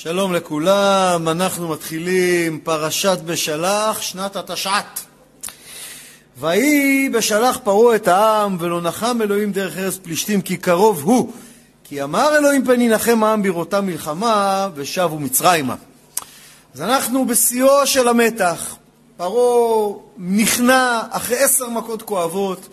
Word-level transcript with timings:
שלום 0.00 0.34
לכולם, 0.34 1.28
אנחנו 1.28 1.68
מתחילים 1.68 2.60
פרשת 2.60 3.18
בשלח, 3.24 4.00
שנת 4.00 4.36
התשע"ט. 4.36 5.00
ויהי 6.38 7.08
בשלח 7.08 7.58
פרעה 7.64 7.96
את 7.96 8.08
העם, 8.08 8.56
ולא 8.60 8.80
נחם 8.80 9.22
אלוהים 9.22 9.52
דרך 9.52 9.76
ארץ 9.76 9.96
פלישתים, 9.96 10.42
כי 10.42 10.56
קרוב 10.56 11.02
הוא. 11.02 11.32
כי 11.84 12.02
אמר 12.02 12.36
אלוהים 12.36 12.64
פן 12.64 12.80
ינחם 12.80 13.24
העם 13.24 13.42
בראותם 13.42 13.86
מלחמה, 13.86 14.68
ושבו 14.74 15.18
מצרימה. 15.18 15.74
אז 16.74 16.82
אנחנו 16.82 17.26
בשיאו 17.26 17.86
של 17.86 18.08
המתח. 18.08 18.76
פרעה 19.16 19.94
נכנע 20.18 21.00
אחרי 21.10 21.38
עשר 21.38 21.68
מכות 21.68 22.02
כואבות, 22.02 22.68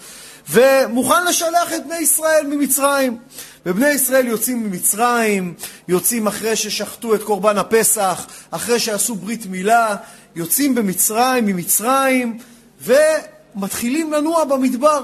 ומוכן 0.50 1.25
לשלח 1.25 1.73
את 1.75 1.86
בני 1.86 1.98
ישראל 1.98 2.48
ממצרים. 2.48 3.18
ובני 3.66 3.89
ישראל 3.89 4.27
יוצאים 4.27 4.64
ממצרים, 4.64 5.54
יוצאים 5.88 6.27
אחרי 6.27 6.55
ששחטו 6.55 7.16
את 7.16 7.23
קורבן 7.23 7.57
הפסח, 7.57 8.25
אחרי 8.52 8.80
שעשו 8.80 9.16
ברית 9.16 9.45
מילה, 9.45 9.95
יוצאים 10.36 10.76
במצרים, 10.76 11.45
ממצרים, 11.45 12.38
ומתחילים 12.81 14.13
לנוע 14.13 14.45
במדבר. 14.45 15.03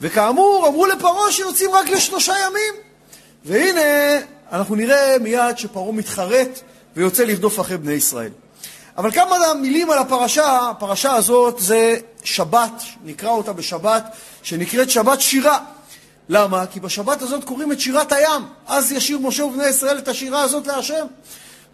וכאמור, 0.00 0.68
אמרו 0.68 0.86
לפרעה 0.86 1.32
שיוצאים 1.32 1.70
רק 1.70 1.88
לשלושה 1.88 2.34
ימים. 2.46 2.74
והנה, 3.44 4.20
אנחנו 4.52 4.74
נראה 4.74 5.16
מיד 5.20 5.58
שפרעה 5.58 5.92
מתחרט 5.92 6.60
ויוצא 6.96 7.24
לרדוף 7.24 7.60
אחרי 7.60 7.78
בני 7.78 7.92
ישראל. 7.92 8.30
אבל 8.98 9.10
כמה 9.10 9.54
מילים 9.60 9.90
על 9.90 9.98
הפרשה, 9.98 10.70
הפרשה 10.70 11.14
הזאת 11.14 11.58
זה 11.58 11.96
שבת, 12.24 12.82
נקרא 13.04 13.30
אותה 13.30 13.52
בשבת, 13.52 14.04
שנקראת 14.46 14.90
שבת 14.90 15.20
שירה. 15.20 15.58
למה? 16.28 16.66
כי 16.66 16.80
בשבת 16.80 17.22
הזאת 17.22 17.44
קוראים 17.44 17.72
את 17.72 17.80
שירת 17.80 18.12
הים. 18.12 18.42
אז 18.66 18.92
ישיר 18.92 19.18
משה 19.18 19.44
ובני 19.44 19.66
ישראל 19.66 19.98
את 19.98 20.08
השירה 20.08 20.42
הזאת 20.42 20.66
להשם. 20.66 21.06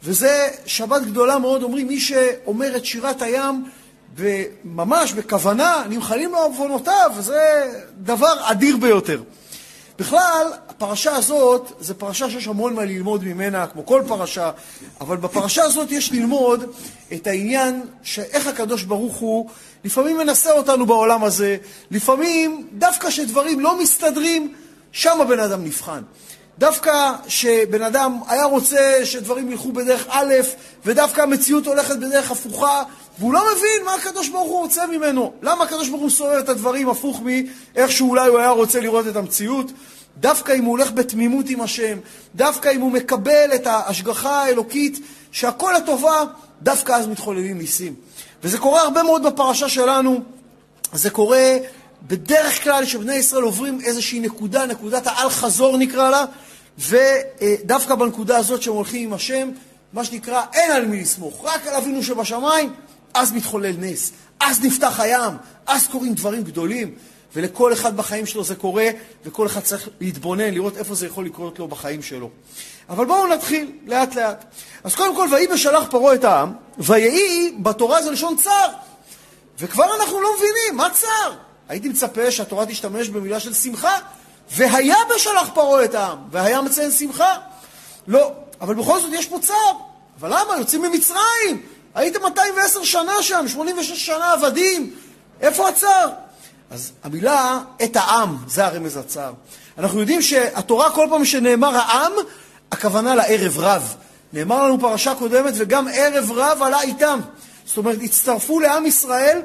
וזה 0.03 0.49
שבת 0.67 1.03
גדולה 1.03 1.39
מאוד, 1.39 1.63
אומרים, 1.63 1.89
מי 1.89 2.01
שאומר 2.01 2.77
את 2.77 2.85
שירת 2.85 3.23
הים 3.23 3.65
ממש 4.65 5.13
בכוונה, 5.13 5.85
נמחלים 5.89 6.33
לו 6.33 6.39
עוונותיו, 6.39 7.11
וזה 7.17 7.71
דבר 7.97 8.33
אדיר 8.41 8.77
ביותר. 8.77 9.23
בכלל, 9.99 10.47
הפרשה 10.69 11.17
הזאת, 11.17 11.73
זו 11.81 11.95
פרשה 11.99 12.31
שיש 12.31 12.47
המון 12.47 12.75
מה 12.75 12.85
ללמוד 12.85 13.25
ממנה, 13.25 13.67
כמו 13.67 13.87
כל 13.87 14.03
פרשה, 14.09 14.51
אבל 15.01 15.17
בפרשה 15.17 15.63
הזאת 15.63 15.93
יש 15.93 16.13
ללמוד 16.13 16.65
את 17.13 17.27
העניין 17.27 17.83
שאיך 18.03 18.47
הקדוש 18.47 18.83
ברוך 18.83 19.17
הוא 19.17 19.51
לפעמים 19.85 20.17
מנסה 20.17 20.53
אותנו 20.53 20.87
בעולם 20.87 21.25
הזה, 21.25 21.57
לפעמים 21.91 22.69
דווקא 22.73 23.09
כשדברים 23.09 23.61
לא 23.61 23.79
מסתדרים, 23.79 24.55
שם 24.93 25.21
הבן 25.21 25.41
אדם 25.41 25.65
נבחן. 25.65 26.03
דווקא 26.59 27.13
שבן 27.29 27.83
אדם 27.83 28.19
היה 28.29 28.45
רוצה 28.45 29.01
שדברים 29.05 29.51
ילכו 29.51 29.73
בדרך 29.73 30.07
א', 30.09 30.35
ודווקא 30.85 31.21
המציאות 31.21 31.67
הולכת 31.67 31.97
בדרך 31.97 32.31
הפוכה, 32.31 32.83
והוא 33.19 33.33
לא 33.33 33.41
מבין 33.41 33.85
מה 33.85 33.95
הקדוש 33.95 34.29
ברוך 34.29 34.49
הוא 34.49 34.61
רוצה 34.61 34.87
ממנו. 34.87 35.33
למה 35.43 35.65
הקדוש 35.65 35.89
ברוך 35.89 36.03
הוא 36.03 36.11
סורר 36.11 36.39
את 36.39 36.49
הדברים 36.49 36.89
הפוך 36.89 37.21
מאיך 37.25 37.93
שאולי 37.93 38.29
הוא 38.29 38.39
היה 38.39 38.51
רוצה 38.51 38.81
לראות 38.81 39.07
את 39.07 39.17
המציאות? 39.17 39.73
דווקא 40.17 40.53
אם 40.53 40.65
הוא 40.65 40.71
הולך 40.71 40.93
בתמימות 40.93 41.49
עם 41.49 41.61
השם, 41.61 41.99
דווקא 42.35 42.69
אם 42.69 42.81
הוא 42.81 42.93
מקבל 42.93 43.51
את 43.55 43.67
ההשגחה 43.67 44.43
האלוקית, 44.43 44.99
שהכל 45.33 45.75
לטובה, 45.77 46.25
דווקא 46.63 46.93
אז 46.93 47.07
מתחוללים 47.07 47.59
ניסים. 47.59 47.95
וזה 48.43 48.59
קורה 48.59 48.83
הרבה 48.83 49.03
מאוד 49.03 49.27
בפרשה 49.27 49.69
שלנו, 49.69 50.21
זה 50.93 51.11
קורה 51.11 51.57
בדרך 52.07 52.65
כלל 52.65 52.85
שבני 52.85 53.15
ישראל 53.15 53.43
עוברים 53.43 53.81
איזושהי 53.81 54.21
נקודה, 54.21 54.67
נקודת 54.67 55.07
האל-חזור 55.07 55.77
נקרא 55.77 56.11
לה, 56.11 56.25
ודווקא 56.79 57.95
בנקודה 57.95 58.37
הזאת 58.37 58.63
שהם 58.63 58.75
הולכים 58.75 59.09
עם 59.09 59.13
השם, 59.13 59.51
מה 59.93 60.05
שנקרא, 60.05 60.43
אין 60.53 60.71
על 60.71 60.87
מי 60.87 61.01
לסמוך, 61.01 61.45
רק 61.45 61.67
על 61.67 61.75
אבינו 61.75 62.03
שבשמיים, 62.03 62.73
אז 63.15 63.33
מתחולל 63.33 63.75
נס, 63.79 64.13
אז 64.41 64.65
נפתח 64.65 65.01
הים, 65.01 65.33
אז 65.67 65.87
קורים 65.87 66.15
דברים 66.15 66.43
גדולים, 66.43 66.95
ולכל 67.35 67.73
אחד 67.73 67.97
בחיים 67.97 68.27
שלו 68.27 68.45
זה 68.45 68.55
קורה, 68.55 68.89
וכל 69.25 69.47
אחד 69.47 69.61
צריך 69.61 69.89
להתבונן, 70.01 70.55
לראות 70.55 70.77
איפה 70.77 70.95
זה 70.95 71.07
יכול 71.07 71.27
לקרות 71.27 71.59
לו 71.59 71.69
בחיים 71.69 72.03
שלו. 72.03 72.31
אבל 72.89 73.05
בואו 73.05 73.27
נתחיל, 73.27 73.73
לאט 73.87 74.15
לאט. 74.15 74.45
אז 74.85 74.95
קודם 74.95 75.17
כל, 75.17 75.29
ויהי 75.31 75.47
בשלח 75.47 75.85
פרעה 75.91 76.15
את 76.15 76.25
העם, 76.25 76.53
ויהי 76.79 77.55
בתורה 77.63 78.03
זה 78.03 78.11
לשון 78.11 78.37
צר. 78.37 78.69
וכבר 79.59 79.97
אנחנו 80.01 80.21
לא 80.21 80.29
מבינים, 80.37 80.77
מה 80.77 80.91
צר? 80.91 81.33
הייתי 81.69 81.89
מצפה 81.89 82.31
שהתורה 82.31 82.67
תשתמש 82.67 83.09
במילה 83.09 83.41
של 83.41 83.55
שמחה, 83.55 83.99
והיה 84.51 84.97
בשלח 85.15 85.51
פרעה 85.55 85.85
את 85.85 85.95
העם, 85.95 86.19
והיה 86.31 86.63
מציין 86.63 86.91
שמחה. 86.91 87.35
לא, 88.07 88.33
אבל 88.61 88.75
בכל 88.75 89.01
זאת 89.01 89.11
יש 89.13 89.27
פה 89.27 89.39
צער. 89.39 89.73
אבל 90.21 90.29
למה? 90.29 90.57
יוצאים 90.59 90.83
ממצרים. 90.83 91.63
הייתם 91.95 92.23
210 92.23 92.85
שנה 92.85 93.23
שם, 93.23 93.49
86 93.49 94.07
שנה 94.07 94.33
עבדים. 94.33 94.95
איפה 95.41 95.69
הצער? 95.69 96.09
אז 96.71 96.93
המילה 97.05 97.61
את 97.85 97.97
העם, 97.97 98.37
זה 98.47 98.67
הרמז 98.67 98.97
הצער. 98.97 99.33
אנחנו 99.79 100.01
יודעים 100.01 100.23
שהתורה 100.23 100.91
כל 100.91 101.07
פעם 101.11 101.25
שנאמר 101.25 101.77
העם, 101.77 102.13
הכוונה 102.73 103.15
לערב 103.15 103.59
רב. 103.59 103.95
נאמר 104.33 104.67
לנו 104.67 104.81
פרשה 104.81 105.15
קודמת, 105.15 105.55
וגם 105.57 105.89
ערב 105.95 106.33
רב 106.33 106.63
עלה 106.63 106.83
איתם. 106.83 107.21
זאת 107.67 107.77
אומרת, 107.77 107.99
הצטרפו 108.03 108.61
לעם 108.61 108.87
ישראל 108.87 109.43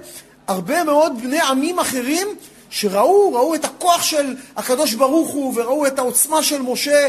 הרבה 0.48 0.84
מאוד 0.84 1.22
בני 1.22 1.40
עמים 1.40 1.80
אחרים 1.80 2.28
שראו, 2.70 3.34
ראו 3.34 3.56
את 3.56 3.66
הכוח 3.66 4.04
של 4.04 4.36
הקדוש 4.58 4.94
ברוך 4.94 5.30
הוא, 5.30 5.54
וראו 5.56 5.88
את 5.88 6.00
העוצמה 6.00 6.44
של 6.44 6.62
משה, 6.62 7.08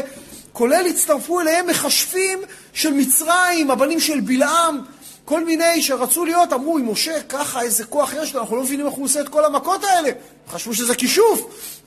כולל 0.53 0.85
הצטרפו 0.89 1.39
אליהם 1.39 1.67
מכשפים 1.67 2.39
של 2.73 2.93
מצרים, 2.93 3.71
הבנים 3.71 3.99
של 3.99 4.19
בלעם, 4.19 4.81
כל 5.25 5.45
מיני 5.45 5.81
שרצו 5.81 6.25
להיות, 6.25 6.53
אמרו, 6.53 6.77
אם 6.77 6.91
משה 6.91 7.21
ככה, 7.21 7.61
איזה 7.61 7.85
כוח 7.85 8.13
יש 8.13 8.35
לו, 8.35 8.41
אנחנו 8.41 8.55
לא 8.55 8.63
מבינים 8.63 8.85
איך 8.85 8.95
הוא 8.95 9.05
עושה 9.05 9.21
את 9.21 9.29
כל 9.29 9.45
המכות 9.45 9.83
האלה. 9.83 10.09
חשבו 10.51 10.73
שזה 10.73 10.95
כישוף. 10.95 11.41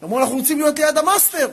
אמרו, 0.04 0.18
אנחנו 0.18 0.36
רוצים 0.36 0.60
להיות 0.60 0.78
ליד 0.78 0.98
המאסטר. 0.98 1.48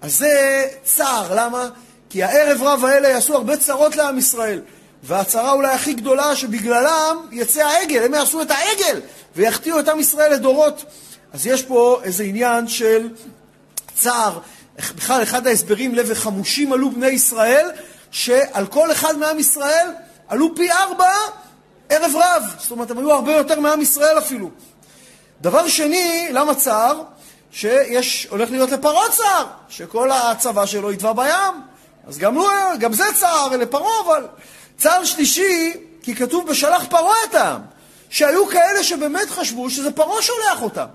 אז 0.00 0.18
זה 0.18 0.64
צער, 0.84 1.34
למה? 1.34 1.68
כי 2.14 2.22
הערב 2.22 2.62
רב 2.62 2.84
האלה 2.84 3.08
יעשו 3.08 3.34
הרבה 3.34 3.56
צרות 3.56 3.96
לעם 3.96 4.18
ישראל. 4.18 4.60
והצרה 5.02 5.52
אולי 5.52 5.74
הכי 5.74 5.94
גדולה 5.94 6.36
שבגללם 6.36 7.16
יצא 7.32 7.66
העגל, 7.66 8.04
הם 8.04 8.14
יעשו 8.14 8.42
את 8.42 8.50
העגל 8.50 9.00
ויחטיאו 9.36 9.80
את 9.80 9.88
עם 9.88 10.00
ישראל 10.00 10.32
לדורות. 10.32 10.84
אז 11.32 11.46
יש 11.46 11.62
פה 11.62 12.00
איזה 12.04 12.24
עניין 12.24 12.68
של 12.68 13.08
צער. 13.94 14.38
בכלל, 14.78 15.22
אחד 15.22 15.46
ההסברים 15.46 15.94
לב 15.94 16.06
וחמושים 16.08 16.72
עלו 16.72 16.90
בני 16.90 17.06
ישראל, 17.06 17.70
שעל 18.10 18.66
כל 18.66 18.92
אחד 18.92 19.18
מעם 19.18 19.38
ישראל 19.38 19.86
עלו 20.28 20.54
פי 20.56 20.72
ארבע 20.72 21.12
ערב 21.88 22.12
רב. 22.14 22.42
זאת 22.58 22.70
אומרת, 22.70 22.90
הם 22.90 22.98
היו 22.98 23.12
הרבה 23.12 23.32
יותר 23.32 23.60
מעם 23.60 23.80
ישראל 23.80 24.18
אפילו. 24.18 24.50
דבר 25.40 25.68
שני, 25.68 26.28
למה 26.32 26.54
צער? 26.54 27.02
שיש, 27.52 28.26
הולך 28.30 28.50
להיות 28.50 28.70
לפרעה 28.70 29.10
צער, 29.10 29.46
שכל 29.68 30.10
הצבא 30.12 30.66
שלו 30.66 30.92
יטבע 30.92 31.12
בים. 31.12 31.73
אז 32.06 32.18
גם, 32.18 32.34
לא, 32.34 32.50
גם 32.78 32.92
זה 32.92 33.04
צער 33.14 33.56
לפרעה, 33.56 34.00
אבל 34.06 34.26
צער 34.78 35.04
שלישי, 35.04 35.72
כי 36.02 36.14
כתוב 36.14 36.48
בשלח 36.48 36.84
פרעה 36.90 37.16
את 37.30 37.34
העם, 37.34 37.60
שהיו 38.10 38.46
כאלה 38.46 38.84
שבאמת 38.84 39.30
חשבו 39.30 39.70
שזה 39.70 39.90
פרעה 39.90 40.22
שולח 40.22 40.62
אותם. 40.62 40.86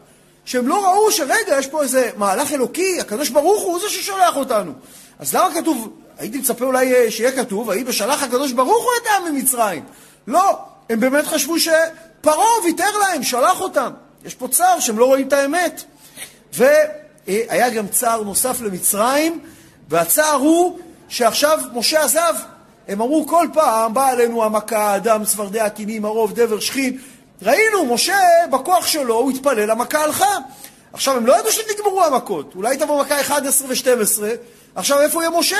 שהם 0.45 0.67
לא 0.67 0.85
ראו 0.85 1.11
שרגע, 1.11 1.59
יש 1.59 1.67
פה 1.67 1.83
איזה 1.83 2.09
מהלך 2.17 2.51
אלוקי, 2.51 2.99
הקדוש 2.99 3.29
ברוך 3.29 3.63
הוא 3.63 3.79
זה 3.79 3.89
ששולח 3.89 4.35
אותנו. 4.35 4.71
אז 5.19 5.35
למה 5.35 5.53
כתוב, 5.53 5.93
הייתי 6.17 6.37
מצפה 6.37 6.65
אולי 6.65 6.95
אה, 6.95 7.11
שיהיה 7.11 7.31
כתוב, 7.31 7.67
ויהי 7.67 7.83
בשלח 7.83 8.23
הקדוש 8.23 8.51
ברוך 8.51 8.83
הוא 8.83 8.91
את 9.01 9.07
העם 9.07 9.33
ממצרים. 9.33 9.83
לא, 10.27 10.59
הם 10.89 10.99
באמת 10.99 11.27
חשבו 11.27 11.55
שפרעה 11.59 12.63
ויתר 12.63 12.97
להם, 12.97 13.23
שלח 13.23 13.61
אותם. 13.61 13.91
יש 14.25 14.35
פה 14.35 14.47
צער 14.47 14.79
שהם 14.79 14.99
לא 14.99 15.05
רואים 15.05 15.27
את 15.27 15.33
האמת. 15.33 15.83
והיה 16.53 17.69
גם 17.69 17.87
צער 17.87 18.23
נוסף 18.23 18.61
למצרים, 18.61 19.39
והצער 19.89 20.35
הוא 20.35 20.79
שעכשיו 21.09 21.59
משה 21.73 22.03
עזב. 22.03 22.33
הם 22.87 23.01
אמרו 23.01 23.27
כל 23.27 23.47
פעם, 23.53 23.93
באה 23.93 24.09
עלינו 24.09 24.43
המכה, 24.43 24.95
אדם, 24.95 25.25
צפרדע, 25.25 25.69
קינים, 25.69 26.05
ערוב, 26.05 26.33
דבר, 26.33 26.59
שכין. 26.59 26.97
ראינו, 27.41 27.93
משה, 27.93 28.17
בכוח 28.51 28.87
שלו, 28.87 29.15
הוא 29.15 29.31
התפלל, 29.31 29.71
המכה 29.71 30.03
הלכה. 30.03 30.37
עכשיו, 30.93 31.17
הם 31.17 31.25
לא 31.25 31.39
ידעו 31.39 31.51
שנגמרו 31.51 32.03
המכות. 32.03 32.51
אולי 32.55 32.77
תבוא 32.77 33.03
מכה 33.03 33.21
11 33.21 33.67
ו-12, 33.67 34.23
עכשיו 34.75 35.01
איפה 35.01 35.21
יהיה 35.21 35.39
משה? 35.39 35.57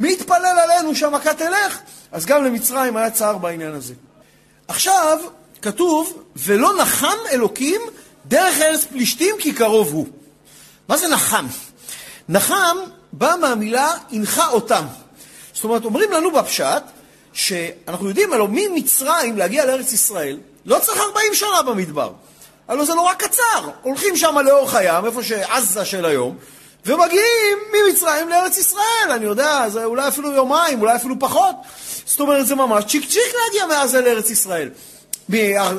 מי 0.00 0.12
יתפלל 0.12 0.58
עלינו 0.58 0.96
שהמכה 0.96 1.34
תלך? 1.34 1.78
אז 2.12 2.26
גם 2.26 2.44
למצרים 2.44 2.96
היה 2.96 3.10
צער 3.10 3.38
בעניין 3.38 3.72
הזה. 3.72 3.94
עכשיו, 4.68 5.18
כתוב, 5.62 6.22
ולא 6.36 6.78
נחם 6.78 7.16
אלוקים 7.32 7.80
דרך 8.26 8.60
ארץ 8.60 8.84
פלישתים 8.84 9.34
כי 9.38 9.52
קרוב 9.52 9.92
הוא. 9.92 10.06
מה 10.88 10.96
זה 10.96 11.08
נחם? 11.08 11.46
נחם 12.28 12.76
בא 13.12 13.34
מהמילה 13.40 13.92
הנחה 14.12 14.48
אותם. 14.48 14.84
זאת 15.52 15.64
אומרת, 15.64 15.84
אומרים 15.84 16.12
לנו 16.12 16.30
בפשט, 16.30 16.82
שאנחנו 17.32 18.08
יודעים, 18.08 18.32
הלוא 18.32 18.48
ממצרים 18.50 19.36
להגיע 19.36 19.64
לארץ 19.64 19.92
ישראל, 19.92 20.38
לא 20.66 20.78
צריך 20.78 21.00
40 21.00 21.34
שנה 21.34 21.62
במדבר. 21.62 22.12
הלוא 22.68 22.84
זה 22.84 22.94
נורא 22.94 23.14
קצר. 23.14 23.70
הולכים 23.82 24.16
שם 24.16 24.38
לאורך 24.44 24.74
הים, 24.74 25.06
איפה 25.06 25.22
שעזה 25.22 25.84
של 25.84 26.04
היום, 26.04 26.36
ומגיעים 26.86 27.58
ממצרים 27.72 28.28
לארץ 28.28 28.58
ישראל. 28.58 29.10
אני 29.10 29.24
יודע, 29.24 29.68
זה 29.68 29.84
אולי 29.84 30.08
אפילו 30.08 30.32
יומיים, 30.32 30.80
אולי 30.80 30.96
אפילו 30.96 31.18
פחות. 31.18 31.54
זאת 32.04 32.20
אומרת, 32.20 32.46
זה 32.46 32.54
ממש 32.54 32.84
צ'יק 32.84 33.08
צ'יק 33.08 33.34
להגיע 33.44 33.66
מעזה 33.66 34.00
לארץ 34.00 34.30
ישראל. 34.30 34.70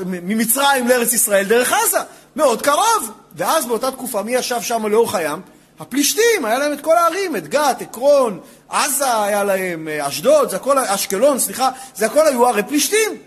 ממצרים 0.03 0.87
לארץ 0.87 1.13
ישראל 1.13 1.43
דרך 1.43 1.73
עזה, 1.73 1.99
מאוד 2.35 2.61
קרוב. 2.61 3.11
ואז 3.35 3.65
באותה 3.65 3.91
תקופה, 3.91 4.21
מי 4.21 4.35
ישב 4.35 4.61
שם 4.61 4.87
לאורך 4.87 5.15
הים? 5.15 5.41
הפלישתים, 5.79 6.45
היה 6.45 6.57
להם 6.57 6.73
את 6.73 6.81
כל 6.81 6.97
הערים, 6.97 7.35
את 7.35 7.47
גת, 7.47 7.81
עקרון, 7.81 8.39
עזה 8.69 9.23
היה 9.23 9.43
להם, 9.43 9.87
אשדוד, 9.87 10.49
זה 10.49 10.55
הכל, 10.55 10.79
אשקלון, 10.79 11.39
סליחה, 11.39 11.69
זה 11.95 12.05
הכל 12.05 12.27
היו 12.27 12.47
ערי 12.47 12.63
פלישתים. 12.63 13.17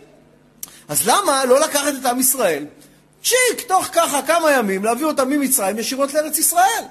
אז 0.89 1.09
למה 1.09 1.45
לא 1.45 1.61
לקחת 1.61 1.93
את 2.01 2.07
עם 2.07 2.21
ישראל, 2.21 2.65
צ'יק, 3.25 3.61
תוך 3.69 3.87
ככה 3.93 4.23
כמה 4.23 4.51
ימים, 4.51 4.85
להביא 4.85 5.07
אותם 5.07 5.31
ממצרים 5.31 5.79
ישירות 5.79 6.15
לארץ 6.15 6.39
ישראל? 6.39 6.85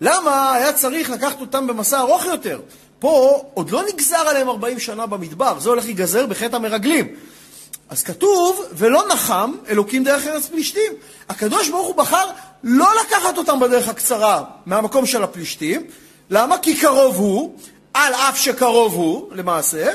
למה 0.00 0.54
היה 0.54 0.72
צריך 0.72 1.10
לקחת 1.10 1.40
אותם 1.40 1.66
במסע 1.66 2.00
ארוך 2.00 2.24
יותר? 2.24 2.60
פה 2.98 3.42
עוד 3.54 3.70
לא 3.70 3.82
נגזר 3.92 4.16
עליהם 4.16 4.48
40 4.48 4.78
שנה 4.78 5.06
במדבר, 5.06 5.58
זה 5.58 5.68
הולך 5.68 5.84
להיגזר 5.84 6.26
בחטא 6.26 6.56
המרגלים. 6.56 7.14
אז 7.88 8.02
כתוב, 8.02 8.64
ולא 8.72 9.04
נחם 9.12 9.52
אלוקים 9.68 10.04
דרך 10.04 10.26
ארץ 10.26 10.46
פלישתים. 10.46 10.92
הקדוש 11.28 11.68
ברוך 11.68 11.86
הוא 11.86 11.94
בחר 11.94 12.30
לא 12.64 12.88
לקחת 13.00 13.38
אותם 13.38 13.60
בדרך 13.60 13.88
הקצרה 13.88 14.44
מהמקום 14.66 15.06
של 15.06 15.22
הפלישתים. 15.22 15.86
למה? 16.30 16.58
כי 16.58 16.76
קרוב 16.76 17.16
הוא, 17.16 17.56
על 17.94 18.14
אף 18.14 18.38
שקרוב 18.38 18.94
הוא, 18.94 19.28
למעשה. 19.32 19.92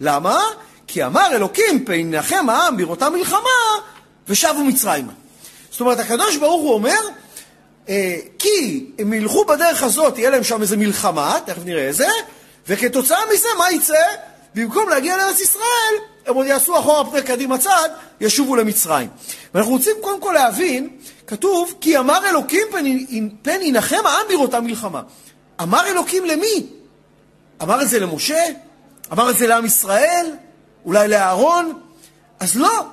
למה? 0.00 0.42
כי 0.86 1.04
אמר 1.04 1.28
אלוקים, 1.32 1.84
פנחם 1.84 2.50
העם 2.50 2.76
בראותה 2.76 3.10
מלחמה, 3.10 3.40
ושבו 4.28 4.64
מצרימה. 4.64 5.12
זאת 5.70 5.80
אומרת, 5.80 5.98
הקדוש 5.98 6.36
ברוך 6.36 6.62
הוא 6.62 6.74
אומר, 6.74 6.98
אה, 7.88 8.16
כי 8.38 8.86
הם 8.98 9.12
ילכו 9.12 9.44
בדרך 9.44 9.82
הזאת, 9.82 10.14
תהיה 10.14 10.30
להם 10.30 10.44
שם 10.44 10.62
איזה 10.62 10.76
מלחמה, 10.76 11.38
תכף 11.46 11.64
נראה 11.64 11.82
איזה, 11.82 12.08
וכתוצאה 12.68 13.18
מזה, 13.34 13.48
מה 13.58 13.72
יצא? 13.72 14.04
במקום 14.54 14.88
להגיע 14.88 15.16
לארץ 15.16 15.40
ישראל, 15.40 15.94
הם 16.26 16.34
עוד 16.34 16.46
יעשו 16.46 16.78
אחורה 16.78 17.10
פני 17.10 17.22
קדימה 17.22 17.58
צד, 17.58 17.88
ישובו 18.20 18.56
למצרים. 18.56 19.08
ואנחנו 19.54 19.72
רוצים 19.72 19.96
קודם 20.00 20.20
כל 20.20 20.32
להבין, 20.32 20.88
כתוב, 21.30 21.74
כי 21.80 21.98
אמר 21.98 22.28
אלוקים 22.28 22.66
פן, 23.42 23.62
ינחם 23.62 24.06
העם 24.06 24.26
בראותה 24.28 24.60
מלחמה. 24.60 25.02
אמר 25.62 25.86
אלוקים 25.86 26.24
למי? 26.24 26.66
אמר 27.62 27.82
את 27.82 27.88
זה 27.88 28.00
למשה? 28.00 28.44
אמר 29.12 29.30
את 29.30 29.38
זה 29.38 29.46
לעם 29.46 29.64
ישראל? 29.64 30.26
אולי 30.84 31.08
לאהרון? 31.08 31.80
אז 32.40 32.56
לא. 32.56 32.84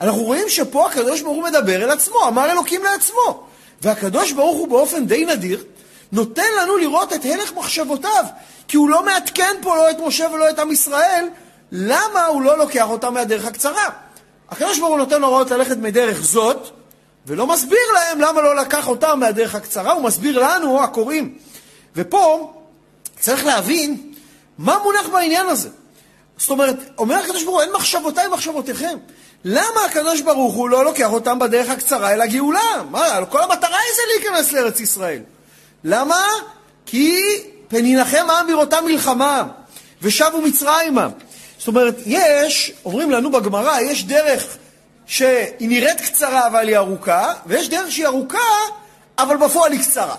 אנחנו 0.00 0.22
רואים 0.22 0.48
שפה 0.48 0.86
הקדוש 0.86 1.20
ברוך 1.20 1.36
הוא 1.36 1.44
מדבר 1.44 1.84
אל 1.84 1.90
עצמו, 1.90 2.28
אמר 2.28 2.52
אלוקים 2.52 2.84
לעצמו. 2.84 3.46
והקדוש 3.82 4.32
ברוך 4.32 4.58
הוא 4.58 4.68
באופן 4.68 5.06
די 5.06 5.24
נדיר 5.24 5.64
נותן 6.12 6.50
לנו 6.60 6.76
לראות 6.76 7.12
את 7.12 7.24
הלך 7.24 7.52
מחשבותיו, 7.52 8.24
כי 8.68 8.76
הוא 8.76 8.90
לא 8.90 9.04
מעדכן 9.04 9.56
פה 9.62 9.76
לא 9.76 9.90
את 9.90 9.96
משה 10.06 10.26
ולא 10.32 10.50
את 10.50 10.58
עם 10.58 10.72
ישראל, 10.72 11.28
למה 11.72 12.26
הוא 12.26 12.42
לא 12.42 12.58
לוקח 12.58 12.88
אותם 12.88 13.14
מהדרך 13.14 13.46
הקצרה? 13.46 13.88
הקדוש 14.50 14.78
ברוך 14.78 14.90
הוא 14.90 14.98
נותן 14.98 15.22
הוראות 15.22 15.50
ללכת 15.50 15.76
מדרך 15.76 16.20
זאת, 16.20 16.77
ולא 17.28 17.46
מסביר 17.46 17.78
להם 17.94 18.20
למה 18.20 18.42
לא 18.42 18.56
לקח 18.56 18.88
אותם 18.88 19.20
מהדרך 19.20 19.54
הקצרה, 19.54 19.92
הוא 19.92 20.02
מסביר 20.02 20.38
לנו, 20.38 20.82
הקוראים. 20.82 21.38
ופה 21.96 22.52
צריך 23.20 23.46
להבין 23.46 24.12
מה 24.58 24.78
מונח 24.82 25.06
בעניין 25.12 25.46
הזה. 25.46 25.68
זאת 26.38 26.50
אומרת, 26.50 26.76
אומר 26.98 27.14
הקדוש 27.14 27.44
ברוך 27.44 27.56
הוא, 27.56 27.62
אין 27.62 27.72
מחשבותיי 27.72 28.28
מחשבותיכם. 28.28 28.98
למה 29.44 29.84
הקדוש 29.86 30.20
ברוך 30.20 30.54
הוא 30.54 30.68
לא 30.68 30.84
לוקח 30.84 31.12
אותם 31.12 31.38
בדרך 31.38 31.70
הקצרה 31.70 32.12
אל 32.12 32.20
הגאולה? 32.20 32.82
מה, 32.90 33.24
כל 33.30 33.42
המטרה 33.42 33.78
היא 33.78 33.94
זה 33.96 34.02
להיכנס 34.12 34.52
לארץ 34.52 34.80
ישראל. 34.80 35.22
למה? 35.84 36.26
כי 36.86 37.20
פן 37.68 37.86
ינחם 37.86 38.26
העם 38.28 38.46
בראותה 38.46 38.80
מלחמה, 38.80 39.44
ושבו 40.02 40.40
מצרימה. 40.40 41.08
זאת 41.58 41.68
אומרת, 41.68 41.94
יש, 42.06 42.72
אומרים 42.84 43.10
לנו 43.10 43.30
בגמרא, 43.30 43.80
יש 43.80 44.04
דרך 44.04 44.56
שהיא 45.08 45.68
נראית 45.68 46.00
קצרה 46.00 46.46
אבל 46.46 46.68
היא 46.68 46.76
ארוכה, 46.76 47.32
ויש 47.46 47.68
דרך 47.68 47.92
שהיא 47.92 48.06
ארוכה, 48.06 48.38
אבל 49.18 49.36
בפועל 49.36 49.72
היא 49.72 49.80
קצרה. 49.80 50.14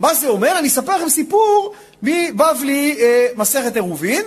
מה 0.00 0.14
זה 0.14 0.28
אומר? 0.28 0.58
אני 0.58 0.68
אספר 0.68 0.96
לכם 0.96 1.08
סיפור 1.08 1.74
מבבלי 2.02 2.96
אה, 3.00 3.26
מסכת 3.36 3.74
עירובין. 3.74 4.22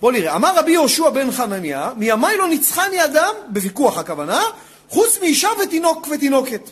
בואו 0.00 0.12
נראה. 0.12 0.36
אמר 0.36 0.56
רבי 0.56 0.72
יהושע 0.72 1.10
בן 1.10 1.30
חנניה, 1.30 1.90
מימיי 1.96 2.36
לא 2.36 2.48
ניצחני 2.48 3.04
אדם, 3.04 3.34
בוויכוח 3.48 3.98
הכוונה, 3.98 4.42
חוץ 4.88 5.18
מאישה 5.20 5.48
ותינוק 5.62 6.08
ותינוקת. 6.10 6.70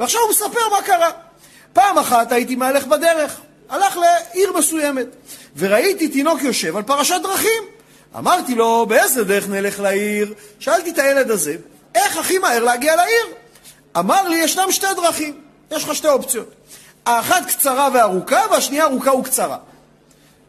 ועכשיו 0.00 0.20
הוא 0.20 0.30
מספר 0.30 0.68
מה 0.70 0.82
קרה. 0.82 1.10
פעם 1.72 1.98
אחת 1.98 2.32
הייתי 2.32 2.56
מהלך 2.56 2.86
בדרך, 2.86 3.40
הלך 3.68 3.96
לעיר 3.96 4.52
מסוימת, 4.58 5.06
וראיתי 5.56 6.08
תינוק 6.08 6.42
יושב 6.42 6.76
על 6.76 6.82
פרשת 6.82 7.20
דרכים. 7.22 7.62
אמרתי 8.18 8.54
לו, 8.54 8.86
באיזה 8.88 9.24
דרך 9.24 9.48
נלך 9.48 9.80
לעיר? 9.80 10.34
שאלתי 10.58 10.90
את 10.90 10.98
הילד 10.98 11.30
הזה, 11.30 11.56
איך 11.94 12.16
הכי 12.16 12.38
מהר 12.38 12.64
להגיע 12.64 12.96
לעיר? 12.96 13.26
אמר 13.98 14.28
לי, 14.28 14.36
ישנם 14.36 14.72
שתי 14.72 14.86
דרכים, 14.96 15.40
יש 15.70 15.84
לך 15.84 15.94
שתי 15.94 16.08
אופציות. 16.08 16.50
האחת 17.06 17.46
קצרה 17.48 17.88
וארוכה, 17.94 18.40
והשנייה 18.50 18.84
ארוכה 18.84 19.14
וקצרה. 19.14 19.56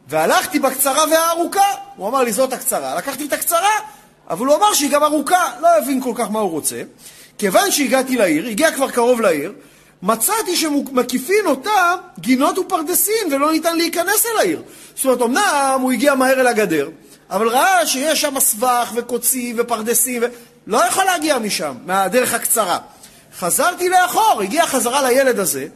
והלכתי 0.07 0.59
בקצרה 0.59 1.05
והארוכה, 1.11 1.65
הוא 1.95 2.07
אמר 2.07 2.23
לי, 2.23 2.31
זאת 2.31 2.53
הקצרה. 2.53 2.95
לקחתי 2.95 3.25
את 3.25 3.33
הקצרה, 3.33 3.71
אבל 4.29 4.45
הוא 4.45 4.55
אמר 4.55 4.73
שהיא 4.73 4.91
גם 4.91 5.03
ארוכה, 5.03 5.51
לא 5.61 5.67
הבין 5.77 6.01
כל 6.01 6.13
כך 6.15 6.31
מה 6.31 6.39
הוא 6.39 6.51
רוצה. 6.51 6.81
כיוון 7.37 7.71
שהגעתי 7.71 8.17
לעיר, 8.17 8.47
הגיע 8.47 8.71
כבר 8.71 8.91
קרוב 8.91 9.21
לעיר, 9.21 9.53
מצאתי 10.01 10.55
שמקיפין 10.55 11.45
אותה 11.45 11.95
גינות 12.19 12.57
ופרדסים, 12.57 13.27
ולא 13.31 13.51
ניתן 13.51 13.77
להיכנס 13.77 14.25
אל 14.25 14.39
העיר. 14.39 14.61
זאת 14.95 15.05
אומרת, 15.05 15.21
אמנם 15.21 15.79
הוא 15.81 15.91
הגיע 15.91 16.15
מהר 16.15 16.41
אל 16.41 16.47
הגדר, 16.47 16.89
אבל 17.29 17.47
ראה 17.47 17.87
שיש 17.87 18.21
שם 18.21 18.39
סבך 18.39 18.91
וקוצים 18.95 19.55
ופרדסים, 19.59 20.23
ולא 20.67 20.77
יכול 20.87 21.03
להגיע 21.03 21.39
משם, 21.39 21.73
מהדרך 21.85 22.33
הקצרה. 22.33 22.77
חזרתי 23.39 23.89
לאחור, 23.89 24.41
הגיע 24.41 24.67
חזרה 24.67 25.01
לילד 25.01 25.39
הזה, 25.39 25.67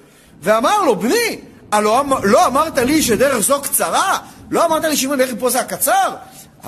ואמר 0.41 0.81
לו, 0.81 0.95
בני, 0.95 1.39
אמ-, 1.73 2.23
לא 2.23 2.45
אמרת 2.45 2.77
לי 2.77 3.01
שדרך 3.01 3.37
זו 3.37 3.61
קצרה? 3.61 4.17
לא 4.51 4.65
אמרת 4.65 4.83
לי 4.83 4.95
אני 4.95 5.05
הולך 5.05 5.29
פה 5.39 5.49
זה 5.49 5.59
הקצר? 5.59 6.15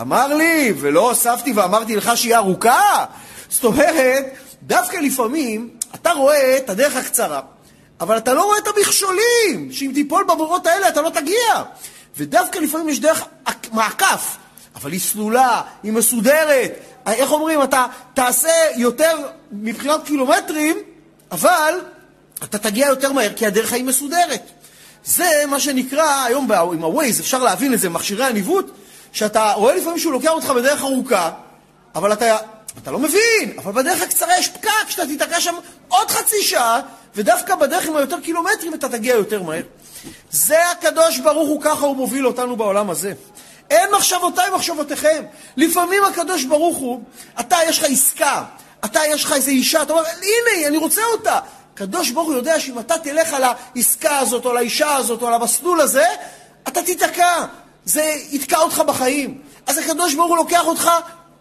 אמר 0.01 0.27
לי, 0.27 0.73
ולא 0.79 1.09
הוספתי 1.09 1.53
ואמרתי 1.53 1.95
לך 1.95 2.11
שהיא 2.15 2.35
ארוכה? 2.35 3.05
זאת 3.49 3.63
אומרת, 3.63 4.25
דווקא 4.63 4.97
לפעמים 4.97 5.69
אתה 5.95 6.11
רואה 6.11 6.57
את 6.57 6.69
הדרך 6.69 6.95
הקצרה, 6.95 7.41
אבל 8.01 8.17
אתה 8.17 8.33
לא 8.33 8.43
רואה 8.43 8.57
את 8.57 8.67
המכשולים, 8.67 9.71
שאם 9.71 9.91
תיפול 9.93 10.23
בבורות 10.23 10.67
האלה 10.67 10.87
אתה 10.87 11.01
לא 11.01 11.09
תגיע. 11.09 11.63
ודווקא 12.17 12.59
לפעמים 12.59 12.89
יש 12.89 12.99
דרך 12.99 13.23
מעקף, 13.71 14.37
אבל 14.75 14.91
היא 14.91 14.99
סלולה, 14.99 15.61
היא 15.83 15.93
מסודרת. 15.93 16.71
איך 17.07 17.31
אומרים, 17.31 17.63
אתה 17.63 17.85
תעשה 18.13 18.51
יותר 18.75 19.17
מבחינת 19.51 20.05
קילומטרים, 20.05 20.77
אבל 21.31 21.73
אתה 22.43 22.57
תגיע 22.57 22.87
יותר 22.87 23.11
מהר, 23.11 23.33
כי 23.35 23.45
הדרך 23.45 23.73
היא 23.73 23.83
מסודרת. 23.83 24.41
זה 25.05 25.43
מה 25.47 25.59
שנקרא, 25.59 26.23
היום 26.25 26.51
עם 26.51 26.83
ה-Waze 26.83 27.19
אפשר 27.19 27.43
להבין 27.43 27.73
את 27.73 27.79
זה, 27.79 27.89
מכשירי 27.89 28.25
הניווט, 28.25 28.65
שאתה 29.11 29.53
רואה 29.53 29.75
לפעמים 29.75 29.99
שהוא 29.99 30.13
לוקח 30.13 30.29
אותך 30.29 30.49
בדרך 30.49 30.81
ארוכה, 30.81 31.31
אבל 31.95 32.13
אתה, 32.13 32.37
אתה 32.83 32.91
לא 32.91 32.99
מבין, 32.99 33.53
אבל 33.57 33.71
בדרך 33.71 34.01
הקצרה 34.01 34.37
יש 34.39 34.47
פקק, 34.47 34.89
שאתה 34.89 35.05
תיתקע 35.05 35.41
שם 35.41 35.55
עוד 35.87 36.11
חצי 36.11 36.43
שעה, 36.43 36.81
ודווקא 37.15 37.55
בדרך 37.55 37.87
עם 37.87 37.95
היותר 37.95 38.19
קילומטרים 38.19 38.73
אתה 38.73 38.89
תגיע 38.89 39.15
יותר 39.15 39.43
מהר. 39.43 39.61
זה 40.31 40.71
הקדוש 40.71 41.19
ברוך 41.19 41.49
הוא, 41.49 41.61
ככה 41.61 41.85
הוא 41.85 41.95
מוביל 41.95 42.27
אותנו 42.27 42.55
בעולם 42.55 42.89
הזה. 42.89 43.13
אין 43.73 43.91
מחשבותיי 43.91 44.49
מחשבותיכם. 44.55 45.23
לפעמים 45.57 46.03
הקדוש 46.03 46.43
ברוך 46.43 46.77
הוא, 46.77 47.01
אתה 47.39 47.57
יש 47.67 47.79
לך 47.79 47.85
עסקה, 47.89 48.43
אתה 48.85 48.99
יש 49.07 49.23
לך 49.23 49.33
איזו 49.33 49.49
אישה, 49.49 49.81
אתה 49.81 49.93
אומר, 49.93 50.03
הנה, 50.05 50.67
אני 50.67 50.77
רוצה 50.77 51.01
אותה. 51.11 51.39
הקדוש 51.73 52.11
ברוך 52.11 52.27
הוא 52.27 52.35
יודע 52.35 52.59
שאם 52.59 52.79
אתה 52.79 52.97
תלך 52.97 53.33
על 53.33 53.43
העסקה 53.43 54.19
הזאת, 54.19 54.45
או 54.45 54.49
על 54.49 54.57
האישה 54.57 54.95
הזאת, 54.95 55.21
או 55.21 55.27
על 55.27 55.33
המסלול 55.33 55.81
הזה, 55.81 56.05
אתה 56.67 56.81
תיתקע. 56.81 57.45
זה 57.85 58.15
יתקע 58.29 58.57
אותך 58.57 58.79
בחיים. 58.87 59.41
אז 59.67 59.77
הקדוש 59.77 60.13
ברוך 60.13 60.29
הוא 60.29 60.37
לוקח 60.37 60.65
אותך 60.65 60.89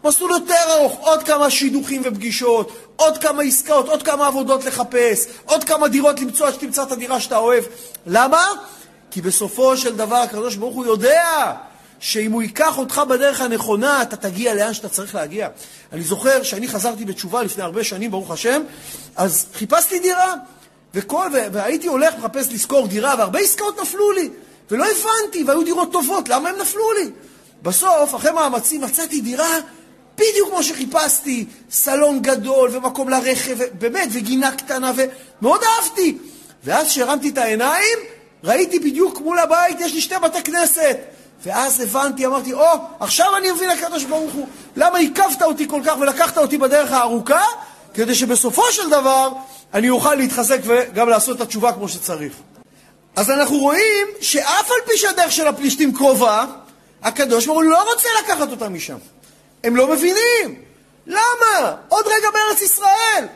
מסלול 0.05 0.31
יותר 0.31 0.55
ארוך, 0.73 0.99
עוד 1.01 1.23
כמה 1.23 1.51
שידוכים 1.51 2.03
ופגישות, 2.05 2.73
עוד 2.97 3.19
כמה 3.19 3.43
עסקאות, 3.43 3.89
עוד 3.89 4.03
כמה 4.03 4.27
עבודות 4.27 4.65
לחפש, 4.65 5.27
עוד 5.45 5.65
כמה 5.65 5.89
דירות 5.89 6.21
למצוא 6.21 6.47
עד 6.47 6.55
שתמצא 6.55 6.83
את 6.83 6.93
הדירה 6.93 7.21
שאתה 7.21 7.37
אוהב. 7.37 7.65
למה? 8.07 8.47
כי 9.11 9.23
בסופו 9.23 9.77
של 9.77 9.97
דבר 9.97 10.17
הקדוש 10.17 10.57
ברוך 10.57 10.75
הוא 10.75 10.87
יודע 10.87 11.53
שאם 12.03 12.33
הוא 12.33 12.43
ייקח 12.43 12.79
אותך 12.79 13.03
בדרך 13.09 13.41
הנכונה, 13.41 14.03
אתה 14.03 14.17
תגיע 14.17 14.55
לאן 14.55 14.75
שאתה 14.75 14.89
צריך 14.89 15.15
להגיע. 15.15 15.49
אני 15.93 16.03
זוכר 16.03 16.43
שאני 16.43 16.69
חזרתי 16.69 17.05
בתשובה 17.05 17.43
לפני 17.43 17.63
הרבה 17.63 17.85
שנים, 17.85 18.11
ברוך 18.11 18.31
השם, 18.31 18.63
אז 19.17 19.47
חיפשתי 19.55 19.99
דירה, 19.99 20.35
וכל, 20.95 21.29
והייתי 21.53 21.87
הולך 21.87 22.15
לחפש 22.19 22.53
לשכור 22.53 22.87
דירה, 22.87 23.15
והרבה 23.19 23.39
עסקאות 23.39 23.81
נפלו 23.81 24.13
לי, 24.13 24.31
ולא 24.71 24.85
הבנתי, 24.85 25.45
והיו 25.45 25.63
דירות 25.63 25.93
טובות, 25.93 26.29
למה 26.29 26.49
הם 26.49 26.59
נפלו 26.59 26.93
לי? 26.93 27.11
בסוף, 27.63 28.15
אחרי 28.15 28.31
מאמצים, 28.31 28.81
מצאתי 28.81 29.21
דירה 29.21 29.59
בדיוק 30.15 30.49
כמו 30.49 30.63
שחיפשתי, 30.63 31.47
סלון 31.71 32.23
גדול 32.23 32.71
ומקום 32.73 33.09
לרכב, 33.09 33.59
באמת, 33.79 34.09
וגינה 34.13 34.57
קטנה, 34.57 34.93
ומאוד 34.97 35.61
אהבתי. 35.63 36.19
ואז 36.65 36.87
כשהרמתי 36.87 37.29
את 37.29 37.39
העיניים, 37.39 37.99
ראיתי 38.45 38.79
בדיוק 38.79 39.21
מול 39.21 39.39
הבית, 39.39 39.81
יש 39.81 39.95
לי 39.95 40.01
שתי 40.01 40.15
בתי 40.23 40.43
כנסת. 40.43 40.99
ואז 41.45 41.81
הבנתי, 41.81 42.27
אמרתי, 42.27 42.53
או, 42.53 42.67
עכשיו 43.01 43.37
אני 43.37 43.51
מבין 43.51 43.69
לקדוש 43.69 44.05
ברוך 44.05 44.33
הוא, 44.33 44.47
למה 44.77 44.99
עיכבת 44.99 45.43
אותי 45.43 45.69
כל 45.69 45.81
כך 45.85 45.95
ולקחת 46.01 46.39
אותי 46.39 46.59
בדרך 46.59 46.93
הארוכה? 46.93 47.45
כדי 47.95 48.15
שבסופו 48.15 48.73
של 48.73 48.91
דבר 48.91 49.29
אני 49.75 49.91
אוכל 49.91 50.15
להתחזק 50.15 50.59
וגם 50.65 51.09
לעשות 51.09 51.37
את 51.37 51.41
התשובה 51.41 51.73
כמו 51.73 51.89
שצריך. 51.89 52.33
אז 53.17 53.31
אנחנו 53.31 53.57
רואים 53.57 54.07
שאף 54.21 54.71
על 54.71 54.77
פי 54.87 54.97
שהדרך 54.97 55.33
של 55.33 55.49
הפלישתים 55.49 55.95
קרובה, 55.95 56.45
הקדוש 57.03 57.47
ברוך 57.47 57.59
הוא 57.59 57.65
לא 57.65 57.93
רוצה 57.93 58.09
לקחת 58.25 58.51
אותם 58.51 58.75
משם. 58.75 58.97
הם 59.65 59.77
לא 59.77 59.89
מבינים. 59.89 60.63
למה? 61.07 61.75
עוד 61.89 62.07
רגע 62.07 62.29
בארץ 62.33 62.63
ישראל. 62.63 63.27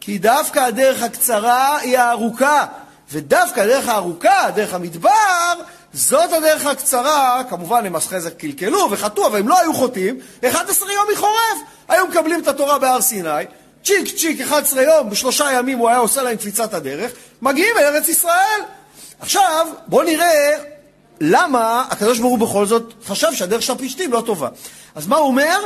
כי 0.00 0.18
דווקא 0.18 0.58
הדרך 0.58 1.02
הקצרה 1.02 1.78
היא 1.78 1.98
הארוכה, 1.98 2.66
ודווקא 3.12 3.60
הדרך 3.60 3.88
הארוכה, 3.88 4.50
דרך 4.54 4.74
המדבר, 4.74 5.54
זאת 5.92 6.32
הדרך 6.32 6.66
הקצרה, 6.66 7.42
כמובן 7.50 7.86
הם 7.86 7.96
אחרי 7.96 8.20
זה 8.20 8.30
קלקלו 8.30 8.88
וחטאו, 8.90 9.26
אבל 9.26 9.38
הם 9.38 9.48
לא 9.48 9.58
היו 9.58 9.74
חוטאים, 9.74 10.18
11 10.48 10.92
יום 10.92 11.04
מחורף. 11.12 11.58
היו 11.88 12.06
מקבלים 12.06 12.42
את 12.42 12.48
התורה 12.48 12.78
בהר 12.78 13.00
סיני, 13.00 13.44
צ'יק 13.84 14.16
צ'יק 14.16 14.40
11 14.40 14.82
יום, 14.82 15.10
בשלושה 15.10 15.52
ימים 15.52 15.78
הוא 15.78 15.88
היה 15.88 15.98
עושה 15.98 16.22
להם 16.22 16.36
קפיצת 16.36 16.74
הדרך, 16.74 17.12
מגיעים 17.42 17.76
לארץ 17.76 18.08
ישראל. 18.08 18.60
עכשיו, 19.20 19.66
בואו 19.86 20.02
נראה 20.02 20.58
למה 21.20 21.84
הקדוש 21.90 22.18
ברוך 22.18 22.40
הוא 22.40 22.48
בכל 22.48 22.66
זאת 22.66 22.92
חשב 23.06 23.28
שהדרך 23.32 23.62
של 23.62 23.72
הפלישתים 23.72 24.12
לא 24.12 24.22
טובה. 24.26 24.48
אז 24.94 25.06
מה 25.06 25.16
הוא 25.16 25.26
אומר? 25.26 25.58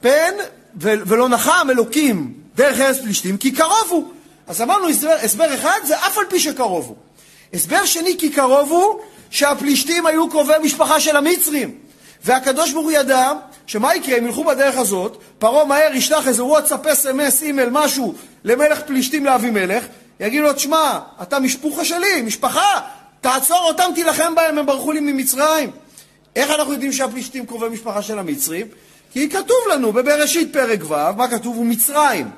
פן 0.00 0.34
ולא 0.76 1.28
נחם 1.28 1.66
אלוקים 1.70 2.34
דרך 2.54 2.80
ארץ 2.80 2.98
פלישתים, 2.98 3.36
כי 3.36 3.52
קרוב 3.52 3.86
הוא. 3.88 4.12
אז 4.46 4.62
אמרנו 4.62 4.88
הסבר, 4.88 5.16
הסבר 5.22 5.54
אחד, 5.54 5.78
זה 5.84 5.96
אף 5.96 6.18
על 6.18 6.24
פי 6.28 6.40
שקרוב 6.40 6.86
הוא. 6.86 6.96
הסבר 7.54 7.84
שני, 7.84 8.16
כי 8.18 8.30
קרוב 8.30 8.70
הוא, 8.70 9.00
שהפלישתים 9.30 10.06
היו 10.06 10.30
קרובי 10.30 10.52
משפחה 10.62 11.00
של 11.00 11.16
המצרים. 11.16 11.74
והקדוש 12.24 12.72
ברוך 12.72 12.84
הוא 12.84 12.92
ידע 12.92 13.32
שמה 13.66 13.94
יקרה 13.94 14.18
אם 14.18 14.26
ילכו 14.26 14.44
בדרך 14.44 14.76
הזאת, 14.76 15.22
פרעה 15.38 15.64
מהר 15.64 15.94
ישלח 15.94 16.28
איזה 16.28 16.44
וואטסאפ, 16.44 16.86
אס.אם.אס, 16.86 17.42
אימייל, 17.42 17.68
משהו, 17.72 18.14
למלך 18.44 18.80
פלישתים 18.86 19.24
לאבימלך, 19.24 19.84
יגיד 20.20 20.42
לו, 20.42 20.52
תשמע, 20.52 20.98
אתה 21.22 21.38
משפוחה 21.38 21.84
שלי, 21.84 22.22
משפחה, 22.22 22.80
תעצור 23.20 23.58
אותם, 23.58 23.90
תילחם 23.94 24.34
בהם, 24.34 24.58
הם 24.58 24.66
ברחו 24.66 24.92
לי 24.92 25.00
ממצרים. 25.00 25.70
איך 26.36 26.50
אנחנו 26.50 26.72
יודעים 26.72 26.92
שהפלישתים 26.92 27.46
קרובי 27.46 27.68
משפחה 27.68 28.02
של 28.02 28.18
המצרים? 28.18 28.66
כי 29.12 29.28
כתוב 29.28 29.56
לנו 29.72 29.92
בבראשית 29.92 30.52
פרק 30.52 30.80
ו', 30.84 31.16
מה 31.16 31.28
כתוב? 31.28 31.58
ומצרים 31.58 32.30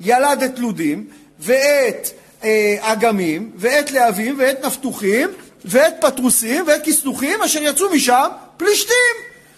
ילד 0.00 0.42
את 0.42 0.58
לודים, 0.58 1.06
ואת 1.40 2.10
אה, 2.44 2.76
אגמים, 2.80 3.50
ואת 3.56 3.90
להבים, 3.90 4.34
ואת 4.38 4.64
נפתוחים, 4.64 5.28
ואת 5.64 5.94
פטרוסים, 6.00 6.64
ואת 6.66 6.80
כסתוחים, 6.84 7.42
אשר 7.42 7.62
יצאו 7.62 7.90
משם 7.90 8.28
פלישתים. 8.56 9.16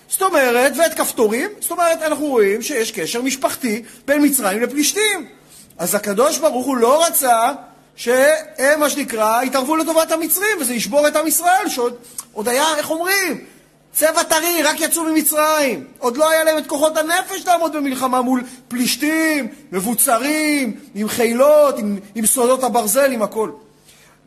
זאת 0.08 0.22
אומרת, 0.22 0.72
ואת 0.76 0.94
כפתורים, 0.94 1.48
זאת 1.60 1.70
אומרת, 1.70 2.02
אנחנו 2.02 2.26
רואים 2.26 2.62
שיש 2.62 2.90
קשר 2.90 3.22
משפחתי 3.22 3.82
בין 4.06 4.24
מצרים 4.24 4.62
לפלישתים. 4.62 5.26
אז 5.78 5.94
הקדוש 5.94 6.38
ברוך 6.38 6.66
הוא 6.66 6.76
לא 6.76 7.06
רצה 7.06 7.52
שהם, 7.96 8.80
מה 8.80 8.90
שנקרא, 8.90 9.42
יתערבו 9.42 9.76
לטובת 9.76 10.12
המצרים, 10.12 10.56
וזה 10.60 10.74
ישבור 10.74 11.08
את 11.08 11.16
עם 11.16 11.26
ישראל, 11.26 11.68
שעוד 11.68 12.48
היה, 12.48 12.76
איך 12.76 12.90
אומרים? 12.90 13.44
צבע 13.92 14.22
טרי, 14.22 14.62
רק 14.62 14.80
יצאו 14.80 15.04
ממצרים. 15.04 15.86
עוד 15.98 16.16
לא 16.16 16.30
היה 16.30 16.44
להם 16.44 16.58
את 16.58 16.66
כוחות 16.66 16.96
הנפש 16.96 17.46
לעמוד 17.46 17.76
במלחמה 17.76 18.22
מול 18.22 18.42
פלישתים, 18.68 19.48
מבוצרים, 19.72 20.80
עם 20.94 21.08
חילות, 21.08 21.78
עם, 21.78 21.98
עם 22.14 22.26
סודות 22.26 22.64
הברזל, 22.64 23.12
עם 23.12 23.22
הכל. 23.22 23.50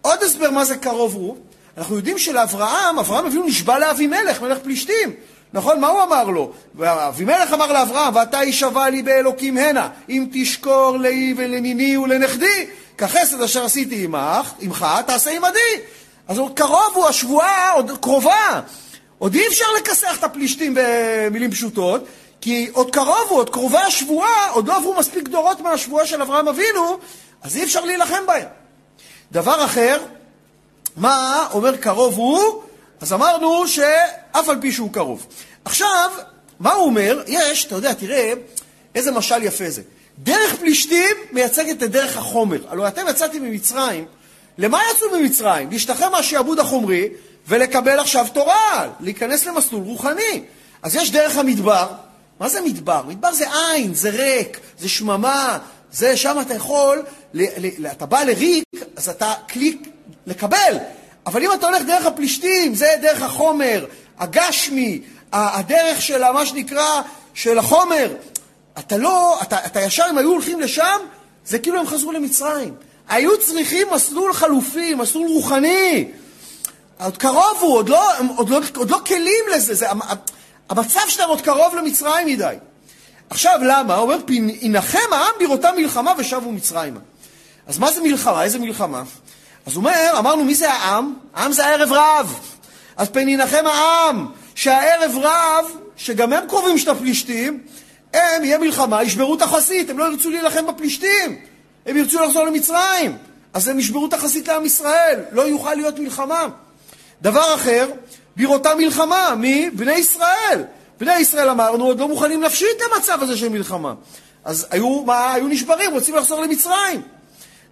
עוד 0.01 0.23
הסבר 0.23 0.51
מה 0.51 0.65
זה 0.65 0.75
קרוב 0.77 1.13
הוא, 1.13 1.37
אנחנו 1.77 1.95
יודעים 1.95 2.17
שלאברהם, 2.17 2.99
אברהם 2.99 3.25
אבינו 3.25 3.45
נשבע 3.45 3.79
לאבימלך, 3.79 4.41
מלך 4.41 4.57
פלישתים. 4.63 5.13
נכון? 5.53 5.79
מה 5.79 5.87
הוא 5.87 6.03
אמר 6.03 6.23
לו? 6.23 6.51
אבימלך 6.79 7.53
אמר 7.53 7.71
לאברהם, 7.71 8.15
ואתה 8.15 8.43
יישבע 8.43 8.89
לי 8.89 9.01
באלוקים 9.01 9.57
הנה, 9.57 9.89
אם 10.09 10.27
תשקור 10.33 10.97
לי 10.97 11.33
ולניני 11.37 11.97
ולנכדי, 11.97 12.67
כחסד 12.97 13.41
אשר 13.41 13.65
עשיתי 13.65 14.03
עמך, 14.03 14.53
עמך, 14.59 14.85
תעשה 15.05 15.31
עמדי. 15.31 15.81
אז 16.27 16.39
קרוב 16.55 16.91
הוא, 16.93 17.07
השבועה 17.07 17.71
עוד 17.71 17.91
קרובה. 18.01 18.61
עוד 19.17 19.35
אי 19.35 19.47
אפשר 19.47 19.65
לכסח 19.77 20.17
את 20.19 20.23
הפלישתים 20.23 20.77
במילים 20.77 21.51
פשוטות, 21.51 22.05
כי 22.41 22.69
עוד 22.73 22.91
קרוב 22.91 23.27
הוא, 23.29 23.37
עוד 23.37 23.49
קרובה 23.49 23.81
השבועה, 23.81 24.49
עוד 24.49 24.67
לא 24.67 24.77
עברו 24.77 24.95
מספיק 24.99 25.27
דורות 25.27 25.61
מהשבועה 25.61 26.05
של 26.05 26.21
אברהם 26.21 26.47
אבינו, 26.47 26.97
אז 27.41 27.57
אי 27.57 27.63
אפשר 27.63 27.85
להילחם 27.85 28.25
בהם. 28.27 28.47
דבר 29.31 29.65
אחר, 29.65 29.97
מה 30.97 31.47
אומר 31.51 31.77
קרוב 31.77 32.15
הוא? 32.15 32.63
אז 33.01 33.13
אמרנו 33.13 33.67
שאף 33.67 34.49
על 34.49 34.61
פי 34.61 34.71
שהוא 34.71 34.93
קרוב. 34.93 35.25
עכשיו, 35.65 36.11
מה 36.59 36.73
הוא 36.73 36.85
אומר? 36.85 37.23
יש, 37.27 37.65
אתה 37.65 37.75
יודע, 37.75 37.93
תראה 37.93 38.33
איזה 38.95 39.11
משל 39.11 39.43
יפה 39.43 39.69
זה. 39.69 39.81
דרך 40.19 40.55
פלישתים 40.55 41.17
מייצגת 41.31 41.83
את 41.83 41.91
דרך 41.91 42.17
החומר. 42.17 42.59
הלוא 42.69 42.87
אתם 42.87 43.05
יצאתם 43.09 43.43
ממצרים, 43.43 44.05
למה 44.57 44.79
יצאו 44.91 45.19
ממצרים? 45.19 45.71
להשתחרר 45.71 46.09
מהשעבוד 46.09 46.59
החומרי 46.59 47.09
ולקבל 47.47 47.99
עכשיו 47.99 48.25
תורה, 48.33 48.89
להיכנס 48.99 49.45
למסלול 49.45 49.83
רוחני. 49.83 50.43
אז 50.81 50.95
יש 50.95 51.11
דרך 51.11 51.37
המדבר. 51.37 51.87
מה 52.39 52.49
זה 52.49 52.61
מדבר? 52.61 53.01
מדבר 53.07 53.33
זה 53.33 53.45
עין, 53.53 53.93
זה 53.93 54.09
ריק, 54.09 54.59
זה 54.79 54.89
שממה, 54.89 55.59
זה 55.91 56.17
שם 56.17 56.37
אתה 56.41 56.53
יכול, 56.53 57.03
ל, 57.33 57.43
ל, 57.57 57.87
אתה 57.87 58.05
בא 58.05 58.23
לריק, 58.23 58.63
אז 58.95 59.09
אתה 59.09 59.33
קליק 59.47 59.87
לקבל. 60.27 60.77
אבל 61.25 61.43
אם 61.43 61.53
אתה 61.53 61.65
הולך 61.65 61.83
דרך 61.83 62.05
הפלישתים, 62.05 62.75
זה 62.75 62.87
דרך 63.01 63.21
החומר, 63.21 63.85
הגשמי, 64.19 65.01
הדרך 65.33 66.01
של 66.01 66.31
מה 66.31 66.45
שנקרא, 66.45 67.01
של 67.33 67.57
החומר. 67.57 68.13
אתה 68.79 68.97
לא, 68.97 69.41
אתה, 69.41 69.65
אתה 69.65 69.81
ישר, 69.81 70.03
אם 70.09 70.17
היו 70.17 70.31
הולכים 70.31 70.59
לשם, 70.59 70.97
זה 71.45 71.59
כאילו 71.59 71.79
הם 71.79 71.87
חזרו 71.87 72.11
למצרים. 72.11 72.73
היו 73.09 73.41
צריכים 73.41 73.87
מסלול 73.91 74.33
חלופי, 74.33 74.93
מסלול 74.93 75.27
רוחני. 75.27 76.07
עוד 76.99 77.17
קרוב 77.17 77.57
הוא, 77.59 77.73
עוד 77.73 77.89
לא, 77.89 78.11
עוד 78.35 78.49
לא, 78.49 78.59
עוד 78.75 78.91
לא 78.91 78.99
כלים 79.05 79.43
לזה, 79.55 79.73
זה, 79.73 79.87
המצב 80.69 80.99
שלהם 81.07 81.29
עוד 81.29 81.41
קרוב 81.41 81.75
למצרים 81.75 82.27
מדי. 82.27 82.55
עכשיו, 83.29 83.59
למה? 83.63 83.95
הוא 83.95 84.03
אומר, 84.03 84.17
ינחם 84.61 85.13
העם 85.13 85.33
בראותה 85.39 85.71
מלחמה 85.77 86.13
ושבו 86.17 86.51
מצרימה. 86.51 86.99
אז 87.67 87.77
מה 87.77 87.91
זה 87.91 88.01
מלחמה? 88.01 88.43
איזה 88.43 88.59
מלחמה? 88.59 89.03
אז 89.65 89.75
הוא 89.75 89.81
אומר, 89.81 90.15
אמרנו, 90.17 90.43
מי 90.43 90.55
זה 90.55 90.71
העם? 90.71 91.13
העם 91.33 91.51
זה 91.51 91.65
הערב 91.65 91.91
רב. 91.91 92.39
אז 92.97 93.09
פן 93.09 93.29
ינחם 93.29 93.65
העם, 93.65 94.27
שהערב 94.55 95.11
רב, 95.21 95.65
שגם 95.97 96.33
הם 96.33 96.47
קרובים 96.47 96.77
של 96.77 96.89
הפלישתים, 96.89 97.63
הם, 98.13 98.43
יהיה 98.43 98.57
מלחמה, 98.57 99.03
ישברו 99.03 99.35
את 99.35 99.41
החסית, 99.41 99.89
הם 99.89 99.97
לא 99.97 100.11
ירצו 100.11 100.29
להילחם 100.29 100.67
בפלישתים, 100.67 101.37
הם 101.85 101.97
ירצו 101.97 102.19
לחזור 102.19 102.43
למצרים. 102.43 103.17
אז 103.53 103.67
הם 103.67 103.79
ישברו 103.79 104.05
את 104.05 104.13
החסית 104.13 104.47
לעם 104.47 104.65
ישראל, 104.65 105.19
לא 105.31 105.41
יוכל 105.41 105.73
להיות 105.73 105.99
מלחמה. 105.99 106.47
דבר 107.21 107.55
אחר, 107.55 107.89
בראותה 108.37 108.75
מלחמה, 108.75 109.35
מי? 109.37 109.69
בני 109.69 109.93
ישראל. 109.93 110.63
בני 110.99 111.19
ישראל 111.19 111.49
אמרנו, 111.49 111.85
עוד 111.85 111.99
לא 111.99 112.07
מוכנים 112.07 112.43
נפשית 112.43 112.77
למצב 112.81 113.23
הזה 113.23 113.37
של 113.37 113.49
מלחמה. 113.49 113.93
אז 114.45 114.67
היו, 114.71 115.01
מה, 115.01 115.33
היו 115.33 115.47
נשברים, 115.47 115.93
רוצים 115.93 116.15
לחזור 116.15 116.41
למצרים. 116.41 117.01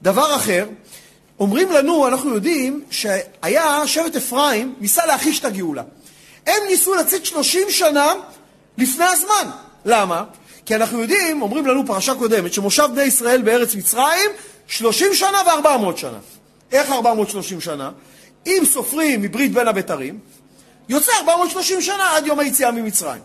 דבר 0.02 0.36
אחר, 0.36 0.66
אומרים 1.44 1.72
לנו, 1.72 2.08
אנחנו 2.08 2.36
יודעים, 2.36 2.84
שהיה 2.92 3.88
שבט 3.88 4.16
אפרים, 4.16 4.76
ניסה 4.80 5.06
להחיש 5.06 5.40
את 5.40 5.46
הגאולה. 5.46 5.84
הם 6.48 6.64
ניסו 6.68 6.96
לצאת 6.96 7.26
30 7.26 7.62
שנה 7.70 8.14
לפני 8.78 9.06
הזמן. 9.06 9.50
למה? 9.86 10.24
כי 10.66 10.76
אנחנו 10.76 11.02
יודעים, 11.02 11.42
אומרים 11.42 11.66
לנו 11.66 11.88
פרשה 11.88 12.16
קודמת, 12.16 12.54
שמושב 12.54 12.88
בני 12.92 13.04
ישראל 13.04 13.42
בארץ 13.42 13.76
מצרים, 13.76 14.30
30 14.68 15.14
שנה 15.14 15.38
ו-400 15.46 15.98
שנה. 15.98 16.18
איך 16.72 16.92
430 16.92 17.62
שנה? 17.62 17.92
אם 18.48 18.64
סופרים 18.72 19.22
מברית 19.22 19.54
בין 19.54 19.68
הבתרים, 19.68 20.20
יוצא 20.90 21.12
430 21.20 21.82
שנה 21.82 22.16
עד 22.16 22.28
יום 22.28 22.40
היציאה 22.40 22.72
ממצרים. 22.72 23.22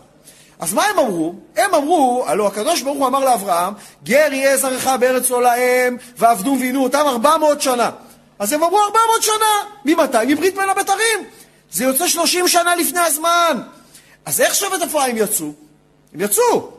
אז 0.59 0.73
מה 0.73 0.83
הם 0.83 0.99
אמרו? 0.99 1.35
הם 1.55 1.75
אמרו, 1.75 2.23
הלוא 2.27 2.47
הקדוש 2.47 2.81
ברוך 2.81 2.97
הוא 2.97 3.07
אמר 3.07 3.19
לאברהם, 3.25 3.73
גר 4.03 4.27
יהיה 4.31 4.57
זרעך 4.57 4.87
בארץ 4.99 5.31
עולהם, 5.31 5.97
ועבדו 6.17 6.57
ועינו 6.59 6.83
אותם 6.83 7.03
400 7.07 7.61
שנה. 7.61 7.89
אז 8.39 8.53
הם 8.53 8.63
אמרו 8.63 8.79
400 8.79 9.23
שנה. 9.23 9.35
ממתי? 9.85 10.33
מברית 10.33 10.55
בין 10.55 10.69
הבתרים. 10.69 11.25
זה 11.71 11.83
יוצא 11.83 12.07
30 12.07 12.47
שנה 12.47 12.75
לפני 12.75 12.99
הזמן. 12.99 13.61
אז 14.25 14.41
איך 14.41 14.55
שבט 14.55 14.81
אפרים 14.81 15.17
יצאו? 15.17 15.53
הם 16.13 16.21
יצאו. 16.21 16.71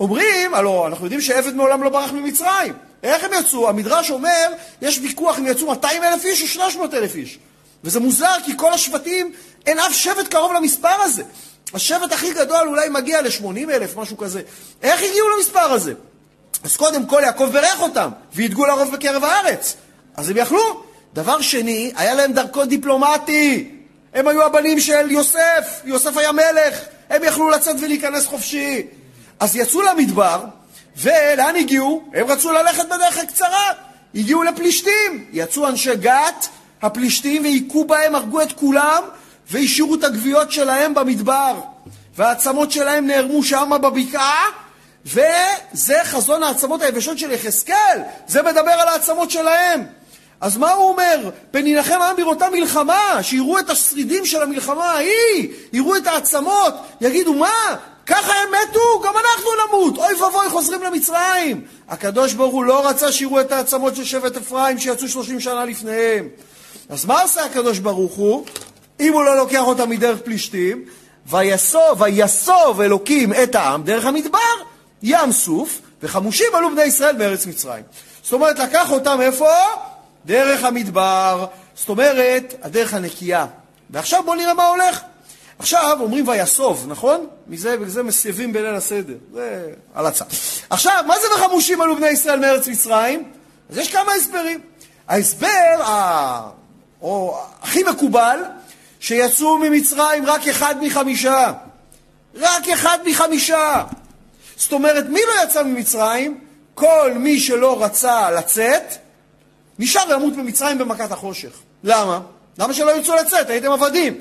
אומרים, 0.00 0.54
הלוא 0.54 0.86
אנחנו 0.86 1.04
יודעים 1.04 1.20
שעבד 1.20 1.54
מעולם 1.54 1.82
לא 1.82 1.90
ברח 1.90 2.12
ממצרים. 2.12 2.72
איך 3.02 3.24
הם 3.24 3.30
יצאו? 3.40 3.68
המדרש 3.68 4.10
אומר, 4.10 4.48
יש 4.82 4.98
ויכוח 4.98 5.38
אם 5.38 5.46
יצאו 5.46 5.66
200 5.66 6.04
אלף 6.04 6.24
איש 6.24 6.42
או 6.42 6.46
300 6.46 6.94
אלף 6.94 7.14
איש. 7.14 7.38
וזה 7.84 8.00
מוזר, 8.00 8.34
כי 8.44 8.52
כל 8.56 8.72
השבטים, 8.72 9.32
אין 9.66 9.78
אף 9.78 9.92
שבט 9.92 10.28
קרוב 10.28 10.52
למספר 10.52 10.88
הזה. 10.88 11.22
השבט 11.74 12.12
הכי 12.12 12.34
גדול 12.34 12.68
אולי 12.68 12.88
מגיע 12.88 13.22
ל-80 13.22 13.70
אלף, 13.70 13.96
משהו 13.96 14.16
כזה. 14.16 14.42
איך 14.82 15.02
הגיעו 15.02 15.28
למספר 15.36 15.72
הזה? 15.72 15.94
אז 16.64 16.76
קודם 16.76 17.06
כל 17.06 17.20
יעקב 17.24 17.48
ברך 17.52 17.80
אותם, 17.80 18.10
וידגו 18.34 18.66
לרוב 18.66 18.92
בקרב 18.92 19.24
הארץ. 19.24 19.76
אז 20.16 20.30
הם 20.30 20.36
יכלו. 20.36 20.91
דבר 21.14 21.40
שני, 21.40 21.92
היה 21.96 22.14
להם 22.14 22.32
דרכון 22.32 22.68
דיפלומטי. 22.68 23.70
הם 24.14 24.28
היו 24.28 24.42
הבנים 24.42 24.80
של 24.80 25.10
יוסף, 25.10 25.80
יוסף 25.84 26.16
היה 26.16 26.32
מלך, 26.32 26.78
הם 27.10 27.24
יכלו 27.24 27.50
לצאת 27.50 27.76
ולהיכנס 27.80 28.26
חופשי. 28.26 28.86
אז 29.40 29.56
יצאו 29.56 29.82
למדבר, 29.82 30.44
ולאן 30.96 31.56
הגיעו? 31.56 32.02
הם 32.14 32.26
רצו 32.26 32.52
ללכת 32.52 32.84
בדרך 32.86 33.18
הקצרה. 33.18 33.70
הגיעו 34.14 34.42
לפלישתים. 34.42 35.26
יצאו 35.32 35.68
אנשי 35.68 35.96
גת, 35.96 36.48
הפלישתים, 36.82 37.42
והיכו 37.42 37.84
בהם, 37.84 38.14
הרגו 38.14 38.42
את 38.42 38.52
כולם, 38.52 39.02
והשאירו 39.50 39.94
את 39.94 40.04
הגוויות 40.04 40.52
שלהם 40.52 40.94
במדבר. 40.94 41.60
והעצמות 42.16 42.72
שלהם 42.72 43.06
נערמו 43.06 43.44
שמה 43.44 43.78
בבקעה, 43.78 44.44
וזה 45.06 45.98
חזון 46.04 46.42
העצמות 46.42 46.82
היבשות 46.82 47.18
של 47.18 47.30
יחזקאל. 47.30 47.98
זה 48.26 48.42
מדבר 48.42 48.70
על 48.70 48.88
העצמות 48.88 49.30
שלהם. 49.30 49.86
אז 50.42 50.56
מה 50.56 50.72
הוא 50.72 50.88
אומר? 50.88 51.30
פן 51.50 51.66
ינחם 51.66 52.02
העם 52.02 52.16
בראותה 52.16 52.50
מלחמה, 52.50 53.18
שיראו 53.22 53.58
את 53.58 53.70
השרידים 53.70 54.26
של 54.26 54.42
המלחמה 54.42 54.84
ההיא, 54.84 55.48
יראו 55.72 55.96
את 55.96 56.06
העצמות, 56.06 56.74
יגידו 57.00 57.34
מה? 57.34 57.76
ככה 58.06 58.32
הם 58.32 58.48
מתו, 58.48 59.00
גם 59.04 59.12
אנחנו 59.16 59.50
נמות, 59.66 59.98
אוי 59.98 60.14
ואבוי 60.14 60.48
חוזרים 60.48 60.82
למצרים. 60.82 61.60
הקדוש 61.88 62.32
ברוך 62.32 62.54
הוא 62.54 62.64
לא 62.64 62.88
רצה 62.88 63.12
שיראו 63.12 63.40
את 63.40 63.52
העצמות 63.52 63.96
של 63.96 64.04
שבט 64.04 64.36
אפרים 64.36 64.78
שיצאו 64.78 65.08
שלושים 65.08 65.40
שנה 65.40 65.64
לפניהם. 65.64 66.28
אז 66.88 67.04
מה 67.04 67.22
עושה 67.22 67.44
הקדוש 67.44 67.78
ברוך 67.78 68.14
הוא, 68.14 68.44
אם 69.00 69.12
הוא 69.12 69.24
לא 69.24 69.36
לוקח 69.36 69.62
אותם 69.62 69.90
מדרך 69.90 70.18
פלישתים? 70.24 70.84
ויסוב, 71.26 72.00
ויסוב 72.00 72.80
אלוקים 72.80 73.32
את 73.42 73.54
העם 73.54 73.82
דרך 73.82 74.06
המדבר, 74.06 74.38
ים 75.02 75.32
סוף, 75.32 75.80
וחמושים 76.02 76.54
עלו 76.54 76.70
בני 76.70 76.84
ישראל 76.84 77.16
בארץ 77.16 77.46
מצרים. 77.46 77.84
זאת 78.22 78.32
אומרת, 78.32 78.58
לקח 78.58 78.92
אותם 78.92 79.20
איפה? 79.20 79.48
דרך 80.26 80.64
המדבר, 80.64 81.46
זאת 81.74 81.88
אומרת, 81.88 82.54
הדרך 82.62 82.94
הנקייה. 82.94 83.46
ועכשיו 83.90 84.22
בואו 84.24 84.36
נראה 84.36 84.54
מה 84.54 84.66
הולך. 84.66 85.00
עכשיו 85.58 85.96
אומרים 86.00 86.28
ויסוב, 86.28 86.84
נכון? 86.88 87.26
מזה, 87.46 87.76
בזה 87.76 88.02
מסייבים 88.02 88.52
בליל 88.52 88.74
הסדר. 88.74 89.14
זה 89.32 89.70
הלצה. 89.94 90.24
עכשיו, 90.70 91.04
מה 91.06 91.14
זה 91.20 91.26
וחמושים 91.34 91.80
עלו 91.80 91.96
בני 91.96 92.08
ישראל 92.08 92.38
מארץ 92.38 92.68
מצרים? 92.68 93.32
אז 93.70 93.78
יש 93.78 93.92
כמה 93.92 94.12
הסברים. 94.12 94.60
ההסבר 95.08 95.82
ה... 95.82 96.50
או 97.02 97.40
הכי 97.62 97.82
מקובל, 97.82 98.38
שיצאו 99.00 99.58
ממצרים 99.58 100.26
רק 100.26 100.48
אחד 100.48 100.74
מחמישה. 100.80 101.52
רק 102.34 102.68
אחד 102.68 102.98
מחמישה. 103.06 103.84
זאת 104.56 104.72
אומרת, 104.72 105.04
מי 105.08 105.20
לא 105.28 105.44
יצא 105.44 105.62
ממצרים? 105.62 106.40
כל 106.74 107.12
מי 107.16 107.40
שלא 107.40 107.82
רצה 107.84 108.30
לצאת, 108.30 108.96
נשאר 109.82 110.04
למות 110.08 110.36
במצרים 110.36 110.78
במכת 110.78 111.12
החושך. 111.12 111.50
למה? 111.84 112.20
למה 112.58 112.74
שלא 112.74 112.90
ירצו 112.90 113.14
לצאת? 113.16 113.50
הייתם 113.50 113.72
עבדים. 113.72 114.20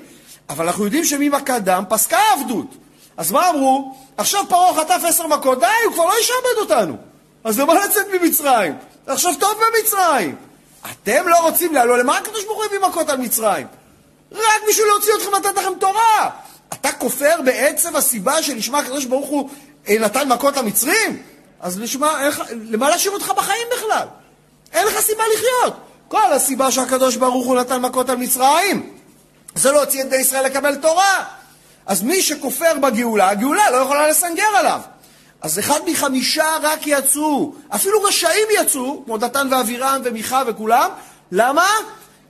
אבל 0.49 0.65
אנחנו 0.65 0.85
יודעים 0.85 1.05
שממכת 1.05 1.61
דם 1.63 1.83
פסקה 1.89 2.17
העבדות. 2.17 2.67
אז 3.17 3.31
מה 3.31 3.49
אמרו? 3.49 3.95
עכשיו 4.17 4.43
פרעה 4.49 4.75
חטף 4.75 5.01
עשר 5.07 5.27
מכות, 5.27 5.59
די, 5.59 5.65
הוא 5.85 5.93
כבר 5.93 6.05
לא 6.05 6.13
ישעבד 6.21 6.57
אותנו. 6.59 6.97
אז 7.43 7.59
למה 7.59 7.85
לצאת 7.85 8.05
ממצרים? 8.13 8.73
עכשיו 9.07 9.33
טוב 9.39 9.51
במצרים. 9.53 10.35
אתם 10.91 11.27
לא 11.27 11.37
רוצים 11.37 11.73
לעלות, 11.73 11.99
למה 11.99 12.17
הקדוש 12.17 12.45
ברוך 12.45 12.57
הוא 12.57 12.65
הביא 12.65 12.79
מכות 12.79 13.09
על 13.09 13.17
מצרים? 13.17 13.67
רק 14.31 14.61
בשביל 14.69 14.87
להוציא 14.87 15.13
אתכם 15.17 15.31
לתת 15.35 15.57
לכם 15.57 15.73
תורה. 15.79 16.29
אתה 16.73 16.91
כופר 16.91 17.41
בעצם 17.45 17.95
הסיבה 17.95 18.43
שלשמה 18.43 18.79
הקדוש 18.79 19.05
ברוך 19.05 19.29
הוא 19.29 19.49
אה, 19.89 19.95
נתן 19.99 20.27
מכות 20.27 20.57
למצרים? 20.57 21.21
אז 21.59 21.79
לשמה, 21.79 22.25
איך, 22.25 22.41
למה 22.51 22.89
להשאיר 22.89 23.13
אותך 23.13 23.31
בחיים 23.37 23.67
בכלל? 23.77 24.07
אין 24.73 24.87
לך 24.87 24.99
סיבה 24.99 25.23
לחיות. 25.33 25.79
כל 26.07 26.33
הסיבה 26.33 26.71
שהקדוש 26.71 27.15
ברוך 27.15 27.45
הוא 27.45 27.55
נתן 27.55 27.81
מכות 27.81 28.09
על 28.09 28.17
מצרים 28.17 28.89
זה 29.55 29.71
להוציא 29.71 30.01
את 30.01 30.09
בני 30.09 30.17
ישראל 30.17 30.45
לקבל 30.45 30.75
תורה. 30.75 31.23
אז 31.85 32.03
מי 32.03 32.21
שכופר 32.21 32.77
בגאולה, 32.81 33.29
הגאולה 33.29 33.71
לא 33.71 33.77
יכולה 33.77 34.07
לסנגר 34.07 34.47
עליו. 34.57 34.79
אז 35.41 35.59
אחד 35.59 35.79
מחמישה 35.87 36.45
רק 36.61 36.79
יצאו, 36.85 37.53
אפילו 37.75 38.01
רשעים 38.01 38.47
יצאו, 38.61 39.01
כמו 39.05 39.17
דתן 39.17 39.47
ואבירם 39.51 40.01
ומיכה 40.03 40.43
וכולם, 40.47 40.89
למה? 41.31 41.67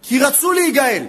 כי 0.01 0.19
רצו 0.19 0.51
להיגאל. 0.51 1.05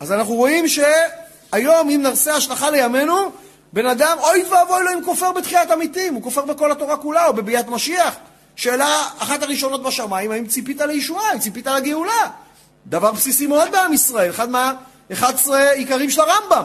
אז 0.00 0.12
אנחנו 0.12 0.34
רואים 0.34 0.64
שהיום, 0.68 1.90
אם 1.90 2.00
נעשה 2.02 2.34
השלכה 2.34 2.70
לימינו, 2.70 3.30
בן 3.72 3.86
אדם, 3.86 4.16
אוי 4.20 4.44
ואבוי 4.50 4.84
לו 4.84 4.92
אם 4.92 5.04
כופר 5.04 5.32
בתחיית 5.32 5.70
המתים, 5.70 6.14
הוא 6.14 6.22
כופר 6.22 6.44
בכל 6.44 6.72
התורה 6.72 6.96
כולה, 6.96 7.26
או 7.26 7.32
בביאת 7.32 7.68
משיח. 7.68 8.14
שאלה 8.60 9.08
אחת 9.18 9.42
הראשונות 9.42 9.82
בשמיים, 9.82 10.30
האם 10.30 10.46
ציפית 10.46 10.80
לישועה, 10.80 11.30
האם 11.30 11.38
ציפית 11.38 11.66
לגאולה? 11.66 12.30
דבר 12.86 13.12
בסיסי 13.12 13.46
מאוד 13.46 13.70
בעם 13.72 13.92
ישראל, 13.92 14.30
אחד 14.30 14.50
מה-11 14.50 15.50
עיקרים 15.74 16.10
של 16.10 16.20
הרמב"ם. 16.20 16.64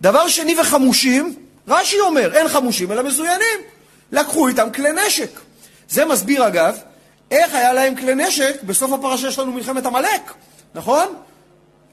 דבר 0.00 0.28
שני 0.28 0.60
וחמושים, 0.60 1.34
רש"י 1.68 2.00
אומר, 2.00 2.34
אין 2.34 2.48
חמושים 2.48 2.92
אלא 2.92 3.02
מזוינים. 3.02 3.58
לקחו 4.12 4.48
איתם 4.48 4.68
כלי 4.74 4.92
נשק. 4.92 5.30
זה 5.88 6.04
מסביר 6.04 6.46
אגב, 6.46 6.76
איך 7.30 7.54
היה 7.54 7.72
להם 7.72 7.96
כלי 7.96 8.14
נשק, 8.14 8.62
בסוף 8.62 8.92
הפרשה 8.92 9.28
יש 9.28 9.38
לנו 9.38 9.52
מלחמת 9.52 9.86
עמלק, 9.86 10.32
נכון? 10.74 11.06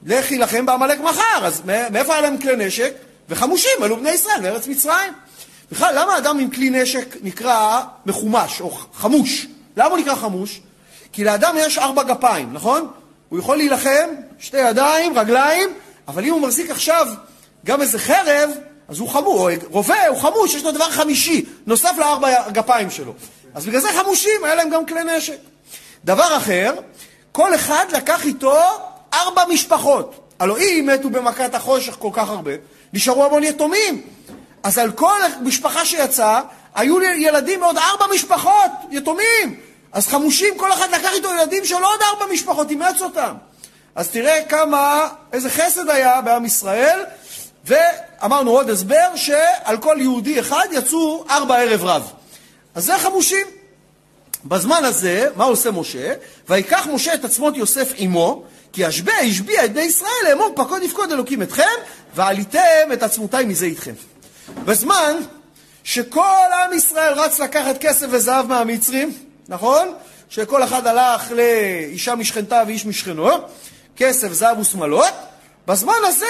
לך 0.06 0.32
יילחם 0.32 0.66
בעמלק 0.66 1.00
מחר, 1.00 1.46
אז 1.46 1.62
מאיפה 1.66 2.14
היה 2.14 2.22
להם 2.22 2.38
כלי 2.38 2.66
נשק? 2.66 2.94
וחמושים 3.30 3.84
עלו 3.84 3.98
בני 3.98 4.12
ישראל 4.12 4.42
מארץ 4.42 4.68
מצרים. 4.68 5.14
בכלל, 5.74 6.00
למה 6.00 6.18
אדם 6.18 6.40
עם 6.40 6.50
כלי 6.50 6.70
נשק 6.70 7.16
נקרא 7.22 7.82
מחומש 8.06 8.62
או 8.62 8.72
חמוש? 8.94 9.48
למה 9.78 9.90
הוא 9.90 9.98
נקרא 9.98 10.16
חמוש? 10.16 10.62
כי 11.14 11.24
לאדם 11.24 11.56
יש 11.60 11.78
ארבע 11.78 12.04
גפיים, 12.04 12.54
נכון? 12.54 12.88
הוא 13.30 13.40
יכול 13.40 13.58
להילחם, 13.58 14.10
שתי 14.40 14.58
ידיים, 14.58 15.18
רגליים, 15.18 15.70
אבל 16.08 16.26
אם 16.26 16.34
הוא 16.34 16.42
מחזיק 16.42 16.72
עכשיו 16.72 17.08
גם 17.66 17.82
איזה 17.82 18.00
חרב, 18.00 18.50
אז 18.88 19.00
הוא 19.00 19.10
חמוש, 19.10 19.54
או 19.64 19.70
רובה, 19.70 20.08
הוא 20.08 20.18
חמוש, 20.18 20.54
יש 20.54 20.64
לו 20.64 20.72
דבר 20.72 20.92
חמישי, 20.92 21.46
נוסף 21.66 21.94
לארבע 21.98 22.46
הגפיים 22.46 22.90
שלו. 22.90 23.14
אז 23.54 23.66
בגלל 23.66 23.82
זה 23.82 23.90
חמושים, 24.04 24.44
היה 24.44 24.56
להם 24.56 24.70
גם 24.70 24.86
כלי 24.86 25.04
נשק. 25.18 25.38
דבר 26.06 26.38
אחר, 26.38 26.74
כל 27.32 27.56
אחד 27.56 27.86
לקח 27.92 28.26
איתו 28.26 28.58
ארבע 29.14 29.44
משפחות. 29.50 30.34
הלוא 30.40 30.58
אם 30.58 30.90
מתו 30.94 31.10
במכת 31.10 31.56
החושך 31.56 31.96
כל 32.00 32.10
כך 32.14 32.30
הרבה, 32.30 32.52
נשארו 32.94 33.26
המון 33.26 33.44
יתומים. 33.44 34.02
אז 34.64 34.78
על 34.78 34.92
כל 34.92 35.20
משפחה 35.42 35.86
שיצאה, 35.86 36.42
היו 36.76 37.02
ילדים 37.02 37.60
מעוד 37.60 37.78
ארבע 37.78 38.06
משפחות, 38.14 38.72
יתומים. 38.92 39.60
אז 39.92 40.08
חמושים, 40.08 40.58
כל 40.58 40.74
אחד 40.74 40.90
לקח 40.92 41.10
איתו 41.14 41.30
ילדים 41.34 41.66
של 41.66 41.84
עוד 41.84 42.00
ארבע 42.02 42.34
משפחות, 42.34 42.70
אימץ 42.70 43.02
אותם. 43.02 43.34
אז 43.96 44.10
תראה 44.10 44.44
כמה, 44.50 45.08
איזה 45.34 45.50
חסד 45.50 45.90
היה 45.90 46.22
בעם 46.22 46.46
ישראל, 46.46 47.00
ואמרנו 47.66 48.52
עוד 48.52 48.70
הסבר, 48.70 49.16
שעל 49.16 49.78
כל 49.78 49.98
יהודי 50.00 50.40
אחד 50.40 50.66
יצאו 50.72 51.26
ארבע 51.30 51.58
ערב 51.58 51.84
רב. 51.84 52.12
אז 52.76 52.86
זה 52.86 52.98
חמושים. 52.98 53.48
בזמן 54.46 54.84
הזה, 54.84 55.28
מה 55.36 55.44
עושה 55.44 55.72
משה? 55.72 56.14
ויקח 56.50 56.88
משה 56.94 57.14
את 57.14 57.26
עצמות 57.26 57.58
יוסף 57.58 57.94
עמו, 57.96 58.44
כי 58.74 58.86
השבע 58.86 59.14
השביע 59.14 59.66
את 59.66 59.74
בני 59.74 59.82
ישראל 59.82 60.30
לאמור 60.30 60.54
פקוד 60.56 60.84
יפקוד 60.84 61.12
אלוקים 61.12 61.42
אתכם, 61.42 61.64
ועליתם 62.16 62.94
את 62.94 63.04
עצמותיי 63.04 63.46
מזה 63.46 63.66
איתכם. 63.66 63.94
בזמן 64.66 65.16
שכל 65.84 66.50
עם 66.54 66.74
ישראל 66.74 67.14
רץ 67.14 67.40
לקחת 67.40 67.78
כסף 67.80 68.08
וזהב 68.10 68.48
מהמצרים, 68.48 69.14
נכון? 69.48 69.94
שכל 70.30 70.64
אחד 70.64 70.88
הלך 70.88 71.32
לאישה 71.32 72.16
משכנתה 72.16 72.64
ואיש 72.68 72.86
משכנו, 72.86 73.30
כסף, 73.96 74.32
זהב 74.32 74.60
ושמלות, 74.60 75.14
בזמן 75.68 75.94
הזה, 76.04 76.26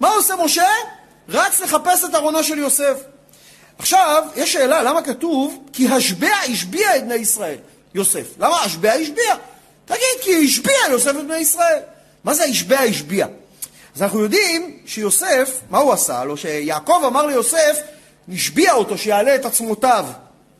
מה 0.00 0.08
עושה 0.08 0.34
משה? 0.44 0.68
רץ 1.28 1.60
לחפש 1.60 2.04
את 2.04 2.14
ארונו 2.14 2.44
של 2.44 2.58
יוסף. 2.58 2.96
עכשיו, 3.78 4.24
יש 4.36 4.52
שאלה, 4.52 4.82
למה 4.82 5.02
כתוב 5.02 5.64
כי 5.72 5.88
השבע 5.88 6.36
השביע 6.48 6.96
את 6.96 7.04
בני 7.04 7.14
ישראל, 7.14 7.58
יוסף? 7.94 8.26
למה 8.38 8.56
השבע 8.60 8.92
השביע? 8.92 9.34
תגיד, 9.84 10.20
כי 10.20 10.44
השביע 10.44 10.78
יוסף 10.90 11.10
את 11.10 11.24
בני 11.24 11.38
ישראל. 11.38 11.78
מה 12.24 12.34
זה 12.34 12.44
השבע 12.44 12.78
השביע? 12.80 13.26
אז 13.96 14.02
אנחנו 14.02 14.20
יודעים 14.20 14.78
שיוסף, 14.86 15.60
מה 15.70 15.78
הוא 15.78 15.92
עשה 15.92 16.24
לו? 16.24 16.36
שיעקב 16.36 17.02
אמר 17.06 17.26
ליוסף, 17.26 17.80
השביע 18.34 18.72
אותו 18.72 18.98
שיעלה 18.98 19.34
את 19.34 19.44
עצמותיו 19.44 20.06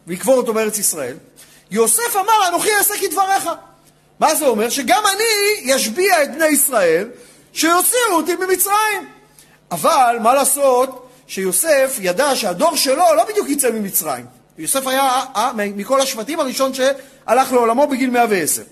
ויקבור 0.07 0.35
אותו 0.35 0.55
בארץ 0.55 0.79
ישראל. 0.79 1.17
יוסף 1.71 2.17
אמר, 2.17 2.49
אנוכי 2.49 2.69
אעשה 2.79 2.95
כדבריך. 3.01 3.51
מה 4.21 4.35
זה 4.35 4.47
אומר? 4.47 4.69
שגם 4.69 5.03
אני 5.07 5.73
ישביע 5.73 6.23
את 6.23 6.35
בני 6.35 6.47
ישראל 6.47 7.09
שיוציאו 7.53 8.13
אותי 8.13 8.35
ממצרים. 8.35 9.09
אבל, 9.71 10.17
מה 10.23 10.35
לעשות, 10.35 11.09
שיוסף 11.27 11.97
ידע 12.01 12.37
שהדור 12.37 12.77
שלו 12.77 13.05
לא 13.17 13.25
בדיוק 13.25 13.49
יצא 13.49 13.71
ממצרים. 13.71 14.27
יוסף 14.59 14.87
היה 14.87 15.25
אה, 15.37 15.51
מכל 15.55 16.01
השבטים 16.01 16.41
הראשון 16.41 16.73
שהלך 16.75 17.53
לעולמו 17.53 17.87
בגיל 17.87 18.11
110. 18.11 18.63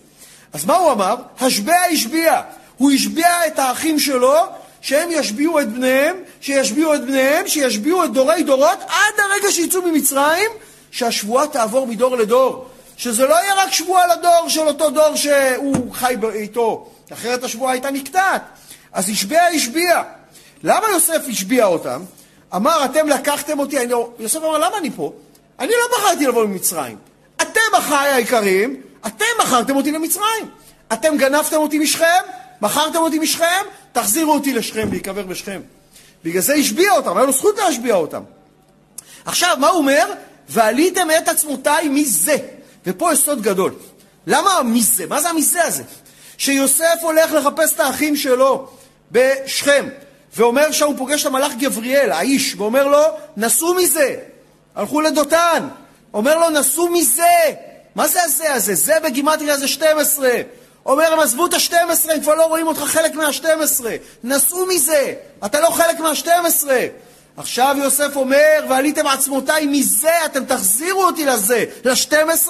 אז 0.52 0.64
מה 0.64 0.76
הוא 0.76 0.92
אמר? 0.92 1.14
השבע 1.40 1.76
השביע. 1.92 2.42
הוא 2.78 2.90
השביע 2.90 3.46
את 3.46 3.58
האחים 3.58 3.98
שלו 3.98 4.36
שהם 4.80 5.08
ישביעו 5.12 5.60
את 5.60 5.72
בניהם, 5.72 6.16
שישביעו 6.40 6.94
את 6.94 7.04
בניהם, 7.04 7.48
שישביעו 7.48 8.04
את 8.04 8.12
דורי 8.12 8.42
דורות 8.42 8.78
עד 8.88 9.14
הרגע 9.18 9.52
שיצאו 9.52 9.82
ממצרים, 9.82 10.50
שהשבועה 10.90 11.46
תעבור 11.46 11.86
מדור 11.86 12.16
לדור. 12.16 12.66
שזה 12.96 13.26
לא 13.26 13.34
יהיה 13.34 13.54
רק 13.54 13.72
שבועה 13.72 14.06
לדור 14.06 14.48
של 14.48 14.60
אותו 14.60 14.90
דור 14.90 15.16
שהוא 15.16 15.94
חי 15.94 16.16
איתו, 16.34 16.90
אחרת 17.12 17.44
השבועה 17.44 17.72
הייתה 17.72 17.90
נקטעת. 17.90 18.42
אז 18.92 19.08
השביע 19.08 19.42
השביע. 19.42 20.02
למה 20.62 20.86
יוסף 20.92 21.22
השביע 21.28 21.66
אותם? 21.66 22.02
אמר, 22.54 22.84
אתם 22.84 23.08
לקחתם 23.08 23.58
אותי, 23.58 23.78
אני... 23.78 23.86
לא- 23.86 24.10
יוסף 24.18 24.38
אמר, 24.38 24.58
למה 24.58 24.78
אני 24.78 24.90
פה? 24.90 25.12
אני 25.58 25.68
לא 25.70 25.96
בחרתי 25.98 26.26
לבוא 26.26 26.46
ממצרים. 26.46 26.96
אתם 27.42 27.60
אחיי 27.78 28.12
היקרים, 28.12 28.80
אתם 29.06 29.24
מכרתם 29.42 29.76
אותי 29.76 29.92
למצרים. 29.92 30.48
אתם 30.92 31.16
גנבתם 31.16 31.56
אותי 31.56 31.78
משכם, 31.78 32.22
מכרתם 32.64 32.98
אותי 32.98 33.18
משכם, 33.18 33.64
תחזירו 33.92 34.32
אותי 34.32 34.52
לשכם, 34.52 34.88
להיקבר 34.90 35.22
בשכם. 35.22 35.60
בגלל 36.24 36.42
זה 36.42 36.54
השביע 36.54 36.92
אותם, 36.92 37.16
היה 37.16 37.26
לו 37.26 37.32
זכות 37.32 37.58
להשביע 37.58 37.94
אותם. 37.94 38.22
עכשיו, 39.24 39.56
מה 39.60 39.68
הוא 39.68 39.78
אומר? 39.78 40.12
ועליתם 40.48 41.08
את 41.18 41.28
עצמותיי 41.28 41.88
מזה. 41.88 42.36
ופה 42.86 43.12
יש 43.12 43.18
סוד 43.18 43.42
גדול. 43.42 43.74
למה 44.26 44.62
מזה? 44.64 45.06
מה 45.06 45.20
זה 45.20 45.28
המזה 45.28 45.64
הזה? 45.64 45.82
שיוסף 46.38 46.98
הולך 47.00 47.32
לחפש 47.32 47.74
את 47.74 47.80
האחים 47.80 48.16
שלו 48.16 48.68
בשכם, 49.12 49.88
ואומר 50.36 50.72
שהוא 50.72 50.94
פוגש 50.98 51.22
את 51.22 51.26
המלאך 51.26 51.52
גבריאל, 51.58 52.12
האיש, 52.12 52.54
ואומר 52.54 52.88
לו, 52.88 53.02
נסעו 53.36 53.74
מזה. 53.74 54.16
הלכו 54.74 55.00
לדותן. 55.00 55.68
אומר 56.14 56.38
לו, 56.38 56.50
נסעו 56.50 56.88
מזה. 56.88 57.52
מה 57.94 58.08
זה 58.08 58.22
הזה 58.22 58.54
הזה? 58.54 58.74
זה 58.74 58.94
בגימטריה 59.04 59.58
זה 59.58 59.68
12. 59.68 60.28
אומר, 60.86 61.12
הם 61.12 61.20
עזבו 61.20 61.46
את 61.46 61.54
ה-12, 61.54 62.12
הם 62.12 62.20
כבר 62.20 62.34
לא 62.34 62.46
רואים 62.46 62.66
אותך 62.66 62.80
חלק 62.80 63.14
מה-12. 63.14 63.84
נסעו 64.24 64.66
מזה, 64.66 65.14
אתה 65.44 65.60
לא 65.60 65.70
חלק 65.70 66.00
מה-12. 66.00 66.66
עכשיו 67.36 67.76
יוסף 67.78 68.16
אומר, 68.16 68.64
ועליתם 68.68 69.06
עצמותיי 69.06 69.66
מזה, 69.66 70.24
אתם 70.24 70.44
תחזירו 70.44 71.04
אותי 71.04 71.26
לזה, 71.26 71.64
ל-12, 71.84 72.48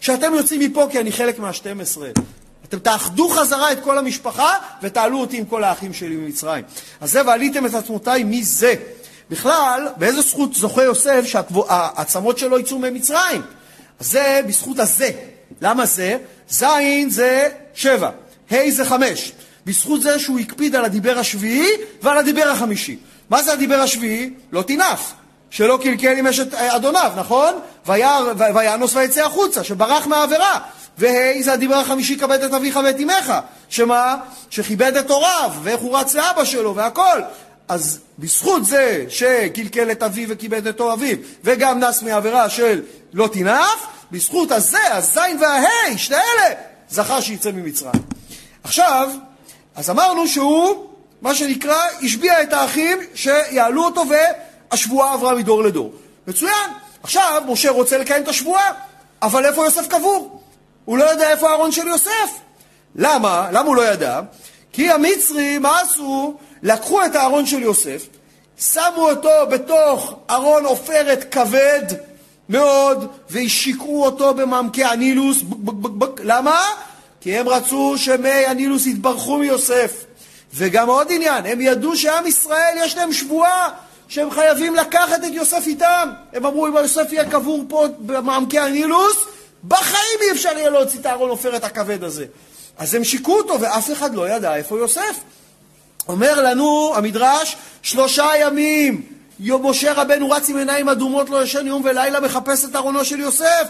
שאתם 0.00 0.34
יוצאים 0.34 0.60
מפה 0.60 0.86
כי 0.90 1.00
אני 1.00 1.12
חלק 1.12 1.38
מה-12. 1.38 1.98
אתם 2.68 2.78
תאחדו 2.78 3.28
חזרה 3.28 3.72
את 3.72 3.82
כל 3.84 3.98
המשפחה 3.98 4.54
ותעלו 4.82 5.20
אותי 5.20 5.38
עם 5.38 5.44
כל 5.44 5.64
האחים 5.64 5.92
שלי 5.92 6.16
ממצרים. 6.16 6.64
אז 7.00 7.12
זה 7.12 7.26
ועליתם 7.26 7.66
את 7.66 7.74
עצמותיי 7.74 8.24
מזה. 8.24 8.74
בכלל, 9.30 9.88
באיזה 9.96 10.20
זכות 10.20 10.54
זוכה 10.54 10.82
יוסף 10.82 11.24
שהעצמות 11.24 12.38
שלו 12.38 12.58
יצאו 12.58 12.78
ממצרים? 12.78 13.42
זה 14.00 14.40
בזכות 14.46 14.78
הזה. 14.78 15.10
למה 15.64 15.86
זה? 15.86 16.16
ז' 16.50 16.64
זה 17.08 17.48
שבע, 17.74 18.10
ה' 18.50 18.70
זה 18.70 18.84
חמש. 18.84 19.32
בזכות 19.66 20.02
זה 20.02 20.18
שהוא 20.18 20.38
הקפיד 20.38 20.76
על 20.76 20.84
הדיבר 20.84 21.18
השביעי 21.18 21.68
ועל 22.02 22.18
הדיבר 22.18 22.48
החמישי. 22.48 22.96
מה 23.30 23.42
זה 23.42 23.52
הדיבר 23.52 23.80
השביעי? 23.80 24.30
לא 24.52 24.62
תינף. 24.62 25.12
שלא 25.50 25.78
קלקל 25.82 26.16
עם 26.16 26.26
אשת 26.26 26.54
אה, 26.54 26.76
אדוניו, 26.76 27.12
נכון? 27.16 27.54
וינוס 28.54 28.96
ויצא 28.96 29.26
החוצה, 29.26 29.64
שברח 29.64 30.06
מהעבירה. 30.06 30.58
וה' 30.98 31.42
זה 31.42 31.52
הדיבר 31.52 31.74
החמישי, 31.74 32.18
כבד 32.18 32.42
את 32.42 32.52
אביך 32.52 32.78
ואת 32.84 33.00
אמך. 33.00 33.32
שמה? 33.68 34.16
שכיבד 34.50 34.96
את 34.96 35.10
הוריו, 35.10 35.50
ואיך 35.62 35.80
הוא 35.80 35.98
רץ 35.98 36.14
לאבא 36.14 36.44
שלו, 36.44 36.74
והכל. 36.74 37.20
אז 37.68 38.00
בזכות 38.18 38.64
זה 38.64 39.04
שקלקל 39.08 39.90
את 39.90 40.02
אביו 40.02 40.28
וכיבד 40.28 40.66
את 40.66 40.80
אוהביו, 40.80 41.16
וגם 41.44 41.78
נס 41.78 42.02
מעבירה 42.02 42.48
של 42.48 42.82
לא 43.12 43.28
תנאף, 43.32 43.86
בזכות 44.14 44.50
הזה, 44.50 44.94
הזין 44.94 45.38
וההי, 45.40 45.98
שני 45.98 46.16
אלה, 46.16 46.54
זכה 46.88 47.22
שיצא 47.22 47.50
ממצרים. 47.50 48.02
עכשיו, 48.64 49.10
אז 49.74 49.90
אמרנו 49.90 50.28
שהוא, 50.28 50.86
מה 51.22 51.34
שנקרא, 51.34 51.82
השביע 52.02 52.42
את 52.42 52.52
האחים 52.52 52.98
שיעלו 53.14 53.84
אותו 53.84 54.04
והשבועה 54.70 55.14
עברה 55.14 55.34
מדור 55.34 55.62
לדור. 55.62 55.92
מצוין. 56.26 56.70
עכשיו, 57.02 57.42
משה 57.46 57.70
רוצה 57.70 57.98
לקיים 57.98 58.22
את 58.22 58.28
השבועה, 58.28 58.72
אבל 59.22 59.46
איפה 59.46 59.64
יוסף 59.64 59.88
קבור? 59.88 60.42
הוא 60.84 60.98
לא 60.98 61.04
יודע 61.04 61.30
איפה 61.30 61.50
הארון 61.50 61.72
של 61.72 61.86
יוסף. 61.86 62.30
למה? 62.96 63.48
למה 63.52 63.68
הוא 63.68 63.76
לא 63.76 63.88
ידע? 63.88 64.20
כי 64.72 64.90
המצרים, 64.90 65.62
מה 65.62 65.80
עשו? 65.80 66.36
לקחו 66.62 67.04
את 67.04 67.14
הארון 67.14 67.46
של 67.46 67.62
יוסף, 67.62 68.06
שמו 68.58 69.10
אותו 69.10 69.46
בתוך 69.50 70.14
ארון 70.30 70.64
עופרת 70.64 71.34
כבד 71.34 71.82
מאוד, 72.48 73.08
והשיקעו 73.30 74.04
אותו 74.04 74.34
במעמקי 74.34 74.84
הנילוס. 74.84 75.42
למה? 76.22 76.60
כי 77.20 77.36
הם 77.36 77.48
רצו 77.48 77.94
שמי 77.98 78.46
הנילוס 78.46 78.86
יתברכו 78.86 79.38
מיוסף. 79.38 80.04
וגם 80.54 80.88
עוד 80.88 81.06
עניין, 81.10 81.46
הם 81.46 81.60
ידעו 81.60 81.96
שעם 81.96 82.26
ישראל 82.26 82.74
יש 82.84 82.96
להם 82.96 83.12
שבועה 83.12 83.68
שהם 84.08 84.30
חייבים 84.30 84.74
לקחת 84.74 85.24
את 85.24 85.32
יוסף 85.32 85.64
איתם. 85.66 86.08
הם 86.32 86.46
אמרו, 86.46 86.66
אם 86.66 86.76
יוסף 86.76 87.12
יהיה 87.12 87.30
קבור 87.30 87.64
פה 87.68 87.86
במעמקי 87.98 88.58
הנילוס, 88.58 89.16
בחיים 89.68 90.18
אי 90.20 90.30
אפשר 90.30 90.48
יהיה 90.56 90.70
להוציא 90.70 91.00
את 91.00 91.06
הארון 91.06 91.30
עופרת 91.30 91.64
הכבד 91.64 92.04
הזה. 92.04 92.26
אז 92.78 92.94
הם 92.94 93.04
שיקו 93.04 93.38
אותו, 93.38 93.60
ואף 93.60 93.92
אחד 93.92 94.14
לא 94.14 94.28
ידע 94.28 94.56
איפה 94.56 94.78
יוסף. 94.78 95.20
אומר 96.08 96.42
לנו 96.42 96.92
המדרש, 96.96 97.56
שלושה 97.82 98.26
ימים 98.40 99.13
משה 99.40 99.92
רבנו 99.92 100.30
רץ 100.30 100.48
עם 100.48 100.56
עיניים 100.56 100.88
אדומות, 100.88 101.30
לא 101.30 101.42
ישן 101.42 101.66
יום 101.66 101.82
ולילה, 101.84 102.20
מחפש 102.20 102.64
את 102.64 102.76
ארונו 102.76 103.04
של 103.04 103.20
יוסף. 103.20 103.68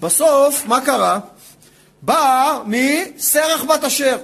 בסוף, 0.00 0.66
מה 0.66 0.80
קרה? 0.80 1.18
באה 2.02 2.58
מסרח 2.66 3.64
בת 3.64 3.84
אשר, 3.84 4.18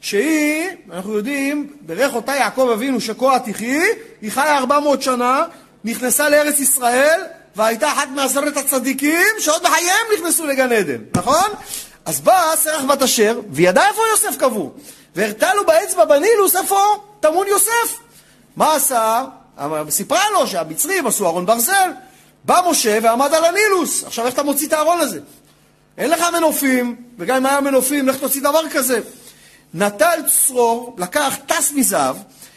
שהיא, 0.00 0.68
אנחנו 0.92 1.16
יודעים, 1.16 1.72
ברך 1.80 2.14
אותה 2.14 2.32
יעקב 2.32 2.70
אבינו 2.72 3.00
שכה 3.00 3.38
תחי, 3.44 3.80
היא 4.22 4.32
חיה 4.32 4.58
400 4.58 5.02
שנה, 5.02 5.44
נכנסה 5.84 6.28
לארץ 6.28 6.60
ישראל, 6.60 7.20
והייתה 7.56 7.92
אחת 7.92 8.08
מעשרת 8.14 8.56
הצדיקים 8.56 9.26
שעוד 9.38 9.62
בחייהם 9.62 10.06
נכנסו 10.16 10.46
לגן 10.46 10.72
עדן, 10.72 10.98
נכון? 11.16 11.50
אז 12.04 12.20
באה 12.20 12.56
סרח 12.56 12.84
בת 12.84 13.02
אשר, 13.02 13.40
וידעה 13.50 13.88
איפה 13.88 14.02
יוסף 14.10 14.38
קבור. 14.38 14.74
והראתה 15.16 15.54
לו 15.54 15.66
באצבע 15.66 16.04
בנילוס 16.04 16.56
איפה 16.56 16.78
טמון 17.20 17.46
יוסף. 17.46 17.98
מה 18.56 18.74
עשה? 18.74 19.24
סיפרה 19.90 20.22
לו 20.32 20.46
שהמצרים 20.46 21.06
עשו 21.06 21.26
ארון 21.26 21.46
ברזל. 21.46 21.90
בא 22.44 22.60
משה 22.70 22.98
ועמד 23.02 23.34
על 23.34 23.44
הנילוס. 23.44 24.04
עכשיו 24.04 24.26
איך 24.26 24.34
אתה 24.34 24.42
מוציא 24.42 24.68
את 24.68 24.72
הארון 24.72 25.00
הזה? 25.00 25.20
אין 25.98 26.10
לך 26.10 26.22
מנופים, 26.32 26.96
וגם 27.18 27.36
אם 27.36 27.46
היה 27.46 27.60
מנופים, 27.60 28.08
לך 28.08 28.16
תוציא 28.16 28.40
דבר 28.40 28.68
כזה. 28.68 29.00
נטל 29.74 30.20
צרור, 30.26 30.96
לקח 30.98 31.36
טס 31.46 31.72
מזהב, 31.72 32.16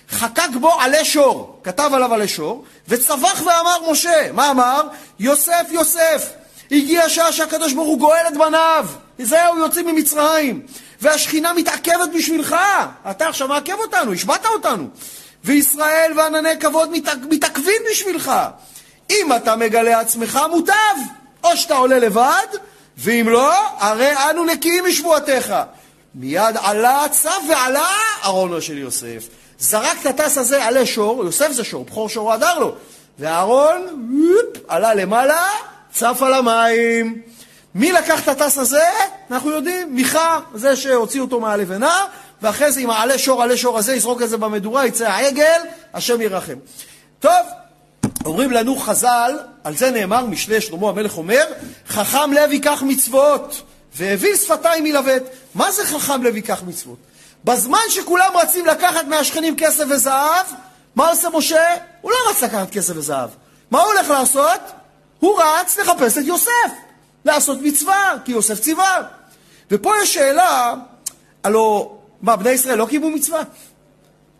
חקק 0.09 0.49
בו 0.59 0.79
עלי 0.79 1.05
שור, 1.05 1.59
כתב 1.63 1.91
עליו 1.93 2.13
עלי 2.13 2.27
שור, 2.27 2.65
וצבח 2.87 3.41
ואמר 3.45 3.91
משה, 3.91 4.31
מה 4.33 4.51
אמר? 4.51 4.81
יוסף, 5.19 5.67
יוסף, 5.69 6.29
הגיע 6.71 7.03
השעה 7.03 7.31
שהקדוש 7.31 7.73
ברוך 7.73 7.87
הוא 7.87 7.99
גואל 7.99 8.23
את 8.27 8.37
בניו, 8.37 8.87
זהו, 9.19 9.57
יוצאים 9.57 9.87
ממצרים. 9.87 10.61
והשכינה 11.01 11.53
מתעכבת 11.53 12.09
בשבילך. 12.15 12.55
אתה 13.11 13.27
עכשיו 13.27 13.47
מעכב 13.47 13.79
אותנו, 13.79 14.13
השבעת 14.13 14.45
אותנו. 14.45 14.87
וישראל 15.43 16.11
וענני 16.17 16.59
כבוד 16.59 16.89
מתעכבים 17.29 17.81
בשבילך. 17.91 18.31
אם 19.09 19.35
אתה 19.35 19.55
מגלה 19.55 19.99
עצמך, 19.99 20.39
מוטב. 20.51 20.73
או 21.43 21.57
שאתה 21.57 21.75
עולה 21.75 21.99
לבד, 21.99 22.47
ואם 22.97 23.29
לא, 23.29 23.53
הרי 23.77 24.11
אנו 24.29 24.45
נקיים 24.45 24.85
משבועתך. 24.85 25.55
מיד 26.15 26.55
עלה 26.61 27.03
הצו 27.03 27.29
ועלה 27.49 27.87
ארונו 28.25 28.61
של 28.61 28.77
יוסף. 28.77 29.27
זרק 29.59 29.97
את 30.01 30.05
הטס 30.05 30.37
הזה 30.37 30.65
עלי 30.65 30.85
שור, 30.85 31.25
יוסף 31.25 31.51
זה 31.51 31.63
שור, 31.63 31.85
בכור 31.85 32.09
שור 32.09 32.33
הדר 32.33 32.59
לו. 32.59 32.75
ואהרון 33.19 33.87
עלה 34.67 34.93
למעלה, 34.93 35.47
צף 35.93 36.17
על 36.21 36.33
המים. 36.33 37.21
מי 37.75 37.91
לקח 37.91 38.23
את 38.23 38.27
הטס 38.27 38.57
הזה? 38.57 38.83
אנחנו 39.31 39.51
יודעים, 39.51 39.95
מיכה, 39.95 40.39
זה 40.53 40.75
שהוציא 40.75 41.21
אותו 41.21 41.39
מהלבנה, 41.39 42.05
ואחרי 42.41 42.71
זה 42.71 42.79
עם 42.79 42.89
העלה 42.89 43.17
שור, 43.17 43.43
עלה 43.43 43.57
שור 43.57 43.77
הזה, 43.77 43.95
יזרוק 43.95 44.21
את 44.21 44.29
זה 44.29 44.37
במדורה, 44.37 44.85
יצא 44.85 45.07
העגל, 45.07 45.61
השם 45.93 46.21
ירחם. 46.21 46.55
טוב, 47.19 47.45
אומרים 48.25 48.51
לנו 48.51 48.75
חז"ל, 48.75 49.37
על 49.63 49.77
זה 49.77 49.91
נאמר, 49.91 50.25
משלי 50.25 50.61
שלמה 50.61 50.89
המלך 50.89 51.17
אומר, 51.17 51.43
חכם 51.87 52.33
לב 52.33 52.51
ייקח 52.51 52.83
מצוות, 52.85 53.61
והביא 53.95 54.35
שפתיים 54.35 54.83
מלווט. 54.83 55.23
מה 55.55 55.71
זה 55.71 55.85
חכם 55.85 56.23
לב 56.23 56.35
ייקח 56.35 56.63
מצוות? 56.67 56.97
בזמן 57.43 57.79
שכולם 57.89 58.31
רצים 58.35 58.65
לקחת 58.65 59.05
מהשכנים 59.05 59.55
כסף 59.57 59.83
וזהב, 59.89 60.45
מה 60.95 61.09
עושה 61.09 61.29
משה? 61.33 61.75
הוא 62.01 62.11
לא 62.11 62.17
רץ 62.29 62.43
לקחת 62.43 62.71
כסף 62.71 62.93
וזהב. 62.95 63.29
מה 63.71 63.81
הוא 63.81 63.93
הולך 63.93 64.09
לעשות? 64.09 64.61
הוא 65.19 65.41
רץ 65.41 65.77
לחפש 65.77 66.17
את 66.17 66.23
יוסף. 66.23 66.71
לעשות 67.25 67.57
מצווה, 67.61 68.13
כי 68.25 68.31
יוסף 68.31 68.59
ציווה. 68.59 69.01
ופה 69.71 69.93
יש 70.01 70.13
שאלה, 70.13 70.73
הלו, 71.43 71.97
מה, 72.21 72.35
בני 72.35 72.49
ישראל 72.49 72.77
לא 72.77 72.85
קיימו 72.85 73.09
מצווה? 73.09 73.41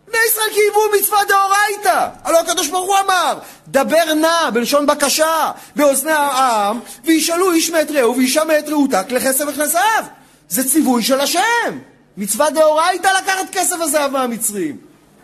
בני 0.08 0.18
ישראל 0.28 0.48
קיימו 0.54 0.80
מצווה 1.00 1.18
דאורייתא. 1.28 2.08
הלא 2.24 2.40
הקדוש 2.40 2.68
ברוך 2.68 2.86
הוא 2.86 2.96
אמר, 3.06 3.38
דבר 3.68 4.14
נא 4.14 4.50
בלשון 4.52 4.86
בקשה 4.86 5.50
באוזני 5.76 6.12
העם, 6.12 6.80
וישאלו 7.04 7.52
איש 7.52 7.70
מאת 7.70 7.90
רעהו 7.90 8.16
ואישה 8.16 8.44
מאת 8.44 8.68
רעותה 8.68 9.04
כלי 9.04 9.20
כסף 9.20 9.44
זהב. 9.64 10.04
זה 10.48 10.68
ציווי 10.68 11.02
של 11.02 11.20
השם. 11.20 11.78
מצווה 12.16 12.50
דאורייתא 12.50 13.08
לקחת 13.22 13.50
כסף 13.52 13.76
וזהב 13.80 14.10
מהמצרים. 14.10 14.76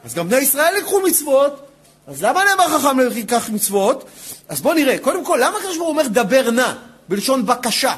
אז 0.04 0.14
גם 0.14 0.28
בני 0.28 0.38
ישראל 0.38 0.74
לקחו 0.78 1.00
מצוות, 1.00 1.66
אז 2.06 2.22
למה 2.22 2.44
נאמר 2.44 2.78
חכם 2.78 2.98
לקח 3.00 3.50
מצוות? 3.50 4.04
אז 4.48 4.60
בואו 4.60 4.74
נראה, 4.74 4.98
קודם 4.98 5.24
כל, 5.24 5.38
למה 5.42 5.58
הקדוש 5.58 5.76
ברוך 5.76 5.88
הוא 5.88 5.98
אומר 5.98 6.08
דבר 6.08 6.50
נא? 6.50 6.72
בלשון 7.08 7.46
בקשה. 7.46 7.94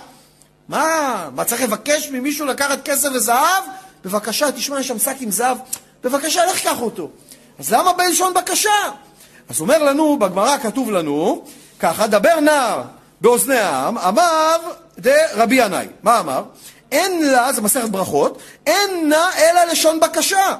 מה, 0.68 1.28
מה 1.34 1.44
צריך 1.44 1.62
לבקש 1.62 2.08
ממישהו 2.10 2.46
לקחת 2.46 2.84
כסף 2.84 3.08
וזהב? 3.14 3.64
בבקשה, 4.04 4.52
תשמע, 4.52 4.80
יש 4.80 4.88
שם 4.88 4.98
שק 4.98 5.16
עם 5.20 5.30
זהב, 5.30 5.58
בבקשה, 6.04 6.46
לך 6.46 6.62
קח 6.62 6.80
אותו. 6.80 7.08
אז 7.58 7.72
למה 7.72 7.92
בלשון 7.92 8.34
בקשה? 8.34 8.70
אז 9.48 9.60
אומר 9.60 9.82
לנו, 9.82 10.18
בגמרא 10.18 10.56
כתוב 10.58 10.90
לנו, 10.90 11.44
ככה, 11.80 12.06
דבר 12.06 12.40
נער 12.40 12.82
באוזני 13.20 13.58
העם, 13.58 13.98
אמר 13.98 14.56
דרבי 14.98 15.56
ינאי. 15.56 15.86
מה 16.02 16.20
אמר? 16.20 16.42
אין 16.92 17.30
לה, 17.30 17.52
זה 17.52 17.62
מסכת 17.62 17.88
ברכות, 17.88 18.38
אין 18.66 19.08
נא 19.08 19.28
אלא 19.38 19.64
לשון 19.64 20.00
בקשה. 20.00 20.54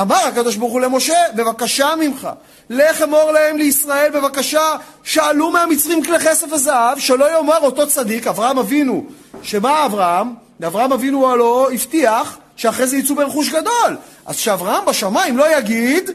אמר 0.00 0.16
הקדוש 0.16 0.56
ברוך 0.56 0.72
הוא 0.72 0.80
למשה, 0.80 1.18
בבקשה 1.34 1.88
ממך, 2.00 2.28
לך 2.70 3.02
אמור 3.02 3.30
להם 3.32 3.56
לישראל, 3.56 4.10
בבקשה, 4.10 4.76
שאלו 5.02 5.50
מהמצרים 5.50 6.04
כלי 6.04 6.18
כסף 6.18 6.46
וזהב, 6.52 6.98
שלא 6.98 7.36
יאמר 7.36 7.58
אותו 7.60 7.86
צדיק, 7.86 8.26
אברהם 8.26 8.58
אבינו, 8.58 9.04
שמה 9.42 9.86
אברהם? 9.86 10.34
אברהם 10.66 10.92
אבינו 10.92 11.32
הלא 11.32 11.68
הבטיח 11.72 12.38
שאחרי 12.56 12.86
זה 12.86 12.96
יצאו 12.96 13.14
ברכוש 13.14 13.48
גדול. 13.48 13.96
אז 14.26 14.36
שאברהם 14.36 14.84
בשמיים 14.86 15.36
לא 15.36 15.58
יגיד, 15.58 16.10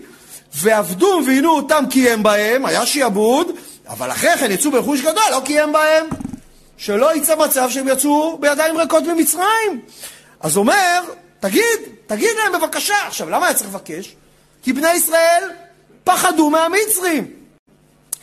ועבדו 0.56 1.22
ועינו 1.26 1.52
אותם 1.52 1.84
קיים 1.90 2.24
בהם, 2.24 2.66
היה 2.66 2.86
שיעבוד, 2.86 3.52
אבל 3.90 4.12
אחרי 4.12 4.38
כן 4.38 4.52
יצאו 4.52 4.72
ברכוש 4.72 5.02
גדול, 5.02 5.24
לא 5.32 5.42
קיים 5.46 5.74
בהם. 5.74 6.06
שלא 6.78 7.16
יצא 7.16 7.36
מצב 7.36 7.70
שהם 7.70 7.88
יצאו 7.88 8.38
בידיים 8.38 8.78
ריקות 8.78 9.04
ממצרים. 9.04 9.82
אז 10.40 10.58
אומר, 10.58 11.02
תגיד, 11.40 11.80
תגיד 12.08 12.30
להם 12.38 12.62
בבקשה. 12.62 13.08
עכשיו, 13.08 13.30
למה 13.30 13.46
היה 13.46 13.56
צריך 13.56 13.70
לבקש? 13.70 14.16
כי 14.64 14.74
בני 14.74 14.94
ישראל 14.94 15.44
פחדו 16.04 16.50
מהמצרים. 16.50 17.28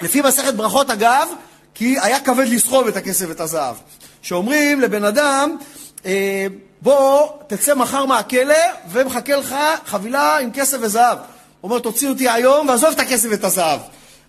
לפי 0.02 0.20
מסכת 0.20 0.54
ברכות, 0.54 0.90
אגב, 0.90 1.28
כי 1.74 1.96
היה 2.00 2.20
כבד 2.20 2.48
לסחוב 2.48 2.86
את 2.86 2.96
הכסף 2.96 3.26
ואת 3.28 3.40
הזהב. 3.40 3.74
שאומרים 4.22 4.80
לבן 4.80 5.04
אדם, 5.04 5.56
אה, 6.06 6.46
בוא, 6.82 7.28
תצא 7.46 7.74
מחר 7.74 8.04
מהכלא 8.04 8.54
ומחכה 8.90 9.36
לך 9.36 9.54
חבילה 9.86 10.38
עם 10.38 10.50
כסף 10.52 10.78
וזהב. 10.80 11.18
הוא 11.60 11.70
אומר, 11.70 11.78
תוציא 11.80 12.08
אותי 12.08 12.28
היום 12.28 12.68
ועזוב 12.68 12.90
את 12.90 12.98
הכסף 12.98 13.28
ואת 13.30 13.44
הזהב. 13.44 13.80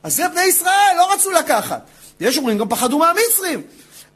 אז 0.04 0.16
זה 0.16 0.28
בני 0.28 0.42
ישראל, 0.42 0.96
לא 0.98 1.14
רצו 1.14 1.32
לקחת. 1.32 1.82
יש 2.20 2.38
אומרים, 2.38 2.58
גם 2.58 2.70
פחדו 2.70 3.00
מהמצרים. 3.00 3.62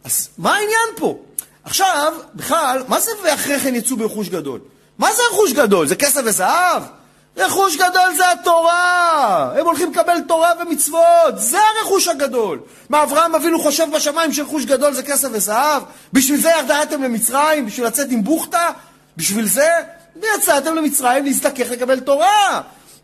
אז 0.03 0.29
מה 0.37 0.55
העניין 0.55 0.89
פה? 0.97 1.17
עכשיו, 1.63 2.13
בכלל, 2.35 2.83
מה 2.87 2.99
זה 2.99 3.11
ואחרי 3.23 3.59
כן 3.59 3.75
יצאו 3.75 3.97
ברכוש 3.97 4.29
גדול? 4.29 4.59
מה 4.97 5.13
זה 5.13 5.21
רכוש 5.31 5.53
גדול? 5.53 5.87
זה 5.87 5.95
כסף 5.95 6.21
וזהב? 6.25 6.83
רכוש 7.37 7.75
גדול 7.75 8.15
זה 8.17 8.31
התורה! 8.31 9.51
הם 9.59 9.65
הולכים 9.65 9.91
לקבל 9.91 10.21
תורה 10.27 10.51
ומצוות, 10.61 11.33
זה 11.35 11.57
הרכוש 11.79 12.07
הגדול. 12.07 12.59
מה, 12.89 13.03
אברהם 13.03 13.35
אבינו 13.35 13.59
חושב 13.59 13.87
בשמיים 13.95 14.33
שרכוש 14.33 14.65
גדול 14.65 14.93
זה 14.93 15.03
כסף 15.03 15.27
וזהב? 15.31 15.83
בשביל 16.13 16.41
זה 16.41 16.49
ירדתם 16.49 17.03
למצרים? 17.03 17.65
בשביל 17.65 17.87
לצאת 17.87 18.07
עם 18.11 18.23
בוכטה? 18.23 18.69
בשביל 19.17 19.47
זה? 19.47 19.69
ויצאתם 20.15 20.75
למצרים 20.75 21.25
להזדכך 21.25 21.71
לקבל 21.71 21.99
תורה. 21.99 22.61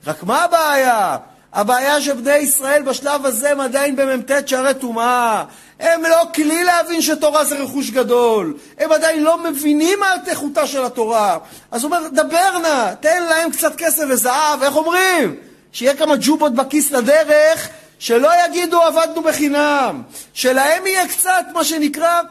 רק 0.08 0.24
מה 0.24 0.44
הבעיה? 0.44 1.18
הבעיה 1.54 2.02
שבני 2.02 2.36
ישראל 2.36 2.82
בשלב 2.82 3.26
הזה 3.26 3.52
הם 3.52 3.60
עדיין 3.60 3.96
במ"ט 3.96 4.48
שערי 4.48 4.74
טומאה. 4.74 5.44
הם 5.80 6.04
לא 6.04 6.18
כלי 6.36 6.64
להבין 6.64 7.02
שתורה 7.02 7.46
זה 7.46 7.56
רכוש 7.56 7.90
גדול. 7.90 8.54
הם 8.78 8.92
עדיין 8.92 9.24
לא 9.24 9.38
מבינים 9.44 10.00
מה 10.00 10.14
איכותה 10.28 10.68
של 10.68 10.86
התורה. 10.86 11.38
אז 11.72 11.84
הוא 11.84 11.96
אומר, 11.96 12.08
דבר 12.08 12.58
נא, 12.58 12.94
תן 13.00 13.24
להם 13.24 13.52
קצת 13.52 13.76
כסף 13.76 14.04
וזהב, 14.10 14.64
איך 14.64 14.76
אומרים? 14.76 15.36
שיהיה 15.72 15.96
כמה 15.96 16.14
ג'ובות 16.22 16.54
בכיס 16.54 16.92
לדרך, 16.92 17.70
שלא 18.00 18.30
יגידו 18.46 18.82
עבדנו 18.82 19.22
בחינם. 19.22 20.02
שלהם 20.34 20.88
יהיה 20.88 21.08
קצת, 21.08 21.46
מה 21.54 21.64
שנקרא, 21.64 22.22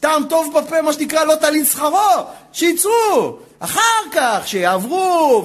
טעם 0.00 0.24
טוב 0.28 0.58
בפה, 0.58 0.82
מה 0.82 0.92
שנקרא, 0.92 1.24
לא 1.24 1.34
תלין 1.34 1.64
שכרו. 1.64 2.24
שיצאו. 2.52 3.38
אחר 3.64 3.80
כך, 4.12 4.48
שיעברו, 4.48 5.44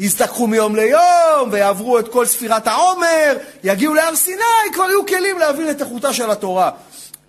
ויזדככו 0.00 0.46
מיום 0.46 0.76
ליום, 0.76 1.48
ויעברו 1.50 1.98
את 1.98 2.08
כל 2.08 2.26
ספירת 2.26 2.66
העומר, 2.66 3.36
יגיעו 3.64 3.94
להר 3.94 4.16
סיני, 4.16 4.72
כבר 4.72 4.84
יהיו 4.84 5.06
כלים 5.06 5.38
להבין 5.38 5.70
את 5.70 5.80
איכותה 5.80 6.12
של 6.12 6.30
התורה. 6.30 6.70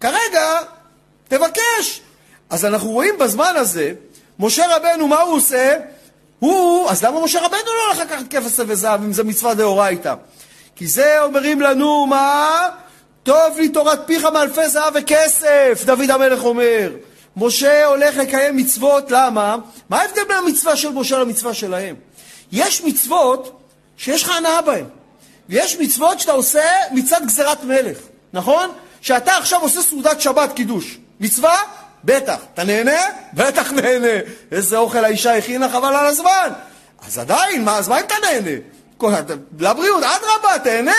כרגע, 0.01 0.59
תבקש. 1.27 2.01
אז 2.49 2.65
אנחנו 2.65 2.89
רואים 2.89 3.17
בזמן 3.17 3.53
הזה, 3.55 3.91
משה 4.39 4.75
רבנו, 4.75 5.07
מה 5.07 5.21
הוא 5.21 5.35
עושה? 5.35 5.77
הוא, 6.39 6.89
אז 6.89 7.03
למה 7.03 7.23
משה 7.23 7.39
רבנו 7.39 7.65
לא 7.65 7.85
הולך 7.87 7.99
לקחת 7.99 8.25
כבש 8.29 8.59
וזהב 8.67 9.03
אם 9.03 9.13
זה 9.13 9.23
מצווה 9.23 9.53
דאורייתא? 9.53 10.13
כי 10.75 10.87
זה 10.87 11.23
אומרים 11.23 11.61
לנו, 11.61 12.05
מה? 12.05 12.69
טוב 13.23 13.57
לי 13.57 13.69
תורת 13.69 13.99
פיך 14.05 14.25
מאלפי 14.25 14.69
זהב 14.69 14.93
וכסף, 14.95 15.83
דוד 15.85 16.09
המלך 16.09 16.43
אומר. 16.43 16.89
משה 17.37 17.85
הולך 17.85 18.17
לקיים 18.17 18.57
מצוות, 18.57 19.11
למה? 19.11 19.55
מה 19.89 20.01
ההבדל 20.01 20.23
בין 20.27 20.37
המצווה 20.37 20.75
של 20.75 20.89
משה 20.89 21.19
למצווה 21.19 21.53
שלהם? 21.53 21.95
יש 22.51 22.81
מצוות 22.81 23.61
שיש 23.97 24.23
לך 24.23 24.29
הנאה 24.37 24.61
בהן, 24.61 24.85
ויש 25.49 25.77
מצוות 25.79 26.19
שאתה 26.19 26.31
עושה 26.31 26.65
מצד 26.91 27.21
גזירת 27.25 27.63
מלך, 27.63 27.97
נכון? 28.33 28.69
שאתה 29.01 29.37
עכשיו 29.37 29.61
עושה 29.61 29.81
סעודת 29.81 30.21
שבת 30.21 30.53
קידוש. 30.53 30.97
מצווה? 31.19 31.57
בטח. 32.03 32.37
אתה 32.53 32.63
נהנה? 32.63 33.01
בטח 33.33 33.71
נהנה. 33.71 34.31
איזה 34.51 34.77
אוכל 34.77 35.05
האישה 35.05 35.37
הכינה 35.37 35.69
חבל 35.69 35.95
על 35.95 36.05
הזמן. 36.05 36.49
אז 37.07 37.17
עדיין, 37.17 37.63
מה, 37.63 37.77
אז 37.77 37.87
מה 37.87 37.99
אם 37.99 38.05
אתה 38.05 38.15
נהנה? 38.23 38.57
לבריאות, 39.59 40.03
אדרבה, 40.03 40.59
תהנה. 40.63 40.91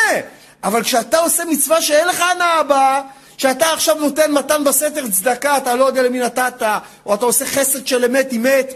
אבל 0.64 0.82
כשאתה 0.82 1.18
עושה 1.18 1.44
מצווה 1.44 1.82
שאין 1.82 2.08
לך 2.08 2.20
הנאה 2.20 2.62
בה, 2.62 3.02
שאתה 3.36 3.72
עכשיו 3.72 3.94
נותן 3.94 4.32
מתן 4.32 4.64
בסתר 4.64 5.08
צדקה, 5.08 5.56
אתה 5.56 5.74
לא 5.74 5.84
יודע 5.84 6.02
למי 6.02 6.18
נתת, 6.18 6.62
או 7.06 7.14
אתה 7.14 7.24
עושה 7.24 7.46
חסד 7.46 7.86
של 7.86 8.04
אמת 8.04 8.28
עם 8.30 8.42
מת, 8.42 8.72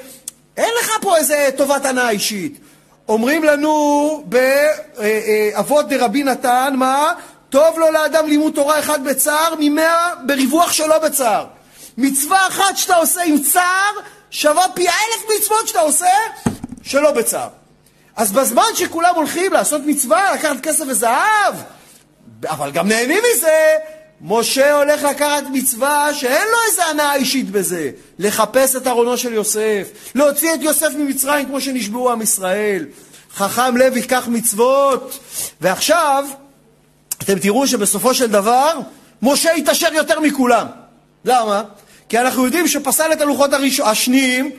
אין 0.57 0.71
לך 0.81 0.91
פה 1.01 1.17
איזה 1.17 1.51
טובת 1.57 1.85
הנאה 1.85 2.11
אישית. 2.11 2.61
אומרים 3.09 3.45
לנו 3.45 4.25
באבות 4.27 5.89
דרבי 5.89 6.23
נתן, 6.23 6.75
מה? 6.77 7.13
טוב 7.49 7.79
לו 7.79 7.91
לאדם 7.91 8.27
לימוד 8.27 8.53
תורה 8.55 8.79
אחד 8.79 9.05
בצער, 9.05 9.55
ממאה 9.59 10.15
בריווח 10.27 10.73
שלא 10.73 10.99
בצער. 10.99 11.47
מצווה 11.99 12.47
אחת 12.47 12.77
שאתה 12.77 12.97
עושה 12.97 13.23
עם 13.23 13.43
צער, 13.43 13.93
שווה 14.31 14.67
פי 14.75 14.89
אלף 14.89 15.37
מצוות 15.37 15.69
שאתה 15.69 15.81
עושה 15.81 16.07
שלא 16.83 17.11
בצער. 17.11 17.49
אז 18.17 18.33
בזמן 18.33 18.63
שכולם 18.75 19.15
הולכים 19.15 19.53
לעשות 19.53 19.83
מצווה, 19.87 20.35
לקחת 20.35 20.61
כסף 20.63 20.85
וזהב, 20.89 21.55
אבל 22.49 22.71
גם 22.71 22.89
נהנים 22.89 23.23
מזה, 23.33 23.77
משה 24.23 24.77
הולך 24.77 25.03
לקחת 25.03 25.43
מצווה 25.53 26.15
שאין 26.15 26.49
לו 26.53 26.59
איזה 26.71 26.85
הנאה 26.85 27.15
אישית 27.15 27.51
בזה, 27.51 27.91
לחפש 28.19 28.77
את 28.77 28.87
ארונו 28.87 29.17
של 29.17 29.33
יוסף, 29.33 29.89
להוציא 30.15 30.55
את 30.55 30.63
יוסף 30.63 30.89
ממצרים 30.99 31.47
כמו 31.47 31.61
שנשבעו 31.61 32.11
עם 32.11 32.23
ישראל. 32.23 32.87
חכם 33.35 33.77
לב 33.77 33.97
ייקח 33.97 34.29
מצוות. 34.29 35.19
ועכשיו, 35.61 36.25
אתם 37.23 37.39
תראו 37.39 37.67
שבסופו 37.67 38.15
של 38.15 38.27
דבר, 38.27 38.73
משה 39.23 39.51
יתעשר 39.57 39.95
יותר 39.95 40.21
מכולם. 40.21 40.67
למה? 41.25 41.63
כי 42.09 42.19
אנחנו 42.19 42.45
יודעים 42.45 42.69
שפסל 42.69 43.13
את 43.13 43.21
הלוחות 43.21 43.53
הראש... 43.53 43.81
השניים, 43.81 44.51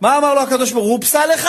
מה 0.00 0.18
אמר 0.18 0.34
לו 0.34 0.40
הקדוש 0.40 0.72
ברוך 0.72 0.86
הוא? 0.88 1.00
פסל 1.00 1.26
לך, 1.34 1.48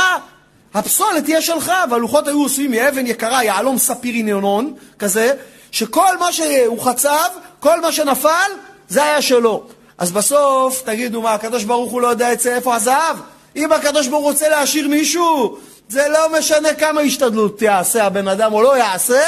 הפסולת 0.73 1.23
תהיה 1.23 1.41
שלך, 1.41 1.71
והלוחות 1.89 2.27
היו 2.27 2.45
עשויים 2.45 2.71
מאבן 2.71 3.07
יקרה, 3.07 3.43
יהלום 3.43 3.77
ספירי 3.77 4.23
נאונון, 4.23 4.73
כזה, 4.99 5.33
שכל 5.71 6.17
מה 6.19 6.33
שהוא 6.33 6.81
חצב, 6.81 7.27
כל 7.65 7.81
מה 7.81 7.91
שנפל, 7.91 8.51
זה 8.89 9.03
היה 9.03 9.21
שלו. 9.21 9.63
אז 9.97 10.11
בסוף, 10.11 10.81
תגידו, 10.81 11.21
מה, 11.21 11.33
הקדוש 11.33 11.63
ברוך 11.63 11.91
הוא 11.91 12.01
לא 12.01 12.07
יודע 12.07 12.33
את 12.33 12.39
זה, 12.39 12.55
איפה 12.55 12.75
הזהב? 12.75 13.17
אם 13.55 13.71
הקדוש 13.71 14.07
ברוך 14.07 14.23
הוא 14.23 14.31
רוצה 14.31 14.49
להשאיר 14.49 14.87
מישהו, 14.87 15.57
זה 15.89 16.07
לא 16.07 16.39
משנה 16.39 16.73
כמה 16.73 17.01
השתדלות 17.01 17.61
יעשה 17.61 18.05
הבן 18.05 18.27
אדם 18.27 18.53
או 18.53 18.61
לא 18.61 18.77
יעשה, 18.77 19.23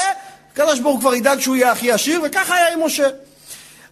הקדוש 0.51 0.79
ברוך 0.79 0.93
הוא 0.93 1.01
כבר 1.01 1.15
ידאג 1.15 1.39
שהוא 1.39 1.55
יהיה 1.55 1.71
הכי 1.71 1.91
עשיר, 1.91 2.21
וככה 2.23 2.55
היה 2.55 2.73
עם 2.73 2.85
משה. 2.85 3.07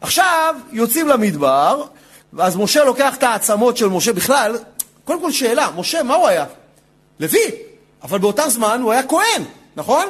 עכשיו, 0.01 0.55
יוצאים 0.71 1.07
למדבר, 1.07 1.83
ואז 2.33 2.55
משה 2.55 2.83
לוקח 2.83 3.15
את 3.15 3.23
העצמות 3.23 3.77
של 3.77 3.87
משה 3.87 4.13
בכלל, 4.13 4.57
קודם 5.05 5.21
כל 5.21 5.31
שאלה, 5.31 5.69
משה, 5.77 6.03
מה 6.03 6.15
הוא 6.15 6.27
היה? 6.27 6.45
לוי, 7.19 7.51
אבל 8.03 8.17
באותה 8.17 8.49
זמן 8.49 8.81
הוא 8.81 8.91
היה 8.91 9.03
כהן, 9.03 9.43
נכון? 9.75 10.05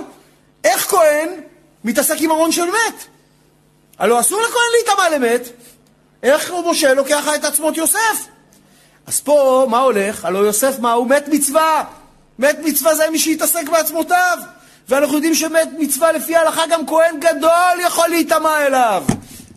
איך 0.63 0.89
כהן 0.89 1.29
מתעסק 1.83 2.15
עם 2.19 2.31
ארון 2.31 2.51
של 2.51 2.65
מת? 2.65 3.14
הלוא 3.99 4.19
אסור 4.19 4.41
לכהן 4.41 4.61
להיטמע 4.73 5.09
למת. 5.09 5.49
איך 6.23 6.53
משה 6.65 6.93
לוקח 6.93 7.27
את 7.35 7.43
עצמות 7.43 7.77
יוסף? 7.77 8.27
אז 9.07 9.19
פה, 9.19 9.67
מה 9.69 9.79
הולך? 9.79 10.25
הלוא 10.25 10.45
יוסף, 10.45 10.79
מה? 10.79 10.93
הוא 10.93 11.07
מת 11.07 11.27
מצווה. 11.27 11.83
מת 12.39 12.57
מצווה 12.63 12.95
זה 12.95 13.09
מי 13.11 13.19
שיתעסק 13.19 13.69
בעצמותיו. 13.69 14.37
ואנחנו 14.89 15.15
יודעים 15.15 15.35
שמת 15.35 15.69
מצווה 15.77 16.11
לפי 16.11 16.35
ההלכה 16.35 16.61
גם 16.69 16.87
כהן 16.87 17.19
גדול 17.19 17.79
יכול 17.85 18.07
להיטמע 18.09 18.65
אליו. 18.65 19.03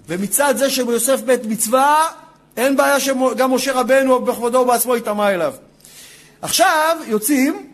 ומצד 0.08 0.54
זה 0.56 0.70
שיוסף 0.70 1.20
מת 1.26 1.40
מצווה, 1.44 2.08
אין 2.56 2.76
בעיה 2.76 3.00
שגם 3.00 3.54
משה 3.54 3.72
רבנו 3.72 4.20
בכבודו 4.20 4.58
ובעצמו 4.58 4.96
יטמע 4.96 5.30
אליו. 5.30 5.54
עכשיו 6.42 6.96
יוצאים, 7.06 7.66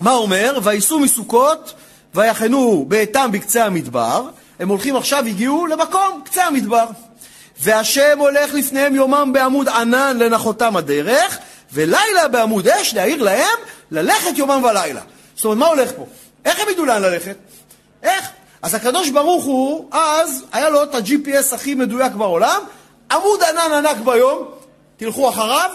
מה 0.00 0.12
אומר? 0.12 0.58
וייסעו 0.62 1.00
מסוכות 1.00 1.74
ויחנו 2.14 2.84
ביתם 2.88 3.28
בקצה 3.32 3.64
המדבר, 3.64 4.28
הם 4.58 4.68
הולכים 4.68 4.96
עכשיו, 4.96 5.24
הגיעו 5.26 5.66
למקום, 5.66 6.22
קצה 6.24 6.44
המדבר. 6.44 6.84
והשם 7.60 8.18
הולך 8.18 8.54
לפניהם 8.54 8.94
יומם 8.94 9.30
בעמוד 9.32 9.68
ענן 9.68 10.18
לנחותם 10.18 10.76
הדרך, 10.76 11.38
ולילה 11.72 12.28
בעמוד 12.28 12.68
אש 12.68 12.94
להעיר 12.94 13.22
להם 13.22 13.58
ללכת 13.90 14.38
יומם 14.38 14.64
ולילה. 14.64 15.00
זאת 15.36 15.44
אומרת, 15.44 15.58
מה 15.58 15.66
הולך 15.66 15.90
פה? 15.96 16.06
איך 16.44 16.60
הם 16.60 16.68
ידעו 16.68 16.84
לאן 16.84 17.02
ללכת? 17.02 17.36
איך? 18.02 18.28
אז 18.62 18.74
הקדוש 18.74 19.10
ברוך 19.10 19.44
הוא, 19.44 19.88
אז 19.92 20.44
היה 20.52 20.68
לו 20.68 20.82
את 20.82 20.94
ה-GPS 20.94 21.54
הכי 21.54 21.74
מדויק 21.74 22.12
בעולם, 22.12 22.62
עמוד 23.10 23.42
ענן 23.42 23.72
ענק 23.72 23.96
ביום, 24.04 24.48
תלכו 24.96 25.28
אחריו, 25.28 25.70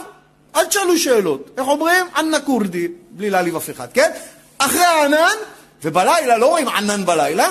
אל 0.56 0.66
תשאלו 0.66 0.98
שאלות. 0.98 1.50
איך 1.58 1.68
אומרים? 1.68 2.06
עננה 2.18 2.40
כורדי, 2.40 2.88
בלי 3.10 3.30
להעליב 3.30 3.56
אף 3.56 3.70
אחד, 3.70 3.88
כן? 3.94 4.12
אחרי 4.58 4.84
הענן, 4.84 5.36
ובלילה, 5.84 6.38
לא 6.38 6.48
רואים 6.48 6.68
ענן 6.68 7.06
בלילה, 7.06 7.50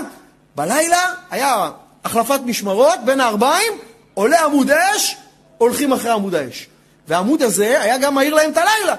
בלילה 0.57 1.12
היה 1.31 1.71
החלפת 2.05 2.40
משמרות 2.45 2.99
בין 3.05 3.21
הארבעים, 3.21 3.73
עולה 4.14 4.45
עמוד 4.45 4.71
אש, 4.71 5.16
הולכים 5.59 5.92
אחרי 5.92 6.11
עמוד 6.11 6.35
האש. 6.35 6.69
והעמוד 7.09 7.42
הזה 7.42 7.83
היה 7.83 7.99
גם 7.99 8.14
מאיר 8.14 8.35
להם 8.35 8.51
את 8.51 8.57
הלילה. 8.57 8.95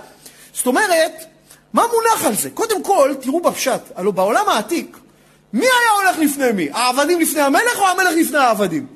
זאת 0.54 0.68
אומרת, 0.68 1.26
מה 1.74 1.84
מונח 1.94 2.26
על 2.26 2.36
זה? 2.36 2.50
קודם 2.50 2.84
כל, 2.84 3.14
תראו 3.22 3.42
בפשט, 3.42 3.82
הלוא 3.96 4.14
בעולם 4.14 4.50
העתיק, 4.50 4.98
מי 5.54 5.66
היה 5.66 5.92
הולך 6.02 6.20
לפני 6.20 6.52
מי? 6.52 6.70
העבדים 6.74 7.20
לפני 7.20 7.42
המלך 7.42 7.80
או 7.80 7.88
המלך 7.88 8.14
לפני 8.18 8.38
העבדים? 8.38 8.88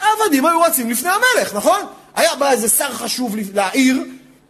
העבדים 0.00 0.46
היו 0.46 0.60
רצים 0.60 0.90
לפני 0.90 1.10
המלך, 1.10 1.54
נכון? 1.54 1.80
היה 2.14 2.34
בא 2.34 2.50
איזה 2.50 2.68
שר 2.68 2.92
חשוב 2.92 3.36
לעיר, 3.54 4.02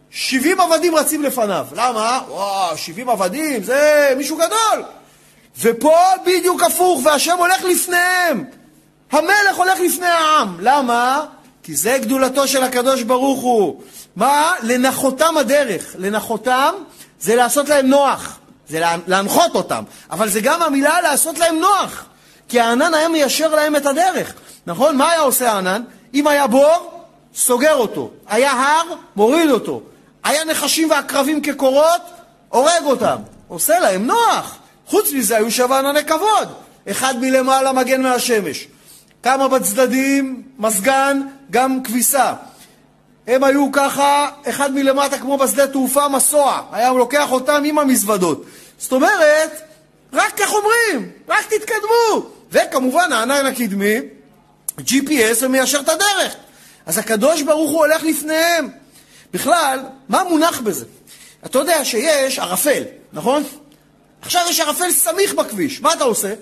70 0.09 0.61
עבדים 0.61 0.95
רצים 0.95 1.23
לפניו. 1.23 1.65
למה? 1.75 2.21
וואו, 2.27 2.77
70 2.77 3.09
עבדים, 3.09 3.63
זה 3.63 4.13
מישהו 4.17 4.37
גדול. 4.37 4.83
ופה 5.61 5.97
בדיוק 6.25 6.63
הפוך, 6.63 7.01
והשם 7.03 7.37
הולך 7.37 7.63
לפניהם. 7.63 8.45
המלך 9.11 9.55
הולך 9.55 9.79
לפני 9.79 10.07
העם. 10.07 10.57
למה? 10.59 11.25
כי 11.63 11.75
זה 11.75 11.97
גדולתו 12.01 12.47
של 12.47 12.63
הקדוש 12.63 13.03
ברוך 13.03 13.41
הוא. 13.41 13.81
מה? 14.15 14.53
לנחותם 14.61 15.37
הדרך. 15.37 15.95
לנחותם 15.97 16.73
זה 17.21 17.35
לעשות 17.35 17.69
להם 17.69 17.87
נוח. 17.87 18.39
זה 18.69 18.81
להנחות 19.07 19.55
אותם. 19.55 19.83
אבל 20.11 20.29
זה 20.29 20.41
גם 20.41 20.61
המילה 20.61 21.01
לעשות 21.01 21.39
להם 21.39 21.59
נוח. 21.59 22.05
כי 22.49 22.59
הענן 22.59 22.93
היה 22.93 23.09
מיישר 23.09 23.55
להם 23.55 23.75
את 23.75 23.85
הדרך. 23.85 24.33
נכון? 24.67 24.97
מה 24.97 25.11
היה 25.11 25.19
עושה 25.19 25.51
הענן? 25.51 25.83
אם 26.13 26.27
היה 26.27 26.47
בור, 26.47 27.03
סוגר 27.35 27.75
אותו. 27.75 28.11
היה 28.27 28.51
הר, 28.51 28.83
מוריד 29.15 29.49
אותו. 29.49 29.81
היה 30.23 30.45
נחשים 30.45 30.91
ועקרבים 30.91 31.41
כקורות, 31.41 32.01
הורג 32.49 32.83
אותם. 32.85 33.15
עושה 33.47 33.79
להם 33.79 34.05
נוח. 34.05 34.58
חוץ 34.89 35.11
מזה 35.11 35.37
היו 35.37 35.51
שבע 35.51 35.79
ענני 35.79 36.05
כבוד. 36.05 36.53
אחד 36.91 37.19
מלמעלה 37.19 37.71
מגן 37.71 38.01
מהשמש. 38.01 38.67
כמה 39.23 39.47
בצדדים, 39.47 40.43
מזגן, 40.57 41.21
גם 41.51 41.83
כביסה. 41.83 42.33
הם 43.27 43.43
היו 43.43 43.71
ככה, 43.71 44.29
אחד 44.49 44.73
מלמטה 44.73 45.17
כמו 45.17 45.37
בשדה 45.37 45.67
תעופה, 45.67 46.07
מסוע. 46.07 46.61
היה 46.71 46.93
לוקח 46.93 47.31
אותם 47.31 47.63
עם 47.65 47.79
המזוודות. 47.79 48.45
זאת 48.77 48.91
אומרת, 48.91 49.61
רק 50.13 50.41
איך 50.41 50.51
אומרים, 50.53 51.11
רק 51.27 51.45
תתקדמו. 51.45 52.29
וכמובן 52.51 53.11
הענן 53.11 53.45
הקדמי, 53.45 53.95
GPS 54.79 55.37
ומיישר 55.41 55.79
את 55.79 55.89
הדרך. 55.89 56.35
אז 56.85 56.97
הקדוש 56.97 57.41
ברוך 57.41 57.71
הוא 57.71 57.79
הולך 57.79 58.03
לפניהם. 58.03 58.69
בכלל, 59.33 59.79
מה 60.09 60.23
מונח 60.23 60.61
בזה? 60.61 60.85
אתה 61.45 61.59
יודע 61.59 61.85
שיש 61.85 62.39
ערפל, 62.39 62.83
נכון? 63.13 63.43
עכשיו 64.21 64.45
יש 64.49 64.59
ערפל 64.59 64.91
סמיך 64.91 65.33
בכביש, 65.33 65.81
מה 65.81 65.93
אתה 65.93 66.03
עושה? 66.03 66.33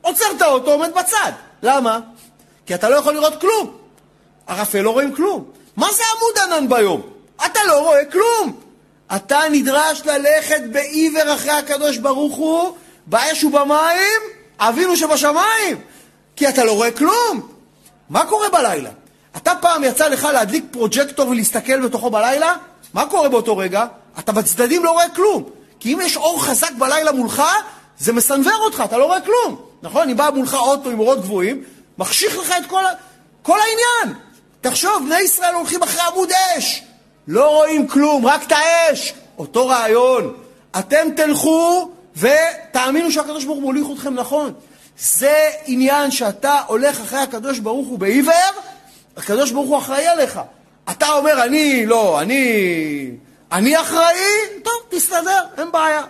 עוצר 0.00 0.24
את 0.36 0.42
האוטו, 0.42 0.72
עומד 0.72 0.90
בצד. 0.94 1.32
למה? 1.62 2.00
כי 2.66 2.74
אתה 2.74 2.88
לא 2.88 2.96
יכול 2.96 3.14
לראות 3.14 3.40
כלום. 3.40 3.76
ערפל 4.46 4.80
לא 4.80 4.90
רואים 4.90 5.14
כלום. 5.14 5.44
מה 5.76 5.92
זה 5.92 6.02
עמוד 6.16 6.52
ענן 6.52 6.68
ביום? 6.68 7.02
אתה 7.46 7.60
לא 7.66 7.80
רואה 7.80 8.04
כלום. 8.04 8.60
אתה 9.16 9.40
נדרש 9.50 10.02
ללכת 10.04 10.60
בעיוור 10.72 11.34
אחרי 11.34 11.50
הקדוש 11.50 11.96
ברוך 11.96 12.36
הוא, 12.36 12.76
באש 13.06 13.44
ובמים, 13.44 14.20
אבינו 14.58 14.96
שבשמיים. 14.96 15.80
כי 16.36 16.48
אתה 16.48 16.64
לא 16.64 16.72
רואה 16.72 16.90
כלום. 16.90 17.48
מה 18.10 18.26
קורה 18.26 18.48
בלילה? 18.48 18.90
אתה 19.36 19.52
פעם 19.60 19.84
יצא 19.84 20.08
לך 20.08 20.24
להדליק 20.24 20.64
פרוג'קטור 20.70 21.28
ולהסתכל 21.28 21.80
בתוכו 21.80 22.10
בלילה? 22.10 22.56
מה 22.94 23.06
קורה 23.06 23.28
באותו 23.28 23.56
רגע? 23.56 23.84
אתה 24.18 24.32
בצדדים 24.32 24.84
לא 24.84 24.90
רואה 24.90 25.08
כלום. 25.08 25.44
כי 25.82 25.94
אם 25.94 26.00
יש 26.00 26.16
אור 26.16 26.42
חזק 26.42 26.72
בלילה 26.78 27.12
מולך, 27.12 27.42
זה 27.98 28.12
מסנוור 28.12 28.58
אותך, 28.64 28.82
אתה 28.84 28.98
לא 28.98 29.04
רואה 29.04 29.20
כלום. 29.20 29.60
נכון? 29.82 30.08
אם 30.08 30.16
בא 30.16 30.30
מולך 30.34 30.54
אוטו 30.54 30.90
עם 30.90 31.00
אורות 31.00 31.20
גבוהים, 31.20 31.62
מחשיך 31.98 32.38
לך 32.38 32.54
את 32.58 32.66
כל. 32.66 32.82
כל 33.42 33.58
העניין. 33.60 34.18
תחשוב, 34.60 35.02
בני 35.06 35.20
ישראל 35.20 35.54
הולכים 35.54 35.82
אחרי 35.82 36.00
עמוד 36.12 36.28
אש. 36.32 36.82
לא 37.28 37.48
רואים 37.48 37.88
כלום, 37.88 38.26
רק 38.26 38.46
את 38.46 38.52
האש. 38.52 39.14
אותו 39.38 39.66
רעיון. 39.66 40.34
אתם 40.78 41.08
תלכו 41.16 41.90
ותאמינו 42.16 43.12
שהקדוש 43.12 43.44
ברוך 43.44 43.56
הוא 43.56 43.62
מוליך 43.62 43.86
אתכם 43.94 44.14
נכון. 44.14 44.52
זה 44.98 45.50
עניין 45.66 46.10
שאתה 46.10 46.60
הולך 46.66 47.00
אחרי 47.00 47.18
הקדוש 47.18 47.58
ברוך 47.58 47.88
הוא 47.88 47.98
בעיוור, 47.98 48.52
הקדוש 49.16 49.50
ברוך 49.50 49.68
הוא 49.68 49.78
אחראי 49.78 50.06
עליך. 50.06 50.40
אתה 50.90 51.08
אומר, 51.12 51.44
אני 51.44 51.86
לא, 51.86 52.20
אני, 52.20 52.42
אני 53.52 53.80
אחראי, 53.80 54.60
טוב, 54.64 54.74
תסתדר, 54.88 55.44
אין 55.58 55.72
בעיה. 55.72 56.02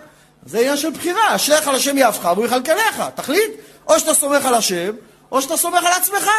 זה 0.45 0.59
עניין 0.59 0.77
של 0.77 0.89
בחירה, 0.89 1.35
אשריך 1.35 1.67
על 1.67 1.75
השם 1.75 1.97
יהבך 1.97 2.31
והוא 2.35 2.45
יכלכלך, 2.45 3.03
תחליט. 3.15 3.51
או 3.87 3.99
שאתה 3.99 4.13
סומך 4.13 4.45
על 4.45 4.53
השם, 4.53 4.91
או 5.31 5.41
שאתה 5.41 5.57
סומך 5.57 5.83
על 5.83 5.93
עצמך. 5.93 6.29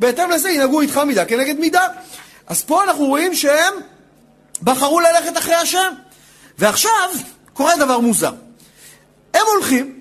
בהתאם 0.00 0.30
לזה 0.30 0.50
ינהגו 0.50 0.80
איתך 0.80 0.96
מידה 0.96 1.24
כנגד 1.24 1.58
מידה. 1.58 1.88
אז 2.46 2.64
פה 2.64 2.84
אנחנו 2.84 3.04
רואים 3.06 3.34
שהם 3.34 3.74
בחרו 4.62 5.00
ללכת 5.00 5.38
אחרי 5.38 5.54
השם. 5.54 5.92
ועכשיו 6.58 7.10
קורה 7.52 7.76
דבר 7.76 7.98
מוזר. 7.98 8.32
הם 9.34 9.42
הולכים, 9.54 10.00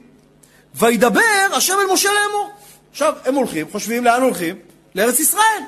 וידבר 0.75 1.47
השם 1.53 1.73
אל 1.79 1.93
משה 1.93 2.09
לאמור. 2.09 2.51
עכשיו, 2.91 3.13
הם 3.25 3.35
הולכים, 3.35 3.67
חושבים 3.71 4.05
לאן 4.05 4.21
הולכים? 4.21 4.55
לארץ 4.95 5.19
ישראל. 5.19 5.61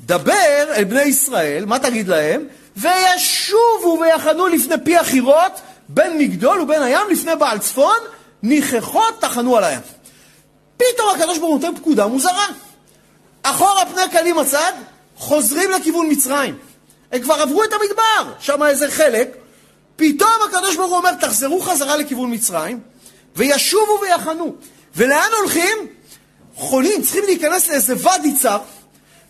דבר 0.00 0.74
אל 0.76 0.84
בני 0.84 1.02
ישראל, 1.02 1.64
מה 1.64 1.78
תגיד 1.78 2.08
להם? 2.08 2.46
וישובו 2.76 3.98
ויחנו 4.00 4.46
לפני 4.46 4.74
פי 4.84 4.96
החירות, 4.96 5.60
בין 5.88 6.18
מגדול 6.18 6.60
ובין 6.60 6.82
הים, 6.82 7.06
לפני 7.10 7.36
בעל 7.36 7.58
צפון, 7.58 7.96
ניחחות 8.42 9.20
תחנו 9.20 9.56
על 9.56 9.64
הים. 9.64 9.80
פתאום 10.76 11.08
הקדוש 11.14 11.38
ברוך 11.38 11.50
הוא 11.50 11.60
נותן 11.60 11.80
פקודה 11.80 12.06
מוזרה. 12.06 12.46
אחורה 13.42 13.86
פני 13.86 14.02
קלים 14.12 14.38
הצד, 14.38 14.72
חוזרים 15.16 15.70
לכיוון 15.70 16.10
מצרים. 16.10 16.58
הם 17.12 17.22
כבר 17.22 17.34
עברו 17.34 17.64
את 17.64 17.72
המדבר, 17.72 18.32
שם 18.40 18.62
איזה 18.62 18.90
חלק. 18.90 19.36
פתאום 19.96 20.30
הקדוש 20.48 20.76
ברוך 20.76 20.90
הוא 20.90 20.98
אומר, 20.98 21.14
תחזרו 21.14 21.60
חזרה 21.60 21.96
לכיוון 21.96 22.34
מצרים, 22.34 22.80
וישובו 23.36 23.98
ויחנו. 24.02 24.54
ולאן 24.96 25.28
הולכים? 25.40 25.78
חולים, 26.54 27.02
צריכים 27.02 27.24
להיכנס 27.24 27.68
לאיזה 27.68 27.94
ואדי 27.98 28.36
צר. 28.36 28.58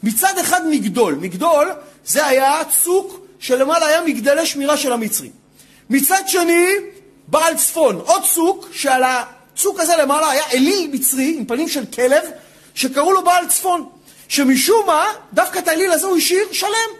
מצד 0.02 0.38
אחד 0.40 0.66
מגדול. 0.66 1.14
מגדול 1.14 1.72
זה 2.06 2.26
היה 2.26 2.61
צוק 2.82 3.26
שלמעלה 3.38 3.87
היה 3.87 4.01
מגדלי 4.01 4.46
שמירה 4.46 4.77
של 4.77 4.92
המצרים. 4.92 5.31
מצד 5.90 6.22
שני, 6.27 6.66
בעל 7.29 7.57
צפון, 7.57 8.01
עוד 8.07 8.22
צוק, 8.35 8.68
שעל 8.72 9.03
הצוק 9.05 9.81
הזה 9.81 9.96
למעלה 9.96 10.31
היה 10.31 10.44
אליל 10.53 10.90
מצרי 10.92 11.35
עם 11.38 11.44
פנים 11.44 11.68
של 11.68 11.85
כלב, 11.94 12.22
שקראו 12.75 13.12
לו 13.12 13.25
בעל 13.25 13.46
צפון. 13.49 13.88
שמשום 14.29 14.87
מה, 14.87 15.07
דווקא 15.33 15.59
את 15.59 15.68
האליל 15.68 15.92
הזה 15.92 16.07
הוא 16.07 16.16
השאיר 16.16 16.53
שלם. 16.53 16.90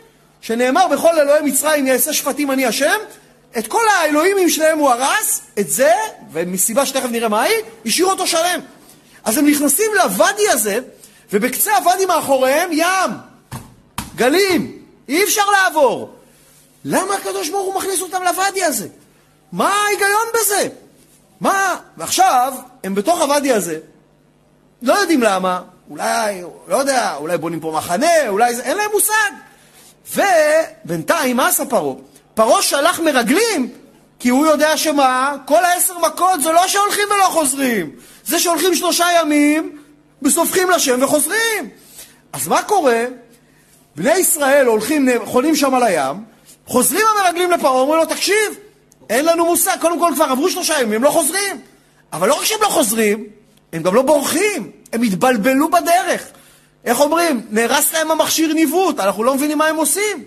שנאמר 0.41 0.89
בכל 0.89 1.21
אלוהי 1.21 1.43
מצרים 1.43 1.87
יעשה 1.87 2.13
שפטים 2.13 2.51
אני 2.51 2.67
השם, 2.67 2.99
את 3.59 3.67
כל 3.67 3.83
האלוהימים 3.89 4.51
שלהם 4.51 4.79
הוא 4.79 4.91
הרס, 4.91 5.41
את 5.59 5.71
זה, 5.71 5.93
ומסיבה 6.33 6.87
שתכף 6.87 7.09
נראה 7.11 7.29
מה 7.29 7.43
היא, 7.43 7.57
השאיר 7.87 8.07
אותו 8.07 8.27
שלם. 8.27 8.61
אז 9.25 9.39
הם 9.39 9.47
נכנסים 9.47 9.91
לוואדי 9.95 10.49
הזה, 10.51 10.79
ובקצה 11.33 11.77
הוואדי 11.77 12.07
מאחוריהם 12.07 12.71
ים, 12.73 13.11
גלים, 14.17 14.83
אי 15.09 15.25
אפשר 15.25 15.51
לעבור. 15.51 16.16
למה 16.89 17.15
הקדוש 17.15 17.49
ברוך 17.49 17.67
הוא 17.67 17.75
מכניס 17.75 18.01
אותם 18.01 18.23
לוואדי 18.23 18.65
הזה? 18.65 18.89
מה 19.53 19.75
ההיגיון 19.75 20.27
בזה? 20.35 20.69
מה? 21.41 21.77
ועכשיו, 21.97 22.55
הם 22.85 22.95
בתוך 22.95 23.21
הוואדי 23.21 23.53
הזה, 23.53 23.79
לא 24.83 24.93
יודעים 24.93 25.23
למה, 25.23 25.63
אולי, 25.91 26.43
לא 26.69 26.77
יודע, 26.77 27.15
אולי 27.17 27.39
בונים 27.39 27.61
פה 27.61 27.73
מחנה, 27.77 28.29
אולי 28.29 28.55
זה, 28.55 28.63
אין 28.63 28.77
להם 28.77 28.91
מושג. 28.93 29.31
ובינתיים, 30.15 31.37
מה 31.37 31.47
עשה 31.47 31.65
פרעה? 31.65 31.95
פרעה 32.35 32.63
שלח 32.63 33.01
מרגלים, 33.01 33.73
כי 34.19 34.29
הוא 34.29 34.47
יודע 34.47 34.77
שמה? 34.77 35.37
כל 35.45 35.65
העשר 35.65 35.99
מכות 35.99 36.43
זה 36.43 36.53
לא 36.53 36.69
שהולכים 36.69 37.05
ולא 37.11 37.25
חוזרים, 37.25 37.91
זה 38.25 38.39
שהולכים 38.39 38.75
שלושה 38.75 39.07
ימים, 39.21 39.79
וסופחים 40.23 40.71
לשם 40.71 41.03
וחוזרים. 41.03 41.71
אז 42.33 42.49
מה 42.49 42.63
קורה? 42.63 43.05
בני 43.97 44.15
ישראל 44.15 44.67
הולכים, 44.67 45.09
חונים 45.25 45.57
שם 45.57 45.75
על 45.75 45.83
הים, 45.83 46.36
חוזרים 46.67 47.03
המרגלים 47.15 47.51
לפרעה, 47.51 47.81
אומרים 47.81 48.01
לו, 48.01 48.07
תקשיב, 48.07 48.59
אין 49.11 49.25
לנו 49.25 49.45
מושג, 49.45 49.77
קודם 49.81 50.01
כל 50.01 50.13
כבר 50.15 50.25
עברו 50.25 50.51
שלושה 50.51 50.81
ימים, 50.81 50.93
הם 50.93 51.03
לא 51.03 51.11
חוזרים. 51.11 51.61
אבל 52.13 52.29
לא 52.29 52.35
רק 52.35 52.45
שהם 52.45 52.63
לא 52.63 52.69
חוזרים, 52.69 53.27
הם 53.73 53.83
גם 53.83 53.95
לא 53.95 54.03
בורחים, 54.03 54.71
הם 54.93 55.03
התבלבלו 55.03 55.71
בדרך. 55.71 56.23
איך 56.85 57.01
אומרים? 57.01 57.47
נהרס 57.51 57.93
להם 57.93 58.11
המכשיר 58.11 58.53
ניווט, 58.53 59.01
אנחנו 59.01 59.25
לא 59.25 59.35
מבינים 59.35 59.59
מה 59.59 59.67
הם 59.67 59.77
עושים. 59.77 60.25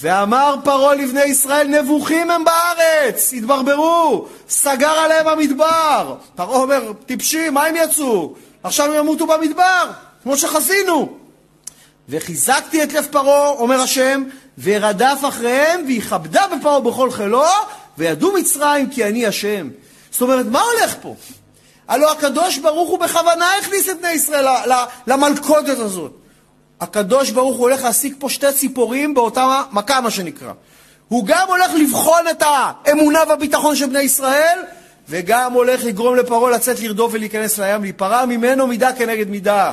ואמר 0.00 0.54
פרעה 0.64 0.94
לבני 0.94 1.24
ישראל, 1.24 1.68
נבוכים 1.68 2.30
הם 2.30 2.44
בארץ, 2.44 3.32
התברברו, 3.32 4.26
סגר 4.48 4.90
עליהם 4.90 5.28
המדבר. 5.28 6.16
פרעה 6.34 6.58
אומר, 6.58 6.92
טיפשים, 7.06 7.54
מה 7.54 7.64
הם 7.64 7.76
יצאו? 7.76 8.34
עכשיו 8.62 8.86
הם 8.86 8.94
ימותו 8.94 9.26
במדבר, 9.26 9.90
כמו 10.22 10.36
שחזינו. 10.36 11.18
וחיזקתי 12.08 12.82
את 12.82 12.92
לב 12.92 13.06
פרעה, 13.10 13.48
אומר 13.48 13.80
השם, 13.80 14.24
ורדף 14.62 15.18
אחריהם, 15.28 15.84
ויכבדה 15.86 16.44
בפרעה 16.56 16.80
בכל 16.80 17.10
חילו, 17.10 17.44
וידעו 17.98 18.32
מצרים 18.32 18.90
כי 18.90 19.04
אני 19.04 19.26
השם. 19.26 19.68
זאת 20.10 20.22
אומרת, 20.22 20.46
מה 20.46 20.60
הולך 20.60 20.94
פה? 21.00 21.14
הלא 21.88 22.12
הקדוש 22.12 22.58
ברוך 22.58 22.90
הוא 22.90 22.98
בכוונה 22.98 23.46
הכניס 23.60 23.88
את 23.88 24.00
בני 24.00 24.10
ישראל 24.10 24.46
למלכודת 25.06 25.78
הזאת. 25.78 26.12
הקדוש 26.80 27.30
ברוך 27.30 27.56
הוא 27.56 27.62
הולך 27.62 27.82
להשיג 27.82 28.14
פה 28.18 28.28
שתי 28.28 28.52
ציפורים 28.52 29.14
באותה 29.14 29.62
מכה, 29.72 30.00
מה 30.00 30.10
שנקרא. 30.10 30.52
הוא 31.08 31.24
גם 31.26 31.48
הולך 31.48 31.70
לבחון 31.74 32.28
את 32.30 32.42
האמונה 32.46 33.20
והביטחון 33.28 33.76
של 33.76 33.86
בני 33.86 34.00
ישראל, 34.00 34.58
וגם 35.08 35.52
הולך 35.52 35.84
לגרום 35.84 36.16
לפרעה 36.16 36.50
לצאת 36.50 36.80
לרדוף 36.80 37.12
ולהיכנס 37.14 37.58
לים, 37.58 37.82
להיפרע 37.82 38.26
ממנו 38.26 38.66
מידה 38.66 38.92
כנגד 38.92 39.28
מידה. 39.28 39.72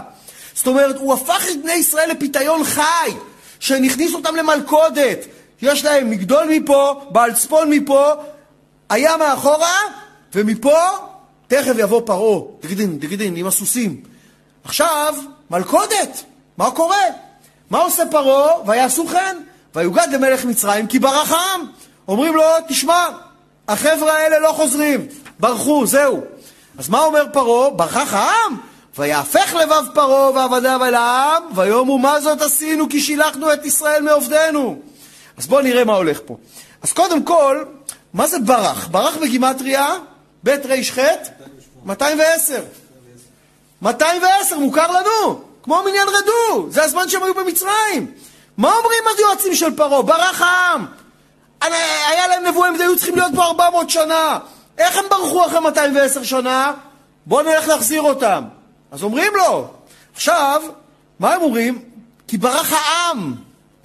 זאת 0.54 0.68
אומרת, 0.68 0.98
הוא 0.98 1.14
הפך 1.14 1.44
את 1.52 1.62
בני 1.64 1.74
ישראל 1.74 2.12
לפיתיון 2.12 2.64
חי, 2.64 3.12
שנכניס 3.60 4.14
אותם 4.14 4.36
למלכודת. 4.36 5.26
יש 5.62 5.86
להם 5.86 6.10
מגדול 6.10 6.48
מפה, 6.50 7.02
בעל 7.10 7.34
צפון 7.34 7.70
מפה, 7.70 8.14
הים 8.90 9.20
מאחורה, 9.20 9.78
ומפה 10.36 10.80
תכף 11.48 11.74
יבוא 11.78 12.02
פרעה, 12.06 12.42
דגדין, 12.62 13.00
דגדין, 13.00 13.36
עם 13.36 13.48
הסוסים. 13.48 14.02
עכשיו, 14.64 15.16
מלכודת. 15.52 16.24
מה 16.58 16.72
קורה? 16.72 17.04
מה 17.70 17.80
עושה 17.80 18.04
פרעה? 18.12 18.52
ויעשו 18.66 19.08
כן, 19.08 19.38
ויוגד 19.76 20.08
למלך 20.12 20.46
מצרים 20.46 20.88
כי 20.88 21.00
ברח 21.00 21.32
העם. 21.32 21.66
אומרים 22.08 22.36
לו, 22.36 22.44
תשמע, 22.68 23.08
החבר'ה 23.68 24.14
האלה 24.14 24.40
לא 24.40 24.52
חוזרים, 24.52 25.08
ברחו, 25.40 25.86
זהו. 25.86 26.22
אז 26.78 26.90
מה 26.90 27.00
אומר 27.00 27.26
פרעה? 27.34 27.70
ברח 27.70 28.14
העם? 28.14 28.69
ויהפך 28.98 29.54
לבב 29.54 29.84
פרעה 29.94 30.32
ועבדיו 30.32 30.86
אל 30.86 30.96
העם, 30.96 31.44
ויאמרו 31.56 31.98
מה 31.98 32.22
זאת 32.22 32.42
עשינו 32.42 32.90
כי 32.90 33.02
שילחנו 33.02 33.54
את 33.54 33.66
ישראל 33.66 34.02
מעובדנו. 34.02 34.80
אז 35.38 35.48
בואו 35.48 35.62
נראה 35.62 35.84
מה 35.84 35.94
הולך 35.94 36.20
פה. 36.26 36.38
אז 36.82 36.94
קודם 36.94 37.24
כל, 37.24 37.64
מה 38.14 38.28
זה 38.28 38.40
ברח? 38.40 38.88
ברח 38.88 39.18
בגימטריה, 39.18 39.96
ב' 40.44 40.50
ר' 40.50 40.84
ח' 40.92 41.00
210. 41.86 42.62
210 43.82 44.58
מוכר 44.58 44.92
לנו. 44.92 45.42
כמו 45.64 45.84
מניין 45.86 46.08
רדו, 46.08 46.68
זה 46.70 46.84
הזמן 46.84 47.10
שהם 47.10 47.24
היו 47.24 47.34
במצרים. 47.34 48.12
מה 48.58 48.74
אומרים 48.76 49.04
היועצים 49.18 49.56
של 49.56 49.76
פרעה? 49.76 50.02
ברח 50.02 50.42
העם. 50.42 50.86
היה 51.62 52.28
להם 52.28 52.46
נבואים, 52.46 52.76
הם 52.76 52.82
היו 52.82 52.96
צריכים 52.96 53.16
להיות 53.16 53.32
פה 53.36 53.44
400 53.44 53.90
שנה. 53.90 54.40
איך 54.78 54.98
הם 54.98 55.06
ברחו 55.10 55.46
אחרי 55.46 55.60
210 55.60 56.24
שנה? 56.24 56.72
בואו 57.26 57.42
נלך 57.42 57.68
להחזיר 57.68 58.02
אותם. 58.02 58.44
אז 58.92 59.04
אומרים 59.04 59.32
לו. 59.36 59.68
עכשיו, 60.14 60.62
מה 61.20 61.34
הם 61.34 61.42
אומרים? 61.42 61.84
כי 62.28 62.38
ברח 62.38 62.74
העם. 62.74 63.36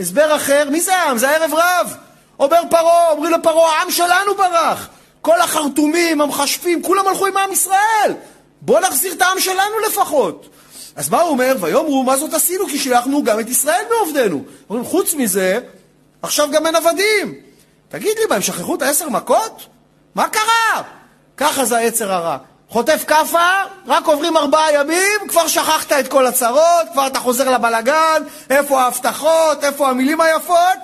הסבר 0.00 0.36
אחר, 0.36 0.70
מי 0.70 0.80
זה 0.80 0.96
העם? 0.96 1.18
זה 1.18 1.30
הערב 1.30 1.54
רב. 1.54 1.96
אומר 2.38 2.60
פרעה, 2.70 3.10
אומרים 3.10 3.32
לפרעה, 3.32 3.78
העם 3.78 3.90
שלנו 3.90 4.34
ברח. 4.36 4.88
כל 5.20 5.40
החרטומים, 5.40 6.20
המכשפים, 6.20 6.82
כולם 6.82 7.06
הלכו 7.08 7.26
עם 7.26 7.36
עם 7.36 7.52
ישראל. 7.52 8.14
בואו 8.60 8.80
נחזיר 8.80 9.12
את 9.12 9.22
העם 9.22 9.40
שלנו 9.40 9.78
לפחות. 9.88 10.48
אז 10.96 11.08
מה 11.08 11.20
הוא 11.20 11.30
אומר? 11.30 11.56
ויאמרו, 11.60 12.02
מה 12.02 12.16
זאת 12.16 12.34
עשינו? 12.34 12.66
כי 12.66 12.78
שילחנו 12.78 13.24
גם 13.24 13.40
את 13.40 13.48
ישראל 13.48 13.84
מעובדנו. 13.90 14.44
אומרים, 14.70 14.86
חוץ 14.86 15.14
מזה, 15.14 15.60
עכשיו 16.22 16.48
גם 16.50 16.66
אין 16.66 16.76
עבדים. 16.76 17.34
תגיד 17.88 18.18
לי, 18.18 18.26
מה, 18.28 18.34
הם 18.34 18.42
שכחו 18.42 18.74
את 18.74 18.82
העשר 18.82 19.08
מכות? 19.08 19.66
מה 20.14 20.28
קרה? 20.28 20.82
ככה 21.36 21.64
זה 21.64 21.76
היצר 21.76 22.12
הרע. 22.12 22.36
חוטף 22.68 23.04
כאפה, 23.06 23.48
רק 23.86 24.06
עוברים 24.06 24.36
ארבעה 24.36 24.74
ימים, 24.74 25.28
כבר 25.28 25.48
שכחת 25.48 25.92
את 25.92 26.08
כל 26.08 26.26
הצרות, 26.26 26.86
כבר 26.92 27.06
אתה 27.06 27.18
חוזר 27.18 27.50
לבלגן, 27.50 28.22
איפה 28.50 28.80
ההבטחות, 28.80 29.64
איפה 29.64 29.88
המילים 29.88 30.20
היפות? 30.20 30.78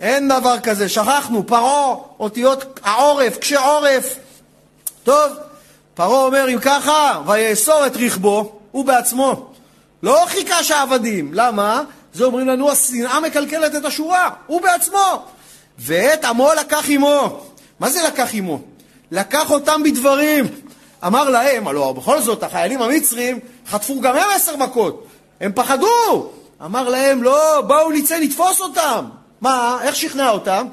אין 0.00 0.28
דבר 0.28 0.60
כזה, 0.60 0.88
שכחנו, 0.88 1.46
פרעה, 1.46 1.94
אותיות 2.20 2.80
העורף, 2.84 3.38
קשה 3.38 3.60
עורף. 3.60 4.16
טוב, 5.04 5.32
פרעה 5.94 6.24
אומר, 6.24 6.48
אם 6.48 6.58
ככה, 6.58 7.20
ויאסור 7.26 7.86
את 7.86 7.96
רכבו, 7.96 8.52
הוא 8.70 8.84
בעצמו. 8.84 9.50
לא 10.02 10.24
חיכה 10.26 10.64
שהעבדים. 10.64 11.30
למה? 11.34 11.82
זה 12.14 12.24
אומרים 12.24 12.48
לנו, 12.48 12.70
השנאה 12.70 13.20
מקלקלת 13.20 13.74
את 13.74 13.84
השורה, 13.84 14.30
הוא 14.46 14.60
בעצמו. 14.60 15.24
ואת 15.78 16.24
עמו 16.24 16.50
לקח 16.60 16.84
עמו. 16.88 17.40
מה 17.80 17.90
זה 17.90 18.02
לקח 18.02 18.28
עמו? 18.32 18.58
לקח 19.10 19.50
אותם 19.50 19.82
בדברים. 19.82 20.46
אמר 21.06 21.30
להם, 21.30 21.68
הלוא 21.68 21.92
בכל 21.92 22.20
זאת 22.20 22.42
החיילים 22.42 22.82
המצרים 22.82 23.38
חטפו 23.68 24.00
גם 24.00 24.16
הם 24.16 24.30
עשר 24.34 24.56
מכות. 24.56 25.06
הם 25.40 25.52
פחדו. 25.54 26.30
אמר 26.64 26.88
להם, 26.88 27.22
לא, 27.22 27.60
בואו 27.66 27.90
נצא 27.90 28.16
לתפוס 28.16 28.60
אותם. 28.60 29.04
מה, 29.40 29.78
איך 29.82 29.96
שכנע 29.96 30.30
אותם? 30.30 30.66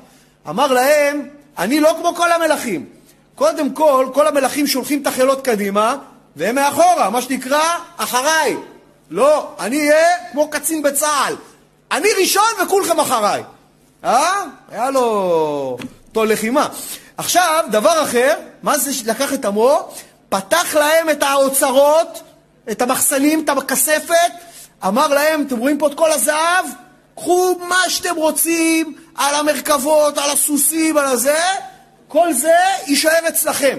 אמר 0.50 0.68
להם, 0.68 1.28
אני 1.58 1.80
לא 1.80 1.96
כמו 2.00 2.16
כל 2.16 2.32
המלכים. 2.32 2.86
קודם 3.36 3.74
כל, 3.74 4.08
כל 4.14 4.28
המלכים 4.28 4.68
שולחים 4.68 5.02
את 5.02 5.08
החילות 5.08 5.46
קדימה, 5.46 5.96
והם 6.36 6.56
מאחורה, 6.56 7.10
מה 7.10 7.22
שנקרא, 7.22 7.62
אחריי. 7.98 8.58
לא, 9.10 9.48
אני 9.60 9.90
אהיה 9.90 10.08
כמו 10.32 10.50
קצין 10.50 10.82
בצה"ל. 10.82 11.36
אני 11.92 12.08
ראשון 12.20 12.44
וכולכם 12.64 13.00
אחריי. 13.00 13.44
אה? 14.04 14.44
היה 14.70 14.90
לו 14.90 15.78
טול 16.12 16.32
לחימה. 16.32 16.68
עכשיו, 17.18 17.66
דבר 17.72 18.04
אחר, 18.04 18.34
מה 18.64 18.78
זה 18.78 18.92
לקח 19.12 19.34
את 19.34 19.46
עמו? 19.46 19.90
פתח 20.32 20.76
להם 20.76 21.10
את 21.10 21.24
האוצרות, 21.24 22.22
את 22.72 22.82
המחסנים, 22.82 23.44
את 23.44 23.50
הכספת, 23.50 24.32
אמר 24.88 25.08
להם, 25.08 25.44
אתם 25.48 25.58
רואים 25.58 25.78
פה 25.78 25.88
את 25.88 25.94
כל 25.94 26.12
הזהב? 26.12 26.66
קחו 27.16 27.56
מה 27.60 27.90
שאתם 27.90 28.16
רוצים 28.16 28.96
על 29.16 29.36
המרכבות, 29.36 30.18
על 30.18 30.30
הסוסים, 30.30 30.98
על 30.98 31.06
הזה, 31.06 31.40
כל 32.08 32.34
זה 32.34 32.56
יישאר 32.88 33.28
אצלכם. 33.28 33.78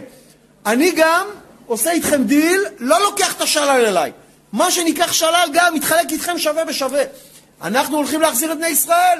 אני 0.66 0.92
גם 0.96 1.26
עושה 1.66 1.90
איתכם 1.90 2.24
דיל, 2.24 2.60
לא 2.78 3.02
לוקח 3.02 3.36
את 3.36 3.40
השלל 3.40 3.84
אליי. 3.86 4.12
מה 4.52 4.70
שניקח 4.70 5.12
שלל 5.12 5.48
גם 5.52 5.74
מתחלק 5.74 6.12
איתכם 6.12 6.38
שווה 6.38 6.64
בשווה. 6.64 7.02
אנחנו 7.62 7.96
הולכים 7.96 8.20
להחזיר 8.20 8.52
את 8.52 8.58
בני 8.58 8.68
ישראל. 8.68 9.18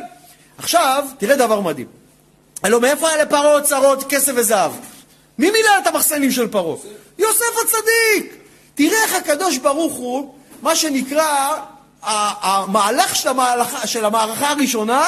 עכשיו, 0.59 1.05
תראה 1.19 1.37
דבר 1.37 1.61
מדהים. 1.61 1.87
הלוא 2.63 2.81
מאיפה 2.81 3.09
היה 3.09 3.25
לפרעה 3.25 3.55
אוצרות, 3.55 4.05
כסף 4.09 4.33
וזהב? 4.37 4.73
מי 5.39 5.51
מילא 5.51 5.71
את 5.83 5.87
המחסנים 5.87 6.31
של 6.31 6.49
פרעה? 6.49 6.77
יוסף 7.19 7.53
הצדיק. 7.65 8.35
תראה 8.75 9.03
איך 9.03 9.15
הקדוש 9.15 9.59
ברוך 9.59 9.95
הוא, 9.95 10.35
מה 10.63 10.77
שנקרא, 10.77 11.57
המהלך 12.03 13.17
של 13.17 13.29
המערכה, 13.29 13.87
של 13.87 14.05
המערכה 14.05 14.51
הראשונה, 14.51 15.07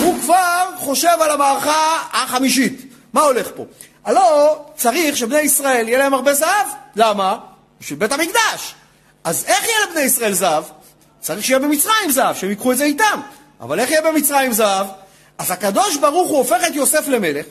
הוא 0.00 0.20
כבר 0.20 0.64
חושב 0.76 1.16
על 1.20 1.30
המערכה 1.30 2.02
החמישית. 2.12 2.92
מה 3.12 3.22
הולך 3.22 3.48
פה? 3.54 3.64
הלא 4.04 4.58
צריך 4.76 5.16
שבני 5.16 5.40
ישראל 5.40 5.88
יהיה 5.88 5.98
להם 5.98 6.14
הרבה 6.14 6.34
זהב. 6.34 6.66
למה? 6.96 7.38
בשביל 7.80 7.98
בית 7.98 8.12
המקדש. 8.12 8.74
אז 9.24 9.44
איך 9.44 9.64
יהיה 9.64 9.76
לבני 9.86 10.00
ישראל 10.00 10.32
זהב? 10.32 10.64
צריך 11.20 11.44
שיהיה 11.44 11.58
במצרים 11.58 12.10
זהב, 12.10 12.36
שהם 12.36 12.50
ייקחו 12.50 12.72
את 12.72 12.76
זה 12.78 12.84
איתם. 12.84 13.20
אבל 13.60 13.80
איך 13.80 13.90
יהיה 13.90 14.02
במצרים 14.02 14.52
זהב? 14.52 14.86
אז 15.38 15.50
הקדוש 15.50 15.96
ברוך 15.96 16.28
הוא 16.28 16.38
הופך 16.38 16.60
את 16.66 16.74
יוסף 16.74 17.08
למלך, 17.08 17.46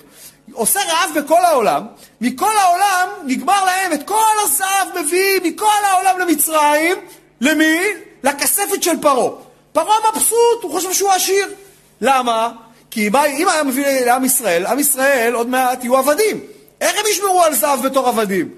עושה 0.52 0.80
רעב 0.80 1.10
בכל 1.16 1.46
העולם, 1.46 1.86
מכל 2.22 2.58
העולם 2.58 3.08
נגמר 3.26 3.66
להם 3.66 3.94
את 3.94 4.08
כל 4.08 4.34
הזהב 4.44 4.88
מביא 5.00 5.40
מכל 5.44 5.86
העולם 5.86 6.20
למצרים, 6.20 6.96
למי? 7.42 7.80
לכספת 8.24 8.84
של 8.84 9.02
פרעה. 9.02 9.32
פרעה 9.74 9.98
מבסוט, 10.12 10.62
הוא 10.62 10.72
חושב 10.72 10.94
שהוא 10.94 11.12
עשיר. 11.12 11.48
למה? 12.02 12.52
כי 12.92 13.08
אם 13.08 13.48
היה 13.48 13.64
מביא 13.64 13.86
לעם 14.06 14.26
ישראל, 14.26 14.66
עם 14.66 14.80
ישראל 14.80 15.34
עוד 15.34 15.50
מעט 15.50 15.84
יהיו 15.84 15.98
עבדים. 15.98 16.40
איך 16.82 17.00
הם 17.00 17.06
ישמרו 17.12 17.44
על 17.44 17.56
זהב 17.56 17.82
בתור 17.82 18.08
עבדים? 18.08 18.50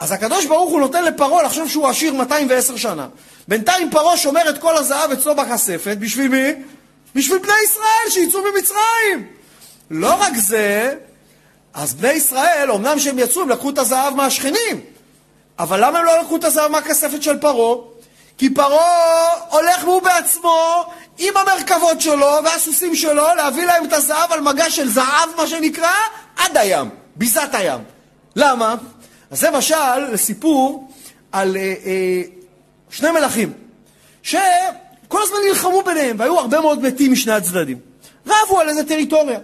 אז 0.00 0.12
הקדוש 0.12 0.46
ברוך 0.46 0.70
הוא 0.70 0.80
נותן 0.80 1.04
לפרעה 1.04 1.42
לחשוב 1.42 1.68
שהוא 1.68 1.88
עשיר 1.88 2.14
210 2.14 2.76
שנה. 2.76 3.08
בינתיים 3.48 3.90
פרעה 3.90 4.16
שומר 4.16 4.50
את 4.50 4.58
כל 4.58 4.76
הזהב 4.76 5.10
אצלו 5.10 5.34
בכספת, 5.34 5.96
בשביל 6.00 6.28
מי? 6.28 6.52
בשביל 7.14 7.38
בני 7.38 7.52
ישראל 7.64 8.10
שיצאו 8.10 8.40
ממצרים. 8.42 9.26
לא 9.90 10.14
רק 10.20 10.32
זה, 10.36 10.94
אז 11.74 11.94
בני 11.94 12.12
ישראל, 12.12 12.70
אמנם 12.74 12.98
שהם 12.98 13.18
יצאו, 13.18 13.42
הם 13.42 13.48
לקחו 13.48 13.70
את 13.70 13.78
הזהב 13.78 14.14
מהשכנים. 14.14 14.80
אבל 15.58 15.84
למה 15.84 15.98
הם 15.98 16.04
לא 16.04 16.18
לקחו 16.20 16.36
את 16.36 16.44
הזהב 16.44 16.70
מהכספת 16.70 17.22
של 17.22 17.38
פרעה? 17.38 17.76
כי 18.38 18.54
פרעה 18.54 19.30
הולך 19.48 19.84
הוא 19.84 20.02
בעצמו 20.02 20.84
עם 21.18 21.36
המרכבות 21.36 22.00
שלו 22.00 22.30
והסוסים 22.44 22.94
שלו 22.94 23.26
להביא 23.36 23.64
להם 23.64 23.84
את 23.84 23.92
הזהב 23.92 24.32
על 24.32 24.40
מגע 24.40 24.70
של 24.70 24.88
זהב, 24.88 25.28
מה 25.36 25.46
שנקרא, 25.46 25.92
עד 26.36 26.56
הים, 26.56 26.88
ביזת 27.16 27.48
הים. 27.52 27.80
למה? 28.36 28.74
אז 29.30 29.40
זה 29.40 29.50
משל 29.50 29.98
לסיפור 30.12 30.88
על 31.32 31.56
אה, 31.56 31.62
אה, 31.62 32.22
שני 32.90 33.10
מלכים, 33.10 33.52
שכל 34.22 35.22
הזמן 35.22 35.36
נלחמו 35.48 35.82
ביניהם, 35.82 36.16
והיו 36.18 36.38
הרבה 36.38 36.60
מאוד 36.60 36.82
מתים 36.82 37.12
משני 37.12 37.32
הצדדים. 37.32 37.78
רבו 38.26 38.60
על 38.60 38.68
איזה 38.68 38.88
טריטוריה. 38.88 39.38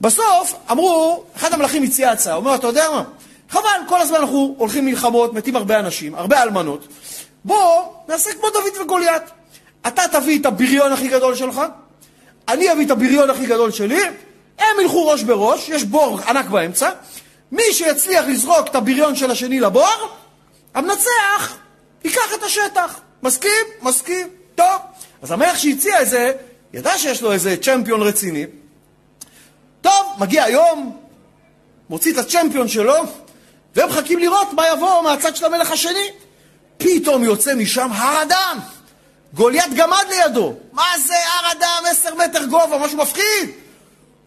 בסוף 0.00 0.54
אמרו, 0.70 1.24
אחד 1.36 1.52
המלכים 1.52 1.82
הציע 1.82 2.10
הצעה, 2.10 2.34
הוא 2.34 2.40
אומר, 2.40 2.54
אתה 2.54 2.66
יודע 2.66 2.90
מה? 2.90 3.02
חבל, 3.50 3.80
כל 3.88 4.00
הזמן 4.00 4.16
אנחנו 4.16 4.54
הולכים 4.58 4.84
מלחמות, 4.84 5.32
מתים 5.32 5.56
הרבה 5.56 5.78
אנשים, 5.78 6.14
הרבה 6.14 6.42
אלמנות. 6.42 6.88
בוא 7.44 7.82
נעשה 8.08 8.30
כמו 8.32 8.50
דוד 8.50 8.82
וגוליית. 8.82 9.22
אתה 9.86 10.02
תביא 10.12 10.40
את 10.40 10.46
הבריון 10.46 10.92
הכי 10.92 11.08
גדול 11.08 11.34
שלך, 11.34 11.60
אני 12.48 12.72
אביא 12.72 12.86
את 12.86 12.90
הבריון 12.90 13.30
הכי 13.30 13.46
גדול 13.46 13.70
שלי, 13.70 14.00
הם 14.58 14.80
ילכו 14.82 15.06
ראש 15.06 15.22
בראש, 15.22 15.68
יש 15.68 15.84
בור 15.84 16.20
ענק 16.28 16.46
באמצע, 16.46 16.90
מי 17.52 17.62
שיצליח 17.72 18.24
לזרוק 18.24 18.68
את 18.68 18.74
הבריון 18.74 19.16
של 19.16 19.30
השני 19.30 19.60
לבור, 19.60 20.16
המנצח 20.74 21.56
ייקח 22.04 22.34
את 22.34 22.42
השטח. 22.42 23.00
מסכים? 23.22 23.66
מסכים. 23.82 24.28
טוב. 24.54 24.80
אז 25.22 25.30
המלך 25.30 25.58
שהציע 25.58 26.02
את 26.02 26.08
זה, 26.08 26.32
ידע 26.72 26.98
שיש 26.98 27.22
לו 27.22 27.32
איזה 27.32 27.56
צ'מפיון 27.62 28.02
רציני. 28.02 28.46
טוב, 29.86 30.16
מגיע 30.18 30.44
היום, 30.44 30.96
מוציא 31.90 32.12
את 32.12 32.18
הצ'מפיון 32.18 32.68
שלו, 32.68 32.94
והם 33.74 33.88
מחכים 33.88 34.18
לראות 34.18 34.52
מה 34.52 34.68
יבוא 34.68 35.02
מהצד 35.02 35.36
של 35.36 35.44
המלך 35.44 35.70
השני. 35.70 36.08
פתאום 36.76 37.24
יוצא 37.24 37.54
משם 37.54 37.88
הר 37.92 38.22
אדם. 38.22 38.58
גוליית 39.34 39.74
גמד 39.74 40.04
לידו. 40.10 40.54
מה 40.72 40.82
זה 41.06 41.14
הר 41.14 41.52
אדם 41.52 41.82
עשר 41.90 42.14
מטר 42.14 42.44
גובה, 42.44 42.78
משהו 42.78 42.98
מפחיד. 42.98 43.50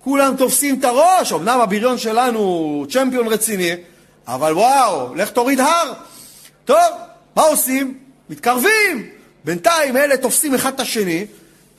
כולם 0.03 0.35
תופסים 0.35 0.79
את 0.79 0.85
הראש, 0.85 1.31
אמנם 1.33 1.61
הבריון 1.61 1.97
שלנו 1.97 2.85
צ'מפיון 2.89 3.27
רציני, 3.27 3.71
אבל 4.27 4.53
וואו, 4.53 5.15
לך 5.15 5.29
תוריד 5.29 5.59
הר. 5.59 5.93
טוב, 6.65 6.77
מה 7.35 7.43
עושים? 7.43 7.97
מתקרבים. 8.29 9.09
בינתיים 9.45 9.97
אלה 9.97 10.17
תופסים 10.17 10.55
אחד 10.55 10.73
את 10.73 10.79
השני, 10.79 11.25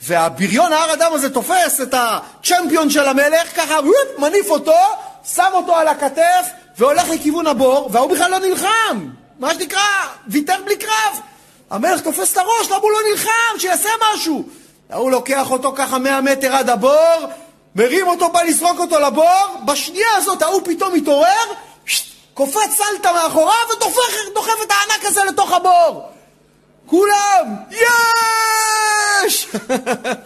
והבריון 0.02 0.72
ההר 0.72 0.92
אדם 0.92 1.12
הזה 1.12 1.30
תופס 1.30 1.80
את 1.82 1.94
הצ'מפיון 1.94 2.90
של 2.90 3.08
המלך, 3.08 3.56
ככה 3.56 3.76
מניף 4.18 4.50
אותו, 4.50 4.76
שם 5.34 5.48
אותו 5.52 5.76
על 5.76 5.88
הכתף, 5.88 6.46
והולך 6.78 7.08
לכיוון 7.08 7.46
הבור, 7.46 7.88
והוא 7.92 8.10
בכלל 8.10 8.30
לא 8.30 8.38
נלחם. 8.38 9.08
מה 9.38 9.54
שנקרא, 9.54 9.80
ויתר 10.28 10.56
בלי 10.64 10.76
קרב. 10.76 11.20
המלך 11.70 12.00
תופס 12.00 12.32
את 12.32 12.38
הראש, 12.38 12.66
למה 12.66 12.76
הוא 12.76 12.90
לא 12.90 12.98
נלחם? 13.10 13.58
שיעשה 13.58 13.88
משהו. 14.14 14.44
ההוא 14.90 15.10
לוקח 15.10 15.50
אותו 15.50 15.72
ככה 15.76 15.98
100 15.98 16.20
מטר 16.20 16.56
עד 16.56 16.70
הבור, 16.70 17.26
מרים 17.76 18.08
אותו, 18.08 18.28
בא 18.28 18.42
לסרוק 18.42 18.78
אותו 18.78 19.00
לבור, 19.00 19.46
בשנייה 19.64 20.16
הזאת 20.16 20.42
ההוא 20.42 20.60
פתאום 20.64 20.94
מתעורר, 20.94 21.46
קופץ 22.34 22.70
סלטה 22.70 23.12
מאחוריו 23.12 23.54
ודוחף 24.30 24.62
את 24.62 24.70
הענק 24.70 25.04
הזה 25.04 25.24
לתוך 25.24 25.52
הבור. 25.52 26.08
כולם, 26.90 27.56
יש! 27.70 29.48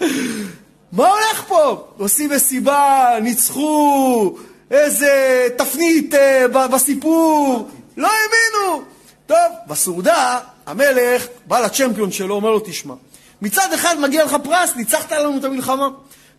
מה 0.93 1.09
הולך 1.09 1.45
פה? 1.49 1.87
עושים 1.99 2.31
מסיבה, 2.31 3.15
ניצחו, 3.23 4.37
איזה 4.71 5.47
תפנית 5.59 6.15
אה, 6.15 6.49
בסיפור, 6.49 7.69
לא 7.97 8.09
האמינו. 8.09 8.83
טוב, 9.27 9.37
בסעודה, 9.67 10.41
המלך 10.67 11.27
בא 11.47 11.61
לצ'מפיון 11.61 12.12
שלו, 12.12 12.35
אומר 12.35 12.51
לו, 12.51 12.61
תשמע, 12.61 12.95
מצד 13.43 13.73
אחד 13.73 14.01
מגיע 14.01 14.25
לך 14.25 14.37
פרס, 14.45 14.77
ניצחת 14.77 15.12
לנו 15.12 15.39
את 15.39 15.45
המלחמה. 15.45 15.89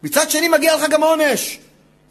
מצד 0.03 0.29
שני 0.29 0.47
מגיע 0.47 0.75
לך 0.75 0.89
גם 0.89 1.03
עונש. 1.03 1.59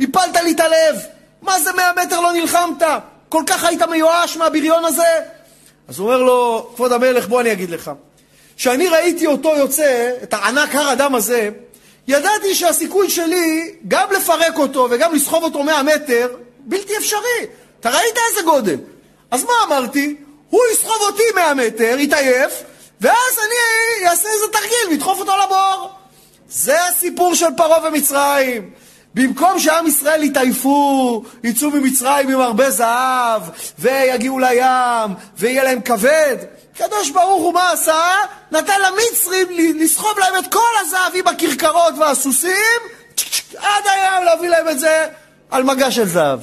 הפלת 0.01 0.37
לי 0.45 0.53
את 0.53 0.61
הלב. 0.61 0.97
מה 1.43 1.61
זה 1.61 1.73
מאה 1.73 1.91
מטר 2.05 2.21
לא 2.21 2.33
נלחמת? 2.33 2.83
כל 3.29 3.43
כך 3.47 3.65
היית 3.65 3.83
מיואש 3.83 4.37
מהבריון 4.37 4.85
הזה? 4.85 5.21
אז 5.89 5.99
הוא 5.99 6.07
אומר 6.07 6.23
לו, 6.23 6.71
כבוד 6.75 6.93
המלך, 6.93 7.29
בוא 7.29 7.41
אני 7.41 7.53
אגיד 7.53 7.71
לך. 7.71 7.91
כשאני 8.57 8.89
ראיתי 8.89 9.27
אותו 9.27 9.49
יוצא, 9.57 10.11
את 10.23 10.35
הענק 10.35 10.75
הר 10.75 10.93
אדם 10.93 11.15
הזה, 11.15 11.51
ידעתי 12.09 12.55
שהסיכוי 12.55 13.11
שלי 13.11 13.75
גם 13.89 14.13
לפרק 14.13 14.59
אותו 14.59 14.89
וגם 14.91 15.15
לסחוב 15.15 15.45
אותו 15.45 15.63
מאה 15.63 15.83
מטר, 15.83 16.29
בלתי 16.59 16.97
אפשרי. 16.97 17.47
אתה 17.81 17.91
ראית 17.91 18.17
איזה 18.31 18.43
גודל. 18.43 18.77
אז 19.31 19.45
מה 19.45 19.53
אמרתי? 19.67 20.17
הוא 20.51 20.61
יסחוב 20.73 20.97
אותי 21.01 21.23
מאה 21.35 21.55
מטר, 21.55 21.97
יתעייף, 21.99 22.63
ואז 23.01 23.39
אני 23.39 24.09
אעשה 24.09 24.29
איזה 24.29 24.47
תרגיל 24.53 24.89
וידחוף 24.91 25.19
אותו 25.19 25.33
לבור. 25.45 25.91
זה 26.51 26.87
הסיפור 26.89 27.35
של 27.35 27.47
פרעה 27.57 27.89
ומצרים. 27.89 28.71
במקום 29.15 29.59
שעם 29.59 29.87
ישראל 29.87 30.23
יתעייפו, 30.23 31.23
יצאו 31.45 31.71
ממצרים 31.71 32.31
עם 32.31 32.41
הרבה 32.41 32.71
זהב, 32.71 33.43
ויגיעו 33.79 34.39
לים, 34.39 35.15
ויהיה 35.39 35.65
להם 35.65 35.81
כבד, 35.81 36.37
הקדוש 36.75 37.11
ברוך 37.11 37.43
הוא 37.43 37.55
מה 37.55 37.71
עשה? 37.71 38.11
נתן 38.51 38.73
למצרים 38.81 39.77
לסחוב 39.81 40.19
להם 40.19 40.45
את 40.45 40.53
כל 40.53 40.61
הזהב 40.81 41.13
עם 41.15 41.29
הכרכרות 41.29 41.95
והסוסים, 41.99 42.81
עד 43.57 43.85
הים 43.85 44.25
להביא 44.25 44.49
להם 44.49 44.69
את 44.69 44.81
זה 44.81 45.07
על 45.51 45.63
מגע 45.63 45.91
של 45.91 46.09
זהב. 46.09 46.41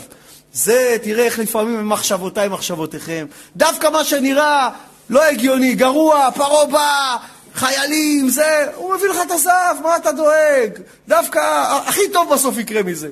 זה, 0.54 0.98
תראה 1.04 1.26
איך 1.26 1.40
לפעמים 1.40 1.80
הם 1.80 1.90
מחשבותיי 1.90 2.48
מחשבותיכם. 2.48 3.26
דווקא 3.56 3.90
מה 3.90 4.04
שנראה 4.04 4.70
לא 5.10 5.24
הגיוני, 5.24 5.76
גרוע, 5.76 6.32
פרעה 6.36 6.66
בא, 6.66 7.18
חיילים, 7.56 8.30
זה, 8.30 8.66
הוא 8.76 8.96
מביא 8.96 9.10
לך 9.10 9.18
את 9.26 9.32
הזהב, 9.32 9.82
מה 9.84 9.96
אתה 9.96 10.12
דואג? 10.12 10.80
דווקא 11.08 11.40
הכי 11.88 12.10
טוב 12.14 12.34
בסוף 12.34 12.58
יקרה 12.58 12.84
מזה. 12.84 13.10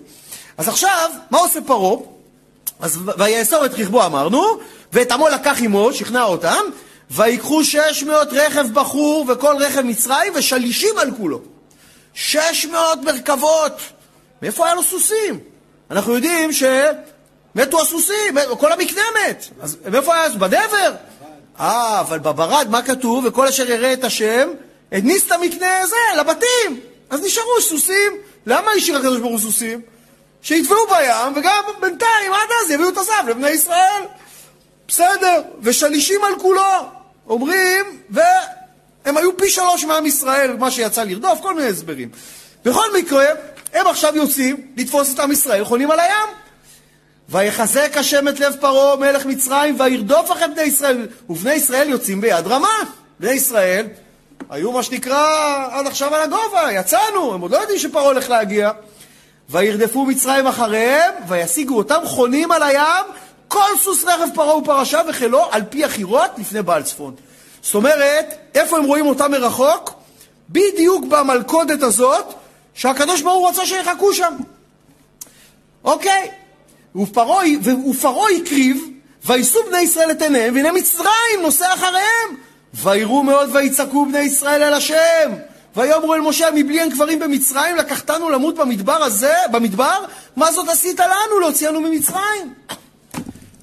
אז 0.58 0.68
עכשיו, 0.68 1.10
מה 1.32 1.38
עושה 1.38 1.60
פרעה? 1.62 1.98
אז 2.80 3.00
ויאסור 3.18 3.66
את 3.66 3.74
רכבו 3.74 4.06
אמרנו, 4.06 4.44
ואת 4.94 5.12
עמו 5.12 5.30
לקח 5.30 5.58
עמו, 5.62 5.94
שכנע 5.94 6.24
אותם, 6.24 6.64
ויקחו 7.12 7.64
שש 7.64 8.04
מאות 8.04 8.28
רכב 8.32 8.66
בחור 8.74 9.26
וכל 9.28 9.56
רכב 9.60 9.82
מצרים 9.82 10.34
ושלישים 10.36 10.98
על 10.98 11.12
כולו. 11.18 11.42
שש 12.14 12.66
מאות 12.66 13.00
מרכבות. 13.02 13.82
מאיפה 14.42 14.66
היה 14.66 14.76
לו 14.76 14.84
סוסים? 14.84 15.40
אנחנו 15.92 16.14
יודעים 16.16 16.50
שמתו 16.52 17.82
הסוסים, 17.82 18.38
כל 18.60 18.72
המקנה 18.72 19.02
מת. 19.16 19.48
אז 19.62 19.78
מאיפה 19.92 20.16
היה? 20.16 20.30
בדבר. 20.30 20.94
אה, 21.60 22.00
אבל 22.00 22.20
בברד, 22.20 22.68
מה 22.70 22.82
כתוב? 22.82 23.26
וכל 23.26 23.48
אשר 23.48 23.72
יראה 23.72 23.94
את 23.94 24.04
השם, 24.04 24.50
הניס 24.92 25.28
את 25.28 25.32
המקנה 25.32 25.80
הזה 25.80 25.96
לבתים. 26.20 26.80
אז 27.10 27.22
נשארו 27.22 27.62
סוסים. 27.62 28.12
למה 28.46 28.72
השאיר 28.78 28.98
הקדוש 28.98 29.20
ברוך 29.20 29.32
הוא 29.32 29.40
סוסים? 29.40 29.82
שיטבעו 30.42 30.88
בים, 30.88 31.34
וגם 31.36 31.64
בינתיים, 31.80 32.34
עד 32.34 32.50
אז 32.64 32.72
יביאו 32.72 32.90
את 32.90 32.98
הזהב 32.98 33.30
לבני 33.30 33.50
ישראל. 33.50 34.04
בסדר, 34.88 35.42
ושלישים 35.62 36.24
על 36.24 36.40
כולו. 36.40 36.62
אומרים, 37.28 37.86
והם 38.10 39.18
היו 39.18 39.38
פי 39.38 39.50
שלוש 39.50 39.84
מעם 39.84 40.06
ישראל, 40.06 40.58
מה 40.58 40.72
שיצא 40.72 41.04
לרדוף, 41.04 41.40
כל 41.42 41.56
מיני 41.56 41.68
הסברים. 41.68 42.10
בכל 42.66 42.98
מקרה, 42.98 43.26
הם 43.74 43.88
עכשיו 43.88 44.16
יוצאים 44.16 44.68
לתפוס 44.78 45.14
את 45.14 45.20
עם 45.20 45.32
ישראל, 45.32 45.66
חונים 45.66 45.92
על 45.92 46.00
הים. 46.00 46.30
ויחזק 47.30 47.98
השם 47.98 48.28
את 48.28 48.40
לב 48.40 48.56
פרעה 48.60 48.96
מלך 48.96 49.26
מצרים 49.26 49.80
וירדוף 49.80 50.32
אחרי 50.32 50.48
בני 50.48 50.62
ישראל 50.62 51.08
ובני 51.30 51.54
ישראל 51.54 51.90
יוצאים 51.90 52.22
ביד 52.22 52.48
רמה. 52.48 52.78
בני 53.20 53.32
ישראל 53.32 53.88
היו 54.50 54.72
מה 54.72 54.84
שנקרא 54.84 55.68
עד 55.72 55.88
עכשיו 55.88 56.16
על 56.16 56.22
הגובה, 56.22 56.72
יצאנו, 56.72 57.34
הם 57.34 57.42
עוד 57.42 57.52
לא 57.52 57.58
יודעים 57.58 57.80
שפרעה 57.80 58.06
הולך 58.06 58.30
להגיע. 58.30 58.72
וירדפו 59.50 60.06
מצרים 60.06 60.48
אחריהם 60.48 61.14
וישיגו 61.28 61.78
אותם 61.78 62.00
חונים 62.06 62.52
על 62.52 62.64
הים 62.64 63.06
כל 63.48 63.78
סוס 63.80 64.04
רכב 64.04 64.28
פרעה 64.36 64.58
ופרשה 64.58 65.02
וחילו 65.10 65.46
על 65.52 65.62
פי 65.70 65.86
החירות 65.86 66.32
לפני 66.38 66.62
בעל 66.62 66.84
צפון. 66.84 67.16
זאת 67.62 67.76
אומרת, 67.76 68.36
איפה 68.56 68.78
הם 68.78 68.84
רואים 68.84 69.08
אותם 69.08 69.32
מרחוק? 69.32 69.94
בדיוק 70.50 71.06
במלכודת 71.06 71.84
הזאת 71.84 72.34
שהקדוש 72.74 73.22
ברוך 73.22 73.40
הוא 73.40 73.50
רצה 73.50 73.66
שיחכו 73.66 74.14
שם. 74.14 74.34
אוקיי, 75.84 76.32
ופרעה, 76.96 77.46
הקריב, 78.42 78.86
ויישאו 79.26 79.60
בני 79.68 79.82
ישראל 79.82 80.12
את 80.12 80.22
עיניהם, 80.22 80.56
והנה 80.56 80.72
מצרים 80.72 81.42
נוסע 81.42 81.74
אחריהם. 81.74 82.36
ויראו 82.74 83.24
מאוד 83.24 83.50
ויצעקו 83.56 84.06
בני 84.06 84.20
ישראל 84.20 84.64
אל 84.64 84.74
השם. 84.74 85.32
ויאמרו 85.76 86.14
אל 86.14 86.22
משה, 86.22 86.48
מבלי 86.56 86.80
אין 86.80 86.92
קברים 86.92 87.20
במצרים, 87.20 87.76
לקחתנו 87.76 88.30
למות 88.30 88.56
במדבר 88.56 89.04
הזה, 89.04 89.34
במדבר? 89.52 90.06
מה 90.36 90.52
זאת 90.52 90.70
עשית 90.70 91.00
לנו 91.00 91.40
להוציאנו 91.42 91.82
ממצרים? 91.82 92.54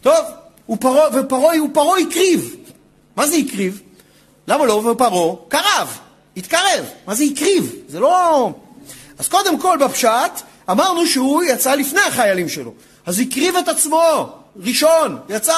טוב, 0.01 0.25
ופרעה 1.15 1.57
הקריב. 2.01 2.57
מה 3.17 3.27
זה 3.27 3.37
הקריב? 3.37 3.83
למה 4.49 4.67
לא? 4.67 4.73
ופרעה 4.73 5.37
קרב, 5.49 5.99
התקרב. 6.37 6.85
מה 7.07 7.15
זה 7.15 7.25
הקריב? 7.25 7.73
זה 7.89 8.01
לא... 8.01 8.51
אז 9.19 9.29
קודם 9.29 9.59
כל 9.59 9.79
בפשט 9.81 10.43
אמרנו 10.71 11.07
שהוא 11.07 11.43
יצא 11.43 11.75
לפני 11.75 12.01
החיילים 12.01 12.49
שלו. 12.49 12.73
אז 13.07 13.21
הקריב 13.21 13.57
את 13.57 13.69
עצמו, 13.69 14.33
ראשון, 14.57 15.19
יצא 15.29 15.57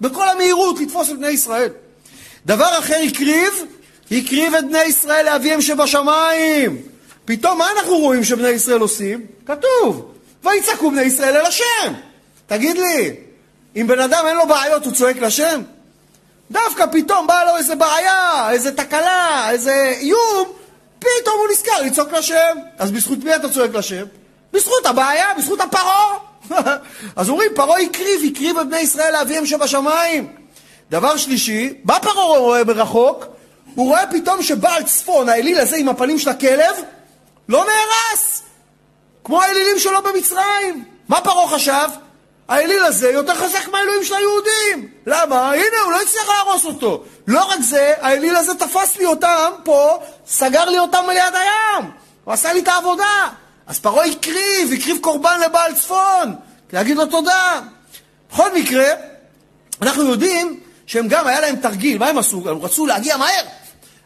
בכל 0.00 0.28
המהירות 0.28 0.80
לתפוס 0.80 1.10
את 1.10 1.18
בני 1.18 1.28
ישראל. 1.28 1.68
דבר 2.46 2.78
אחר 2.78 2.96
הקריב, 3.08 3.64
הקריב 4.10 4.54
את 4.54 4.64
בני 4.68 4.82
ישראל 4.82 5.24
לאביהם 5.24 5.60
שבשמיים. 5.60 6.82
פתאום 7.24 7.58
מה 7.58 7.66
אנחנו 7.76 7.98
רואים 7.98 8.24
שבני 8.24 8.48
ישראל 8.48 8.80
עושים? 8.80 9.26
כתוב, 9.46 10.12
ויצעקו 10.44 10.90
בני 10.90 11.02
ישראל 11.02 11.36
אל 11.36 11.46
השם. 11.46 11.92
תגיד 12.46 12.78
לי, 12.78 13.16
אם 13.76 13.86
בן 13.86 14.00
אדם 14.00 14.24
אין 14.26 14.36
לו 14.36 14.46
בעיות, 14.46 14.84
הוא 14.84 14.92
צועק 14.92 15.16
לשם? 15.16 15.62
דווקא 16.50 16.84
פתאום 16.92 17.26
באה 17.26 17.44
לו 17.44 17.56
איזה 17.56 17.74
בעיה, 17.74 18.50
איזה 18.50 18.76
תקלה, 18.76 19.50
איזה 19.50 19.94
איום, 20.00 20.52
פתאום 20.98 21.38
הוא 21.38 21.48
נזכר 21.52 21.82
לצעוק 21.82 22.12
לשם. 22.12 22.56
אז 22.78 22.90
בזכות 22.90 23.18
מי 23.24 23.34
אתה 23.34 23.48
צועק 23.48 23.74
לשם? 23.74 24.04
בזכות 24.52 24.86
הבעיה, 24.86 25.26
בזכות 25.38 25.60
הפרעה. 25.60 26.29
אז 27.16 27.28
אומרים, 27.28 27.50
פרעה 27.54 27.80
הקריב, 27.80 28.20
הקריב 28.30 28.58
את 28.58 28.68
בני 28.68 28.78
ישראל 28.78 29.12
לאביהם 29.12 29.46
שבשמיים. 29.46 30.32
דבר 30.90 31.16
שלישי, 31.16 31.74
בא 31.84 31.98
פרעה 31.98 32.38
רואה 32.38 32.64
מרחוק, 32.64 33.24
הוא 33.74 33.86
רואה 33.88 34.06
פתאום 34.06 34.42
שבעל 34.42 34.82
צפון, 34.82 35.28
האליל 35.28 35.58
הזה 35.58 35.76
עם 35.76 35.88
הפנים 35.88 36.18
של 36.18 36.30
הכלב, 36.30 36.76
לא 37.48 37.64
נהרס, 37.64 38.42
כמו 39.24 39.42
האלילים 39.42 39.78
שלו 39.78 40.02
במצרים. 40.02 40.84
מה 41.08 41.20
פרעה 41.20 41.48
חשב? 41.48 41.88
האליל 42.48 42.84
הזה 42.84 43.10
יותר 43.10 43.34
חזק 43.34 43.68
מהאלוהים 43.68 44.04
של 44.04 44.14
היהודים. 44.14 44.88
למה? 45.06 45.52
הנה, 45.52 45.80
הוא 45.84 45.92
לא 45.92 46.00
הצליח 46.02 46.28
להרוס 46.28 46.64
אותו. 46.64 47.04
לא 47.26 47.44
רק 47.44 47.60
זה, 47.60 47.94
האליל 48.00 48.36
הזה 48.36 48.54
תפס 48.54 48.96
לי 48.96 49.06
אותם 49.06 49.52
פה, 49.64 49.98
סגר 50.26 50.64
לי 50.64 50.78
אותם 50.78 51.04
ליד 51.08 51.34
הים. 51.34 51.90
הוא 52.24 52.34
עשה 52.34 52.52
לי 52.52 52.60
את 52.60 52.68
העבודה. 52.68 53.28
אז 53.70 53.78
פרעה 53.78 54.06
הקריב, 54.06 54.72
הקריב 54.72 54.98
קורבן 55.00 55.40
לבעל 55.46 55.74
צפון, 55.74 56.34
להגיד 56.72 56.96
לו 56.96 57.06
תודה. 57.06 57.60
בכל 58.32 58.54
מקרה, 58.54 58.84
אנחנו 59.82 60.04
יודעים 60.04 60.60
שהם 60.86 61.08
גם, 61.08 61.26
היה 61.26 61.40
להם 61.40 61.56
תרגיל, 61.56 61.98
מה 61.98 62.06
הם 62.08 62.18
עשו? 62.18 62.48
הם 62.50 62.58
רצו 62.58 62.86
להגיע 62.86 63.16
מהר. 63.16 63.44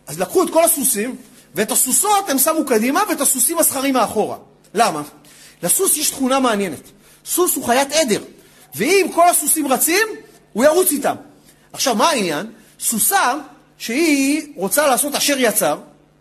אז 0.06 0.20
לקחו 0.20 0.42
את 0.42 0.50
כל 0.50 0.64
הסוסים, 0.64 1.16
ואת 1.54 1.70
הסוסות 1.70 2.30
הם 2.30 2.38
שמו 2.38 2.64
קדימה, 2.64 3.02
ואת 3.08 3.20
הסוסים 3.20 3.58
הזכרים 3.58 3.94
מאחורה. 3.94 4.36
למה? 4.74 5.02
לסוס 5.62 5.96
יש 5.96 6.10
תכונה 6.10 6.40
מעניינת. 6.40 6.90
סוס 7.26 7.54
הוא 7.54 7.64
חיית 7.64 7.92
עדר, 7.92 8.22
ואם 8.74 9.06
כל 9.14 9.28
הסוסים 9.28 9.66
רצים, 9.66 10.08
הוא 10.52 10.64
ירוץ 10.64 10.92
איתם. 10.92 11.14
עכשיו, 11.72 11.94
מה 11.94 12.08
העניין? 12.08 12.46
סוסה 12.80 13.34
שהיא 13.78 14.52
רוצה 14.56 14.86
לעשות 14.86 15.14
אשר 15.14 15.34
יצר, 15.38 15.78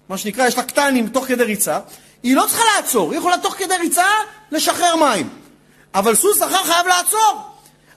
מה 0.10 0.18
שנקרא, 0.18 0.48
יש 0.48 0.58
לה 0.58 0.64
קטנים 0.64 1.10
תוך 1.10 1.26
כדי 1.26 1.44
ריצה, 1.44 1.80
היא 2.24 2.36
לא 2.36 2.46
צריכה 2.48 2.64
לעצור, 2.76 3.12
היא 3.12 3.20
יכולה 3.20 3.38
תוך 3.38 3.54
כדי 3.54 3.76
ריצה 3.80 4.08
לשחרר 4.52 4.96
מים. 4.96 5.30
אבל 5.94 6.16
סוס 6.16 6.44
אחר 6.44 6.64
חייב 6.64 6.88
לעצור. 6.88 7.42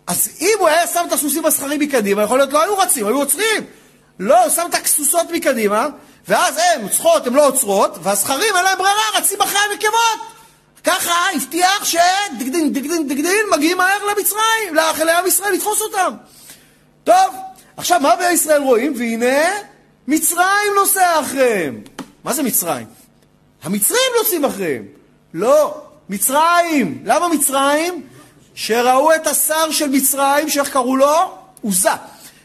אז 0.07 0.29
אם 0.41 0.55
הוא 0.59 0.69
היה 0.69 0.87
שם 0.87 1.05
את 1.09 1.13
הסוסים 1.13 1.47
הזכרים 1.47 1.81
מקדימה, 1.81 2.23
יכול 2.23 2.39
להיות 2.39 2.53
לא 2.53 2.63
היו 2.63 2.79
רצים, 2.79 3.07
היו 3.07 3.17
עוצרים. 3.17 3.65
לא, 4.19 4.45
הוא 4.45 4.51
שם 4.51 4.67
את 4.71 4.75
הסוסות 4.85 5.31
מקדימה, 5.31 5.87
ואז 6.29 6.59
הן 6.59 6.89
צריכות, 6.89 7.27
הן 7.27 7.35
לא 7.35 7.47
עוצרות, 7.47 7.99
והזכרים 8.03 8.57
אין 8.57 8.65
להם 8.65 8.79
ברירה, 8.79 9.03
רצים 9.15 9.43
אחרי 9.43 9.59
הנקבות. 9.71 10.37
ככה 10.85 11.15
הבטיח 11.35 11.85
שדגדין, 11.85 12.73
דגדין, 12.73 13.09
דגדין, 13.09 13.47
מגיעים 13.53 13.79
מהר 13.79 14.05
למצרים, 14.05 14.75
לעם 15.05 15.27
ישראל 15.27 15.53
לתפוס 15.53 15.81
אותם. 15.81 16.15
טוב, 17.05 17.35
עכשיו 17.77 18.01
מה 18.01 18.17
בני 18.17 18.31
ישראל 18.31 18.63
רואים? 18.63 18.95
והנה, 18.97 19.49
מצרים 20.09 20.75
נוסע 20.77 21.21
אחריהם. 21.21 21.83
מה 22.25 22.33
זה 22.33 22.43
מצרים? 22.43 22.87
המצרים 23.67 24.13
נוסעים 24.19 24.45
אחריהם. 24.45 24.85
לא, 25.35 25.81
מצרים. 26.09 27.03
למה 27.05 27.29
מצרים? 27.29 28.03
שראו 28.55 29.15
את 29.15 29.27
השר 29.27 29.71
של 29.71 29.89
מצרים, 29.89 30.49
שאיך 30.49 30.71
קראו 30.71 30.97
לו? 30.97 31.39
עוזה. 31.63 31.91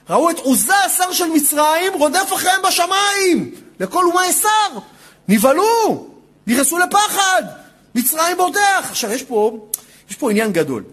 ראו 0.09 0.29
את 0.29 0.39
עוזה, 0.39 0.75
השר 0.75 1.11
של 1.11 1.25
מצרים, 1.25 1.93
רודף 1.93 2.33
אחריהם 2.33 2.61
בשמיים. 2.67 3.51
לכל 3.79 4.05
אומה 4.05 4.27
יש 4.27 4.35
שר. 4.35 4.79
נבהלו, 5.27 6.07
נכנסו 6.47 6.77
לפחד. 6.77 7.43
מצרים 7.95 8.37
בורדך. 8.37 8.87
עכשיו, 8.89 9.11
יש 9.11 9.23
פה, 9.23 9.67
יש 10.09 10.15
פה 10.15 10.31
עניין 10.31 10.51
גדול. 10.51 10.83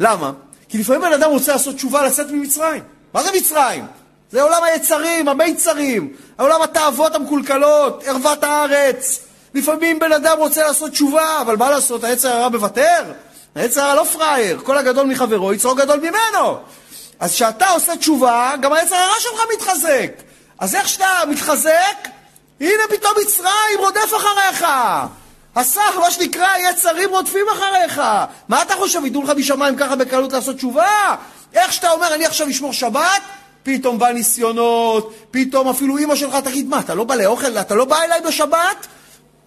למה? 0.00 0.32
כי 0.68 0.78
לפעמים 0.78 1.02
בן 1.02 1.12
אדם 1.12 1.30
רוצה 1.30 1.52
לעשות 1.52 1.74
תשובה 1.74 2.02
לצאת 2.02 2.30
ממצרים. 2.30 2.82
מה 3.14 3.22
זה 3.22 3.30
מצרים? 3.36 3.84
זה 4.30 4.42
עולם 4.42 4.64
היצרים, 4.64 5.28
המיצרים, 5.28 6.12
עולם 6.38 6.62
התאוות 6.62 7.14
המקולקלות, 7.14 8.04
ערוות 8.04 8.44
הארץ. 8.44 9.25
לפעמים 9.56 9.98
בן 9.98 10.12
אדם 10.12 10.38
רוצה 10.38 10.66
לעשות 10.66 10.90
תשובה, 10.90 11.40
אבל 11.40 11.56
מה 11.56 11.70
לעשות, 11.70 12.04
היצר 12.04 12.28
הרע 12.28 12.48
מוותר? 12.48 13.12
היצר 13.54 13.82
הרע 13.82 13.94
לא 13.94 14.04
פראייר, 14.04 14.60
כל 14.64 14.78
הגדול 14.78 15.06
מחברו 15.06 15.52
יצרו 15.52 15.74
גדול 15.74 16.00
ממנו. 16.00 16.58
אז 17.20 17.32
כשאתה 17.32 17.68
עושה 17.68 17.96
תשובה, 17.96 18.52
גם 18.60 18.72
היצר 18.72 18.94
הרע 18.96 19.14
שלך 19.20 19.40
מתחזק. 19.54 20.10
אז 20.58 20.74
איך 20.74 20.88
שאתה 20.88 21.06
מתחזק, 21.28 22.08
הנה 22.60 22.82
פתאום 22.88 23.12
מצרים 23.22 23.78
רודף 23.78 24.12
אחריך. 24.16 24.66
השר, 25.56 26.00
מה 26.00 26.10
שנקרא, 26.10 26.48
יצרים 26.70 27.10
רודפים 27.10 27.46
אחריך. 27.52 28.02
מה 28.48 28.62
אתה 28.62 28.74
חושב, 28.74 29.04
ייתנו 29.04 29.22
לך 29.22 29.30
משמיים 29.36 29.76
ככה 29.76 29.96
בקלות 29.96 30.32
לעשות 30.32 30.56
תשובה? 30.56 31.16
איך 31.54 31.72
שאתה 31.72 31.90
אומר, 31.90 32.14
אני 32.14 32.26
עכשיו 32.26 32.50
אשמור 32.50 32.72
שבת, 32.72 33.22
פתאום 33.62 33.98
בא 33.98 34.12
ניסיונות, 34.12 35.14
פתאום 35.30 35.68
אפילו 35.68 35.96
אימא 35.96 36.16
שלך 36.16 36.36
תגיד, 36.36 36.68
מה, 36.68 36.80
אתה 36.80 36.94
לא 36.94 37.04
בא 37.04 37.14
לאוכל, 37.14 37.58
אתה 37.58 37.74
לא 37.74 37.84
בא 37.84 38.02
אליי 38.02 38.20
בשבת? 38.20 38.86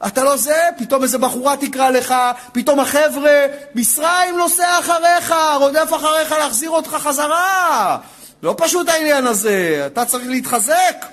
אתה 0.07 0.23
לא 0.23 0.37
זה, 0.37 0.61
פתאום 0.77 1.03
איזה 1.03 1.17
בחורה 1.17 1.57
תקרא 1.57 1.89
לך, 1.89 2.15
פתאום 2.51 2.79
החבר'ה, 2.79 3.45
מצרים 3.75 4.37
נוסע 4.37 4.79
אחריך, 4.79 5.33
רודף 5.55 5.89
אחריך 5.95 6.31
להחזיר 6.31 6.69
אותך 6.69 6.89
חזרה. 6.89 7.97
לא 8.43 8.55
פשוט 8.57 8.89
העניין 8.89 9.27
הזה, 9.27 9.83
אתה 9.85 10.05
צריך 10.05 10.27
להתחזק. 10.27 11.05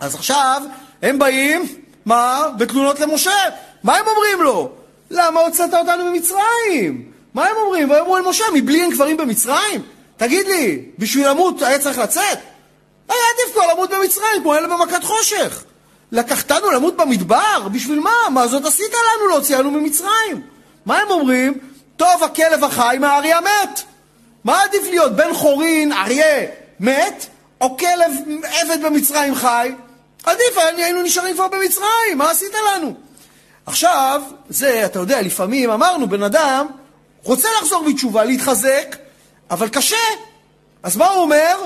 אז 0.00 0.14
עכשיו, 0.14 0.62
הם 1.02 1.18
באים, 1.18 1.68
מה? 2.04 2.42
בתלונות 2.58 3.00
למשה. 3.00 3.30
מה 3.82 3.96
הם 3.96 4.06
אומרים 4.06 4.42
לו? 4.42 4.70
למה 5.10 5.40
הוצאת 5.40 5.74
אותנו 5.74 6.04
ממצרים? 6.04 7.12
מה 7.34 7.46
הם 7.46 7.56
אומרים? 7.56 7.90
ויאמרו 7.90 8.16
אל 8.16 8.22
משה, 8.22 8.44
מבלי 8.54 8.82
אין 8.82 8.92
קברים 8.92 9.16
במצרים? 9.16 9.82
תגיד 10.16 10.46
לי, 10.46 10.84
בשביל 10.98 11.28
למות 11.28 11.62
היה 11.62 11.78
צריך 11.78 11.98
לצאת? 11.98 12.38
היה 13.08 13.18
עדיף 13.34 13.54
כבר 13.54 13.72
למות 13.72 13.90
במצרים, 13.90 14.42
כמו 14.42 14.54
אלה 14.54 14.68
במכת 14.68 15.04
חושך. 15.04 15.64
לקחתנו 16.12 16.70
למות 16.70 16.96
במדבר? 16.96 17.68
בשביל 17.72 18.00
מה? 18.00 18.14
מה 18.30 18.46
זאת 18.46 18.64
עשית 18.64 18.92
לנו 18.92 19.28
להוציאנו 19.28 19.70
ממצרים? 19.70 20.42
מה 20.86 20.98
הם 20.98 21.10
אומרים? 21.10 21.58
טוב 21.96 22.22
הכלב 22.22 22.64
החי 22.64 22.96
מהאריה 23.00 23.40
מת. 23.40 23.82
מה 24.44 24.62
עדיף 24.62 24.82
להיות, 24.90 25.16
בן 25.16 25.34
חורין, 25.34 25.92
אריה 25.92 26.46
מת, 26.80 27.26
או 27.60 27.76
כלב 27.76 28.12
עבד 28.42 28.82
במצרים 28.82 29.34
חי? 29.34 29.72
עדיף, 30.24 30.58
היינו 30.76 31.02
נשארים 31.02 31.34
כבר 31.34 31.48
במצרים, 31.48 32.18
מה 32.18 32.30
עשית 32.30 32.52
לנו? 32.54 32.94
עכשיו, 33.66 34.22
זה, 34.48 34.86
אתה 34.86 34.98
יודע, 34.98 35.22
לפעמים 35.22 35.70
אמרנו, 35.70 36.08
בן 36.08 36.22
אדם 36.22 36.66
רוצה 37.22 37.48
לחזור 37.58 37.84
בתשובה, 37.88 38.24
להתחזק, 38.24 38.96
אבל 39.50 39.68
קשה. 39.68 39.96
אז 40.82 40.96
מה 40.96 41.10
הוא 41.10 41.22
אומר? 41.22 41.56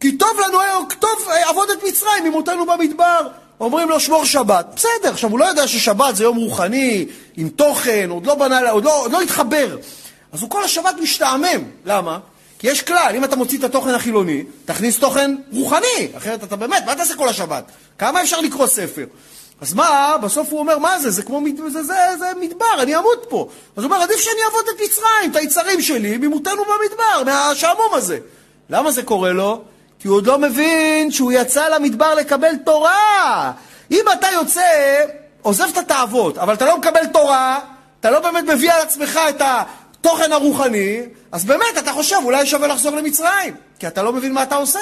כי 0.00 0.16
טוב 0.16 0.40
לנו 0.46 0.60
היום, 0.60 0.88
טוב 0.98 1.28
עבודת 1.48 1.82
מצרים, 1.88 2.24
ממותנו 2.24 2.66
במדבר. 2.66 3.28
אומרים 3.60 3.88
לו, 3.88 4.00
שמור 4.00 4.24
שבת. 4.24 4.66
בסדר, 4.76 5.10
עכשיו 5.10 5.30
הוא 5.30 5.38
לא 5.38 5.44
יודע 5.44 5.68
ששבת 5.68 6.16
זה 6.16 6.24
יום 6.24 6.36
רוחני, 6.36 7.06
עם 7.36 7.48
תוכן, 7.48 8.10
עוד 8.10 8.26
לא 8.26 8.34
בנה, 8.34 8.70
עוד 8.70 8.84
לא, 8.84 9.02
עוד 9.02 9.12
לא 9.12 9.20
התחבר. 9.20 9.76
אז 10.32 10.42
הוא 10.42 10.50
כל 10.50 10.64
השבת 10.64 10.94
משתעמם. 11.02 11.64
למה? 11.84 12.18
כי 12.58 12.66
יש 12.66 12.82
כלל, 12.82 13.12
אם 13.16 13.24
אתה 13.24 13.36
מוציא 13.36 13.58
את 13.58 13.64
התוכן 13.64 13.90
החילוני, 13.90 14.44
תכניס 14.64 14.98
תוכן 14.98 15.36
רוחני, 15.52 16.08
אחרת 16.16 16.44
אתה 16.44 16.56
באמת, 16.56 16.82
מה 16.86 16.94
תעשה 16.94 17.16
כל 17.16 17.28
השבת? 17.28 17.64
כמה 17.98 18.22
אפשר 18.22 18.40
לקרוא 18.40 18.66
ספר? 18.66 19.04
אז 19.60 19.74
מה, 19.74 20.16
בסוף 20.22 20.50
הוא 20.50 20.58
אומר, 20.58 20.78
מה 20.78 20.98
זה, 20.98 21.10
זה 21.10 21.22
כמו, 21.22 21.40
זה, 21.68 21.82
זה, 21.82 21.94
זה 22.18 22.26
מדבר, 22.40 22.82
אני 22.82 22.96
אמות 22.96 23.26
פה. 23.28 23.48
אז 23.76 23.84
הוא 23.84 23.92
אומר, 23.92 24.02
עדיף 24.02 24.20
שאני 24.20 24.40
אעבוד 24.44 24.64
את 24.74 24.80
מצרים, 24.84 25.30
את 25.30 25.36
היצרים 25.36 25.82
שלי, 25.82 26.16
ממותנו 26.16 26.62
במדבר, 26.64 27.24
מהשעמום 27.24 27.94
הזה. 27.94 28.18
למה 28.70 28.90
זה 28.90 29.02
קורה 29.02 29.32
לו? 29.32 29.62
כי 30.00 30.08
הוא 30.08 30.16
עוד 30.16 30.26
לא 30.26 30.38
מבין 30.38 31.10
שהוא 31.10 31.32
יצא 31.32 31.68
למדבר 31.68 32.14
לקבל 32.14 32.56
תורה. 32.64 33.52
אם 33.90 34.04
אתה 34.12 34.26
יוצא, 34.32 34.62
עוזב 35.42 35.64
את 35.72 35.78
התאוות, 35.78 36.38
אבל 36.38 36.54
אתה 36.54 36.64
לא 36.64 36.78
מקבל 36.78 37.06
תורה, 37.06 37.58
אתה 38.00 38.10
לא 38.10 38.20
באמת 38.20 38.44
מביא 38.44 38.72
על 38.72 38.80
עצמך 38.80 39.20
את 39.28 39.42
התוכן 39.44 40.32
הרוחני, 40.32 41.00
אז 41.32 41.44
באמת, 41.44 41.78
אתה 41.78 41.92
חושב, 41.92 42.16
אולי 42.24 42.46
שווה 42.46 42.68
לחזור 42.68 42.96
למצרים, 42.96 43.54
כי 43.78 43.86
אתה 43.86 44.02
לא 44.02 44.12
מבין 44.12 44.32
מה 44.32 44.42
אתה 44.42 44.56
עושה. 44.56 44.80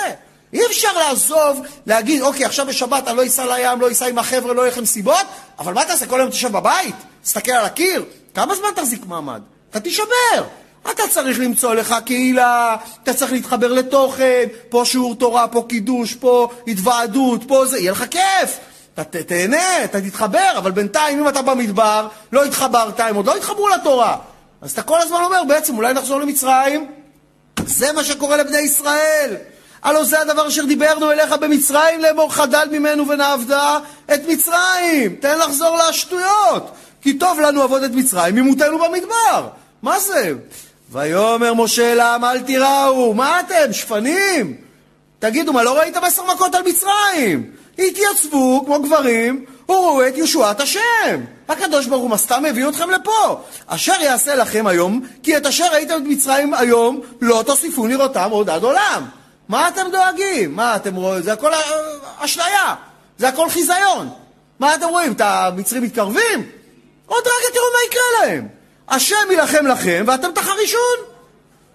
אי 0.53 0.67
אפשר 0.67 0.93
לעזוב, 0.99 1.61
להגיד, 1.87 2.23
אוקיי, 2.23 2.45
עכשיו 2.45 2.67
בשבת 2.67 3.09
אני 3.09 3.17
לא 3.17 3.27
אסע 3.27 3.47
לים, 3.47 3.81
לא 3.81 3.91
אסע 3.91 4.07
עם 4.07 4.19
החבר'ה, 4.19 4.55
לא 4.55 4.67
אלך 4.67 4.79
עם 4.79 4.85
סיבות, 4.85 5.27
אבל 5.59 5.75
מה 5.75 5.85
תעשה, 5.85 6.07
כל 6.07 6.21
היום 6.21 6.31
תשב 6.31 6.53
בבית? 6.53 6.95
תסתכל 7.23 7.53
על 7.53 7.65
הקיר? 7.65 8.05
כמה 8.35 8.55
זמן 8.55 8.69
תחזיק 8.75 9.07
מעמד? 9.07 9.43
אתה 9.71 9.81
תישבר. 9.81 10.45
אתה 10.83 11.03
צריך 11.11 11.39
למצוא 11.41 11.75
לך 11.75 11.95
קהילה, 12.05 12.77
אתה 13.03 13.15
צריך 13.15 13.33
להתחבר 13.33 13.73
לתוכן, 13.73 14.45
פה 14.69 14.83
שיעור 14.85 15.15
תורה, 15.15 15.49
פה 15.49 15.67
קידוש, 15.69 16.15
פה 16.15 16.49
התוועדות, 16.67 17.41
פה 17.49 17.67
זה, 17.67 17.79
יהיה 17.79 17.93
לך 17.93 18.05
כיף. 18.11 18.59
אתה 18.95 19.05
ת, 19.05 19.17
תהנה, 19.17 19.85
אתה 19.85 20.01
תתחבר, 20.01 20.53
אבל 20.57 20.71
בינתיים 20.71 21.19
אם 21.19 21.29
אתה 21.29 21.43
במדבר, 21.43 22.09
לא 22.33 22.45
התחברת, 22.45 23.01
הם 23.01 23.17
עוד 23.17 23.27
לא 23.27 23.37
התחברו 23.37 23.69
לתורה. 23.69 24.17
אז 24.63 24.73
אתה 24.73 24.83
כל 24.83 25.01
הזמן 25.01 25.21
אומר, 25.25 25.43
בעצם 25.49 25.77
אולי 25.77 25.95
נחזור 25.95 26.21
למצרים? 26.21 26.87
זה 27.67 27.93
מה 27.93 28.05
שקורה 28.05 28.37
לבני 28.37 28.59
ישראל. 28.59 29.37
הלא 29.83 30.05
זה 30.05 30.21
הדבר 30.21 30.49
אשר 30.49 30.65
דיברנו 30.65 31.13
אליך 31.13 31.33
במצרים 31.33 32.01
לאמור 32.01 32.33
חדל 32.33 32.69
ממנו 32.73 33.09
ונעבדה 33.09 33.79
את 34.15 34.21
מצרים. 34.29 35.17
תן 35.21 35.39
לחזור 35.39 35.77
לשטויות. 35.77 36.71
כי 37.03 37.19
טוב 37.19 37.41
לנו 37.41 37.63
עבוד 37.63 37.83
את 37.83 37.91
מצרים, 37.91 38.35
ממותנו 38.35 38.79
במדבר. 38.79 39.49
מה 39.83 40.01
זה? 40.01 40.33
ויאמר 40.91 41.55
משה 41.55 41.95
לעם 41.95 42.25
אל 42.25 42.41
תיראו, 42.41 43.15
מה 43.15 43.41
אתם, 43.41 43.73
שפנים? 43.73 44.57
תגידו, 45.19 45.53
מה 45.53 45.63
לא 45.63 45.79
ראיתם 45.79 46.05
עשר 46.05 46.23
מכות 46.25 46.55
על 46.55 46.63
מצרים? 46.63 47.51
התייצבו 47.79 48.63
כמו 48.67 48.83
גברים, 48.83 49.45
וראו 49.69 50.07
את 50.07 50.13
ישועת 50.17 50.61
השם. 50.61 51.21
הקדוש 51.49 51.87
ברוך 51.87 52.03
הוא 52.03 52.17
סתם 52.17 52.45
הביא 52.45 52.69
אתכם 52.69 52.91
לפה. 52.91 53.41
אשר 53.67 54.01
יעשה 54.01 54.35
לכם 54.35 54.67
היום, 54.67 55.07
כי 55.23 55.37
את 55.37 55.47
אשר 55.47 55.73
ראיתם 55.73 56.05
במצרים 56.05 56.55
היום, 56.55 57.01
לא 57.21 57.43
תוסיפו 57.47 57.87
לראותם 57.87 58.31
עוד 58.31 58.51
עד 58.51 58.63
עולם. 58.63 59.05
מה 59.49 59.69
אתם 59.69 59.87
דואגים? 59.93 60.57
מה 60.57 60.77
אתם 60.77 60.95
רואים? 60.95 61.23
זה 61.23 61.33
הכל 61.33 61.53
אשליה. 62.19 62.75
זה 63.19 63.29
הכל 63.29 63.51
חיזיון. 63.51 64.09
מה 64.59 64.75
אתם 64.75 64.89
רואים? 64.89 65.13
את 65.13 65.21
המצרים 65.21 65.83
מתקרבים? 65.83 66.51
עוד 67.07 67.23
רגע 67.23 67.55
תראו 67.55 67.65
מה 67.73 67.79
יקרה 67.89 68.27
להם. 68.27 68.58
השם 68.89 69.17
יילחם 69.31 69.67
לכם 69.67 70.05
ואתם 70.07 70.33
תחרישון. 70.35 70.99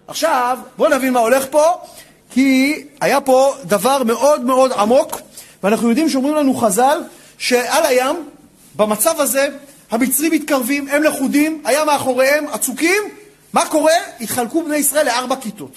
עכשיו, 0.08 0.58
בואו 0.78 0.90
נבין 0.90 1.14
מה 1.14 1.20
הולך 1.20 1.46
פה, 1.50 1.82
כי 2.32 2.84
היה 3.02 3.22
פה 3.22 3.56
דבר 3.64 4.04
מאוד 4.04 4.42
מאוד 4.42 4.72
עמוק, 4.72 5.20
ואנחנו 5.64 5.90
יודעים 5.90 6.10
שאומרים 6.10 6.36
לנו 6.36 6.56
חז"ל, 6.56 7.02
שעל 7.38 7.86
הים, 7.86 8.30
במצב 8.76 9.22
הזה, 9.22 9.48
המצרים 9.92 10.32
מתקרבים, 10.32 10.88
הם 10.88 11.04
לכודים, 11.04 11.62
היה 11.66 11.86
מאחוריהם 11.86 12.46
הצוקים, 12.48 13.04
מה 13.54 13.66
קורה? 13.66 13.94
התחלקו 14.22 14.64
בני 14.64 14.78
ישראל 14.78 15.06
לארבע 15.06 15.36
כיתות. 15.36 15.72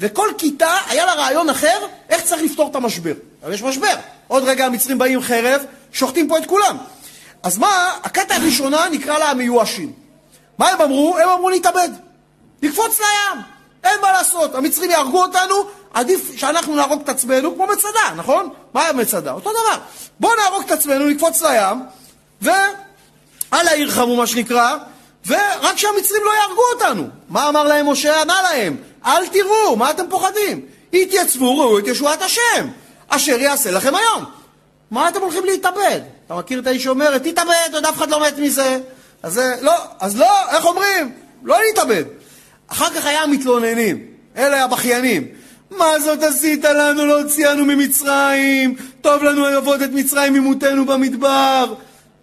וכל 0.00 0.28
כיתה 0.38 0.76
היה 0.88 1.06
לה 1.06 1.14
רעיון 1.14 1.50
אחר 1.50 1.78
איך 2.08 2.22
צריך 2.22 2.42
לפתור 2.42 2.68
את 2.70 2.76
המשבר. 2.76 3.12
אבל 3.42 3.52
יש 3.52 3.62
משבר. 3.62 3.94
עוד 4.28 4.44
רגע 4.44 4.66
המצרים 4.66 4.98
באים 4.98 5.20
חרב, 5.20 5.62
שוחטים 5.92 6.28
פה 6.28 6.38
את 6.38 6.46
כולם. 6.46 6.76
אז 7.42 7.58
מה, 7.58 7.96
הכת 8.02 8.30
הראשונה 8.30 8.88
נקרא 8.92 9.18
לה 9.18 9.30
המיואשים. 9.30 9.92
מה 10.60 10.68
הם 10.68 10.80
אמרו? 10.80 11.18
הם 11.18 11.28
אמרו 11.28 11.50
להתאבד. 11.50 11.88
לקפוץ 12.62 13.00
לים. 13.00 13.42
אין 13.84 14.00
מה 14.02 14.12
לעשות, 14.12 14.54
המצרים 14.54 14.90
יהרגו 14.90 15.22
אותנו, 15.22 15.54
עדיף 15.94 16.36
שאנחנו 16.36 16.74
נהרוג 16.74 17.00
את 17.04 17.08
עצמנו 17.08 17.54
כמו 17.54 17.66
מצדה, 17.66 18.14
נכון? 18.16 18.48
מה 18.74 18.82
היה 18.82 18.92
מצדה? 18.92 19.32
אותו 19.32 19.50
דבר. 19.50 19.82
בואו 20.20 20.32
נהרוג 20.36 20.62
את 20.66 20.70
עצמנו, 20.70 21.08
נקפוץ 21.08 21.42
לים, 21.42 21.82
ועל 22.40 23.68
העיר 23.68 23.90
חמו 23.90 24.16
מה 24.16 24.26
שנקרא, 24.26 24.76
ורק 25.26 25.76
שהמצרים 25.76 26.22
לא 26.24 26.30
יהרגו 26.30 26.62
אותנו. 26.74 27.08
מה 27.28 27.48
אמר 27.48 27.64
להם 27.64 27.90
משה? 27.90 28.20
ענה 28.20 28.42
להם, 28.42 28.76
אל 29.06 29.26
תראו, 29.26 29.76
מה 29.76 29.90
אתם 29.90 30.04
פוחדים? 30.08 30.66
התייצבו, 30.92 31.58
ראו 31.58 31.78
את 31.78 31.86
ישועת 31.86 32.22
השם, 32.22 32.68
אשר 33.08 33.40
יעשה 33.40 33.70
לכם 33.70 33.94
היום. 33.94 34.24
מה 34.90 35.08
אתם 35.08 35.20
הולכים 35.20 35.44
להתאבד? 35.44 36.00
אתה 36.26 36.34
מכיר 36.34 36.58
את 36.60 36.66
האיש 36.66 36.84
שאומרת, 36.84 37.22
תתאבד, 37.22 37.70
עוד 37.72 37.84
אף 37.84 37.96
אחד 37.96 38.10
לא 38.10 38.20
מת 38.20 38.38
מזה. 38.38 38.78
אז 39.22 39.40
לא, 39.62 39.72
אז 40.00 40.18
לא, 40.18 40.50
איך 40.50 40.64
אומרים? 40.64 41.12
לא 41.42 41.56
להתאבד. 41.66 42.04
אחר 42.68 42.90
כך 42.90 43.06
היה 43.06 43.22
המתלוננים, 43.22 44.06
אלה 44.36 44.64
הבכיינים. 44.64 45.26
מה 45.70 46.00
זאת 46.00 46.22
עשית 46.22 46.64
לנו 46.64 47.06
להוציאנו 47.06 47.64
ממצרים? 47.64 48.76
טוב 49.00 49.22
לנו 49.22 49.50
לעבוד 49.50 49.82
את 49.82 49.90
מצרים 49.92 50.32
ממותנו 50.32 50.86
במדבר. 50.86 51.74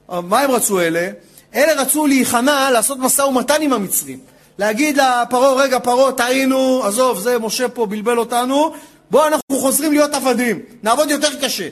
מה 0.10 0.40
הם 0.40 0.52
רצו 0.52 0.80
אלה? 0.80 1.10
אלה 1.56 1.82
רצו 1.82 2.08
להיכנע, 2.08 2.72
לעשות 2.72 2.98
משא 3.00 3.22
ומתן 3.22 3.62
עם 3.62 3.74
המצרים. 3.74 4.20
להגיד 4.60 4.98
לפרעה, 4.98 5.54
רגע 5.54 5.80
פרעה, 5.80 6.12
טעינו, 6.12 6.84
עזוב, 6.84 7.20
זה 7.20 7.40
משה 7.40 7.70
פה 7.70 7.86
בלבל 7.86 8.18
אותנו, 8.18 8.74
בואו 9.12 9.28
אנחנו 9.28 9.60
חוזרים 9.60 9.92
להיות 9.92 10.14
עבדים, 10.14 10.60
נעבוד 10.84 11.10
יותר 11.10 11.36
קשה. 11.42 11.68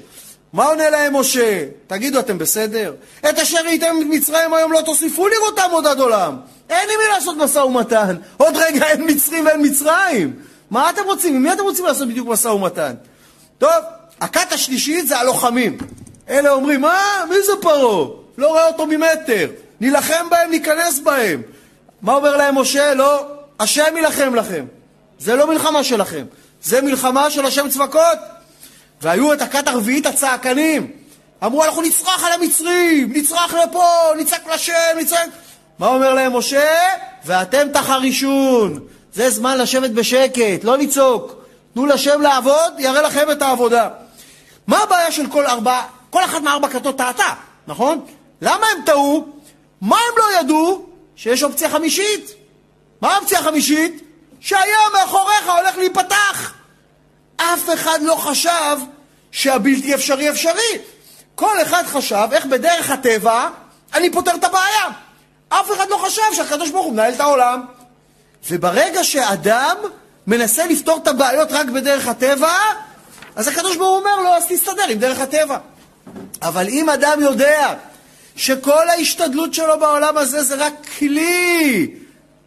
מה 0.56 0.66
עונה 0.66 0.90
להם 0.90 1.16
משה? 1.16 1.66
תגידו, 1.88 2.20
אתם 2.20 2.38
בסדר? 2.38 2.94
את 3.30 3.40
אשר 3.40 3.60
את 3.76 3.84
מצרים 4.10 4.54
היום 4.54 4.72
לא 4.72 4.82
תוסיפו 4.82 5.28
לראותם 5.28 5.70
עוד 5.72 5.88
עד 5.88 6.00
עולם. 6.00 6.38
אין 6.70 6.90
עם 6.90 7.00
מי 7.00 7.16
לעשות 7.16 7.38
משא 7.38 7.60
ומתן. 7.60 8.16
עוד 8.38 8.54
רגע 8.58 8.88
אין 8.88 9.10
מצרים 9.10 9.46
ואין 9.46 9.66
מצרים. 9.66 10.34
מה 10.72 10.90
אתם 10.90 11.02
רוצים? 11.06 11.36
עם 11.36 11.44
מי 11.44 11.54
אתם 11.54 11.64
רוצים 11.64 11.86
לעשות 11.86 12.08
בדיוק 12.08 12.28
משא 12.28 12.48
ומתן? 12.48 12.94
טוב, 13.58 13.70
הכת 14.22 14.52
השלישית 14.52 15.08
זה 15.08 15.18
הלוחמים. 15.18 15.78
אלה 16.30 16.50
אומרים, 16.50 16.82
מה? 16.82 17.26
מי 17.30 17.36
זה 17.46 17.54
פרעה? 17.62 18.08
לא 18.38 18.48
רואה 18.48 18.68
אותו 18.68 18.88
ממטר. 18.88 19.48
נילחם 19.82 20.26
בהם, 20.30 20.52
ניכנס 20.52 21.00
בהם. 21.00 21.42
מה 22.02 22.14
אומר 22.14 22.38
להם 22.38 22.58
משה? 22.58 22.94
לא, 22.94 23.28
השם 23.60 23.96
יילחם 23.96 24.36
לכם. 24.36 24.66
זה 25.20 25.36
לא 25.36 25.48
מלחמה 25.48 25.84
שלכם. 25.84 26.26
זה 26.64 26.82
מלחמה 26.82 27.30
של 27.30 27.46
השם 27.46 27.70
צבקות. 27.70 28.35
והיו 29.06 29.34
את 29.34 29.42
הכת 29.42 29.68
הרביעית 29.68 30.06
הצעקנים. 30.06 30.92
אמרו, 31.44 31.64
אנחנו 31.64 31.82
נצרח 31.82 32.24
על 32.24 32.34
המצרים, 32.34 33.14
נצרח 33.14 33.54
לפה, 33.54 33.86
נצעק 34.18 34.48
לשם, 34.48 34.98
נצעק... 34.98 35.30
מה 35.80 35.88
אומר 35.88 36.14
להם 36.14 36.38
משה? 36.38 36.76
ואתם 37.26 37.68
תחרישון. 37.74 38.80
זה 39.14 39.30
זמן 39.30 39.58
לשבת 39.58 39.90
בשקט, 39.90 40.64
לא 40.64 40.78
לצעוק. 40.78 41.36
תנו 41.74 41.86
לשם 41.86 42.22
לעבוד, 42.22 42.74
יראה 42.78 43.02
לכם 43.02 43.32
את 43.32 43.42
העבודה. 43.42 43.90
מה 44.68 44.78
הבעיה 44.78 45.12
של 45.12 45.28
כל 45.28 45.46
ארבע, 45.46 45.82
כל 46.10 46.24
אחת 46.24 46.42
מארבע 46.42 46.70
כתות 46.70 46.98
טעתה, 46.98 47.34
נכון? 47.68 48.06
למה 48.42 48.66
הם 48.76 48.82
טעו? 48.86 49.28
מה 49.82 49.98
הם 49.98 50.18
לא 50.18 50.40
ידעו? 50.40 50.86
שיש 51.16 51.44
אופציה 51.44 51.70
חמישית. 51.70 52.32
מה 53.02 53.16
האופציה 53.16 53.40
החמישית? 53.40 54.04
שהים 54.40 54.92
מאחוריך 54.94 55.50
הולך 55.58 55.78
להיפתח. 55.78 56.54
אף 57.38 57.70
אחד 57.74 58.00
לא 58.02 58.16
חשב 58.16 58.78
שהבלתי 59.36 59.96
אפשרי 59.96 60.30
אפשרי. 60.30 60.80
כל 61.36 61.62
אחד 61.62 61.84
חשב 61.86 62.28
איך 62.32 62.46
בדרך 62.46 62.90
הטבע 62.90 63.50
אני 63.94 64.12
פותר 64.12 64.36
את 64.36 64.44
הבעיה. 64.44 64.88
אף 65.50 65.72
אחד 65.72 65.90
לא 65.90 65.98
חשב 65.98 66.22
שהקדוש 66.34 66.70
ברוך 66.70 66.86
הוא 66.86 66.94
מנהל 66.94 67.14
את 67.14 67.20
העולם. 67.20 67.66
וברגע 68.50 69.04
שאדם 69.04 69.78
מנסה 70.28 70.66
לפתור 70.66 70.98
את 71.04 71.08
הבעיות 71.08 71.52
רק 71.52 71.68
בדרך 71.68 72.08
הטבע, 72.08 72.54
אז 73.36 73.48
הקדוש 73.48 73.78
ברוך 73.78 73.90
הוא 73.90 73.98
אומר 73.98 74.22
לו, 74.22 74.30
אז 74.30 74.46
תסתדר 74.50 74.88
עם 74.90 75.00
דרך 75.00 75.20
הטבע. 75.20 75.58
אבל 76.42 76.68
אם 76.68 76.90
אדם 76.90 77.22
יודע 77.22 77.74
שכל 78.36 78.90
ההשתדלות 78.90 79.54
שלו 79.54 79.80
בעולם 79.80 80.18
הזה 80.18 80.44
זה 80.44 80.56
רק 80.56 80.74
כלי 81.00 81.96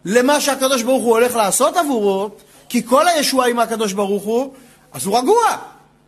למה 0.05 0.41
שהקדוש 0.41 0.81
ברוך 0.83 1.03
הוא 1.03 1.11
הולך 1.11 1.35
לעשות 1.35 1.77
עבורו, 1.77 2.29
כי 2.69 2.85
כל 2.85 3.07
הישועה 3.07 3.47
עם 3.47 3.59
הקדוש 3.59 3.93
ברוך 3.93 4.23
הוא, 4.23 4.53
אז 4.93 5.05
הוא 5.05 5.17
רגוע, 5.17 5.57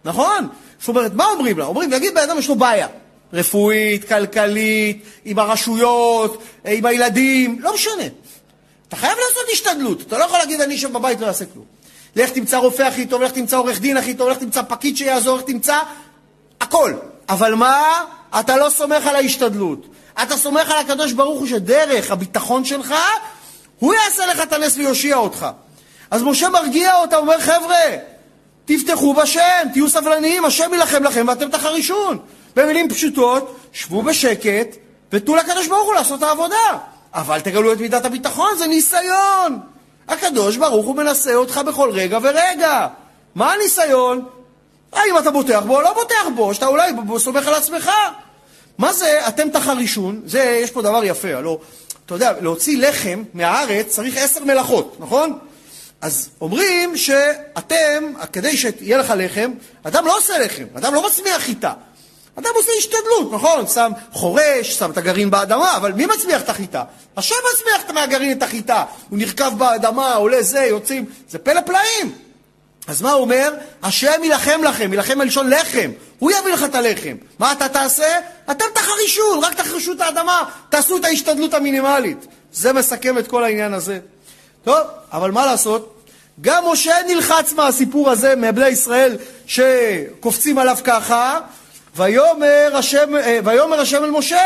נכון? 0.05 0.47
זאת 0.81 0.89
אומרת, 0.89 1.13
מה 1.13 1.25
אומרים 1.25 1.57
לה? 1.57 1.65
אומרים, 1.65 1.89
נגיד 1.89 2.13
בן 2.13 2.21
אדם 2.21 2.39
יש 2.39 2.47
לו 2.47 2.55
בעיה, 2.55 2.87
רפואית, 3.33 4.07
כלכלית, 4.07 5.05
עם 5.25 5.39
הרשויות, 5.39 6.43
עם 6.65 6.85
הילדים, 6.85 7.59
לא 7.59 7.73
משנה. 7.73 8.03
אתה 8.87 8.95
חייב 8.95 9.17
לעשות 9.17 9.43
השתדלות, 9.53 10.01
אתה 10.01 10.17
לא 10.17 10.23
יכול 10.23 10.37
להגיד 10.37 10.61
אני 10.61 10.75
אשב 10.75 10.93
בבית 10.93 11.19
לא 11.19 11.27
אעשה 11.27 11.45
כלום. 11.53 11.65
לך 12.15 12.29
תמצא 12.29 12.57
רופא 12.57 12.83
הכי 12.83 13.05
טוב, 13.05 13.21
לך 13.21 13.31
תמצא 13.31 13.57
עורך 13.57 13.79
דין 13.79 13.97
הכי 13.97 14.13
טוב, 14.13 14.29
לך 14.29 14.37
תמצא 14.37 14.61
פקיד 14.61 14.97
שיעזור, 14.97 15.37
לך 15.37 15.43
תמצא 15.43 15.77
הכל. 16.61 16.93
אבל 17.29 17.55
מה? 17.55 18.03
אתה 18.39 18.57
לא 18.57 18.69
סומך 18.69 19.07
על 19.07 19.15
ההשתדלות. 19.15 19.87
אתה 20.23 20.37
סומך 20.37 20.69
על 20.69 20.77
הקדוש 20.77 21.11
ברוך 21.11 21.39
הוא 21.39 21.47
שדרך 21.47 22.11
הביטחון 22.11 22.65
שלך, 22.65 22.93
הוא 23.79 23.93
יעשה 23.93 24.25
לך 24.25 24.41
את 24.41 24.53
הנס 24.53 24.77
ויושיע 24.77 25.17
אותך. 25.17 25.47
אז 26.11 26.23
משה 26.23 26.49
מרגיע 26.49 26.95
אותה, 26.95 27.17
אומר 27.17 27.39
חבר'ה, 27.39 27.81
תפתחו 28.65 29.13
בשם, 29.13 29.67
תהיו 29.73 29.89
סבלניים, 29.89 30.45
השם 30.45 30.73
יילחם 30.73 31.03
לכם 31.03 31.25
ואתם 31.27 31.49
תחרישון. 31.49 32.17
במילים 32.55 32.89
פשוטות, 32.89 33.55
שבו 33.73 34.01
בשקט 34.01 34.75
ותנו 35.11 35.35
לקדוש 35.35 35.67
ברוך 35.67 35.85
הוא 35.85 35.93
לעשות 35.93 36.19
את 36.19 36.23
העבודה. 36.23 36.77
אבל 37.13 37.39
תגלו 37.39 37.73
את 37.73 37.79
מידת 37.79 38.05
הביטחון, 38.05 38.57
זה 38.57 38.67
ניסיון. 38.67 39.59
הקדוש 40.07 40.57
ברוך 40.57 40.85
הוא 40.85 40.95
מנסה 40.95 41.35
אותך 41.35 41.61
בכל 41.67 41.89
רגע 41.93 42.19
ורגע. 42.21 42.87
מה 43.35 43.53
הניסיון? 43.53 44.25
האם 44.93 45.17
אתה 45.17 45.31
בוטח 45.31 45.59
בו 45.65 45.75
או 45.75 45.81
לא 45.81 45.93
בוטח 45.93 46.27
בו, 46.35 46.53
שאתה 46.53 46.67
אולי 46.67 46.91
סומך 47.17 47.47
על 47.47 47.53
עצמך. 47.53 47.91
מה 48.77 48.93
זה 48.93 49.27
אתם 49.27 49.49
תחרישון? 49.49 50.21
זה, 50.25 50.59
יש 50.63 50.71
פה 50.71 50.81
דבר 50.81 51.03
יפה, 51.03 51.35
הלוא, 51.35 51.57
אתה 52.05 52.15
יודע, 52.15 52.33
להוציא 52.41 52.77
לחם 52.77 53.23
מהארץ 53.33 53.87
צריך 53.87 54.17
עשר 54.17 54.43
מלאכות, 54.43 54.97
נכון? 54.99 55.39
אז 56.01 56.29
אומרים 56.41 56.97
שאתם, 56.97 58.13
כדי 58.33 58.57
שיהיה 58.57 58.97
לך 58.97 59.13
לחם, 59.17 59.51
אדם 59.83 60.05
לא 60.05 60.17
עושה 60.17 60.37
לחם, 60.37 60.63
אדם 60.77 60.93
לא 60.93 61.07
מצמיח 61.07 61.41
חיטה. 61.41 61.73
אדם 62.35 62.49
עושה 62.55 62.71
השתדלות, 62.77 63.31
נכון? 63.33 63.67
שם 63.67 63.91
חורש, 64.11 64.77
שם 64.77 64.91
את 64.91 64.97
הגרעין 64.97 65.29
באדמה, 65.29 65.77
אבל 65.77 65.91
מי 65.91 66.05
מצמיח 66.05 66.41
את 66.41 66.49
החיטה? 66.49 66.83
השם 67.17 67.35
מצמיח 67.53 67.91
מהגרעין 67.93 68.37
את 68.37 68.43
החיטה. 68.43 68.85
הוא 69.09 69.19
נרקב 69.19 69.57
באדמה, 69.57 70.13
עולה 70.13 70.43
זה, 70.43 70.59
יוצאים, 70.59 71.05
זה 71.29 71.39
פלא 71.39 71.61
פלאים. 71.61 72.15
אז 72.87 73.01
מה 73.01 73.11
הוא 73.11 73.21
אומר? 73.21 73.53
השם 73.83 74.23
יילחם 74.23 74.63
לכם, 74.63 74.93
יילחם 74.93 75.17
מלשון 75.17 75.49
לחם. 75.49 75.91
הוא 76.19 76.31
יביא 76.31 76.53
לך 76.53 76.63
את 76.63 76.75
הלחם. 76.75 77.15
מה 77.39 77.51
אתה 77.51 77.69
תעשה? 77.69 78.19
אתם 78.51 78.65
תחרישו, 78.73 79.39
רק 79.41 79.53
תחרישו 79.53 79.91
את 79.93 80.01
האדמה, 80.01 80.43
תעשו 80.69 80.97
את 80.97 81.05
ההשתדלות 81.05 81.53
המינימלית. 81.53 82.27
זה 82.53 82.73
מסכם 82.73 83.17
את 83.17 83.27
כל 83.27 83.43
העניין 83.43 83.73
הזה. 83.73 83.99
טוב, 84.63 84.87
אבל 85.11 85.31
מה 85.31 85.45
לעשות? 85.45 86.01
גם 86.41 86.63
משה 86.67 86.95
נלחץ 87.07 87.53
מהסיפור 87.53 88.09
הזה, 88.09 88.35
מבני 88.35 88.67
ישראל 88.67 89.17
שקופצים 89.47 90.57
עליו 90.57 90.77
ככה, 90.83 91.39
ויאמר 91.95 92.71
השם, 92.73 93.15
אה, 93.15 93.39
ויאמר 93.43 93.79
השם 93.79 94.03
אל 94.03 94.11
משה, 94.11 94.41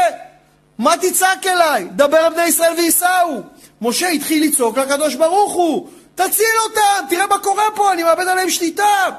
מה 0.78 0.94
תצעק 1.02 1.48
אליי? 1.48 1.88
דבר 1.92 2.18
על 2.18 2.34
בני 2.34 2.46
ישראל 2.46 2.74
וייסעו. 2.78 3.42
משה 3.82 4.08
התחיל 4.08 4.44
לצעוק 4.44 4.78
לקדוש 4.78 5.16
ברוך 5.16 5.54
הוא, 5.54 5.90
תציל 6.16 6.56
אותם, 6.70 7.06
תראה 7.10 7.28
מה 7.28 7.40
קורה 7.40 7.64
פה, 7.76 7.94
אני 7.94 8.04
מאבד 8.04 8.28
עליהם 8.28 8.50
שליטה. 8.50 9.10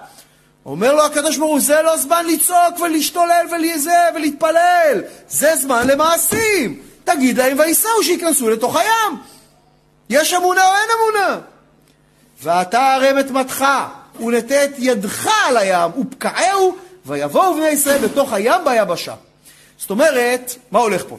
אומר 0.66 0.94
לו 0.94 1.04
הקדוש 1.04 1.36
ברוך 1.36 1.50
הוא, 1.50 1.60
זה 1.60 1.82
לא 1.82 1.96
זמן 1.96 2.26
לצעוק 2.26 2.80
ולהשתולל 2.80 3.46
ולזה 3.50 3.98
ולהתפלל, 4.14 5.02
זה 5.28 5.56
זמן 5.56 5.86
למעשים. 5.86 6.80
תגיד 7.04 7.38
להם 7.38 7.58
וייסעו 7.58 8.02
שייכנסו 8.02 8.50
לתוך 8.50 8.76
הים. 8.76 9.18
יש 10.10 10.34
אמונה 10.34 10.68
או 10.68 10.74
אין 10.74 10.88
אמונה? 11.00 11.40
ואתה 12.42 12.94
הרם 12.94 13.18
את 13.18 13.30
מתך, 13.30 13.64
ונטה 14.20 14.64
את 14.64 14.70
ידך 14.78 15.28
על 15.46 15.56
הים, 15.56 15.90
ופקעהו, 16.00 16.76
ויבואו 17.06 17.54
בני 17.54 17.68
ישראל 17.68 17.98
בתוך 17.98 18.32
הים 18.32 18.60
ביבשה. 18.64 19.14
זאת 19.78 19.90
אומרת, 19.90 20.54
מה 20.70 20.78
הולך 20.78 21.04
פה? 21.08 21.18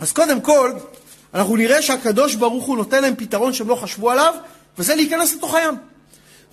אז 0.00 0.12
קודם 0.12 0.40
כל, 0.40 0.72
אנחנו 1.34 1.56
נראה 1.56 1.82
שהקדוש 1.82 2.34
ברוך 2.34 2.64
הוא 2.64 2.76
נותן 2.76 3.02
להם 3.02 3.14
פתרון 3.16 3.52
שהם 3.52 3.68
לא 3.68 3.74
חשבו 3.74 4.10
עליו, 4.10 4.34
וזה 4.78 4.94
להיכנס 4.94 5.34
לתוך 5.34 5.54
הים. 5.54 5.74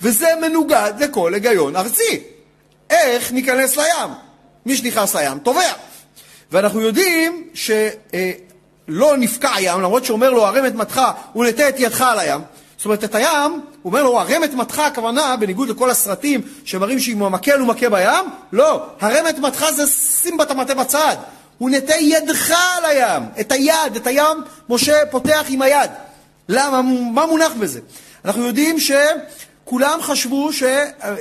וזה 0.01 0.27
מנוגד 0.41 0.93
לכל 0.99 1.33
היגיון 1.33 1.75
ארצי. 1.75 2.23
איך 2.89 3.31
ניכנס 3.31 3.77
לים? 3.77 4.09
מי 4.65 4.77
שנכנס 4.77 5.15
לים 5.15 5.39
טובע. 5.39 5.73
ואנחנו 6.51 6.81
יודעים 6.81 7.49
שלא 8.91 9.17
נפקע 9.17 9.53
הים, 9.55 9.81
למרות 9.81 10.05
שאומר 10.05 10.29
לו, 10.29 10.45
הרם 10.45 10.65
את 10.65 10.75
מתך 10.75 11.01
ונטה 11.35 11.69
את 11.69 11.79
ידך 11.79 12.01
על 12.01 12.19
הים. 12.19 12.41
זאת 12.77 12.85
אומרת, 12.85 13.03
את 13.03 13.15
הים, 13.15 13.51
הוא 13.51 13.61
אומר 13.91 14.03
לו, 14.03 14.19
הרם 14.19 14.43
את 14.43 14.53
מתך, 14.53 14.79
הכוונה, 14.79 15.35
בניגוד 15.37 15.69
לכל 15.69 15.89
הסרטים 15.89 16.41
שמראים 16.65 16.99
שאם 16.99 17.23
המקל 17.23 17.59
הוא 17.59 17.67
מכה 17.67 17.89
בים, 17.89 18.25
לא, 18.51 18.85
הרם 19.01 19.27
את 19.29 19.39
מתך 19.39 19.65
זה 19.75 19.87
שים 19.87 20.41
את 20.41 20.51
המטה 20.51 20.73
בצד. 20.73 21.15
הוא 21.57 21.69
נטה 21.69 21.93
ידך 21.95 22.51
על 22.77 22.85
הים, 22.85 23.23
את 23.39 23.51
היד, 23.51 23.95
את 23.95 24.07
הים 24.07 24.37
משה 24.69 25.05
פותח 25.11 25.45
עם 25.49 25.61
היד. 25.61 25.91
למה? 26.49 26.81
מה 27.13 27.25
מונח 27.25 27.51
בזה? 27.59 27.79
אנחנו 28.25 28.45
יודעים 28.45 28.77
שכולם 28.79 30.01
חשבו, 30.01 30.49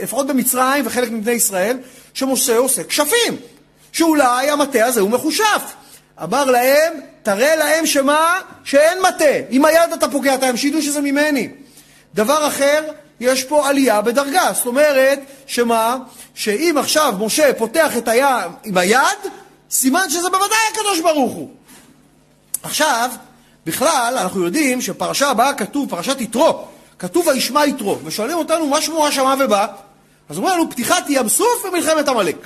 לפחות 0.03 0.27
במצרים 0.27 0.87
וחלק 0.87 1.11
מבני 1.11 1.33
ישראל, 1.33 1.79
שמשה 2.15 2.57
עושה 2.57 2.85
כשפים, 2.85 3.37
שאולי 3.93 4.51
המטה 4.51 4.87
הזה 4.87 5.01
הוא 5.01 5.11
מחושף. 5.11 5.63
אמר 6.23 6.45
להם, 6.45 6.93
תראה 7.23 7.57
להם 7.57 7.87
שמה? 7.87 8.41
שאין 8.65 8.99
מטה. 9.03 9.25
עם 9.51 9.65
היד 9.65 9.93
אתה 9.93 10.09
פוגע 10.09 10.35
את 10.35 10.43
הים, 10.43 10.57
שידעו 10.57 10.83
שזה 10.83 11.01
ממני. 11.01 11.49
דבר 12.15 12.49
אחר, 12.49 12.85
יש 13.21 13.45
פה 13.45 13.69
עלייה 13.69 14.01
בדרגה. 14.01 14.51
זאת 14.55 14.67
אומרת, 14.67 15.21
שמה? 15.47 15.97
שאם 16.35 16.75
עכשיו 16.79 17.15
משה 17.21 17.55
פותח 17.59 17.97
את 17.97 18.09
הים 18.09 18.51
עם 18.65 18.79
היד, 18.79 19.19
סימן 19.71 20.11
שזה 20.11 20.31
בוודאי 20.31 20.59
הקדוש 20.73 21.01
ברוך 21.01 21.33
הוא. 21.33 21.51
עכשיו, 22.63 23.11
בכלל, 23.67 24.17
אנחנו 24.21 24.45
יודעים 24.45 24.81
שפרשה 24.81 25.29
הבאה 25.29 25.55
כתוב, 25.55 25.91
פרשת 25.91 26.21
יתרו, 26.21 26.65
כתוב 26.99 27.27
וישמע 27.27 27.67
יתרו, 27.67 27.99
ושואלים 28.05 28.37
אותנו 28.39 28.67
מה 28.67 28.81
שמו 28.81 29.07
השמע 29.07 29.35
ובא, 29.41 29.67
אז 30.29 30.37
אומרים 30.37 30.55
לנו 30.55 30.71
פתיחת 30.71 31.05
ים 31.09 31.29
סוף 31.29 31.65
ומלחמת 31.65 32.09
עמלק. 32.09 32.37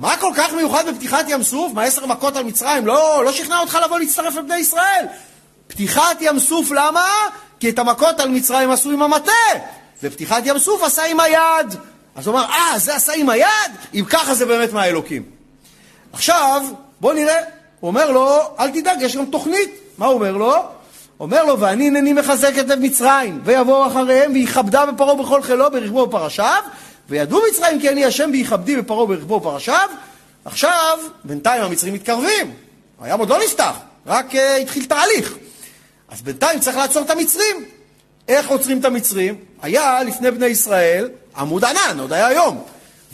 מה 0.00 0.16
כל 0.16 0.32
כך 0.36 0.52
מיוחד 0.52 0.88
בפתיחת 0.88 1.24
ים 1.28 1.42
סוף? 1.42 1.72
מה 1.74 1.82
עשר 1.82 2.06
מכות 2.06 2.36
על 2.36 2.44
מצרים? 2.44 2.86
לא, 2.86 3.24
לא 3.24 3.32
שכנע 3.32 3.58
אותך 3.58 3.78
לבוא 3.84 3.98
להצטרף 3.98 4.34
לבני 4.34 4.56
ישראל. 4.56 5.04
פתיחת 5.66 6.16
ים 6.20 6.38
סוף, 6.38 6.70
למה? 6.70 7.08
כי 7.60 7.70
את 7.70 7.78
המכות 7.78 8.20
על 8.20 8.28
מצרים 8.28 8.70
עשו 8.70 8.90
עם 8.90 9.02
המטה, 9.02 9.32
ופתיחת 10.02 10.42
ים 10.44 10.58
סוף 10.58 10.82
עשה 10.82 11.04
עם 11.04 11.20
היד. 11.20 11.74
אז 12.14 12.26
הוא 12.26 12.34
אמר, 12.34 12.44
אה, 12.44 12.78
זה 12.78 12.96
עשה 12.96 13.12
עם 13.16 13.28
היד? 13.28 13.70
אם 13.94 14.04
ככה 14.08 14.34
זה 14.34 14.46
באמת 14.46 14.72
מהאלוקים. 14.72 15.22
עכשיו, 16.12 16.62
בוא 17.00 17.12
נראה. 17.12 17.40
הוא 17.80 17.88
אומר 17.88 18.10
לו, 18.10 18.38
אל 18.60 18.70
תדאג, 18.70 18.96
יש 19.00 19.16
גם 19.16 19.26
תוכנית. 19.26 19.70
מה 19.98 20.06
הוא 20.06 20.14
אומר 20.14 20.32
לו? 20.32 20.54
אומר 21.20 21.44
לו, 21.44 21.60
ואני 21.60 21.86
הנני 21.86 22.12
מחזק 22.12 22.58
את 22.58 22.68
לב 22.68 22.78
מצרים, 22.78 23.40
ויבואו 23.44 23.86
אחריהם, 23.86 24.32
ויכבדה 24.32 24.86
בפרעה 24.86 25.14
בכל 25.14 25.42
חילו, 25.42 25.70
ברכבו 25.70 25.98
ופרשיו, 25.98 26.62
וידעו 27.10 27.40
מצרים 27.50 27.80
כי 27.80 27.88
אני 27.88 28.04
השם 28.04 28.30
ויכבדי 28.32 28.76
בפרעה 28.76 29.06
ברכבו 29.06 29.34
ופרשיו. 29.34 29.88
עכשיו, 30.44 30.98
בינתיים 31.24 31.62
המצרים 31.62 31.94
מתקרבים. 31.94 32.54
הים 33.00 33.20
עוד 33.20 33.28
לא 33.28 33.38
נפתח, 33.44 33.72
רק 34.06 34.34
uh, 34.34 34.38
התחיל 34.62 34.84
תהליך. 34.84 35.34
אז 36.08 36.22
בינתיים 36.22 36.60
צריך 36.60 36.76
לעצור 36.76 37.02
את 37.02 37.10
המצרים. 37.10 37.64
איך 38.28 38.48
עוצרים 38.48 38.80
את 38.80 38.84
המצרים? 38.84 39.34
היה 39.62 40.02
לפני 40.02 40.30
בני 40.30 40.46
ישראל 40.46 41.08
עמוד 41.36 41.64
ענן, 41.64 42.00
עוד 42.00 42.12
היה 42.12 42.32
יום. 42.32 42.64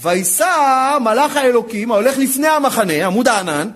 ויסע 0.03 0.99
מלאך 1.01 1.37
האלוקים 1.37 1.93
ההולך 1.93 2.19
לפני 2.19 2.49
המחנה, 2.49 3.07
עמוד 3.07 3.29
הענן, 3.29 3.71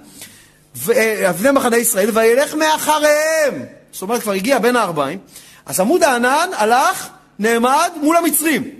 לפני 0.88 1.50
מחנה 1.52 1.76
ישראל, 1.76 2.10
וילך 2.12 2.54
מאחריהם. 2.54 3.64
זאת 3.92 4.02
אומרת, 4.02 4.22
כבר 4.22 4.32
הגיע 4.32 4.58
בין 4.58 4.76
הארבעים. 4.76 5.18
אז 5.66 5.80
עמוד 5.80 6.02
הענן 6.02 6.48
הלך, 6.56 7.08
נעמד 7.38 7.90
מול 8.02 8.16
המצרים. 8.16 8.70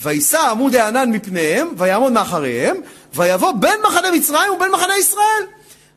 ויסע 0.00 0.50
עמוד 0.50 0.76
הענן 0.76 1.10
מפניהם, 1.10 1.68
ויעמוד 1.76 2.12
מאחריהם, 2.12 2.76
ויבוא 3.14 3.52
בין 3.52 3.80
מחנה 3.88 4.10
מצרים 4.10 4.52
ובין 4.52 4.70
מחנה 4.70 4.96
ישראל. 4.98 5.44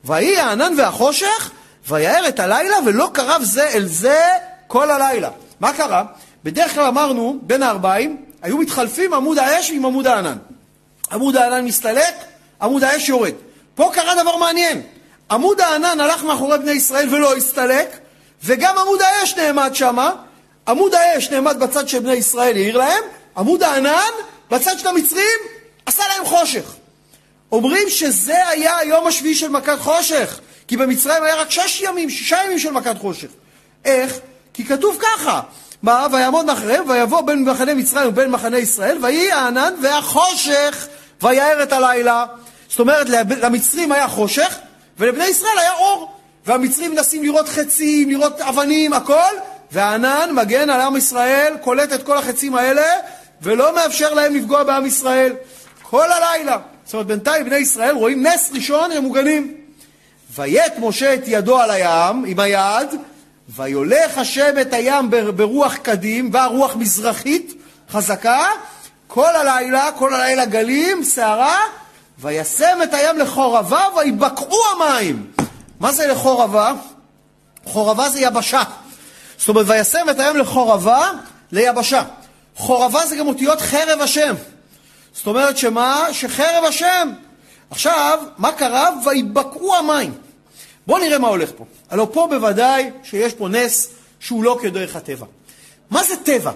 ויהי 0.05 0.39
הענן 0.39 0.73
והחושך, 0.77 1.51
ויער 1.87 2.27
את 2.27 2.39
הלילה, 2.39 2.75
ולא 2.85 3.09
קרב 3.13 3.41
זה 3.43 3.67
אל 3.67 3.85
זה 3.85 4.19
כל 4.67 4.91
הלילה. 4.91 5.29
מה 5.59 5.73
קרה? 5.73 6.03
בדרך 6.43 6.73
כלל 6.73 6.83
אמרנו, 6.83 7.39
בין 7.41 7.63
הארבעים, 7.63 8.17
היו 8.41 8.57
מתחלפים 8.57 9.13
עמוד 9.13 9.37
האש 9.37 9.71
עם 9.71 9.85
עמוד 9.85 10.07
הענן. 10.07 10.37
עמוד 11.11 11.37
הענן 11.37 11.65
מסתלק, 11.65 12.15
עמוד 12.61 12.83
האש 12.83 13.09
יורד. 13.09 13.33
פה 13.75 13.91
קרה 13.93 14.23
דבר 14.23 14.37
מעניין. 14.37 14.81
עמוד 15.31 15.61
הענן 15.61 15.99
הלך 15.99 16.23
מאחורי 16.23 16.57
בני 16.57 16.71
ישראל 16.71 17.15
ולא 17.15 17.35
הסתלק, 17.35 17.97
וגם 18.43 18.77
עמוד 18.77 19.01
האש 19.01 19.35
נעמד 19.37 19.71
שמה. 19.73 20.11
עמוד 20.67 20.93
האש 20.93 21.29
נעמד 21.29 21.59
בצד 21.59 21.87
של 21.87 21.99
בני 21.99 22.13
ישראל, 22.13 22.55
העיר 22.55 22.77
להם, 22.77 23.03
עמוד 23.37 23.63
הענן 23.63 24.11
בצד 24.51 24.79
של 24.79 24.87
המצרים 24.87 25.39
עשה 25.85 26.03
להם 26.07 26.25
חושך. 26.25 26.63
אומרים 27.51 27.89
שזה 27.89 28.47
היה 28.47 28.77
היום 28.77 29.07
השביעי 29.07 29.35
של 29.35 29.49
מכת 29.49 29.79
חושך, 29.79 30.39
כי 30.67 30.77
במצרים 30.77 31.23
היה 31.23 31.35
רק 31.35 31.51
שש 31.51 31.81
ימים, 31.81 32.09
שישה 32.09 32.37
ימים 32.45 32.59
של 32.59 32.71
מכת 32.71 32.97
חושך. 32.97 33.27
איך? 33.85 34.19
כי 34.53 34.65
כתוב 34.65 34.97
ככה, 35.01 35.41
מה? 35.83 36.07
ויעמוד 36.11 36.45
מאחריהם, 36.45 36.89
ויבוא 36.89 37.21
בין 37.21 37.43
מחנה 37.43 37.73
מצרים 37.73 38.09
ובין 38.09 38.31
מחנה 38.31 38.57
ישראל, 38.57 38.97
ויהי 39.01 39.31
הענן 39.31 39.73
והחושך, 39.81 40.87
ויער 41.21 41.63
את 41.63 41.73
הלילה. 41.73 42.25
זאת 42.69 42.79
אומרת, 42.79 43.09
למצרים 43.09 43.91
היה 43.91 44.07
חושך, 44.07 44.55
ולבני 44.99 45.25
ישראל 45.25 45.57
היה 45.59 45.73
אור. 45.73 46.11
והמצרים 46.45 46.91
מנסים 46.91 47.23
לראות 47.23 47.49
חצים, 47.49 48.09
לראות 48.09 48.41
אבנים, 48.41 48.93
הכל, 48.93 49.33
והענן 49.71 50.29
מגן 50.33 50.69
על 50.69 50.81
עם 50.81 50.95
ישראל, 50.95 51.53
קולט 51.61 51.93
את 51.93 52.03
כל 52.03 52.17
החצים 52.17 52.55
האלה, 52.55 52.83
ולא 53.41 53.75
מאפשר 53.75 54.13
להם 54.13 54.35
לפגוע 54.35 54.63
בעם 54.63 54.85
ישראל. 54.85 55.33
כל 55.81 56.11
הלילה. 56.11 56.57
זאת 56.85 56.93
אומרת, 56.93 57.07
בינתיים 57.07 57.45
בני 57.45 57.57
ישראל 57.57 57.95
רואים 57.95 58.27
נס 58.27 58.51
ראשון, 58.53 58.91
הם 58.91 59.03
מוגנים. 59.03 59.55
ויית 60.35 60.73
משה 60.79 61.13
את 61.13 61.21
ידו 61.25 61.59
על 61.59 61.71
הים, 61.71 62.25
עם 62.25 62.39
היד, 62.39 62.87
ויולך 63.49 64.17
השם 64.17 64.53
את 64.61 64.73
הים 64.73 65.09
ברוח 65.35 65.75
קדים, 65.75 66.29
והרוח 66.33 66.75
מזרחית 66.75 67.53
חזקה, 67.89 68.45
כל 69.07 69.35
הלילה, 69.35 69.89
כל 69.91 70.13
הלילה 70.13 70.45
גלים, 70.45 71.03
סערה, 71.03 71.59
וישם 72.19 72.79
את 72.83 72.93
הים 72.93 73.17
לחורבה, 73.17 73.85
ויבקעו 73.97 74.59
המים. 74.75 75.31
מה 75.79 75.91
זה 75.91 76.07
לחורבה? 76.07 76.73
חורבה 77.65 78.09
זה 78.09 78.19
יבשה. 78.19 78.63
זאת 79.37 79.49
אומרת, 79.49 79.65
וישם 79.69 80.09
את 80.09 80.19
הים 80.19 80.37
לחורבה, 80.37 81.11
ליבשה. 81.51 82.03
חורבה 82.55 83.05
זה 83.05 83.15
גם 83.15 83.27
אותיות 83.27 83.61
חרב 83.61 84.01
השם. 84.01 84.35
זאת 85.13 85.27
אומרת 85.27 85.57
שמה? 85.57 86.07
שחרב 86.11 86.63
השם. 86.67 87.09
עכשיו, 87.69 88.19
מה 88.37 88.51
קרה? 88.51 88.89
ויבקעו 89.05 89.75
המים. 89.75 90.13
בואו 90.87 90.99
נראה 90.99 91.19
מה 91.19 91.27
הולך 91.27 91.51
פה. 91.57 91.65
הלוא 91.89 92.07
פה 92.13 92.27
בוודאי 92.29 92.89
שיש 93.03 93.33
פה 93.33 93.47
נס 93.47 93.87
שהוא 94.19 94.43
לא 94.43 94.59
כדרך 94.61 94.95
הטבע. 94.95 95.25
מה 95.89 96.03
זה 96.03 96.15
טבע? 96.17 96.51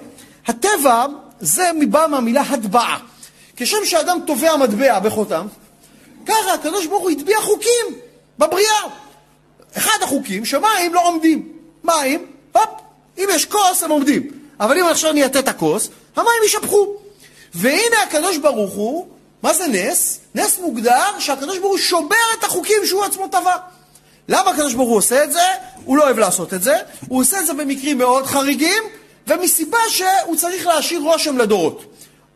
הטבע 0.47 1.05
זה 1.39 1.71
מבא 1.79 2.07
מהמילה 2.09 2.41
הטבעה. 2.41 2.99
כשם 3.55 3.85
שאדם 3.85 4.19
טובע 4.27 4.55
מטבע 4.55 4.99
בחותם, 4.99 5.47
ככה 6.25 6.53
הקדוש 6.53 6.85
ברוך 6.85 7.03
הוא 7.03 7.11
הטביע 7.11 7.41
חוקים 7.41 7.85
בבריאה. 8.39 8.81
אחד 9.77 9.97
החוקים 10.01 10.45
שמים 10.45 10.93
לא 10.93 11.07
עומדים. 11.07 11.51
מים, 11.83 12.25
הופ, 12.51 12.69
אם 13.17 13.27
יש 13.31 13.45
כוס 13.45 13.83
הם 13.83 13.91
עומדים. 13.91 14.44
אבל 14.59 14.77
אם 14.77 14.85
עכשיו 14.85 15.11
אני 15.11 15.25
אטה 15.25 15.39
את 15.39 15.47
הכוס, 15.47 15.89
המים 16.15 16.43
יישפכו. 16.43 16.95
והנה 17.53 18.03
הקדוש 18.07 18.37
ברוך 18.37 18.73
הוא, 18.73 19.07
מה 19.43 19.53
זה 19.53 19.67
נס? 19.67 20.19
נס 20.35 20.59
מוגדר 20.59 21.19
שהקדוש 21.19 21.57
ברוך 21.57 21.71
הוא 21.71 21.77
שובר 21.77 22.15
את 22.39 22.43
החוקים 22.43 22.85
שהוא 22.85 23.03
עצמו 23.03 23.27
טבע. 23.27 23.55
למה 24.29 24.51
הקדוש 24.51 24.73
ברוך 24.73 24.89
הוא 24.89 24.97
עושה 24.97 25.23
את 25.23 25.31
זה? 25.31 25.45
הוא 25.85 25.97
לא 25.97 26.03
אוהב 26.03 26.19
לעשות 26.19 26.53
את 26.53 26.63
זה. 26.63 26.75
הוא 27.07 27.21
עושה 27.21 27.39
את 27.39 27.45
זה 27.45 27.53
במקרים 27.53 27.97
מאוד 27.97 28.25
חריגים, 28.25 28.83
ומסיבה 29.27 29.77
שהוא 29.89 30.35
צריך 30.35 30.67
להשאיר 30.67 31.01
רושם 31.01 31.37
לדורות. 31.37 31.85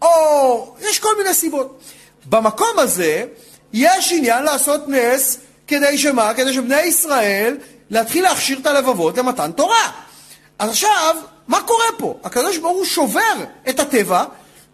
או 0.02 0.76
יש 0.82 1.00
כל 1.00 1.18
מיני 1.18 1.34
סיבות. 1.34 1.80
במקום 2.26 2.80
הזה 2.80 3.26
יש 3.74 4.12
עניין 4.12 4.44
לעשות 4.44 4.88
נס 4.88 5.38
כדי 5.68 5.98
שמה? 5.98 6.34
כדי 6.34 6.54
שבני 6.54 6.82
ישראל 6.82 7.58
להתחיל 7.90 8.24
להכשיר 8.24 8.60
את 8.60 8.66
הלבבות 8.66 9.18
למתן 9.18 9.52
תורה. 9.52 9.92
אז 10.60 10.70
עכשיו, 10.70 11.16
מה 11.50 11.62
קורה 11.62 11.86
פה? 11.98 12.16
הקדוש 12.24 12.58
ברוך 12.58 12.78
הוא 12.78 12.86
שובר 12.86 13.44
את 13.70 13.80
הטבע, 13.80 14.24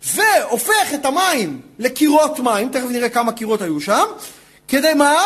והופך 0.03 0.93
את 0.93 1.05
המים 1.05 1.61
לקירות 1.79 2.39
מים, 2.39 2.69
תכף 2.69 2.85
נראה 2.89 3.09
כמה 3.09 3.31
קירות 3.31 3.61
היו 3.61 3.81
שם, 3.81 4.03
כדי 4.67 4.93
מה? 4.93 5.23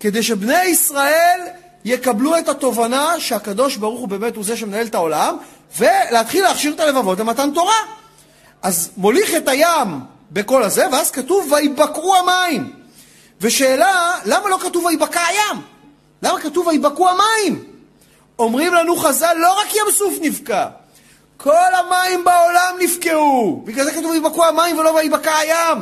כדי 0.00 0.22
שבני 0.22 0.64
ישראל 0.64 1.40
יקבלו 1.84 2.38
את 2.38 2.48
התובנה 2.48 3.20
שהקדוש 3.20 3.76
ברוך 3.76 4.00
הוא 4.00 4.08
באמת 4.08 4.36
הוא 4.36 4.44
זה 4.44 4.56
שמנהל 4.56 4.86
את 4.86 4.94
העולם, 4.94 5.36
ולהתחיל 5.78 6.42
להכשיר 6.42 6.72
את 6.72 6.80
הלבבות 6.80 7.18
למתן 7.18 7.50
תורה. 7.54 7.78
אז 8.62 8.90
מוליך 8.96 9.34
את 9.34 9.48
הים 9.48 10.00
בכל 10.30 10.62
הזה, 10.62 10.86
ואז 10.92 11.10
כתוב 11.10 11.52
ויבקעו 11.52 12.14
המים. 12.14 12.72
ושאלה, 13.40 14.18
למה 14.24 14.48
לא 14.48 14.58
כתוב 14.62 14.84
ויבקע 14.84 15.20
הים? 15.20 15.62
למה 16.22 16.40
כתוב 16.40 16.66
ויבקעו 16.66 17.08
המים? 17.08 17.64
אומרים 18.38 18.74
לנו 18.74 18.96
חז"ל, 18.96 19.34
לא 19.38 19.60
רק 19.60 19.74
ים 19.74 19.92
סוף 19.92 20.14
נבקע, 20.20 20.66
כל 21.42 21.74
המים 21.74 22.24
בעולם 22.24 22.74
נבקעו. 22.80 23.62
בגלל 23.64 23.84
זה 23.84 23.92
כתוב 23.92 24.10
ויבקעו 24.10 24.44
המים 24.44 24.78
ולא 24.78 24.90
ויבקע 24.90 25.36
הים. 25.36 25.78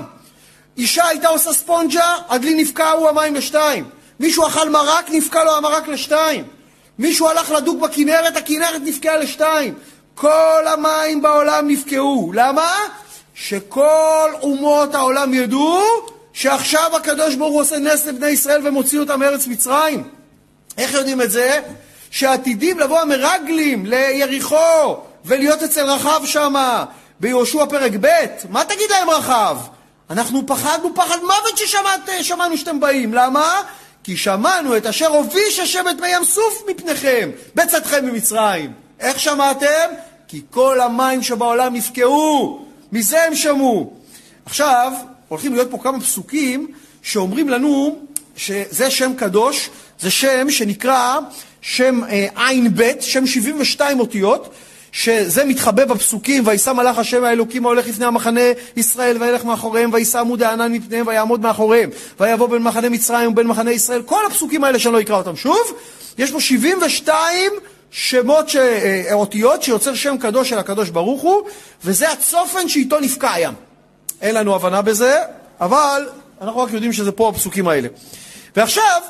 אישה 0.77 1.07
הייתה 1.07 1.29
עושה 1.29 1.53
ספונג'ה, 1.53 2.17
הדלי 2.29 2.55
נבקעו 2.55 3.09
המים 3.09 3.35
לשתיים. 3.35 3.85
מישהו 4.21 4.47
אכל 4.47 4.69
מרק, 4.69 5.11
נבקע 5.11 5.45
לו 5.45 5.57
המרק 5.57 5.89
לשתיים. 5.89 6.45
מישהו 6.99 7.29
הלך 7.29 7.51
לדוג 7.51 7.81
בכנרת, 7.81 8.37
הכנרת 8.37 8.83
נבקעה 8.85 9.17
לשתיים. 9.17 9.75
כל 10.15 10.65
המים 10.67 11.23
בעולם 11.23 11.69
נבקעו. 11.69 12.33
למה? 12.35 12.73
שכל 13.35 14.31
אומות 14.43 14.95
העולם 14.95 15.35
ידעו 15.35 15.83
שעכשיו 16.33 16.97
הקדוש 16.97 17.35
ברוך 17.35 17.53
הוא 17.53 17.61
עושה 17.61 17.79
נס 17.79 18.07
לבני 18.07 18.29
ישראל 18.29 18.69
ומוציא 18.69 19.01
אותם 19.01 19.21
מארץ 19.21 19.47
מצרים. 19.47 20.09
איך 20.79 20.93
יודעים 20.93 21.23
את 21.23 21.31
זה? 21.31 21.61
שעתידים 22.11 22.79
לבוא 22.79 23.01
המרגלים 23.01 23.87
ליריחו 23.87 25.08
ולהיות 25.29 25.63
אצל 25.63 25.91
רחב 25.91 26.21
שמה 26.25 26.85
ביהושע 27.21 27.67
פרק 27.67 27.93
ב', 28.01 28.27
מה 28.49 28.65
תגיד 28.65 28.91
להם 28.91 29.11
רחב? 29.11 29.57
אנחנו 30.11 30.47
פחדנו 30.47 30.95
פחד 30.95 31.19
מוות 31.23 31.59
ששמענו 32.21 32.57
שאתם 32.57 32.81
באים, 32.81 33.15
למה? 33.15 33.61
כי 34.05 34.17
שמענו 34.17 34.77
את 34.77 34.87
אשר 34.87 35.07
הוביש 35.07 35.59
השבט 35.59 35.97
בים 36.01 36.25
סוף 36.25 36.63
מפניכם, 36.71 37.31
בצאתכם 37.55 38.05
ממצרים. 38.07 38.73
איך 39.01 39.19
שמעתם? 39.19 39.91
כי 40.29 40.43
כל 40.51 40.81
המים 40.81 41.23
שבעולם 41.23 41.75
נפקעו, 41.75 42.67
מזה 42.93 43.25
הם 43.25 43.35
שמעו. 43.35 43.93
עכשיו, 44.47 44.93
הולכים 45.29 45.55
להיות 45.55 45.71
פה 45.71 45.79
כמה 45.83 46.01
פסוקים 46.01 46.73
שאומרים 47.03 47.49
לנו 47.49 47.99
שזה 48.37 48.91
שם 48.91 49.15
קדוש, 49.17 49.71
זה 50.01 50.11
שם 50.11 50.51
שנקרא 50.51 51.19
שם 51.61 52.01
אה, 52.05 52.27
עין 52.37 52.75
ב', 52.75 53.01
שם 53.01 53.27
72 53.27 54.01
אותיות, 54.01 54.55
שזה 54.93 55.45
מתחבא 55.45 55.85
בפסוקים, 55.85 56.47
וישא 56.47 56.71
מלאך 56.71 56.99
השם 56.99 57.25
האלוקים 57.25 57.67
ההולך 57.67 57.89
לפני 57.89 58.05
המחנה 58.05 58.41
ישראל 58.77 59.23
וילך 59.23 59.45
מאחוריהם, 59.45 59.91
ויישא 59.93 60.19
עמוד 60.19 60.43
הענן 60.43 60.73
מפניהם 60.73 61.07
ויעמוד 61.07 61.41
מאחוריהם, 61.41 61.91
ויבוא 62.21 62.49
בין 62.49 62.63
מחנה 62.63 62.89
מצרים 62.89 63.33
ובין 63.33 63.47
מחנה 63.47 63.73
ישראל, 63.73 64.03
כל 64.03 64.27
הפסוקים 64.27 64.65
האלה 64.65 64.79
שאני 64.79 64.95
לא 64.95 65.01
אקרא 65.01 65.17
אותם 65.17 65.37
שוב, 65.37 65.61
יש 66.19 66.33
פה 66.33 66.41
72 66.41 67.53
שמות, 67.91 68.49
ש... 68.49 68.57
אה, 68.57 69.13
אותיות 69.13 69.63
שיוצר 69.63 69.95
שם 69.95 70.19
קדוש 70.19 70.49
של 70.49 70.59
הקדוש 70.59 70.91
ברוך 70.91 71.23
הוא, 71.23 71.43
וזה 71.85 72.11
הצופן 72.13 72.69
שאיתו 72.69 73.01
נפקע 73.01 73.33
הים. 73.33 73.55
אין 74.21 74.35
לנו 74.35 74.55
הבנה 74.55 74.83
בזה, 74.83 75.19
אבל 75.61 76.09
אנחנו 76.41 76.61
רק 76.61 76.73
יודעים 76.73 76.93
שזה 76.93 77.13
פה 77.13 77.29
הפסוקים 77.29 77.69
האלה. 77.69 77.89
ועכשיו, 78.57 79.03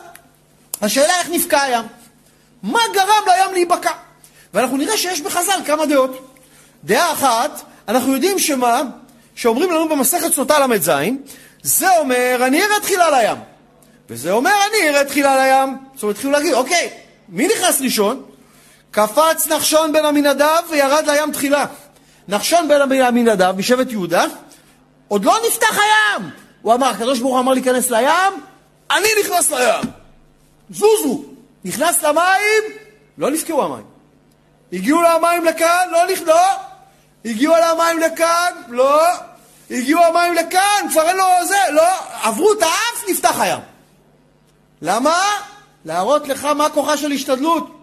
השאלה 0.81 1.19
איך 1.21 1.29
נפקע 1.31 1.61
הים. 1.61 1.85
מה 2.63 2.81
גרם 2.95 3.25
לים 3.27 3.53
להיבקע? 3.53 4.08
ואנחנו 4.55 4.77
נראה 4.77 4.97
שיש 4.97 5.21
בחז"ל 5.21 5.61
כמה 5.67 5.87
דעות. 5.87 6.35
דעה 6.85 7.13
אחת, 7.13 7.63
אנחנו 7.89 8.13
יודעים 8.13 8.39
שמה? 8.39 8.83
שאומרים 9.35 9.71
לנו 9.71 9.89
במסכת 9.89 10.33
סוטה 10.33 10.67
ל"ז, 10.67 10.91
זה 11.63 11.99
אומר, 11.99 12.39
אני 12.47 12.63
אראה 12.63 12.81
תחילה 12.81 13.11
לים. 13.11 13.37
וזה 14.11 14.33
אומר, 14.33 14.53
אני 14.71 14.89
אראה 14.89 15.05
תחילה 15.05 15.37
לים. 15.37 15.77
זאת 15.95 16.03
אומרת, 16.03 16.17
התחילו 16.17 16.33
להגיד, 16.33 16.55
אוקיי, 16.55 16.91
מי 17.29 17.49
נכנס 17.49 17.81
ראשון? 17.81 18.23
קפץ 18.91 19.47
נחשון 19.47 19.93
בן 19.93 20.05
עמינדב 20.05 20.63
וירד 20.71 21.05
לים 21.07 21.33
תחילה. 21.33 21.67
נחשון 22.29 22.69
בן 22.69 23.03
עמינדב, 23.03 23.55
משבט 23.57 23.91
יהודה, 23.91 24.25
עוד 25.09 25.25
לא 25.25 25.37
נפתח 25.49 25.79
הים. 25.79 26.31
הוא 26.63 26.75
אמר, 26.75 26.87
הקדוש 26.87 27.19
ברוך 27.19 27.33
הוא 27.33 27.41
אמר 27.41 27.53
להיכנס 27.53 27.91
לים, 27.91 28.33
אני 28.91 29.09
נכנס 29.21 29.51
לים. 29.51 29.93
זוזו. 30.71 31.25
נכנס 31.65 32.03
למים, 32.03 32.63
לא 33.19 33.31
נפקעו 33.31 33.65
המים. 33.65 33.98
הגיעו 34.73 35.03
למים 35.03 35.45
לכאן, 35.45 35.89
לא 35.91 35.99
נכנס, 36.13 36.27
לא. 36.27 36.41
הגיעו 37.25 37.55
למים 37.55 37.99
לכאן, 37.99 38.53
לא. 38.69 39.03
הגיעו 39.71 40.05
המים 40.05 40.35
לכאן, 40.35 40.87
כבר 40.93 41.09
אין 41.09 41.17
לו 41.17 41.25
זה, 41.49 41.57
לא. 41.73 41.89
עברו 42.23 42.53
את 42.53 42.63
האף, 42.63 43.05
נפתח 43.11 43.41
הים. 43.41 43.61
למה? 44.83 45.23
להראות 45.85 46.29
לך 46.29 46.45
מה 46.45 46.71
כוחה 46.71 46.97
של 46.97 47.13
השתדלות. 47.13 47.79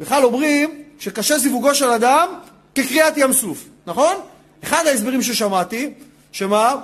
בכלל 0.00 0.24
אומרים 0.24 0.82
שקשה 0.98 1.38
זיווגו 1.38 1.74
של 1.74 1.90
אדם 1.90 2.28
כקריאת 2.74 3.16
ים 3.16 3.32
סוף, 3.32 3.64
נכון? 3.86 4.16
אחד 4.64 4.86
ההסברים 4.86 5.22
ששמעתי, 5.22 5.90
שמה? 6.32 6.74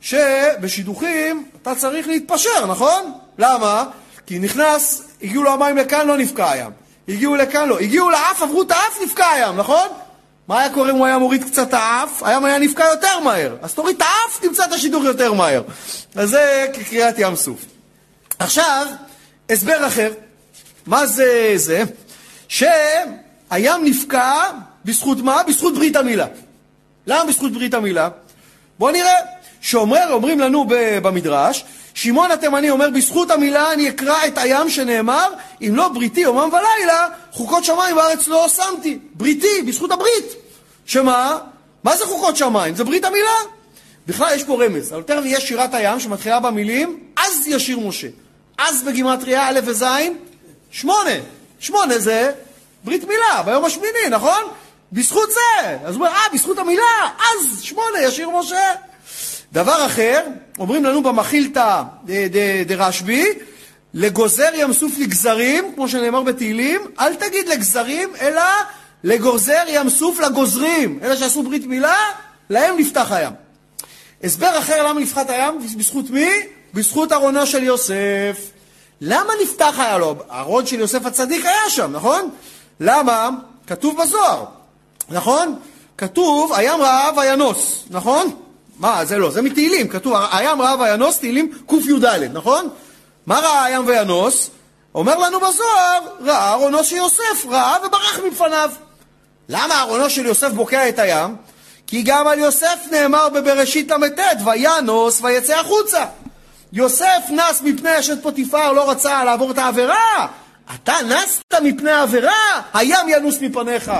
שבשידוכים 0.00 1.48
אתה 1.62 1.74
צריך 1.74 2.08
להתפשר, 2.08 2.66
נכון? 2.66 3.12
למה? 3.38 3.84
כי 4.26 4.38
נכנס, 4.38 5.02
הגיעו 5.22 5.42
לו 5.42 5.52
המים 5.52 5.76
לכאן, 5.76 6.06
לא 6.06 6.18
נפקע 6.18 6.50
הים. 6.50 6.70
הגיעו 7.10 7.36
לכאן, 7.36 7.68
לא. 7.68 7.80
הגיעו 7.80 8.10
לאף, 8.10 8.42
עברו 8.42 8.62
את 8.62 8.70
האף, 8.70 8.98
נפקע 9.04 9.30
הים, 9.30 9.56
נכון? 9.56 9.88
מה 10.48 10.60
היה 10.60 10.74
קורה 10.74 10.90
אם 10.90 10.96
הוא 10.96 11.06
היה 11.06 11.18
מוריד 11.18 11.44
קצת 11.44 11.74
האף? 11.74 12.22
הים 12.22 12.44
היה 12.44 12.58
נפקע 12.58 12.84
יותר 12.84 13.20
מהר. 13.20 13.56
אז 13.62 13.74
תוריד 13.74 13.96
את 13.96 14.02
האף, 14.02 14.40
תמצא 14.40 14.64
את 14.64 14.72
השידוך 14.72 15.04
יותר 15.04 15.32
מהר. 15.32 15.62
אז 16.14 16.30
זה 16.30 16.66
כקריאת 16.72 17.14
ים 17.18 17.36
סוף. 17.36 17.64
עכשיו, 18.38 18.86
הסבר 19.50 19.86
אחר. 19.86 20.12
מה 20.86 21.06
זה 21.06 21.52
זה? 21.56 21.82
שהים 22.48 23.84
נפקע 23.84 24.42
בזכות 24.84 25.18
מה? 25.18 25.42
בזכות 25.42 25.74
ברית 25.74 25.96
המילה. 25.96 26.26
למה 27.06 27.24
בזכות 27.24 27.52
ברית 27.52 27.74
המילה? 27.74 28.08
בואו 28.78 28.92
נראה. 28.92 29.14
שאומרים 29.60 30.40
לנו 30.40 30.64
במדרש, 31.02 31.64
שמעון 31.94 32.30
התימני 32.30 32.70
אומר, 32.70 32.90
בזכות 32.90 33.30
המילה 33.30 33.72
אני 33.72 33.88
אקרא 33.88 34.26
את 34.26 34.38
הים 34.38 34.70
שנאמר, 34.70 35.32
אם 35.62 35.72
לא 35.74 35.88
בריתי 35.88 36.20
יומם 36.20 36.48
ולילה, 36.52 37.08
חוקות 37.32 37.64
שמיים 37.64 37.96
בארץ 37.96 38.28
לא 38.28 38.48
שמתי. 38.48 38.98
בריתי, 39.14 39.62
בזכות 39.66 39.90
הברית. 39.90 40.24
שמה? 40.86 41.38
מה 41.84 41.96
זה 41.96 42.04
חוקות 42.06 42.36
שמיים? 42.36 42.74
זה 42.74 42.84
ברית 42.84 43.04
המילה. 43.04 43.36
בכלל 44.06 44.34
יש 44.34 44.44
פה 44.44 44.64
רמז. 44.64 44.92
אבל 44.92 45.02
תכף 45.02 45.22
יש 45.24 45.48
שירת 45.48 45.74
הים 45.74 46.00
שמתחילה 46.00 46.40
במילים, 46.40 46.98
אז 47.16 47.46
ישיר 47.46 47.78
משה. 47.78 48.08
אז 48.58 48.82
בגימטריה 48.82 49.48
א' 49.48 49.60
וז', 49.64 49.84
שמונה. 50.70 51.10
שמונה 51.60 51.98
זה 51.98 52.32
ברית 52.84 53.04
מילה, 53.04 53.42
ביום 53.44 53.64
השמיני, 53.64 54.08
נכון? 54.10 54.42
בזכות 54.92 55.30
זה. 55.30 55.78
אז 55.84 55.96
הוא 55.96 56.06
אומר, 56.06 56.16
אה, 56.16 56.22
בזכות 56.34 56.58
המילה, 56.58 57.08
אז 57.18 57.62
שמונה 57.62 58.02
ישיר 58.02 58.30
משה. 58.30 58.74
דבר 59.52 59.86
אחר, 59.86 60.20
אומרים 60.58 60.84
לנו 60.84 61.02
במחילתא 61.02 61.82
דרשב"י, 62.66 63.24
לגוזר 63.94 64.48
ים 64.54 64.72
סוף 64.72 64.92
לגזרים, 64.98 65.72
כמו 65.74 65.88
שנאמר 65.88 66.22
בתהילים, 66.22 66.80
אל 67.00 67.14
תגיד 67.14 67.48
לגזרים, 67.48 68.12
אלא 68.20 68.42
לגוזר 69.04 69.62
ים 69.68 69.90
סוף 69.90 70.20
לגוזרים. 70.20 70.98
אלה 71.02 71.16
שעשו 71.16 71.42
ברית 71.42 71.66
מילה, 71.66 71.96
להם 72.50 72.78
נפתח 72.78 73.12
הים. 73.12 73.32
הסבר 74.24 74.58
אחר 74.58 74.88
למה 74.88 75.00
נפתח 75.00 75.22
הים, 75.28 75.58
בזכות 75.78 76.10
מי? 76.10 76.28
בזכות 76.74 77.12
ארונו 77.12 77.46
של 77.46 77.62
יוסף. 77.62 78.50
למה 79.00 79.32
נפתח 79.42 79.74
היה 79.78 79.98
לו? 79.98 80.16
הארון 80.28 80.66
של 80.66 80.80
יוסף 80.80 81.06
הצדיק 81.06 81.46
היה 81.46 81.70
שם, 81.70 81.92
נכון? 81.92 82.30
למה? 82.80 83.30
כתוב 83.66 84.02
בזוהר, 84.02 84.44
נכון? 85.08 85.58
כתוב, 85.98 86.52
הים 86.52 86.80
רעב 86.80 87.18
וינוס, 87.18 87.84
נכון? 87.90 88.34
מה, 88.80 89.04
זה 89.04 89.18
לא, 89.18 89.30
זה 89.30 89.42
מתהילים, 89.42 89.88
כתוב, 89.88 90.14
הים 90.32 90.62
ראה 90.62 90.80
וינוס, 90.80 91.18
תהילים 91.18 91.52
קי"ד, 91.68 92.04
נכון? 92.32 92.68
מה 93.26 93.38
ראה 93.38 93.64
הים 93.64 93.86
וינוס? 93.86 94.50
אומר 94.94 95.18
לנו 95.18 95.40
בזוהר, 95.40 96.00
ראה 96.24 96.52
ארונו 96.52 96.84
של 96.84 96.96
יוסף, 96.96 97.46
ראה 97.48 97.76
וברח 97.86 98.18
מפניו. 98.26 98.70
למה 99.48 99.80
ארונו 99.80 100.10
של 100.10 100.26
יוסף 100.26 100.52
בוקע 100.52 100.88
את 100.88 100.98
הים? 100.98 101.36
כי 101.86 102.02
גם 102.02 102.26
על 102.26 102.38
יוסף 102.38 102.78
נאמר 102.90 103.28
בבראשית 103.28 103.90
ל"ט, 103.90 104.20
וינוס 104.44 105.20
ויצא 105.22 105.60
החוצה. 105.60 106.04
יוסף 106.72 107.22
נס 107.30 107.62
מפני 107.62 107.98
אשת 107.98 108.22
פוטיפר, 108.22 108.72
לא 108.72 108.90
רצה 108.90 109.24
לעבור 109.24 109.50
את 109.50 109.58
העבירה. 109.58 110.26
אתה 110.74 110.94
נסת 111.08 111.54
מפני 111.62 111.90
העבירה, 111.90 112.60
הים 112.74 113.08
ינוס 113.08 113.36
מפניך. 113.40 113.92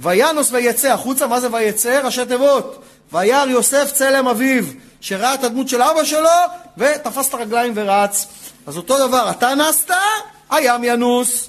וינוס 0.00 0.52
ויצא 0.52 0.92
החוצה, 0.92 1.26
מה 1.26 1.40
זה 1.40 1.48
ויצא? 1.52 2.00
ראשי 2.04 2.26
תיבות. 2.26 2.82
וירא 3.12 3.46
יוסף 3.46 3.92
צלם 3.94 4.28
אביו, 4.28 4.64
שראה 5.00 5.34
את 5.34 5.44
הדמות 5.44 5.68
של 5.68 5.82
אבא 5.82 6.04
שלו, 6.04 6.28
ותפס 6.78 7.28
את 7.28 7.34
הרגליים 7.34 7.72
ורץ. 7.76 8.26
אז 8.66 8.76
אותו 8.76 9.08
דבר, 9.08 9.30
אתה 9.30 9.54
נסת, 9.54 9.90
הים 10.50 10.84
ינוס. 10.84 11.48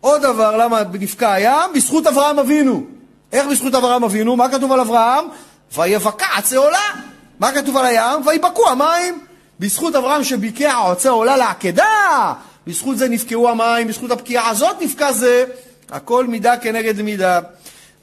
עוד 0.00 0.22
דבר, 0.22 0.56
למה 0.56 0.82
נפקע 0.92 1.32
הים? 1.32 1.72
בזכות 1.74 2.06
אברהם 2.06 2.38
אבינו. 2.38 2.82
איך 3.32 3.46
בזכות 3.46 3.74
אברהם 3.74 4.04
אבינו? 4.04 4.36
מה 4.36 4.48
כתוב 4.48 4.72
על 4.72 4.80
אברהם? 4.80 5.24
ויבקע 5.76 6.26
עצי 6.36 6.56
עולה. 6.56 6.90
מה 7.38 7.52
כתוב 7.52 7.76
על 7.76 7.86
הים? 7.86 8.26
ויבקעו 8.26 8.68
המים. 8.68 9.24
בזכות 9.60 9.94
אברהם 9.94 10.24
שביקע 10.24 10.90
עצי 10.90 11.08
עולה 11.08 11.36
לעקדה, 11.36 12.32
בזכות 12.66 12.98
זה 12.98 13.08
נפקעו 13.08 13.48
המים, 13.48 13.88
בזכות 13.88 14.10
הפקיעה 14.10 14.48
הזאת 14.50 14.76
נפקע 14.80 15.12
זה. 15.12 15.44
הכל 15.90 16.26
מידה 16.26 16.56
כנגד 16.56 17.02
מידה. 17.02 17.40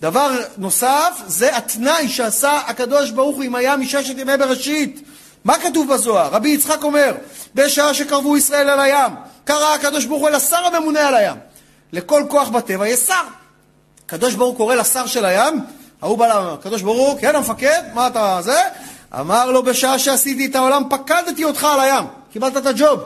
דבר 0.02 0.32
נוסף, 0.58 1.22
זה 1.28 1.58
התנאי 1.58 2.10
שעשה 2.10 2.58
הקדוש 2.58 3.12
ברוך 3.12 3.36
הוא 3.36 3.44
עם 3.44 3.56
הים 3.56 3.82
מששת 3.82 4.18
ימי 4.18 4.38
בראשית. 4.38 5.02
מה 5.46 5.60
כתוב 5.60 5.94
בזוהר? 5.94 6.30
רבי 6.32 6.50
יצחק 6.50 6.84
אומר, 6.84 7.14
בשעה 7.56 7.94
שקרבו 7.94 8.38
ישראל 8.38 8.70
על 8.70 8.80
הים, 8.80 9.12
קרא 9.44 9.74
הקדוש 9.74 10.06
ברוך 10.06 10.22
הוא 10.22 10.30
אל 10.30 10.36
השר 10.36 10.66
הממונה 10.66 11.08
על 11.08 11.16
הים. 11.16 11.38
לכל 11.94 12.24
כוח 12.30 12.50
בטבע 12.50 12.88
יש 12.88 13.00
שר. 13.00 13.14
הקדוש 14.06 14.34
ברוך 14.36 14.50
הוא 14.50 14.58
קורא 14.58 14.76
לשר 14.76 15.06
של 15.08 15.26
הים, 15.26 15.60
ההוא 16.02 16.18
בא 16.18 16.54
לקדוש 16.54 16.82
ברוך 16.82 16.98
הוא, 16.98 17.20
כן 17.22 17.36
המפקד, 17.36 17.82
מה 17.94 18.08
אתה 18.08 18.40
זה? 18.42 18.62
אמר 19.20 19.52
לו, 19.52 19.64
בשעה 19.64 20.00
שעשיתי 20.00 20.46
את 20.46 20.56
העולם, 20.56 20.84
פקדתי 20.90 21.44
אותך 21.44 21.64
על 21.64 21.80
הים. 21.80 22.06
קיבלת 22.32 22.58
את 22.58 22.66
הג'וב. 22.66 23.00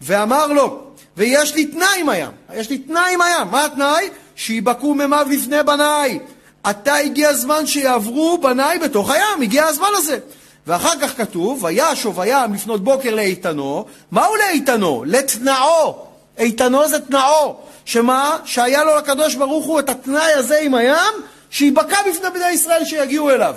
ואמר 0.00 0.46
לו, 0.46 0.80
ויש 1.16 1.54
לי 1.54 1.66
תנאי 1.66 2.00
עם 2.00 2.08
הים. 2.08 2.30
יש 2.54 2.70
לי 2.70 2.78
תנאי 2.78 3.14
עם 3.14 3.22
הים. 3.22 3.48
מה 3.50 3.64
התנאי? 3.64 4.10
שיבקעו 4.36 4.94
מימיו 4.94 5.26
לפני 5.30 5.62
בניי. 5.62 6.18
עתה 6.64 6.94
הגיע 6.94 7.28
הזמן 7.28 7.66
שיעברו 7.66 8.38
בניי 8.38 8.78
בתוך 8.78 9.10
הים, 9.10 9.42
הגיע 9.42 9.64
הזמן 9.64 9.88
הזה. 9.92 10.18
ואחר 10.66 11.00
כך 11.00 11.16
כתוב, 11.16 11.64
וישוב 11.64 12.20
הים 12.20 12.54
לפנות 12.54 12.84
בוקר 12.84 13.14
לאיתנו. 13.14 13.84
מהו 14.10 14.36
לאיתנו? 14.36 15.04
לתנאו. 15.06 16.06
איתנו 16.38 16.88
זה 16.88 17.00
תנאו. 17.00 17.56
שמה? 17.84 18.36
שהיה 18.44 18.84
לו 18.84 18.96
לקדוש 18.96 19.34
ברוך 19.34 19.66
הוא 19.66 19.78
את 19.78 19.88
התנאי 19.88 20.32
הזה 20.32 20.58
עם 20.58 20.74
הים, 20.74 21.14
שיבקע 21.50 21.96
בפני 22.10 22.30
בני 22.30 22.50
ישראל 22.50 22.84
שיגיעו 22.84 23.30
אליו. 23.30 23.54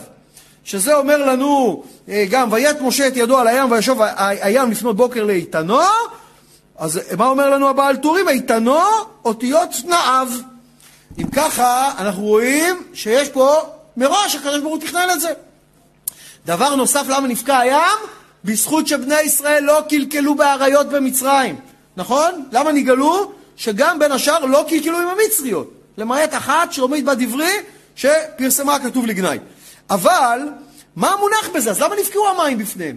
שזה 0.63 0.95
אומר 0.95 1.25
לנו 1.25 1.83
אה, 2.09 2.25
גם, 2.29 2.51
ויית 2.51 2.81
משה 2.81 3.07
את 3.07 3.17
ידו 3.17 3.37
על 3.37 3.47
הים 3.47 3.71
וישוב 3.71 4.01
הים 4.17 4.71
לפנות 4.71 4.95
בוקר 4.95 5.23
לאיתנו, 5.23 5.79
אז 6.77 6.99
מה 7.17 7.27
אומר 7.27 7.49
לנו 7.49 7.69
הבעל 7.69 7.95
טורים? 7.95 8.29
איתנו 8.29 8.77
אותיות 9.25 9.69
תנאיו. 9.83 10.27
אם 11.19 11.29
ככה, 11.29 11.91
אנחנו 11.97 12.23
רואים 12.23 12.83
שיש 12.93 13.29
פה, 13.29 13.55
מראש 13.97 14.35
הקדוש 14.35 14.59
ברוך 14.59 14.73
הוא 14.73 14.81
תכנן 14.81 15.07
את 15.13 15.19
זה. 15.19 15.33
דבר 16.45 16.75
נוסף, 16.75 17.03
למה 17.09 17.27
נפקע 17.27 17.57
הים? 17.57 17.99
בזכות 18.43 18.87
שבני 18.87 19.21
ישראל 19.21 19.63
לא 19.63 19.81
קלקלו 19.89 20.35
באריות 20.35 20.89
במצרים. 20.89 21.55
נכון? 21.97 22.45
למה 22.51 22.71
נגאלו? 22.71 23.31
שגם 23.55 23.99
בין 23.99 24.11
השאר 24.11 24.45
לא 24.45 24.65
קלקלו 24.69 24.97
עם 24.97 25.07
המצריות. 25.07 25.71
למעט 25.97 26.33
אחת 26.33 26.73
שעומד 26.73 27.05
בדברי 27.05 27.53
שפרסמה 27.95 28.79
כתוב 28.79 29.05
לגנאי. 29.05 29.39
אבל, 29.89 30.41
מה 30.95 31.09
המונח 31.09 31.49
בזה? 31.55 31.71
אז 31.71 31.81
למה 31.81 31.95
נפקעו 31.95 32.27
המים 32.29 32.57
בפניהם? 32.57 32.95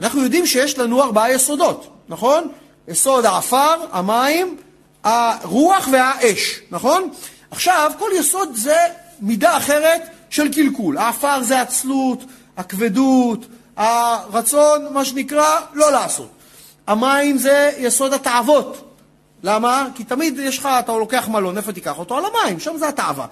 אנחנו 0.00 0.22
יודעים 0.22 0.46
שיש 0.46 0.78
לנו 0.78 1.02
ארבעה 1.02 1.32
יסודות, 1.32 1.96
נכון? 2.08 2.48
יסוד 2.88 3.24
העפר, 3.26 3.74
המים, 3.92 4.56
הרוח 5.04 5.88
והאש, 5.92 6.60
נכון? 6.70 7.10
עכשיו, 7.52 7.92
כל 7.98 8.10
יסוד 8.14 8.48
זה 8.54 8.78
מידה 9.20 9.56
אחרת 9.56 10.02
של 10.30 10.52
קלקול. 10.54 10.98
העפר 10.98 11.42
זה 11.42 11.60
עצלות, 11.60 12.24
הכבדות, 12.56 13.46
הרצון, 13.76 14.92
מה 14.92 15.04
שנקרא, 15.04 15.60
לא 15.72 15.92
לעשות. 15.92 16.28
המים 16.86 17.38
זה 17.38 17.70
יסוד 17.78 18.12
התאוות. 18.12 18.88
למה? 19.42 19.88
כי 19.94 20.04
תמיד 20.04 20.38
יש 20.38 20.58
לך, 20.58 20.68
אתה 20.78 20.92
לוקח 20.92 21.28
מלון, 21.28 21.56
איפה 21.56 21.72
תיקח 21.72 21.98
אותו? 21.98 22.18
על 22.18 22.24
המים, 22.24 22.60
שם 22.60 22.76
זה 22.78 22.88
התאווה. 22.88 23.26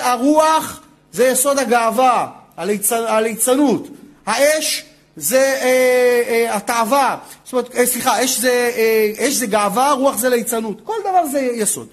הרוח 0.00 0.80
זה 1.12 1.28
יסוד 1.28 1.58
הגאווה, 1.58 2.26
הליצנות. 2.90 3.88
האש 4.26 4.84
זה 5.16 5.58
אה, 5.60 6.22
אה, 6.28 6.56
התאווה, 6.56 7.16
זאת 7.44 7.52
אומרת, 7.52 7.74
אה, 7.74 7.86
סליחה, 7.86 8.24
אש 8.24 8.38
זה, 8.38 8.70
אה, 8.76 9.28
אש 9.28 9.34
זה 9.34 9.46
גאווה, 9.46 9.92
רוח 9.92 10.18
זה 10.18 10.28
ליצנות. 10.28 10.80
כל 10.84 10.96
דבר 11.00 11.26
זה 11.26 11.40
יסוד. 11.40 11.86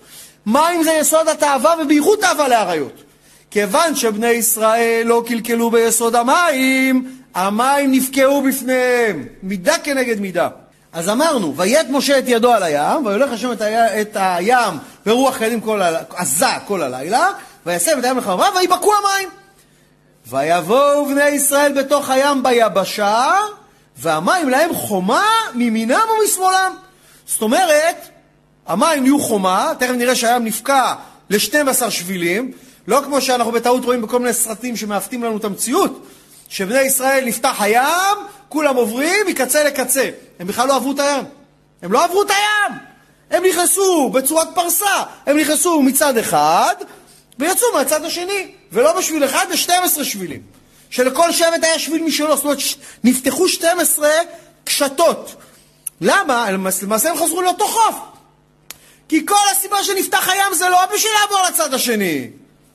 מים 0.48 0.84
זה 0.84 0.92
יסוד 0.92 1.28
התאווה 1.28 1.76
ובייחוד 1.82 2.20
תאווה 2.20 2.48
לאריות. 2.48 3.04
כיוון 3.52 3.96
שבני 3.96 4.28
ישראל 4.28 5.04
לא 5.06 5.24
קלקלו 5.28 5.72
ביסוד 5.72 6.16
המים, 6.16 7.12
המים 7.36 7.92
נפקעו 7.92 8.42
בפניהם, 8.42 9.28
מידה 9.44 9.78
כנגד 9.84 10.20
מידה. 10.20 10.50
אז 10.94 11.10
אמרנו, 11.10 11.58
ויית 11.58 11.88
משה 11.90 12.20
את 12.20 12.24
ידו 12.28 12.54
על 12.54 12.64
הים, 12.64 13.06
ויולך 13.06 13.32
השם 13.32 13.52
את, 13.52 13.62
היה, 13.62 14.02
את 14.02 14.18
הים 14.20 14.74
ברוח 15.06 15.38
קדים 15.38 15.62
כל 15.62 15.82
הלילה, 15.82 16.00
עזה 16.16 16.46
כל 16.68 16.82
הלילה, 16.82 17.32
ויסב 17.66 17.98
את 17.98 18.04
הים 18.04 18.18
לחרבה, 18.18 18.46
ויבקעו 18.60 18.94
המים. 18.94 19.30
ויבואו 20.28 21.06
בני 21.06 21.30
ישראל 21.30 21.84
בתוך 21.84 22.10
הים 22.10 22.44
ביבשה, 22.44 23.36
והמים 23.98 24.50
להם 24.50 24.74
חומה 24.74 25.26
מימינם 25.54 26.02
ומשמאלם. 26.22 26.76
זאת 27.26 27.42
אומרת, 27.42 28.10
המים 28.68 29.04
נהיו 29.04 29.20
חומה, 29.20 29.72
תכף 29.80 29.92
נראה 29.92 30.16
שהים 30.16 30.46
נפקע 30.46 30.94
ל-12 31.30 31.90
שבילים, 31.90 32.52
לא 32.88 33.02
כמו 33.06 33.22
שאנחנו 33.22 33.52
בטעות 33.52 33.86
רואים 33.86 34.02
בכל 34.02 34.20
מיני 34.20 34.34
סרטים 34.34 34.76
שמעוותים 34.76 35.24
לנו 35.24 35.38
את 35.38 35.44
המציאות, 35.44 36.06
שבני 36.50 36.82
ישראל 36.82 37.26
נפתח 37.26 37.56
הים, 37.60 38.18
כולם 38.50 38.76
עוברים 38.76 39.28
מקצה 39.28 39.64
לקצה. 39.64 40.10
הם 40.40 40.48
בכלל 40.48 40.68
לא 40.68 40.76
עברו 40.76 40.92
את 40.92 41.00
הים. 41.00 41.24
הם 41.82 41.92
לא 41.92 42.04
עברו 42.04 42.22
את 42.22 42.30
הים! 42.30 42.78
הם 43.32 43.44
נכנסו 43.50 44.10
בצורת 44.10 44.48
פרסה. 44.56 45.04
הם 45.26 45.38
נכנסו 45.38 45.82
מצד 45.82 46.18
אחד, 46.18 46.76
ויצאו 47.40 47.68
מהצד 47.74 48.06
השני. 48.06 48.52
ולא 48.72 48.98
בשביל 48.98 49.26
אחד, 49.26 49.46
ב-12 49.50 50.04
שבילים. 50.04 50.42
שלכל 50.90 51.32
שבט 51.32 51.64
היה 51.64 51.80
שביל 51.80 52.04
משלו. 52.04 52.36
זאת 52.36 52.46
אומרת, 52.46 52.58
נפתחו 53.04 53.48
12 53.48 54.10
קשתות. 54.64 55.36
למה? 56.02 56.52
למעשה 56.52 57.10
הם 57.10 57.18
חזרו 57.18 57.42
לאותו 57.42 57.68
חוף. 57.68 57.96
כי 59.10 59.26
כל 59.26 59.36
הסיבה 59.52 59.84
שנפתח 59.84 60.30
הים 60.30 60.54
זה 60.54 60.70
לא 60.70 60.86
בשביל 60.94 61.12
לעבור 61.22 61.48
לצד 61.50 61.74
השני. 61.74 62.30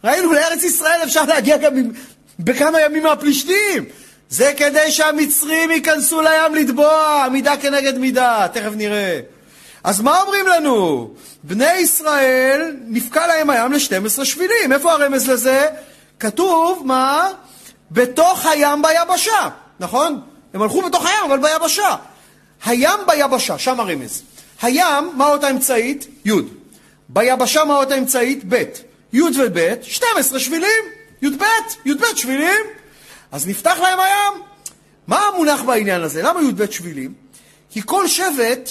ראינו, 0.05 0.33
לארץ 0.33 0.63
ישראל 0.63 1.01
אפשר 1.05 1.25
להגיע 1.25 1.57
גם 1.57 1.73
בכמה 2.39 2.81
ימים 2.81 3.03
מהפלישתים. 3.03 3.85
זה 4.29 4.53
כדי 4.57 4.93
שהמצרים 4.93 5.71
ייכנסו 5.71 6.21
לים 6.21 6.55
לטבוע, 6.55 7.27
מידה 7.33 7.57
כנגד 7.57 7.99
מידה, 7.99 8.47
תכף 8.53 8.71
נראה. 8.77 9.21
אז 9.85 10.01
מה 10.01 10.21
אומרים 10.21 10.47
לנו? 10.47 11.11
בני 11.43 11.73
ישראל, 11.73 12.77
נפקע 12.87 13.27
להם 13.27 13.51
הים 13.51 13.73
ל-12 13.73 14.25
שבילים. 14.25 14.73
איפה 14.73 14.93
הרמז 14.93 15.31
לזה? 15.31 15.69
כתוב, 16.21 16.83
מה? 16.87 17.29
בתוך 17.91 18.47
הים 18.47 18.83
ביבשה, 18.83 19.49
נכון? 19.81 20.21
הם 20.55 20.63
הלכו 20.63 20.83
בתוך 20.83 21.07
הים, 21.07 21.31
אבל 21.31 21.39
ביבשה. 21.39 21.97
הים 22.65 23.01
ביבשה, 23.07 23.59
שם 23.59 23.81
הרמז. 23.81 24.23
הים, 24.63 25.11
מה 25.15 25.27
אות 25.27 25.45
האמצעית? 25.45 26.07
י'. 26.25 26.33
ביבשה, 27.09 27.65
מה 27.65 27.77
אות 27.77 27.91
האמצעית? 27.91 28.45
ב'. 28.49 28.63
י' 29.13 29.23
וב', 29.23 29.83
12 29.83 30.41
שבילים. 30.41 30.85
י"ב, 31.23 31.43
י"ב 31.85 32.05
שבילים. 32.17 32.65
אז 33.33 33.49
נפתח 33.49 33.79
להם 33.83 34.01
הים. 34.01 34.43
מה 35.07 35.21
המונח 35.27 35.63
בעניין 35.63 36.03
הזה? 36.03 36.23
למה 36.23 36.43
י"ב 36.43 36.71
שבילים? 36.71 37.13
כי 37.71 37.81
כל 37.85 38.09
שבט 38.09 38.71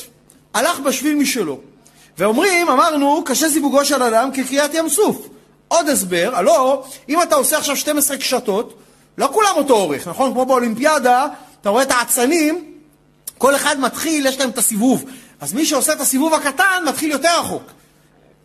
הלך 0.54 0.80
בשביל 0.80 1.16
משלו. 1.16 1.60
ואומרים, 2.18 2.70
אמרנו, 2.70 3.24
קשה 3.26 3.50
זיווגו 3.50 3.86
של 3.86 4.04
אדם 4.04 4.30
כקריאת 4.34 4.74
ים 4.74 4.90
סוף. 4.90 5.28
עוד 5.68 5.90
הסבר, 5.90 6.32
הלא, 6.34 6.84
אם 7.10 7.22
אתה 7.22 7.36
עושה 7.36 7.58
עכשיו 7.58 7.76
12 7.76 8.18
קשתות, 8.18 8.78
לא 9.18 9.30
כולם 9.34 9.54
אותו 9.56 9.74
אורך, 9.74 10.08
נכון? 10.08 10.32
כמו 10.32 10.46
באולימפיאדה, 10.46 11.28
אתה 11.62 11.70
רואה 11.70 11.84
את 11.84 11.92
האצנים, 11.92 12.74
כל 13.38 13.56
אחד 13.56 13.80
מתחיל, 13.80 14.26
יש 14.26 14.40
להם 14.40 14.50
את 14.50 14.58
הסיבוב. 14.58 15.06
אז 15.42 15.54
מי 15.54 15.66
שעושה 15.66 15.94
את 15.94 16.02
הסיבוב 16.02 16.34
הקטן, 16.34 16.84
מתחיל 16.88 17.12
יותר 17.12 17.40
רחוק. 17.40 17.64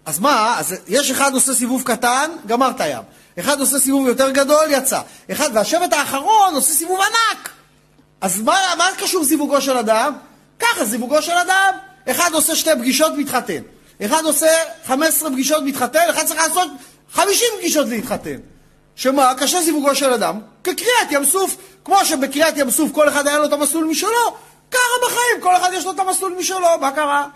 אז 0.06 0.18
מה? 0.18 0.56
אז 0.58 0.74
יש 0.88 1.10
אחד 1.10 1.34
עושה 1.34 1.54
סיבוב 1.54 1.82
קטן, 1.82 2.30
גמר 2.46 2.70
את 2.70 2.80
הים. 2.80 3.02
אחד 3.38 3.60
עושה 3.60 3.78
סיבוב 3.78 4.06
יותר 4.06 4.30
גדול, 4.30 4.64
יצא. 4.70 5.00
אחד, 5.32 5.50
והשבט 5.54 5.92
האחרון 5.92 6.54
עושה 6.54 6.72
סיבוב 6.72 7.00
ענק. 7.00 7.50
אז 8.20 8.40
מה, 8.40 8.58
מה 8.78 8.88
קשור 8.98 9.24
זיווגו 9.24 9.60
של 9.60 9.76
אדם? 9.76 10.12
ככה 10.58 10.84
זיווגו 10.84 11.22
של 11.22 11.32
אדם. 11.32 11.74
אחד 12.10 12.30
עושה 12.32 12.56
שתי 12.56 12.70
פגישות, 12.78 13.12
מתחתן. 13.16 13.62
אחד 14.04 14.24
עושה 14.24 14.48
15 14.86 15.30
פגישות, 15.30 15.62
מתחתן, 15.62 16.00
אחד 16.10 16.26
צריך 16.26 16.40
לעשות 16.40 16.68
50 17.12 17.48
פגישות 17.58 17.88
להתחתן. 17.88 18.36
שמה? 18.96 19.34
קשה 19.34 19.62
זיווגו 19.62 19.94
של 19.94 20.12
אדם. 20.12 20.40
כקריאת 20.64 21.10
ים 21.10 21.24
סוף, 21.24 21.56
כמו 21.84 22.04
שבקריאת 22.04 22.56
ים 22.56 22.70
סוף 22.70 22.92
כל 22.92 23.08
אחד 23.08 23.26
היה 23.26 23.38
לו 23.38 23.44
את 23.44 23.52
המסלול 23.52 23.84
משלו, 23.84 24.36
ככה 24.70 25.06
בחיים, 25.06 25.40
כל 25.40 25.56
אחד 25.56 25.70
יש 25.72 25.84
לו 25.84 25.90
את 25.90 25.98
המסלול 25.98 26.34
משלו, 26.38 26.68
מה 26.80 26.90
קרה? 26.90 27.26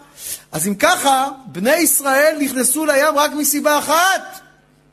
אז 0.52 0.68
אם 0.68 0.74
ככה, 0.74 1.28
בני 1.46 1.76
ישראל 1.76 2.36
נכנסו 2.40 2.86
לים 2.86 3.18
רק 3.18 3.32
מסיבה 3.32 3.78
אחת, 3.78 4.40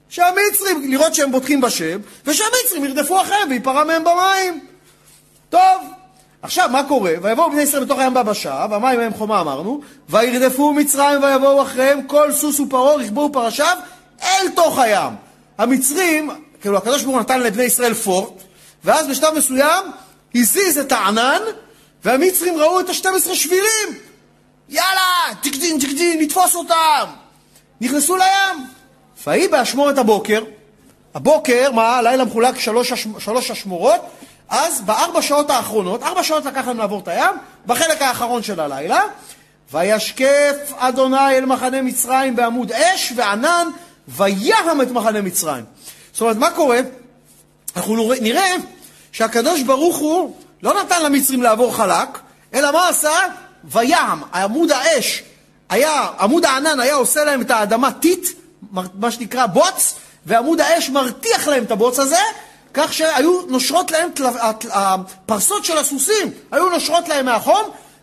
שהמצרים, 0.09 0.91
לראות 0.91 1.15
שהם 1.15 1.31
בוטחים 1.31 1.61
בשם, 1.61 1.99
ושהמצרים 2.25 2.85
ירדפו 2.85 3.21
אחריהם 3.21 3.49
וייפרע 3.49 3.83
מהם 3.83 4.03
במים. 4.03 4.65
טוב, 5.49 5.81
עכשיו, 6.41 6.69
מה 6.71 6.83
קורה? 6.83 7.13
ויבואו 7.21 7.51
בני 7.51 7.61
ישראל 7.61 7.83
בתוך 7.83 7.99
הים 7.99 8.13
ביבשה, 8.13 8.65
והמים 8.69 8.99
מהם 8.99 9.13
חומה 9.13 9.41
אמרנו, 9.41 9.81
וירדפו 10.09 10.73
מצרים 10.73 11.23
ויבואו 11.23 11.61
אחריהם 11.61 12.03
כל 12.03 12.31
סוס 12.31 12.59
ופרעה, 12.59 12.95
רכבו 12.95 13.29
פרשיו, 13.33 13.77
אל 14.23 14.49
תוך 14.55 14.79
הים. 14.79 15.13
המצרים, 15.57 16.29
כאילו 16.61 16.77
הקדוש 16.77 17.01
ברוך 17.01 17.15
הוא 17.15 17.21
נתן 17.21 17.39
לבני 17.39 17.63
ישראל 17.63 17.93
פורט, 17.93 18.33
ואז 18.83 19.07
בשלב 19.07 19.33
מסוים 19.37 19.83
הזיז 20.35 20.77
את 20.77 20.91
הענן, 20.91 21.41
והמצרים 22.07 22.57
ראו 22.57 22.79
את 22.79 22.89
ה-12 22.89 23.35
שבילים. 23.35 23.99
יאללה, 24.69 25.33
תקדין, 25.41 25.79
תקדין, 25.79 26.21
נתפוס 26.21 26.55
אותם. 26.55 27.05
נכנסו 27.81 28.15
לים. 28.15 28.67
ויהי 29.27 29.47
באשמורת 29.47 29.97
הבוקר, 29.97 30.43
הבוקר, 31.15 31.71
מה, 31.71 31.97
הלילה 31.97 32.25
מחולק 32.25 32.59
שלוש, 32.59 32.93
שלוש 33.19 33.51
אשמורות, 33.51 34.01
אז 34.49 34.81
בארבע 34.81 35.21
שעות 35.21 35.49
האחרונות, 35.49 36.03
ארבע 36.03 36.23
שעות 36.23 36.45
לקח 36.45 36.67
לנו 36.67 36.79
לעבור 36.79 36.99
את 36.99 37.07
הים, 37.07 37.35
בחלק 37.65 38.01
האחרון 38.01 38.43
של 38.43 38.59
הלילה, 38.59 39.01
וישקף 39.71 40.73
אדוני 40.75 41.37
אל 41.37 41.45
מחנה 41.45 41.81
מצרים 41.81 42.35
בעמוד 42.35 42.71
אש 42.71 43.13
וענן, 43.15 43.67
וים 44.07 44.81
את 44.81 44.91
מחנה 44.91 45.21
מצרים. 45.21 45.65
זאת 46.11 46.21
אומרת, 46.21 46.37
מה 46.37 46.51
קורה? 46.51 46.79
אנחנו 47.75 48.13
נראה 48.21 48.55
שהקדוש 49.11 49.61
ברוך 49.61 49.97
הוא 49.97 50.35
לא 50.63 50.83
נתן 50.83 51.03
למצרים 51.03 51.43
לעבור 51.43 51.75
חלק, 51.75 52.19
אלא 52.53 52.71
מה 52.71 52.89
עשה? 52.89 53.19
וים, 53.63 54.23
עמוד 54.33 54.71
האש, 54.71 55.23
היה, 55.69 56.07
עמוד 56.19 56.45
הענן 56.45 56.79
היה 56.79 56.95
עושה 56.95 57.23
להם 57.23 57.41
את 57.41 57.51
האדמה 57.51 57.91
טיט, 57.91 58.27
מה 58.71 59.11
שנקרא 59.11 59.45
בוץ, 59.45 59.95
ועמוד 60.25 60.61
האש 60.61 60.89
מרתיח 60.89 61.47
להם 61.47 61.63
את 61.63 61.71
הבוץ 61.71 61.99
הזה, 61.99 62.19
כך 62.73 62.93
שהיו 62.93 63.41
נושרות 63.41 63.91
להם, 63.91 64.09
הפרסות 64.69 65.65
של 65.65 65.77
הסוסים 65.77 66.31
היו 66.51 66.69
נושרות 66.69 67.09
להם 67.09 67.25
מהחום, 67.25 67.61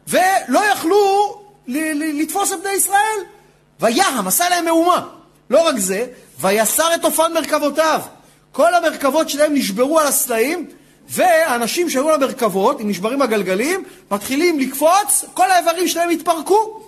ולא 0.08 0.60
יכלו 0.72 1.34
לתפוס 2.20 2.52
את 2.52 2.60
בני 2.60 2.72
ישראל. 2.72 3.18
וים, 3.80 4.26
עשה 4.26 4.48
להם 4.48 4.64
מהומה. 4.64 5.06
לא 5.50 5.66
רק 5.66 5.78
זה, 5.78 6.06
ויסר 6.40 6.94
את 6.94 7.04
אופן 7.04 7.32
מרכבותיו. 7.32 8.00
כל 8.52 8.74
המרכבות 8.74 9.28
שלהם 9.28 9.54
נשברו 9.54 10.00
על 10.00 10.06
הסלעים, 10.06 10.70
והאנשים 11.08 11.90
שהיו 11.90 12.10
למרכבות, 12.10 12.80
עם 12.80 12.88
נשברים 12.88 13.22
הגלגלים, 13.22 13.84
מתחילים 14.10 14.58
לקפוץ, 14.58 15.24
כל 15.34 15.50
האיברים 15.50 15.88
שלהם 15.88 16.10
התפרקו. 16.10 16.80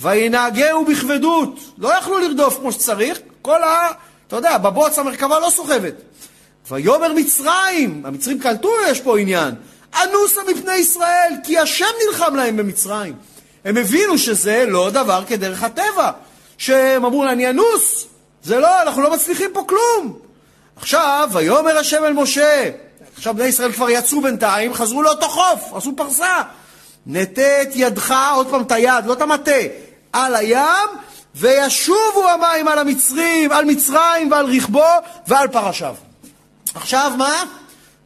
וינהגהו 0.00 0.84
בכבדות. 0.84 1.58
לא 1.78 1.94
יכלו 1.98 2.18
לרדוף 2.18 2.58
כמו 2.58 2.72
שצריך, 2.72 3.18
כל 3.42 3.62
ה... 3.62 3.90
אתה 4.28 4.36
יודע, 4.36 4.58
בבוץ 4.58 4.98
המרכבה 4.98 5.40
לא 5.40 5.50
סוחבת. 5.50 5.94
ויאמר 6.70 7.12
מצרים, 7.12 8.02
המצרים 8.06 8.38
קלטו, 8.38 8.70
יש 8.88 9.00
פה 9.00 9.18
עניין, 9.18 9.54
אנוסה 10.02 10.40
מפני 10.50 10.74
ישראל, 10.74 11.32
כי 11.44 11.58
השם 11.58 11.84
נלחם 12.06 12.36
להם 12.36 12.56
במצרים. 12.56 13.14
הם 13.64 13.76
הבינו 13.76 14.18
שזה 14.18 14.64
לא 14.68 14.90
דבר 14.90 15.24
כדרך 15.26 15.62
הטבע, 15.62 16.10
שהם 16.58 17.04
אמרו 17.04 17.24
לה, 17.24 17.32
אני 17.32 17.50
אנוס, 17.50 18.06
זה 18.42 18.58
לא, 18.58 18.82
אנחנו 18.82 19.02
לא 19.02 19.12
מצליחים 19.12 19.50
פה 19.52 19.64
כלום. 19.68 20.18
עכשיו, 20.76 21.28
ויאמר 21.32 21.78
השם 21.78 22.04
אל 22.04 22.12
משה, 22.12 22.70
עכשיו 23.16 23.34
בני 23.34 23.44
ישראל 23.44 23.72
כבר 23.72 23.90
יצאו 23.90 24.20
בינתיים, 24.20 24.74
חזרו 24.74 25.02
לאותו 25.02 25.28
חוף, 25.28 25.72
עשו 25.74 25.96
פרסה. 25.96 26.42
נטה 27.06 27.62
את 27.62 27.68
ידך, 27.74 28.14
עוד 28.34 28.50
פעם 28.50 28.62
את 28.62 28.72
היד, 28.72 29.06
לא 29.06 29.12
את 29.12 29.20
המטה, 29.20 29.60
על 30.12 30.34
הים, 30.36 30.88
וישובו 31.34 32.28
המים 32.28 32.68
על 32.68 32.78
המצרים, 32.78 33.52
על 33.52 33.64
מצרים 33.64 34.30
ועל 34.30 34.46
רכבו 34.46 34.84
ועל 35.26 35.48
פרשיו. 35.48 35.94
עכשיו 36.74 37.12
מה? 37.18 37.42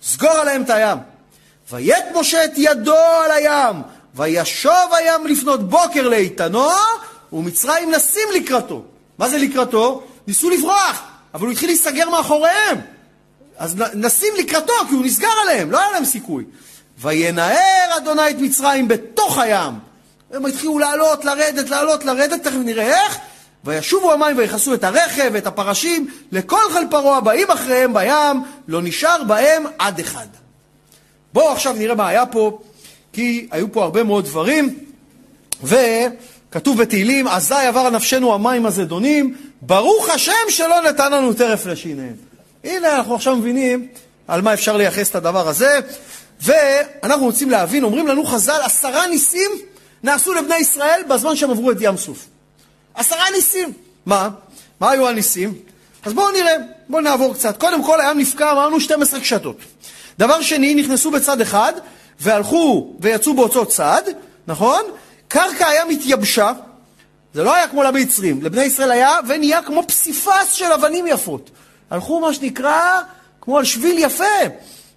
סגור 0.02 0.30
עליהם 0.30 0.62
את 0.62 0.70
הים. 0.70 0.98
ויית 1.70 2.04
משה 2.14 2.44
את 2.44 2.50
ידו 2.56 2.96
על 2.96 3.30
הים, 3.30 3.82
וישוב 4.14 4.92
הים 4.92 5.26
לפנות 5.26 5.68
בוקר 5.68 6.08
לאיתנו, 6.08 6.68
ומצרים 7.32 7.90
נסים 7.90 8.28
לקראתו. 8.34 8.82
מה 9.18 9.28
זה 9.28 9.38
לקראתו? 9.38 10.02
ניסו 10.26 10.50
לברוח, 10.50 11.02
אבל 11.34 11.44
הוא 11.44 11.52
התחיל 11.52 11.68
להיסגר 11.68 12.10
מאחוריהם. 12.10 12.80
אז 13.60 13.76
נשים 13.94 14.28
לקראתו, 14.38 14.72
כי 14.88 14.94
הוא 14.94 15.04
נסגר 15.04 15.28
עליהם, 15.42 15.70
לא 15.70 15.78
היה 15.78 15.90
להם 15.92 16.04
סיכוי. 16.04 16.44
וינער 16.98 17.96
אדוני 17.96 18.30
את 18.30 18.36
מצרים 18.38 18.88
בתוך 18.88 19.38
הים. 19.38 19.74
הם 20.32 20.46
התחילו 20.46 20.78
לעלות, 20.78 21.24
לרדת, 21.24 21.70
לעלות, 21.70 22.04
לרדת, 22.04 22.42
תכף 22.42 22.56
נראה 22.64 22.86
איך. 22.86 23.18
וישובו 23.64 24.12
המים 24.12 24.38
ויכסו 24.38 24.74
את 24.74 24.84
הרכב 24.84 25.30
ואת 25.32 25.46
הפרשים, 25.46 26.10
לכל 26.32 26.60
חיל 26.72 26.86
פרעה 26.90 27.16
הבאים 27.16 27.50
אחריהם 27.50 27.94
בים, 27.94 28.42
לא 28.68 28.82
נשאר 28.82 29.24
בהם 29.24 29.64
עד 29.78 30.00
אחד. 30.00 30.26
בואו 31.32 31.52
עכשיו 31.52 31.72
נראה 31.72 31.94
מה 31.94 32.08
היה 32.08 32.26
פה, 32.26 32.58
כי 33.12 33.48
היו 33.50 33.72
פה 33.72 33.84
הרבה 33.84 34.02
מאוד 34.02 34.24
דברים, 34.24 34.78
וכתוב 35.62 36.82
בתהילים, 36.82 37.28
אזי 37.28 37.54
עבר 37.54 37.90
נפשנו 37.90 38.34
המים 38.34 38.66
הזדונים, 38.66 39.36
ברוך 39.62 40.08
השם 40.08 40.32
שלא 40.48 40.82
נתן 40.88 41.12
לנו 41.12 41.32
טרף 41.32 41.66
לשיניהם. 41.66 42.29
הנה 42.64 42.96
אנחנו 42.96 43.14
עכשיו 43.14 43.36
מבינים 43.36 43.88
על 44.28 44.42
מה 44.42 44.54
אפשר 44.54 44.76
לייחס 44.76 45.10
את 45.10 45.14
הדבר 45.14 45.48
הזה, 45.48 45.80
ואנחנו 46.40 47.24
רוצים 47.24 47.50
להבין, 47.50 47.84
אומרים 47.84 48.06
לנו 48.06 48.24
חז"ל, 48.24 48.60
עשרה 48.64 49.06
ניסים 49.06 49.50
נעשו 50.02 50.34
לבני 50.34 50.56
ישראל 50.56 51.02
בזמן 51.08 51.36
שהם 51.36 51.50
עברו 51.50 51.70
את 51.70 51.76
ים 51.80 51.96
סוף. 51.96 52.26
עשרה 52.94 53.24
ניסים. 53.34 53.72
מה? 54.06 54.28
מה 54.80 54.90
היו 54.90 55.08
הניסים? 55.08 55.54
אז 56.02 56.12
בואו 56.12 56.30
נראה, 56.30 56.56
בואו 56.88 57.02
נעבור 57.02 57.34
קצת. 57.34 57.56
קודם 57.60 57.84
כל 57.84 58.00
הים 58.00 58.18
נפקע, 58.18 58.52
אמרנו 58.52 58.80
12 58.80 59.20
קשתות. 59.20 59.56
דבר 60.18 60.42
שני, 60.42 60.74
נכנסו 60.74 61.10
בצד 61.10 61.40
אחד, 61.40 61.72
והלכו 62.20 62.94
ויצאו 63.00 63.34
באותו 63.34 63.66
צד, 63.66 64.02
נכון? 64.46 64.82
קרקע 65.28 65.68
הים 65.68 65.88
התייבשה, 65.88 66.52
זה 67.34 67.44
לא 67.44 67.54
היה 67.54 67.68
כמו 67.68 67.82
למצרים, 67.82 68.42
לבני 68.42 68.64
ישראל 68.64 68.90
היה, 68.90 69.16
ונהיה 69.28 69.62
כמו 69.62 69.82
פסיפס 69.86 70.52
של 70.52 70.72
אבנים 70.72 71.06
יפות. 71.06 71.50
הלכו 71.90 72.20
מה 72.20 72.34
שנקרא, 72.34 73.00
כמו 73.40 73.58
על 73.58 73.64
שביל 73.64 73.98
יפה, 73.98 74.24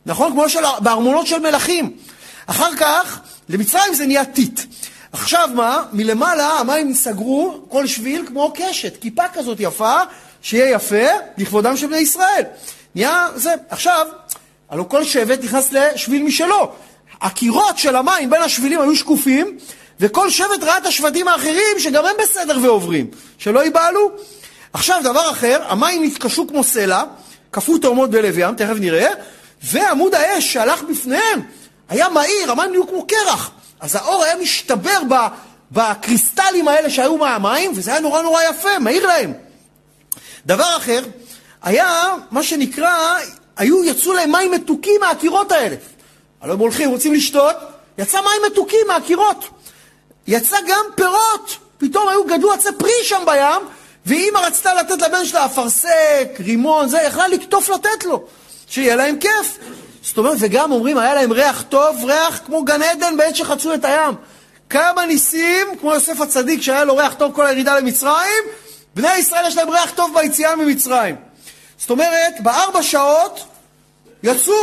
נכון? 0.05 0.31
כמו 0.31 0.49
של, 0.49 0.59
בארמונות 0.79 1.27
של 1.27 1.39
מלכים. 1.39 1.97
אחר 2.45 2.75
כך, 2.75 3.19
למצרים 3.49 3.93
זה 3.93 4.05
נהיה 4.05 4.25
טיט. 4.25 4.59
עכשיו 5.11 5.49
מה? 5.55 5.83
מלמעלה 5.93 6.59
המים 6.59 6.93
סגרו 6.93 7.65
כל 7.69 7.87
שביל 7.87 8.25
כמו 8.27 8.53
קשת, 8.55 9.01
כיפה 9.01 9.23
כזאת 9.33 9.57
יפה, 9.59 9.95
שיהיה 10.41 10.75
יפה 10.75 11.05
לכבודם 11.37 11.77
של 11.77 11.87
בני 11.87 11.97
ישראל. 11.97 12.43
נהיה 12.95 13.27
זה. 13.35 13.53
עכשיו, 13.69 14.07
הלוא 14.69 14.85
כל 14.85 15.03
שבט 15.03 15.43
נכנס 15.43 15.71
לשביל 15.71 16.23
משלו. 16.23 16.71
הקירות 17.21 17.77
של 17.77 17.95
המים 17.95 18.29
בין 18.29 18.41
השבילים 18.41 18.81
היו 18.81 18.95
שקופים, 18.95 19.57
וכל 19.99 20.29
שבט 20.29 20.63
ראה 20.63 20.77
את 20.77 20.85
השבטים 20.85 21.27
האחרים 21.27 21.79
שגם 21.79 22.05
הם 22.05 22.15
בסדר 22.19 22.57
ועוברים, 22.61 23.07
שלא 23.37 23.63
ייבהלו. 23.63 24.11
עכשיו, 24.73 24.99
דבר 25.03 25.31
אחר, 25.31 25.61
המים 25.67 26.03
נתקשו 26.03 26.47
כמו 26.47 26.63
סלע, 26.63 27.03
קפאו 27.51 27.77
תאומות 27.77 28.09
בלב 28.09 28.37
ים, 28.37 28.55
תכף 28.55 28.75
נראה, 28.79 29.09
ועמוד 29.63 30.15
האש 30.15 30.53
שהלך 30.53 30.83
בפניהם 30.83 31.41
היה 31.89 32.09
מהיר, 32.09 32.51
המים 32.51 32.71
נהיו 32.71 32.87
כמו 32.87 33.07
קרח. 33.07 33.51
אז 33.79 33.95
האור 33.95 34.23
היה 34.23 34.35
משתבר 34.35 35.01
בקריסטלים 35.71 36.67
האלה 36.67 36.89
שהיו 36.89 37.17
מהמים, 37.17 37.71
וזה 37.75 37.91
היה 37.91 37.99
נורא 37.99 38.21
נורא 38.21 38.41
יפה, 38.43 38.79
מהיר 38.79 39.07
להם. 39.07 39.33
דבר 40.45 40.77
אחר, 40.77 41.03
היה 41.63 42.13
מה 42.31 42.43
שנקרא, 42.43 43.17
היו, 43.57 43.83
יצאו 43.83 44.13
להם 44.13 44.31
מים 44.31 44.51
מתוקים 44.51 45.01
מהקירות 45.01 45.51
האלה. 45.51 45.75
הלוא 46.41 46.53
הם 46.53 46.59
הולכים, 46.59 46.89
רוצים 46.89 47.13
לשתות, 47.13 47.55
יצא 47.97 48.21
מים 48.21 48.51
מתוקים 48.51 48.87
מהקירות. 48.87 49.45
יצא 50.27 50.57
גם 50.67 50.85
פירות, 50.95 51.57
פתאום 51.77 52.09
היו 52.09 52.23
גדלו 52.23 52.53
עצי 52.53 52.69
פרי 52.77 52.91
שם 53.03 53.23
בים, 53.25 53.67
ואימא 54.05 54.39
רצתה 54.39 54.73
לתת 54.73 55.01
לבן 55.01 55.25
שלה 55.25 55.45
אפרסק, 55.45 56.27
רימון, 56.39 56.89
זה, 56.89 56.97
יכלה 57.01 57.27
לקטוף 57.27 57.69
לתת 57.69 58.05
לו, 58.05 58.23
שיהיה 58.67 58.95
להם 58.95 59.17
כיף. 59.19 59.57
זאת 60.01 60.17
אומרת, 60.17 60.37
וגם 60.39 60.71
אומרים, 60.71 60.97
היה 60.97 61.13
להם 61.13 61.31
ריח 61.31 61.61
טוב, 61.69 62.05
ריח 62.05 62.41
כמו 62.45 62.63
גן 62.63 62.81
עדן 62.81 63.17
בעת 63.17 63.35
שחצו 63.35 63.73
את 63.73 63.85
הים. 63.85 64.13
כמה 64.69 65.05
ניסים, 65.05 65.67
כמו 65.79 65.93
יוסף 65.93 66.21
הצדיק 66.21 66.61
שהיה 66.61 66.83
לו 66.83 66.95
ריח 66.95 67.13
טוב 67.13 67.31
כל 67.35 67.45
הירידה 67.45 67.79
למצרים, 67.79 68.43
בני 68.95 69.15
ישראל 69.15 69.47
יש 69.47 69.57
להם 69.57 69.69
ריח 69.69 69.91
טוב 69.95 70.11
ביציאה 70.15 70.55
ממצרים. 70.55 71.15
זאת 71.77 71.89
אומרת, 71.89 72.33
בארבע 72.39 72.83
שעות 72.83 73.45
יצאו, 74.23 74.53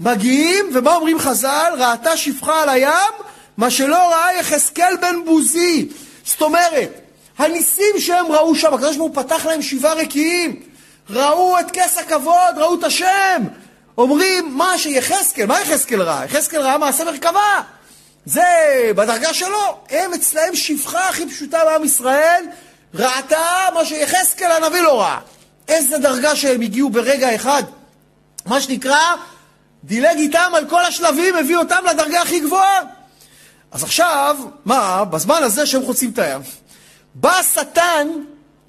מגיעים, 0.00 0.70
ומה 0.74 0.94
אומרים 0.94 1.18
חז"ל? 1.18 1.72
ראתה 1.78 2.16
שפחה 2.16 2.62
על 2.62 2.68
הים, 2.68 3.12
מה 3.56 3.70
שלא 3.70 3.96
ראה 3.96 4.38
יחזקאל 4.40 4.96
בן 5.00 5.24
בוזי. 5.24 5.88
זאת 6.24 6.42
אומרת, 6.42 7.01
הניסים 7.38 7.98
שהם 7.98 8.32
ראו 8.32 8.54
שם, 8.54 8.74
הקדוש 8.74 8.96
ברוך 8.96 9.16
הוא 9.16 9.24
פתח 9.24 9.46
להם 9.46 9.62
שבעה 9.62 9.94
רקיעים. 9.94 10.62
ראו 11.10 11.60
את 11.60 11.70
כס 11.72 11.98
הכבוד, 11.98 12.54
ראו 12.56 12.74
את 12.74 12.84
השם. 12.84 13.42
אומרים, 13.98 14.56
מה 14.56 14.78
שיחזקאל, 14.78 15.46
מה 15.46 15.60
יחזקאל 15.60 16.02
ראה? 16.02 16.24
יחזקאל 16.24 16.60
ראה 16.60 16.78
מעשה 16.78 17.04
מרכבה. 17.04 17.60
זה 18.24 18.42
בדרגה 18.96 19.34
שלו. 19.34 19.78
הם 19.90 20.14
אצלהם 20.14 20.56
שפחה 20.56 21.08
הכי 21.08 21.28
פשוטה 21.28 21.64
בעם 21.64 21.84
ישראל, 21.84 22.44
ראתה 22.94 23.66
מה 23.74 23.84
שיחזקאל 23.84 24.50
הנביא 24.50 24.80
לא 24.80 25.00
ראה. 25.00 25.18
איזה 25.68 25.98
דרגה 25.98 26.36
שהם 26.36 26.60
הגיעו 26.60 26.90
ברגע 26.90 27.34
אחד. 27.34 27.62
מה 28.46 28.60
שנקרא, 28.60 29.00
דילג 29.84 30.16
איתם 30.18 30.52
על 30.54 30.68
כל 30.68 30.84
השלבים, 30.84 31.36
הביא 31.36 31.56
אותם 31.56 31.84
לדרגה 31.90 32.22
הכי 32.22 32.40
גבוהה. 32.40 32.80
אז 33.72 33.82
עכשיו, 33.82 34.36
מה, 34.64 35.04
בזמן 35.04 35.42
הזה 35.42 35.66
שהם 35.66 35.82
חוצים 35.82 36.10
את 36.10 36.18
הים, 36.18 36.40
בא 37.14 37.38
השטן 37.38 38.08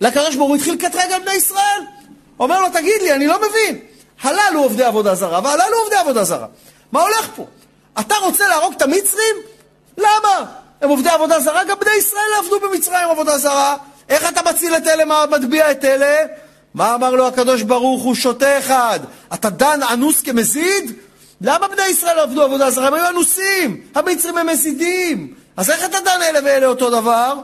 לקדוש 0.02 0.36
ברוך 0.36 0.50
הוא, 0.50 0.56
התחיל 0.56 0.74
לקטרג 0.74 1.12
על 1.12 1.22
בני 1.22 1.34
ישראל. 1.34 1.82
אומר 2.40 2.62
לו, 2.62 2.70
תגיד 2.70 3.02
לי, 3.02 3.14
אני 3.14 3.28
לא 3.28 3.38
מבין. 3.38 3.80
הללו 4.22 4.64
עובדי 4.64 4.84
עבודה 4.84 5.16
זרה 5.16 5.40
והללו 5.44 5.78
עובדי 5.78 5.96
עבודה 5.96 6.24
זרה. 6.24 6.48
מה 6.92 7.02
הולך 7.02 7.30
פה? 7.36 7.46
אתה 8.00 8.16
רוצה 8.16 8.48
להרוג 8.48 8.74
את 8.78 8.82
המצרים? 8.82 9.36
למה? 9.98 10.46
הם 10.82 10.90
עובדי 10.90 11.10
עבודה 11.10 11.40
זרה, 11.40 11.64
גם 11.64 11.78
בני 11.80 11.92
ישראל 11.98 12.34
עבדו 12.40 12.60
במצרים 12.60 13.10
עבודה 13.10 13.38
זרה. 13.38 13.76
איך 14.10 14.30
אתה 14.30 14.42
מציל 14.50 14.76
את 14.76 14.88
אלה, 14.88 15.26
מטביע 15.26 15.72
את 15.72 15.86
אלה? 15.86 16.16
מה 16.74 16.96
אמר 16.96 17.12
לו 17.12 17.28
הקדוש 17.28 17.62
ברוך 17.62 18.04
הוא? 18.04 18.16
שותה 18.16 18.60
אחד. 18.60 19.00
אתה 19.34 19.50
דן 19.50 19.80
אנוס 19.94 20.22
כמזיד? 20.22 20.92
למה 21.42 21.68
בני 21.68 21.86
ישראל 21.86 22.20
עבדו 22.20 22.44
עבודה 22.44 22.70
זרה? 22.70 22.88
הם 22.88 22.94
היו 22.94 23.10
אנוסים. 23.10 23.82
המצרים 23.96 24.38
הם 24.38 24.48
מזידים. 24.48 25.34
אז 25.58 25.70
איך 25.70 25.86
אתה 25.86 25.98
דן 26.00 26.22
אלה 26.22 26.40
ואלה 26.44 26.68
אותו 26.68 26.90
דבר? 26.90 27.36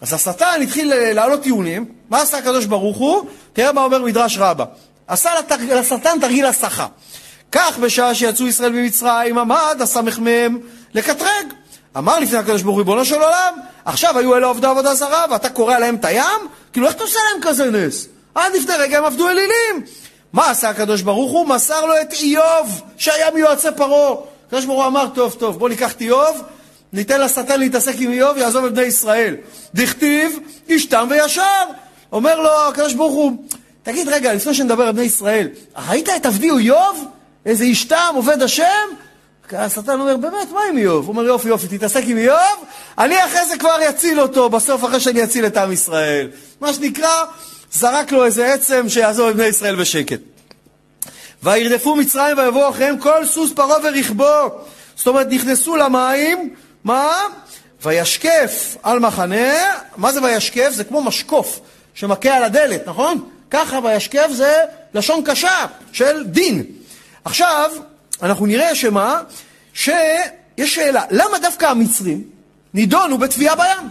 אז 0.00 0.12
השטן 0.12 0.62
התחיל 0.62 0.94
להעלות 0.94 1.42
טיעונים. 1.42 1.84
מה 2.10 2.22
עשה 2.22 2.38
הקדוש 2.38 2.64
ברוך 2.64 2.96
הוא? 2.96 3.26
תראה 3.52 3.72
מה 3.72 3.84
אומר 3.84 4.02
מדרש 4.02 4.38
רבה. 4.38 4.64
עשה 5.06 5.30
לשטן 5.60 6.20
תרגיל 6.20 6.46
הסחה. 6.46 6.86
כך 7.52 7.78
בשעה 7.78 8.14
שיצאו 8.14 8.46
ישראל 8.46 8.72
ממצרים 8.72 9.38
עמד 9.38 9.76
הסמ"ם 9.80 10.58
לקטרג. 10.94 11.46
אמר 11.96 12.18
לפני 12.18 12.38
הקדוש 12.38 12.62
ברוך 12.62 12.74
הוא, 12.74 12.80
ריבונו 12.80 13.04
של 13.04 13.22
עולם, 13.22 13.54
עכשיו 13.84 14.18
היו 14.18 14.36
אלה 14.36 14.46
עובדי 14.46 14.66
עבודה 14.66 14.94
זרה 14.94 15.24
ואתה 15.30 15.48
קורע 15.48 15.78
להם 15.78 15.94
את 15.94 16.04
הים? 16.04 16.48
כאילו 16.72 16.86
איך 16.86 16.94
אתה 16.94 17.02
עושה 17.02 17.18
להם 17.32 17.42
כזה 17.42 17.70
נס? 17.70 18.08
עד 18.34 18.52
לפני 18.54 18.74
רגע 18.74 18.98
הם 18.98 19.04
עבדו 19.04 19.28
אלילים. 19.28 19.84
מה 20.32 20.50
עשה 20.50 20.68
הקדוש 20.68 21.02
ברוך 21.02 21.32
הוא? 21.32 21.46
מסר 21.48 21.86
לו 21.86 22.00
את 22.00 22.12
איוב, 22.12 22.82
שהיה 22.96 23.30
מיועצי 23.30 23.68
פרעה. 23.76 24.14
הקדוש 24.46 24.64
ברוך 24.64 24.78
הוא 24.78 24.86
אמר, 24.86 25.06
טוב, 25.14 25.36
טוב, 25.38 25.58
בוא 25.58 25.68
ניקח 25.68 25.92
את 25.92 26.00
איוב, 26.00 26.42
ניתן 26.92 27.20
לשטן 27.20 27.60
להתעסק 27.60 27.94
עם 27.98 28.12
איוב, 28.12 28.36
יעזוב 28.36 28.64
את 28.64 28.72
בני 28.72 28.82
ישראל. 28.82 29.36
דכתיב, 29.74 30.38
איש 30.68 30.86
תם 30.86 31.06
וישר. 31.10 31.64
אומר 32.12 32.40
לו 32.40 32.50
הקדוש 32.68 32.94
ברוך 32.94 33.14
הוא, 33.14 33.44
תגיד 33.82 34.08
רגע, 34.08 34.34
לפני 34.34 34.54
שנדבר 34.54 34.84
על 34.84 34.92
בני 34.92 35.02
ישראל, 35.02 35.48
ראית 35.88 36.08
את 36.16 36.26
עבדי 36.26 36.50
איוב? 36.50 37.04
איזה 37.46 37.64
איש 37.64 37.84
תם, 37.84 38.12
עובד 38.14 38.42
השם? 38.42 38.88
השטן 39.52 40.00
אומר, 40.00 40.16
באמת, 40.16 40.52
מה 40.52 40.60
עם 40.70 40.78
איוב? 40.78 41.06
הוא 41.06 41.12
אומר, 41.12 41.24
יופי, 41.24 41.48
יופי, 41.48 41.78
תתעסק 41.78 42.02
עם 42.06 42.18
איוב, 42.18 42.64
אני 42.98 43.24
אחרי 43.24 43.46
זה 43.48 43.56
כבר 43.58 43.88
אציל 43.88 44.20
אותו, 44.20 44.50
בסוף 44.50 44.84
אחרי 44.84 45.00
שאני 45.00 45.24
אציל 45.24 45.46
את 45.46 45.56
עם 45.56 45.72
ישראל. 45.72 46.28
מה 46.60 46.72
שנקרא, 46.72 47.24
זרק 47.72 48.12
לו 48.12 48.24
איזה 48.24 48.54
עצם 48.54 48.88
שיעזוב 48.88 49.28
את 49.28 49.36
בני 49.36 49.46
ישראל 49.46 49.76
בשקט. 49.76 50.20
וירדפו 51.42 51.96
מצרים 51.96 52.38
ויבואו 52.38 52.70
אחריהם 52.70 52.98
כל 52.98 53.26
סוס 53.26 53.52
פרעה 53.52 53.76
ורכבו. 53.84 54.48
זאת 54.96 55.06
אומרת, 55.06 55.26
נכנסו 55.30 55.76
למים, 55.76 56.54
מה? 56.84 57.12
וישקף 57.82 58.76
על 58.82 58.98
מחנה, 58.98 59.52
מה 59.96 60.12
זה 60.12 60.22
וישקף? 60.22 60.70
זה 60.70 60.84
כמו 60.84 61.02
משקוף 61.02 61.60
שמכה 61.94 62.36
על 62.36 62.44
הדלת, 62.44 62.88
נכון? 62.88 63.28
ככה 63.50 63.78
וישקף 63.84 64.26
זה 64.32 64.54
לשון 64.94 65.22
קשה 65.24 65.66
של 65.92 66.24
דין. 66.24 66.64
עכשיו, 67.24 67.70
אנחנו 68.22 68.46
נראה 68.46 68.74
שמה? 68.74 69.20
שיש 69.74 69.94
שאלה, 70.60 71.02
למה 71.10 71.38
דווקא 71.38 71.66
המצרים 71.66 72.22
נידונו 72.74 73.18
בתביעה 73.18 73.56
בים? 73.56 73.88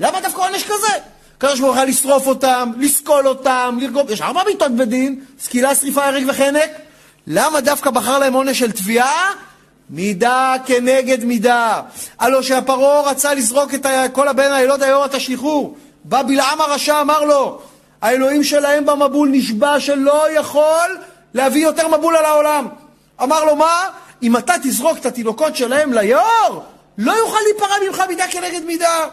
למה 0.00 0.20
דווקא 0.20 0.40
עונש 0.40 0.64
כזה? 0.64 0.98
הקדוש 1.36 1.60
ברוך 1.60 1.76
הוא 1.76 1.84
לשרוף 1.84 2.26
אותם, 2.26 2.72
לסקול 2.78 3.28
אותם, 3.28 3.78
לרגום, 3.80 4.06
יש 4.08 4.20
ארבע 4.20 4.40
מיתות 4.46 4.72
בדין, 4.72 5.24
סקילה, 5.40 5.74
שריפה, 5.74 6.04
הרג 6.04 6.24
וחנק. 6.28 6.70
למה 7.26 7.60
דווקא 7.60 7.90
בחר 7.90 8.18
להם 8.18 8.32
עונש 8.32 8.58
של 8.58 8.72
תביעה? 8.72 9.32
מידה 9.90 10.54
כנגד 10.66 11.24
מידה. 11.24 11.80
הלא 12.18 12.42
שהפרעה 12.42 13.10
רצה 13.10 13.34
לזרוק 13.34 13.74
את 13.74 13.86
כל 14.12 14.28
הבן 14.28 14.52
האלות 14.52 14.82
היום 14.82 15.06
תשליכו. 15.06 15.74
בא 16.04 16.22
בלעם 16.22 16.60
הרשע, 16.60 17.00
אמר 17.00 17.24
לו, 17.24 17.60
האלוהים 18.02 18.44
שלהם 18.44 18.86
במבול 18.86 19.28
נשבע 19.28 19.80
שלא 19.80 20.32
יכול 20.32 20.98
להביא 21.34 21.62
יותר 21.62 21.88
מבול 21.88 22.16
על 22.16 22.24
העולם. 22.24 22.68
אמר 23.22 23.44
לו, 23.44 23.56
מה? 23.56 23.84
אם 24.22 24.36
אתה 24.36 24.54
תזרוק 24.62 24.98
את 24.98 25.06
התינוקות 25.06 25.56
שלהם 25.56 25.92
ליאור, 25.92 26.62
לא 26.98 27.12
יוכל 27.12 27.38
להיפרע 27.44 27.76
ממך 27.88 28.02
מידה 28.08 28.24
כנגד 28.30 28.64
מידה. 28.64 29.06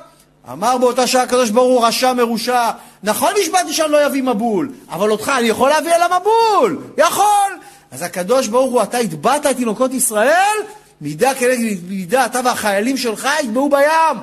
אמר 0.51 0.77
באותה 0.77 1.07
שעה 1.07 1.23
הקדוש 1.23 1.49
ברוך 1.49 1.79
הוא, 1.79 1.87
רשע 1.87 2.13
מרושע, 2.13 2.69
נכון 3.03 3.31
נשבעתי 3.41 3.73
שאני 3.73 3.91
לא 3.91 4.05
אביא 4.05 4.23
מבול, 4.23 4.69
אבל 4.89 5.11
אותך 5.11 5.31
אני 5.37 5.47
יכול 5.47 5.69
להביא 5.69 5.93
על 5.93 6.01
המבול, 6.01 6.77
יכול. 6.97 7.57
אז 7.91 8.01
הקדוש 8.01 8.47
ברוך 8.47 8.71
הוא, 8.71 8.83
אתה 8.83 8.97
הטבעת 8.97 9.45
את 9.45 9.55
תינוקות 9.55 9.93
ישראל, 9.93 10.57
מידה 11.01 11.35
כנגד 11.35 11.83
מידה, 11.87 12.25
אתה 12.25 12.39
והחיילים 12.45 12.97
שלך 12.97 13.27
יטבעו 13.43 13.69
בים. 13.69 14.17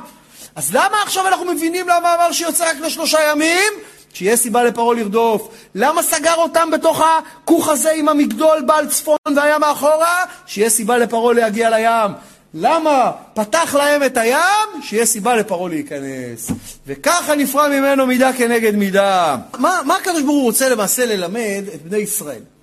אז 0.57 0.75
למה 0.75 1.03
עכשיו 1.03 1.29
אנחנו 1.29 1.45
מבינים 1.45 1.89
למה 1.89 2.15
אמר 2.15 2.33
שיוצא 2.33 2.71
רק 2.71 2.77
לשלושה 2.81 3.19
ימים? 3.31 3.73
שיהיה 4.15 4.37
סיבה 4.37 4.65
לפרעה 4.65 4.95
לרדוף. 4.95 5.49
למה 5.75 6.03
סגר 6.03 6.35
אותם 6.35 6.71
בתוך 6.71 7.03
הכוך 7.43 7.69
הזה 7.69 7.91
עם 7.91 8.09
המגדול 8.09 8.63
בעל 8.67 8.89
צפון 8.89 9.17
והיה 9.37 9.59
מאחורה? 9.59 10.25
שיהיה 10.47 10.71
סיבה 10.71 10.99
לפרעה 10.99 11.35
להגיע 11.35 11.71
לים. 11.71 12.13
למה 12.55 13.13
פתח 13.35 13.75
להם 13.79 14.03
את 14.03 14.17
הים? 14.17 14.83
שיהיה 14.83 15.07
סיבה 15.07 15.37
לפרעה 15.37 15.69
להיכנס. 15.69 16.51
וככה 16.87 17.35
נפרע 17.35 17.69
ממנו 17.69 18.07
מידה 18.07 18.33
כנגד 18.33 18.75
מידה. 18.75 19.37
מה, 19.59 19.81
מה 19.85 19.97
הקדוש 19.97 20.23
ברוך 20.23 20.37
הוא 20.37 20.45
רוצה 20.45 20.69
למעשה 20.69 21.07
ללמד 21.07 21.65
את 21.75 21.83
בני 21.83 21.99
ישראל? 21.99 22.54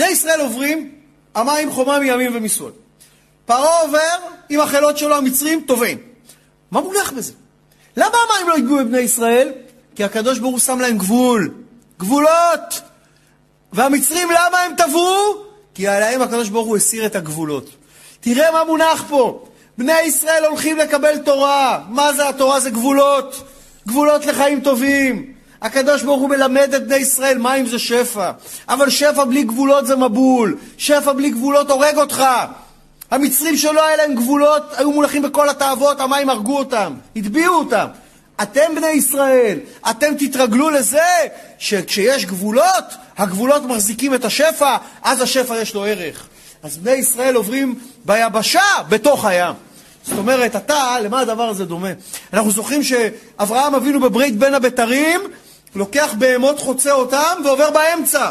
בני 0.00 0.08
ישראל 0.08 0.40
עוברים 0.40 0.90
המים 1.34 1.72
חומה 1.72 1.98
מימין 1.98 2.36
ומשמאל. 2.36 2.70
פרעה 3.46 3.80
עובר 3.80 4.16
עם 4.48 4.60
החילות 4.60 4.98
שלו 4.98 5.16
המצרים 5.16 5.64
טובעים. 5.66 5.98
מה 6.70 6.80
מונח 6.80 7.12
בזה? 7.12 7.32
למה 7.96 8.16
המים 8.28 8.48
לא 8.48 8.58
יגעו 8.58 8.76
בבני 8.76 8.98
ישראל? 8.98 9.52
כי 9.94 10.04
הקדוש 10.04 10.38
ברוך 10.38 10.52
הוא 10.52 10.60
שם 10.60 10.80
להם 10.80 10.98
גבול. 10.98 11.54
גבולות! 11.98 12.80
והמצרים 13.72 14.28
למה 14.30 14.58
הם 14.58 14.72
טבעו? 14.76 15.44
כי 15.74 15.88
עליהם 15.88 16.22
הקדוש 16.22 16.48
ברוך 16.48 16.66
הוא 16.66 16.76
הסיר 16.76 17.06
את 17.06 17.16
הגבולות. 17.16 17.70
תראה 18.20 18.52
מה 18.52 18.64
מונח 18.64 19.04
פה. 19.08 19.44
בני 19.78 20.00
ישראל 20.00 20.44
הולכים 20.44 20.78
לקבל 20.78 21.18
תורה. 21.18 21.84
מה 21.88 22.12
זה 22.12 22.28
התורה? 22.28 22.60
זה 22.60 22.70
גבולות. 22.70 23.48
גבולות 23.88 24.26
לחיים 24.26 24.60
טובים. 24.60 25.34
הקדוש 25.62 26.02
ברוך 26.02 26.20
הוא 26.20 26.28
מלמד 26.28 26.74
את 26.74 26.86
בני 26.86 26.96
ישראל 26.96 27.38
מים 27.38 27.66
זה 27.66 27.78
שפע. 27.78 28.30
אבל 28.68 28.90
שפע 28.90 29.24
בלי 29.24 29.42
גבולות 29.42 29.86
זה 29.86 29.96
מבול. 29.96 30.56
שפע 30.78 31.12
בלי 31.12 31.30
גבולות 31.30 31.70
הורג 31.70 31.96
אותך. 31.96 32.24
המצרים 33.10 33.56
שלא 33.56 33.86
היה 33.86 33.96
להם 33.96 34.14
גבולות, 34.14 34.62
היו 34.76 34.92
מונחים 34.92 35.22
בכל 35.22 35.48
התאוות, 35.48 36.00
המים 36.00 36.30
הרגו 36.30 36.58
אותם, 36.58 36.94
הטביעו 37.16 37.54
אותם. 37.54 37.86
אתם 38.42 38.74
בני 38.74 38.90
ישראל, 38.90 39.58
אתם 39.90 40.14
תתרגלו 40.18 40.70
לזה 40.70 41.06
שכשיש 41.58 42.26
גבולות, 42.26 42.84
הגבולות 43.18 43.62
מחזיקים 43.62 44.14
את 44.14 44.24
השפע, 44.24 44.76
אז 45.02 45.20
השפע 45.20 45.58
יש 45.58 45.74
לו 45.74 45.84
ערך. 45.84 46.28
אז 46.62 46.78
בני 46.78 46.92
ישראל 46.92 47.34
עוברים 47.34 47.74
ביבשה 48.04 48.62
בתוך 48.88 49.24
הים. 49.24 49.54
זאת 50.02 50.18
אומרת, 50.18 50.56
אתה, 50.56 50.96
למה 51.02 51.20
הדבר 51.20 51.48
הזה 51.48 51.64
דומה? 51.64 51.88
אנחנו 52.32 52.50
זוכרים 52.50 52.82
שאברהם 52.82 53.74
אבינו 53.74 54.00
בברית 54.00 54.38
בין 54.38 54.54
הבתרים, 54.54 55.20
לוקח 55.74 56.14
בהמות 56.18 56.58
חוצה 56.58 56.92
אותם 56.92 57.40
ועובר 57.44 57.70
באמצע. 57.70 58.30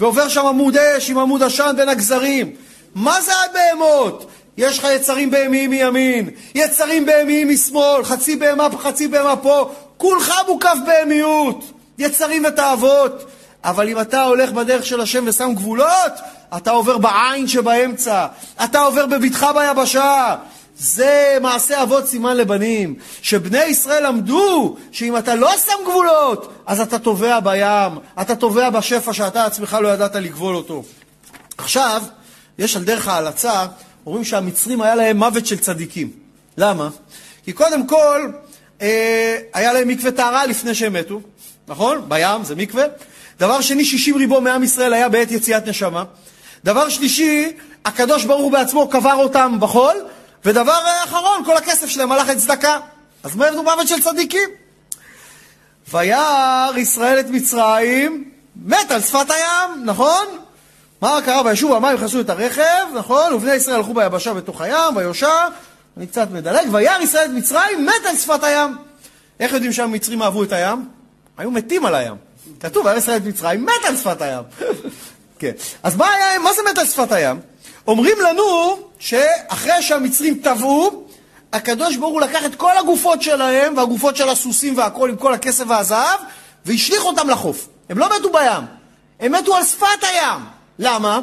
ועובר 0.00 0.28
שם 0.28 0.46
עמוד 0.46 0.76
אש 0.76 1.10
עם 1.10 1.18
עמוד 1.18 1.42
עשן 1.42 1.74
בין 1.76 1.88
הגזרים. 1.88 2.52
מה 2.94 3.20
זה 3.20 3.32
הבהמות? 3.50 4.30
יש 4.56 4.78
לך 4.78 4.86
יצרים 4.96 5.30
בהמיים 5.30 5.70
מימין, 5.70 6.30
יצרים 6.54 7.06
בהמיים 7.06 7.48
משמאל, 7.48 8.04
חצי 8.04 8.36
בהמה 8.36 8.70
פה, 8.70 8.78
חצי 8.78 9.08
בהמה 9.08 9.36
פה, 9.36 9.70
כולך 9.96 10.32
מוקף 10.48 10.76
בהמיות, 10.86 11.64
יצרים 11.98 12.44
ותאוות. 12.44 13.24
אבל 13.64 13.88
אם 13.88 14.00
אתה 14.00 14.22
הולך 14.22 14.52
בדרך 14.52 14.86
של 14.86 15.00
השם 15.00 15.24
ושם 15.26 15.52
גבולות, 15.54 16.12
אתה 16.56 16.70
עובר 16.70 16.98
בעין 16.98 17.48
שבאמצע, 17.48 18.26
אתה 18.64 18.80
עובר 18.80 19.06
בבטחה 19.06 19.52
ביבשה. 19.52 20.36
זה 20.78 21.38
מעשה 21.40 21.82
אבות 21.82 22.06
סימן 22.06 22.36
לבנים, 22.36 22.94
שבני 23.22 23.64
ישראל 23.64 24.06
למדו 24.06 24.76
שאם 24.92 25.16
אתה 25.16 25.34
לא 25.34 25.50
שם 25.56 25.84
גבולות, 25.84 26.52
אז 26.66 26.80
אתה 26.80 26.98
טובע 26.98 27.40
בים, 27.40 27.98
אתה 28.20 28.36
טובע 28.36 28.70
בשפע 28.70 29.12
שאתה 29.12 29.44
עצמך 29.44 29.78
לא 29.82 29.88
ידעת 29.88 30.14
לגבול 30.14 30.54
אותו. 30.56 30.82
עכשיו, 31.58 32.02
יש 32.58 32.76
על 32.76 32.84
דרך 32.84 33.08
ההלצה, 33.08 33.66
אומרים 34.06 34.24
שהמצרים 34.24 34.80
היה 34.80 34.94
להם 34.94 35.16
מוות 35.16 35.46
של 35.46 35.58
צדיקים. 35.58 36.10
למה? 36.56 36.88
כי 37.44 37.52
קודם 37.52 37.86
כל, 37.86 38.30
אה, 38.82 39.38
היה 39.54 39.72
להם 39.72 39.88
מקווה 39.88 40.10
טהרה 40.10 40.46
לפני 40.46 40.74
שהם 40.74 40.92
מתו, 40.92 41.20
נכון? 41.68 42.04
בים 42.08 42.44
זה 42.44 42.54
מקווה. 42.54 42.84
דבר 43.40 43.60
שני, 43.60 43.84
60 43.84 44.16
ריבו 44.16 44.40
מעם 44.40 44.62
ישראל 44.62 44.94
היה 44.94 45.08
בעת 45.08 45.30
יציאת 45.30 45.66
נשמה. 45.68 46.04
דבר 46.64 46.88
שלישי, 46.88 47.52
הקדוש 47.84 48.24
ברוך 48.24 48.52
בעצמו 48.52 48.88
קבר 48.88 49.14
אותם 49.14 49.56
בחול. 49.60 49.96
ודבר 50.44 50.80
אחרון, 51.04 51.44
כל 51.44 51.56
הכסף 51.56 51.86
שלהם 51.86 52.12
הלך 52.12 52.28
לצדקה. 52.28 52.78
אז 53.22 53.36
מה 53.36 53.48
יבנו 53.48 53.62
מוות 53.62 53.88
של 53.88 54.02
צדיקים? 54.02 54.48
וירא 55.92 56.70
ישראל 56.76 57.20
את 57.20 57.26
מצרים, 57.30 58.30
מת 58.56 58.90
על 58.90 59.00
שפת 59.00 59.30
הים, 59.30 59.84
נכון? 59.84 60.26
מה 61.02 61.18
קרה 61.24 61.42
בישוב 61.42 61.72
המים 61.72 61.94
יכנסו 61.94 62.20
את 62.20 62.30
הרכב, 62.30 62.86
נכון? 62.94 63.32
ובני 63.32 63.54
ישראל 63.54 63.76
הלכו 63.76 63.94
ביבשה 63.94 64.34
בתוך 64.34 64.60
הים, 64.60 64.96
ויושע, 64.96 65.48
אני 65.96 66.06
קצת 66.06 66.30
מדלג, 66.30 66.68
וירא 66.72 67.02
ישראל 67.02 67.24
את 67.24 67.30
מצרים, 67.30 67.86
מת 67.86 68.06
על 68.08 68.16
שפת 68.16 68.44
הים. 68.44 68.76
איך 69.40 69.52
יודעים 69.52 69.72
שהמצרים 69.72 70.22
אהבו 70.22 70.42
את 70.44 70.52
הים? 70.52 70.88
היו 71.38 71.50
מתים 71.50 71.86
על 71.86 71.94
הים. 71.94 72.14
כתוב, 72.60 72.86
וירא 72.86 72.98
ישראל 72.98 73.16
את 73.16 73.24
מצרים, 73.24 73.64
מת 73.64 73.84
על 73.88 73.96
שפת 73.96 74.22
הים. 74.22 74.42
כן. 75.38 75.52
אז 75.82 75.96
מה, 75.96 76.08
היה, 76.10 76.38
מה 76.38 76.52
זה 76.52 76.62
מת 76.70 76.78
על 76.78 76.86
שפת 76.86 77.12
הים? 77.12 77.40
אומרים 77.86 78.16
לנו 78.20 78.78
שאחרי 78.98 79.82
שהמצרים 79.82 80.38
טבעו, 80.42 81.04
הקדוש 81.52 81.96
ברוך 81.96 82.12
הוא 82.12 82.20
לקח 82.20 82.44
את 82.44 82.54
כל 82.54 82.78
הגופות 82.78 83.22
שלהם, 83.22 83.76
והגופות 83.76 84.16
של 84.16 84.28
הסוסים 84.28 84.78
והכל, 84.78 85.10
עם 85.10 85.16
כל 85.16 85.34
הכסף 85.34 85.64
והזהב, 85.68 86.20
והשליך 86.66 87.04
אותם 87.04 87.30
לחוף. 87.30 87.68
הם 87.90 87.98
לא 87.98 88.08
מתו 88.18 88.32
בים, 88.32 88.64
הם 89.20 89.32
מתו 89.32 89.56
על 89.56 89.64
שפת 89.64 90.02
הים. 90.02 90.40
למה? 90.78 91.20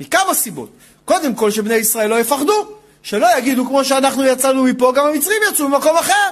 מכמה 0.00 0.34
סיבות. 0.34 0.68
קודם 1.04 1.34
כל, 1.34 1.50
שבני 1.50 1.74
ישראל 1.74 2.10
לא 2.10 2.20
יפחדו, 2.20 2.66
שלא 3.02 3.38
יגידו 3.38 3.66
כמו 3.66 3.84
שאנחנו 3.84 4.24
יצאנו 4.24 4.64
מפה, 4.64 4.92
גם 4.92 5.06
המצרים 5.06 5.38
יצאו 5.52 5.68
ממקום 5.68 5.96
אחר. 5.96 6.30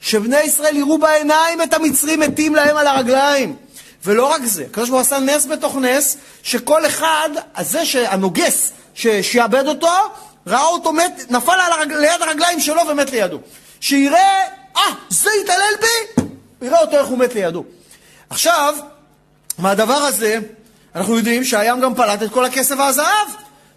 שבני 0.00 0.40
ישראל 0.40 0.76
יראו 0.76 0.98
בעיניים 0.98 1.62
את 1.62 1.74
המצרים 1.74 2.20
מתים 2.20 2.54
להם 2.54 2.76
על 2.76 2.86
הרגליים. 2.86 3.56
ולא 4.04 4.26
רק 4.26 4.44
זה, 4.44 4.64
הקדוש 4.64 4.90
ברוך 4.90 5.00
הוא 5.02 5.16
עשה 5.16 5.18
נס 5.18 5.46
בתוך 5.46 5.76
נס, 5.76 6.16
שכל 6.42 6.86
אחד, 6.86 7.28
זה 7.60 7.84
שהנוגס 7.84 8.72
ששיעבד 8.94 9.66
אותו, 9.66 9.88
ראה 10.46 10.64
אותו 10.64 10.92
מת, 10.92 11.22
נפל 11.30 11.60
הרג, 11.60 11.92
ליד 11.92 12.22
הרגליים 12.22 12.60
שלו 12.60 12.82
ומת 12.88 13.10
לידו. 13.10 13.38
שיראה, 13.80 14.40
אה, 14.76 14.82
זה 15.08 15.30
התעלל 15.42 15.74
בי, 15.80 16.22
יראה 16.66 16.80
אותו 16.80 16.98
איך 16.98 17.06
הוא 17.06 17.18
מת 17.18 17.34
לידו. 17.34 17.64
עכשיו, 18.30 18.74
מהדבר 19.58 19.94
הזה, 19.94 20.38
אנחנו 20.94 21.16
יודעים 21.16 21.44
שהים 21.44 21.80
גם 21.80 21.94
פלט 21.94 22.22
את 22.22 22.30
כל 22.30 22.44
הכסף 22.44 22.74
והזהב, 22.78 23.28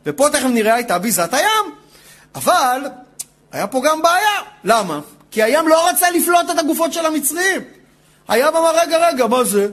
ופה 0.05 0.29
תכף 0.29 0.45
נראה 0.45 0.73
הייתה 0.73 0.97
ביזת 0.97 1.33
הים. 1.33 1.75
אבל, 2.35 2.81
היה 3.51 3.67
פה 3.67 3.81
גם 3.85 4.01
בעיה. 4.01 4.41
למה? 4.63 4.99
כי 5.31 5.43
הים 5.43 5.67
לא 5.67 5.89
רצה 5.89 6.09
לפלוט 6.11 6.49
את 6.51 6.59
הגופות 6.59 6.93
של 6.93 7.05
המצרים. 7.05 7.61
הים 8.27 8.55
אמר, 8.55 8.79
רגע, 8.79 9.07
רגע, 9.07 9.27
מה 9.27 9.43
זה? 9.43 9.67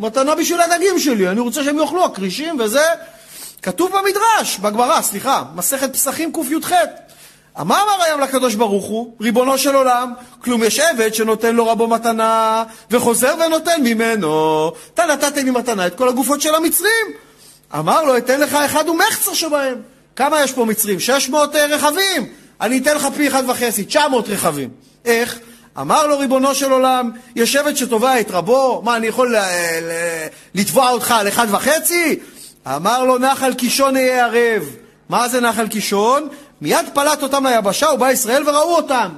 מתנה 0.00 0.34
בשביל 0.34 0.60
הדגים 0.60 0.98
שלי, 0.98 1.28
אני 1.28 1.40
רוצה 1.40 1.64
שהם 1.64 1.78
יאכלו, 1.78 2.04
הכרישים 2.04 2.60
וזה. 2.60 2.84
כתוב 3.64 3.92
במדרש, 3.92 4.58
בגמרא, 4.58 5.02
סליחה, 5.02 5.42
מסכת 5.54 5.92
פסחים 5.92 6.32
קי"ח. 6.32 6.72
מה 7.58 7.82
אמר 7.82 8.02
הים 8.02 8.20
לקדוש 8.20 8.54
ברוך 8.54 8.84
הוא? 8.84 9.14
ריבונו 9.20 9.58
של 9.58 9.74
עולם, 9.74 10.12
כלום 10.42 10.64
יש 10.64 10.80
עבד 10.80 11.14
שנותן 11.14 11.56
לו 11.56 11.68
רבו 11.68 11.88
מתנה, 11.88 12.64
וחוזר 12.90 13.34
ונותן 13.46 13.82
ממנו. 13.82 14.70
אתה 14.94 15.06
נתת 15.06 15.36
לי 15.36 15.50
מתנה 15.50 15.86
את 15.86 15.94
כל 15.94 16.08
הגופות 16.08 16.40
של 16.40 16.54
המצרים. 16.54 17.06
אמר 17.78 18.04
לו, 18.04 18.16
אתן 18.16 18.40
לך 18.40 18.54
אחד 18.54 18.88
ומחצר 18.88 19.34
שבהם. 19.34 19.80
כמה 20.16 20.42
יש 20.42 20.52
פה 20.52 20.64
מצרים? 20.64 21.00
600 21.00 21.56
אה, 21.56 21.66
רכבים. 21.66 22.28
אני 22.60 22.78
אתן 22.78 22.96
לך 22.96 23.08
פי 23.16 23.28
אחד 23.28 23.42
וחצי, 23.50 23.84
900 23.84 24.28
רכבים. 24.28 24.68
איך? 25.04 25.38
אמר 25.80 26.06
לו 26.06 26.18
ריבונו 26.18 26.54
של 26.54 26.72
עולם, 26.72 27.10
יש 27.36 27.56
עבד 27.56 27.76
שתובע 27.76 28.20
את 28.20 28.30
רבו, 28.30 28.82
מה, 28.84 28.96
אני 28.96 29.06
יכול 29.06 29.36
לתבוע 30.54 30.90
אותך 30.90 31.10
על 31.10 31.28
אחד 31.28 31.46
וחצי? 31.50 32.18
אמר 32.66 33.04
לו, 33.04 33.18
נחל 33.18 33.54
קישון 33.54 33.96
יהיה 33.96 34.26
ערב. 34.26 34.62
מה 35.08 35.28
זה 35.28 35.40
נחל 35.40 35.68
קישון? 35.68 36.28
מיד 36.60 36.86
פלט 36.94 37.22
אותם 37.22 37.46
ליבשה, 37.46 37.86
ובא 37.94 38.10
ישראל 38.10 38.48
וראו 38.48 38.76
אותם. 38.76 39.08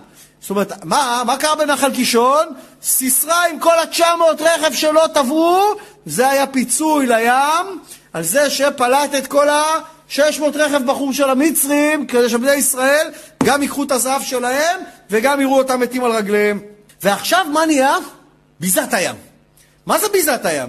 זאת 0.40 0.50
אומרת, 0.50 0.84
מה, 0.84 1.22
מה 1.26 1.36
קרה 1.36 1.54
בנחל 1.54 1.94
קישון? 1.94 2.46
סיסרא 2.82 3.44
עם 3.50 3.58
כל 3.58 3.78
ה-900 3.78 4.42
רכב 4.42 4.72
שלו 4.72 5.08
טבעו, 5.08 5.74
זה 6.06 6.28
היה 6.28 6.46
פיצוי 6.46 7.06
לים 7.06 7.80
על 8.12 8.22
זה 8.22 8.50
שפלט 8.50 9.14
את 9.18 9.26
כל 9.26 9.48
ה-600 9.48 10.42
רכב 10.54 10.86
בחור 10.86 11.12
של 11.12 11.30
המצרים, 11.30 12.06
כדי 12.06 12.28
שבני 12.28 12.54
ישראל 12.54 13.10
גם 13.42 13.62
ייקחו 13.62 13.82
את 13.82 13.92
הזהב 13.92 14.22
שלהם 14.22 14.80
וגם 15.10 15.40
יראו 15.40 15.58
אותם 15.58 15.80
מתים 15.80 16.04
על 16.04 16.12
רגליהם. 16.12 16.60
ועכשיו 17.02 17.46
מה 17.52 17.66
נהיה? 17.66 17.94
ביזת 18.60 18.94
הים. 18.94 19.14
מה 19.86 19.98
זה 19.98 20.08
ביזת 20.08 20.40
הים? 20.44 20.68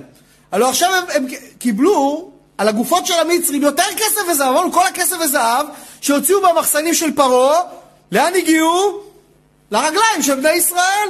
הלוא 0.52 0.70
עכשיו 0.70 0.90
הם, 0.96 1.04
הם 1.14 1.28
קיבלו 1.60 2.32
על 2.58 2.68
הגופות 2.68 3.06
של 3.06 3.14
המצרים 3.14 3.62
יותר 3.62 3.84
כסף 3.98 4.22
וזהב, 4.32 4.48
אמרנו 4.48 4.72
כל 4.72 4.88
הכסף 4.88 5.16
וזהב 5.26 5.66
שהוציאו 6.02 6.42
במחסנים 6.42 6.94
של 6.94 7.16
פרעה, 7.16 7.62
לאן 8.12 8.34
הגיעו? 8.36 9.00
לרגליים 9.72 10.22
של 10.22 10.36
בני 10.36 10.52
ישראל. 10.52 11.10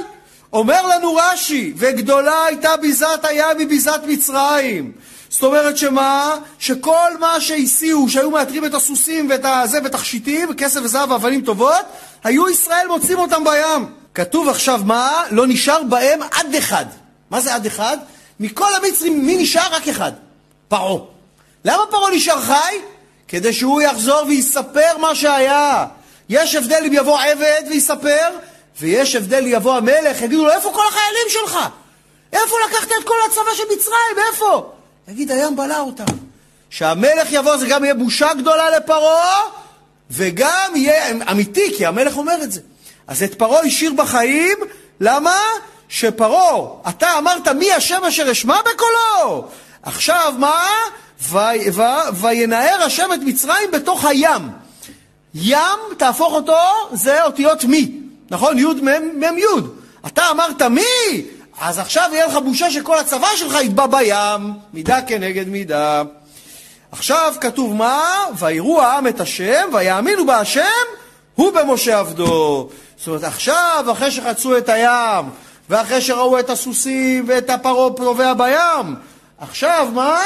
אומר 0.52 0.86
לנו 0.86 1.14
רש"י, 1.14 1.72
וגדולה 1.76 2.44
הייתה 2.44 2.76
ביזת 2.76 3.20
הים 3.22 3.58
מביזת 3.58 4.00
מצרים. 4.06 4.92
זאת 5.28 5.42
אומרת 5.42 5.76
שמה? 5.76 6.36
שכל 6.58 7.18
מה 7.20 7.40
שהסיעו, 7.40 8.08
שהיו 8.08 8.30
מאתרים 8.30 8.64
את 8.64 8.74
הסוסים 8.74 9.30
ואת 9.30 9.44
הזה 9.44 9.78
ותכשיטים, 9.84 10.54
כסף 10.54 10.80
וזהב 10.84 11.10
ואבנים 11.10 11.40
טובות, 11.40 11.84
היו 12.24 12.48
ישראל 12.48 12.86
מוצאים 12.88 13.18
אותם 13.18 13.44
בים. 13.44 13.86
כתוב 14.14 14.48
עכשיו 14.48 14.80
מה? 14.84 15.22
לא 15.30 15.46
נשאר 15.46 15.82
בהם 15.82 16.20
עד 16.30 16.54
אחד. 16.54 16.86
מה 17.30 17.40
זה 17.40 17.54
עד 17.54 17.66
אחד? 17.66 17.98
מכל 18.40 18.74
המצרים 18.74 19.26
מי 19.26 19.36
נשאר? 19.36 19.74
רק 19.74 19.88
אחד. 19.88 20.12
פרעה. 20.68 21.17
למה 21.64 21.82
פרעה 21.90 22.10
נשאר 22.10 22.40
חי? 22.40 22.78
כדי 23.28 23.52
שהוא 23.52 23.82
יחזור 23.82 24.22
ויספר 24.28 24.98
מה 24.98 25.14
שהיה. 25.14 25.86
יש 26.28 26.54
הבדל 26.54 26.82
אם 26.86 26.92
יבוא 26.92 27.20
עבד 27.20 27.62
ויספר, 27.68 28.28
ויש 28.80 29.14
הבדל 29.14 29.42
אם 29.42 29.52
יבוא 29.52 29.76
המלך, 29.76 30.22
יגידו 30.22 30.44
לו, 30.44 30.50
איפה 30.52 30.72
כל 30.72 30.82
החיילים 30.88 31.26
שלך? 31.28 31.58
איפה 32.32 32.54
לקחת 32.68 32.88
את 33.00 33.04
כל 33.04 33.14
הצבא 33.28 33.54
של 33.56 33.62
מצרים? 33.74 34.28
איפה? 34.32 34.72
יגיד, 35.08 35.30
הים 35.30 35.56
בלע 35.56 35.80
אותם. 35.80 36.04
שהמלך 36.70 37.28
יבוא 37.30 37.56
זה 37.56 37.66
גם 37.66 37.84
יהיה 37.84 37.94
בושה 37.94 38.34
גדולה 38.34 38.70
לפרעה, 38.70 39.42
וגם 40.10 40.72
יהיה 40.74 41.10
אמיתי, 41.30 41.74
כי 41.76 41.86
המלך 41.86 42.16
אומר 42.16 42.42
את 42.42 42.52
זה. 42.52 42.60
אז 43.06 43.22
את 43.22 43.34
פרעה 43.34 43.60
השאיר 43.60 43.92
בחיים, 43.92 44.58
למה? 45.00 45.40
שפרעה, 45.88 46.66
אתה 46.88 47.18
אמרת 47.18 47.48
מי 47.48 47.72
השם 47.72 48.04
אשר 48.04 48.32
אשמע 48.32 48.60
בקולו? 48.60 49.48
עכשיו 49.82 50.34
מה? 50.38 50.68
וינער 52.20 52.82
השם 52.86 53.08
את 53.14 53.20
מצרים 53.24 53.70
בתוך 53.72 54.04
הים. 54.04 54.50
ים, 55.34 55.78
תהפוך 55.96 56.32
אותו, 56.32 56.58
זה 56.92 57.24
אותיות 57.24 57.64
מי, 57.64 57.92
נכון? 58.30 58.58
י' 58.58 58.64
מ' 58.64 59.20
מ' 59.20 59.38
י'. 59.38 59.44
אתה 60.06 60.22
אמרת 60.30 60.62
מי? 60.62 61.22
אז 61.60 61.78
עכשיו 61.78 62.10
יהיה 62.12 62.26
לך 62.26 62.36
בושה 62.44 62.70
שכל 62.70 62.98
הצבא 62.98 63.28
שלך 63.36 63.56
יטבע 63.62 63.86
בים, 63.86 64.52
מידה 64.72 65.02
כנגד 65.02 65.48
מידה. 65.48 66.02
עכשיו 66.92 67.34
כתוב 67.40 67.74
מה? 67.74 68.24
ויראו 68.38 68.82
העם 68.82 69.06
את 69.06 69.20
השם, 69.20 69.68
ויאמינו 69.72 70.26
בהשם, 70.26 70.62
הוא 71.34 71.52
במשה 71.52 71.98
עבדו. 71.98 72.68
זאת 72.98 73.06
אומרת, 73.06 73.24
עכשיו, 73.24 73.84
אחרי 73.92 74.10
שחצו 74.10 74.58
את 74.58 74.68
הים, 74.68 75.24
ואחרי 75.70 76.00
שראו 76.00 76.38
את 76.38 76.50
הסוסים 76.50 77.24
ואת 77.28 77.50
הפרעה 77.50 77.90
טובע 77.96 78.34
בים, 78.34 78.94
עכשיו 79.38 79.88
מה? 79.94 80.20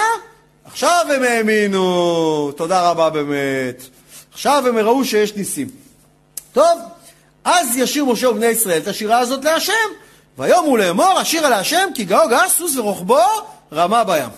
עכשיו 0.64 1.06
הם 1.14 1.22
האמינו, 1.22 2.52
תודה 2.56 2.90
רבה 2.90 3.10
באמת. 3.10 3.82
עכשיו 4.32 4.68
הם 4.68 4.78
ראו 4.78 5.05
שיש 5.05 5.34
ניסים. 5.36 5.68
טוב, 6.52 6.78
אז 7.44 7.76
ישיר 7.76 8.05
משה 8.05 8.28
ובני 8.28 8.47
ישראל 8.47 8.78
את 8.78 8.89
השירה 8.89 9.18
הזאת 9.18 9.44
להשם. 9.44 9.72
ויאמרו 10.39 10.76
לאמור, 10.76 11.18
השירה 11.18 11.51
להשם, 11.51 11.89
כי 11.94 12.05
גאו 12.05 12.28
גאה 12.28 12.48
סוס 12.48 12.76
ורוחבו 12.76 13.18
רמה 13.72 14.05
בים. 14.05 14.28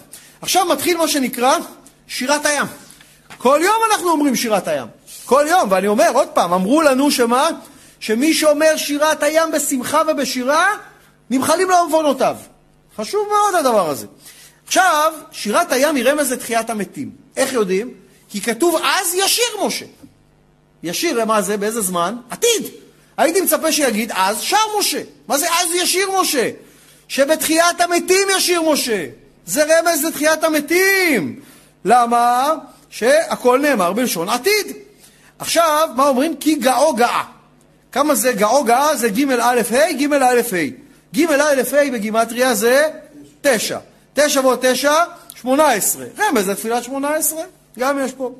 עכשיו 0.41 0.67
מתחיל 0.67 0.97
מה 0.97 1.09
שנקרא 1.09 1.57
שירת 2.09 2.47
הים. 2.47 2.67
כל 3.39 3.61
יום 3.63 3.77
אנחנו 3.91 4.11
אומרים 4.11 4.37
שירת 4.37 4.69
הים. 4.69 4.87
כל 5.25 5.47
יום, 5.49 5.71
ואני 5.71 5.87
אומר 5.87 6.11
עוד 6.15 6.29
פעם, 6.29 6.53
אמרו 6.53 6.83
לנו 6.83 7.11
שמה? 7.11 7.49
שמי 8.01 8.35
שאומר 8.35 8.77
שירת 8.77 9.23
הים 9.23 9.53
בשמחה 9.53 10.03
ובשירה, 10.09 10.67
נמחלים 11.31 11.71
לו 11.71 11.77
עוונותיו. 11.77 12.37
חשוב 12.97 13.29
מאוד 13.29 13.55
הדבר 13.55 13.91
הזה. 13.91 14.07
עכשיו, 14.77 15.13
שירת 15.33 15.73
הים 15.73 15.95
היא 15.97 16.05
רמז 16.05 16.33
לתחיית 16.33 16.71
המתים. 16.71 17.11
איך 17.37 17.53
יודעים? 17.53 17.91
כי 18.29 18.41
כתוב 18.41 18.77
אז 18.85 19.15
ישיר 19.15 19.45
משה. 19.67 19.85
ישיר, 20.83 21.25
מה 21.25 21.43
זה? 21.43 21.57
באיזה 21.57 21.81
זמן? 21.81 22.17
עתיד. 22.31 22.69
הייתי 23.17 23.41
מצפה 23.41 23.73
שיגיד 23.73 24.13
אז 24.15 24.41
שר 24.41 24.57
משה. 24.79 25.03
מה 25.29 25.39
זה 25.39 25.47
אז 25.47 25.75
ישיר 25.75 26.09
משה? 26.21 26.51
שבתחיית 27.09 27.81
המתים 27.81 28.29
ישיר 28.37 28.63
משה. 28.63 29.07
זה 29.47 29.65
רמז 29.65 30.05
לתחיית 30.05 30.45
המתים. 30.45 31.41
למה? 31.85 32.55
שהכל 32.91 33.59
נאמר 33.59 33.93
בלשון 33.93 34.29
עתיד. 34.29 34.77
עכשיו, 35.39 35.89
מה 35.97 36.09
אומרים? 36.09 36.37
כי 36.37 36.55
גאו 36.55 36.95
גאה. 36.95 37.25
כמה 37.93 38.15
זה 38.15 38.33
גאו 38.33 38.65
גאה? 38.65 38.97
זה 38.97 39.09
ג' 39.09 39.31
א' 39.31 39.61
ה', 39.73 39.93
ג' 39.93 40.13
א' 40.13 40.41
ה'. 40.53 40.67
ג' 41.15 41.31
א' 41.31 41.63
ה' 41.73 41.91
בגימטריה 41.93 42.55
זה 42.55 42.89
תשע. 43.41 43.79
תשע 44.15 44.41
ועוד 44.41 44.59
תשע, 44.63 44.95
שמונה 45.35 45.73
עשרה. 45.73 46.05
רמז 46.19 46.49
לתפילת 46.49 46.85
שמונה 46.85 47.15
עשרה, 47.15 47.43
גם 47.79 47.99
יש 48.05 48.13
פה. 48.13 48.31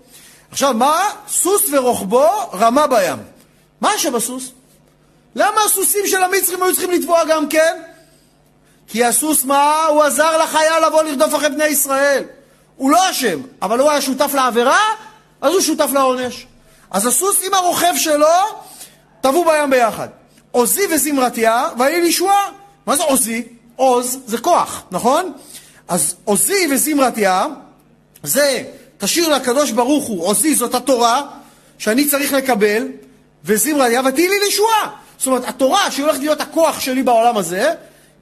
עכשיו, 0.51 0.75
מה? 0.75 1.11
סוס 1.29 1.63
ורוחבו 1.73 2.29
רמה 2.53 2.87
בים. 2.87 3.19
מה 3.81 3.99
שבסוס? 3.99 4.51
למה 5.35 5.61
הסוסים 5.67 6.07
של 6.07 6.23
המצרים 6.23 6.63
היו 6.63 6.73
צריכים 6.73 6.91
לתבוע 6.91 7.25
גם 7.25 7.49
כן? 7.49 7.83
כי 8.89 9.05
הסוס 9.05 9.45
מה? 9.45 9.87
הוא 9.87 10.03
עזר 10.03 10.39
לחייל 10.39 10.87
לבוא 10.87 11.03
לרדוף 11.03 11.35
אחרי 11.35 11.49
בני 11.49 11.65
ישראל. 11.65 12.25
הוא 12.77 12.91
לא 12.91 13.11
אשם, 13.11 13.41
אבל 13.63 13.79
הוא 13.79 13.91
היה 13.91 14.01
שותף 14.01 14.31
לעבירה, 14.35 14.81
אז 15.41 15.53
הוא 15.53 15.61
שותף 15.61 15.91
לעונש. 15.93 16.47
אז 16.91 17.07
הסוס 17.07 17.39
עם 17.47 17.55
הרוכב 17.55 17.93
שלו 17.97 18.27
טבעו 19.21 19.45
בים 19.45 19.71
ביחד. 19.71 20.09
עוזי 20.51 20.83
וזמרתיה, 20.91 21.69
ויהי 21.79 22.01
לישועה. 22.01 22.51
מה 22.87 22.97
זה 22.97 23.03
עוזי? 23.03 23.43
עוז 23.77 24.19
זה 24.27 24.39
כוח, 24.39 24.83
נכון? 24.91 25.33
אז 25.89 26.15
עוזי 26.25 26.69
וזמרתיה, 26.71 27.47
זה, 28.23 28.63
תשאיר 28.99 29.29
לקדוש 29.29 29.71
ברוך 29.71 30.07
הוא, 30.07 30.27
עוזי 30.27 30.55
זאת 30.55 30.75
התורה, 30.75 31.23
שאני 31.79 32.09
צריך 32.09 32.33
לקבל, 32.33 32.89
וזמרה 33.45 33.89
יה 33.89 34.01
ותהי 34.05 34.29
לי 34.29 34.39
לישועה. 34.45 34.91
זאת 35.19 35.27
אומרת, 35.27 35.49
התורה 35.49 35.91
שהיא 35.91 36.05
הולכת 36.05 36.21
להיות 36.21 36.41
הכוח 36.41 36.81
שלי 36.81 37.03
בעולם 37.03 37.37
הזה, 37.37 37.71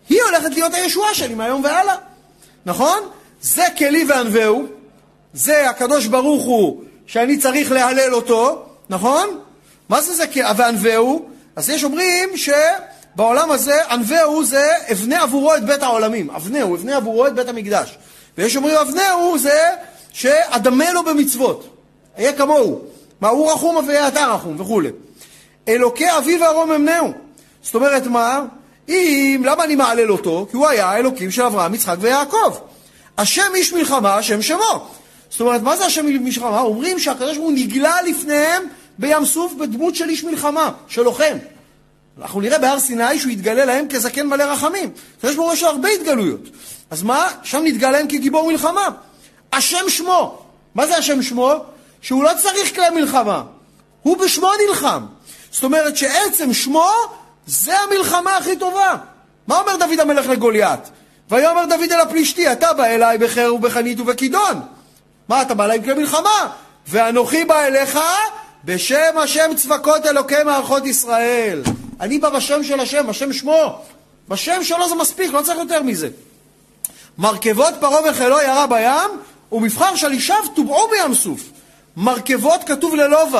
היא 0.09 0.22
הולכת 0.22 0.51
להיות 0.51 0.74
הישועה 0.74 1.14
שלי 1.14 1.34
מהיום 1.34 1.64
והלאה. 1.64 1.97
נכון? 2.66 2.98
זה 3.43 3.64
כלי 3.78 4.05
וענווהו, 4.09 4.66
זה 5.34 5.70
הקדוש 5.70 6.06
ברוך 6.06 6.44
הוא 6.44 6.82
שאני 7.06 7.39
צריך 7.39 7.72
להלל 7.72 8.14
אותו, 8.14 8.64
נכון? 8.89 9.40
מה 9.89 10.02
זה 10.02 10.14
זה 10.14 10.24
וענווהו? 10.56 11.28
אז 11.56 11.70
יש 11.70 11.84
אומרים 11.84 12.36
שבעולם 13.14 13.51
הזה 13.51 13.74
ענווהו 13.90 14.44
זה 14.44 14.70
אבנה 14.93 15.22
עבורו 15.22 15.55
את 15.55 15.64
בית 15.64 15.82
העולמים, 15.82 16.30
אבנהו, 16.30 16.74
אבנה 16.74 16.97
עבורו 16.97 17.26
את 17.26 17.34
בית 17.34 17.48
המקדש. 17.48 17.98
ויש 18.39 18.56
אומרים 18.56 18.76
אבנהו 18.76 19.39
זה 19.39 19.60
שאדמה 20.12 20.93
לו 20.93 21.05
במצוות, 21.05 21.76
אהיה 22.18 22.32
כמוהו, 22.32 22.80
מה 23.20 23.28
הוא 23.28 23.52
רחום 23.52 23.76
ויהיה 23.86 24.09
אתה 24.09 24.26
רחום 24.26 24.60
וכולי. 24.60 24.90
אלוקי 25.68 26.16
אבי 26.18 26.39
וארום 26.39 26.72
אמנהו. 26.72 27.12
זאת 27.62 27.74
אומרת 27.74 28.06
מה? 28.06 28.44
אם, 28.89 29.43
למה 29.44 29.64
אני 29.64 29.76
מעלל 29.76 30.12
אותו? 30.12 30.47
כי 30.51 30.56
הוא 30.56 30.66
היה 30.66 30.86
האלוקים 30.86 31.30
של 31.30 31.43
אברהם, 31.43 31.74
יצחק 31.74 31.97
ויעקב. 32.01 32.56
השם 33.18 33.52
איש 33.55 33.72
מלחמה, 33.72 34.14
השם 34.14 34.43
שמו. 34.43 34.89
זאת 35.30 35.40
אומרת, 35.40 35.62
מה 35.62 35.76
זה 35.76 35.84
השם 35.84 36.06
מלחמה? 36.06 36.60
אומרים 36.60 36.98
שהקדוש 36.98 37.36
ברוך 37.36 37.48
הוא 37.48 37.52
נגלה 37.52 38.02
לפניהם 38.02 38.62
בים 38.98 39.24
סוף 39.24 39.52
בדמות 39.52 39.94
של 39.94 40.09
איש 40.09 40.24
מלחמה, 40.24 40.70
של 40.89 41.02
לוחם. 41.02 41.36
אנחנו 42.20 42.40
נראה 42.40 42.59
בהר 42.59 42.80
סיני 42.80 43.18
שהוא 43.18 43.32
יתגלה 43.32 43.64
להם 43.64 43.86
כזקן 43.89 44.26
מלא 44.26 44.43
רחמים. 44.43 44.90
ברוך 45.22 45.36
הוא 45.36 45.52
יש 45.52 45.62
הרבה 45.62 45.89
התגלויות. 45.89 46.40
אז 46.90 47.02
מה? 47.02 47.28
שם 47.43 47.60
נתגלה 47.64 47.90
להם 47.90 48.09
כגיבור 48.09 48.51
מלחמה. 48.51 48.89
השם 49.52 49.89
שמו. 49.89 50.43
מה 50.74 50.86
זה 50.86 50.97
השם 50.97 51.22
שמו? 51.22 51.55
שהוא 52.02 52.24
לא 52.24 52.30
צריך 52.43 52.74
כלי 52.74 52.90
מלחמה. 52.90 53.43
הוא 54.02 54.16
בשמו 54.16 54.51
נלחם. 54.66 55.06
זאת 55.51 55.64
אומרת 55.64 55.97
שעצם 55.97 56.52
שמו 56.52 56.90
זה 57.47 57.78
המלחמה 57.78 58.36
הכי 58.36 58.56
טובה. 58.56 58.97
מה 59.47 59.59
אומר 59.60 59.76
דוד 59.76 60.01
המלך 60.01 60.26
לגוליית? 60.26 60.80
ויאמר 61.30 61.64
דוד 61.64 61.93
אל 61.93 62.01
הפלישתי, 62.01 62.52
אתה 62.52 62.72
בא 62.72 62.84
אליי 62.84 63.18
בחר 63.18 63.55
ובחנית 63.55 64.01
ובכידון. 64.01 64.60
מה, 65.28 65.43
אתה 65.43 65.55
בא 65.55 65.64
אליי 65.64 65.76
עם 65.76 65.84
כלי 65.84 65.94
מלחמה? 65.94 66.48
ואנוכי 66.89 67.44
בא 67.44 67.60
אליך 67.60 67.98
בשם 68.64 69.18
השם 69.22 69.51
צבקות 69.56 70.06
אלוקי 70.06 70.43
מערכות 70.44 70.86
ישראל. 70.86 71.62
אני 72.02 72.18
בא 72.18 72.28
בשם 72.28 72.64
של 72.64 72.80
השם, 72.80 73.06
בשם 73.06 73.32
שמו. 73.32 73.78
בשם 74.28 74.64
שלו 74.64 74.88
זה 74.88 74.94
מספיק, 74.94 75.32
לא 75.32 75.42
צריך 75.42 75.58
יותר 75.58 75.82
מזה. 75.82 76.08
מרכבות 77.18 77.74
פרעה 77.80 78.10
וחילו 78.10 78.40
ירה 78.40 78.66
בים, 78.66 79.20
ומבחר 79.52 79.96
שלישיו 79.96 80.42
טובעו 80.54 80.88
בים 80.90 81.14
סוף. 81.14 81.40
מרכבות 81.96 82.64
כתוב 82.64 82.94
ללא 82.94 83.16
וו. 83.16 83.38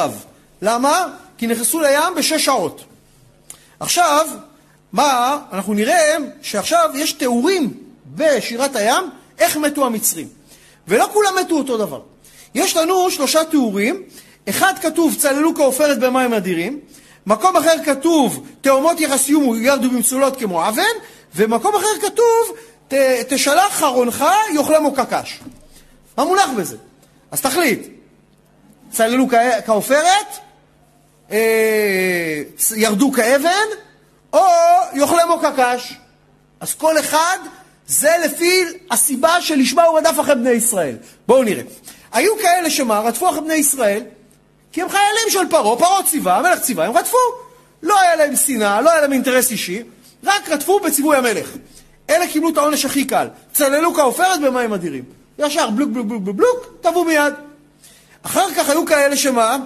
למה? 0.63 1.07
כי 1.39 1.47
נכנסו 1.47 1.81
לים 1.81 2.15
בשש 2.17 2.45
שעות. 2.45 2.85
עכשיו, 3.81 4.27
מה, 4.93 5.39
אנחנו 5.53 5.75
נראה 5.75 6.17
שעכשיו 6.43 6.91
יש 6.95 7.13
תיאורים 7.13 7.75
בשירת 8.07 8.77
הים 8.77 9.05
איך 9.39 9.57
מתו 9.57 9.87
המצרים. 9.87 10.29
ולא 10.89 11.09
כולם 11.13 11.35
מתו 11.41 11.59
אותו 11.59 11.79
דבר. 11.79 12.01
יש 12.55 12.77
לנו 12.77 13.11
שלושה 13.11 13.45
תיאורים, 13.45 14.03
אחד 14.49 14.75
כתוב 14.83 15.15
צללו 15.19 15.55
כעופרת 15.55 15.99
במים 15.99 16.35
אדירים, 16.35 16.81
מקום 17.27 17.57
אחר 17.57 17.85
כתוב 17.85 18.47
תאומות 18.61 19.01
יחסיום 19.01 19.63
ירדו 19.63 19.91
במצולות 19.91 20.37
כמו 20.37 20.69
אבן, 20.69 20.83
ומקום 21.35 21.75
אחר 21.75 22.01
כתוב 22.01 22.57
ת, 22.89 22.95
תשלח 23.29 23.73
חרונך 23.73 24.25
יאכלמו 24.55 24.93
קקש. 24.95 25.41
מה 26.19 26.25
מונח 26.25 26.51
בזה? 26.57 26.77
אז 27.31 27.41
תחליט, 27.41 27.87
צללו 28.91 29.27
כעופרת, 29.67 30.27
אה, 31.33 32.43
ירדו 32.77 33.13
כאבן, 33.13 33.67
או 34.33 34.45
יאכלמו 34.95 35.39
קקש. 35.39 35.99
אז 36.61 36.75
כל 36.75 36.99
אחד 36.99 37.39
זה 37.87 38.11
לפי 38.25 38.65
הסיבה 38.91 39.41
שלשמה 39.41 39.83
הוא 39.83 39.99
רדף 39.99 40.21
אחרי 40.21 40.35
בני 40.35 40.51
ישראל. 40.51 40.97
בואו 41.27 41.43
נראה. 41.43 41.63
היו 42.13 42.39
כאלה 42.43 42.71
שמה, 42.71 43.01
רדפו 43.01 43.29
אחרי 43.29 43.41
בני 43.41 43.55
ישראל, 43.55 44.03
כי 44.73 44.83
הם 44.83 44.89
חיילים 44.89 45.31
של 45.31 45.49
פרעה, 45.51 45.77
פרעה 45.77 46.03
ציווה, 46.03 46.37
המלך 46.37 46.59
ציווה, 46.59 46.87
הם 46.87 46.97
רדפו. 46.97 47.19
לא 47.83 48.01
היה 48.01 48.17
להם 48.17 48.37
שנאה, 48.37 48.81
לא 48.81 48.91
היה 48.91 49.01
להם 49.01 49.13
אינטרס 49.13 49.51
אישי, 49.51 49.83
רק 50.25 50.49
רדפו 50.49 50.81
בציווי 50.81 51.17
המלך. 51.17 51.49
אלה 52.11 52.27
קיבלו 52.27 52.49
את 52.49 52.57
העונש 52.57 52.85
הכי 52.85 53.05
קל. 53.05 53.29
צללו 53.53 53.95
כעופרת 53.95 54.41
במים 54.41 54.73
אדירים. 54.73 55.05
ישר 55.39 55.71
בלוק 55.71 55.91
בלוק 55.91 56.07
בלוק 56.07 56.23
בלוק, 56.23 56.67
טבעו 56.81 57.05
מיד. 57.05 57.35
אחר 58.23 58.55
כך 58.57 58.69
היו 58.69 58.87
כאלה 58.87 59.17
שמה? 59.17 59.57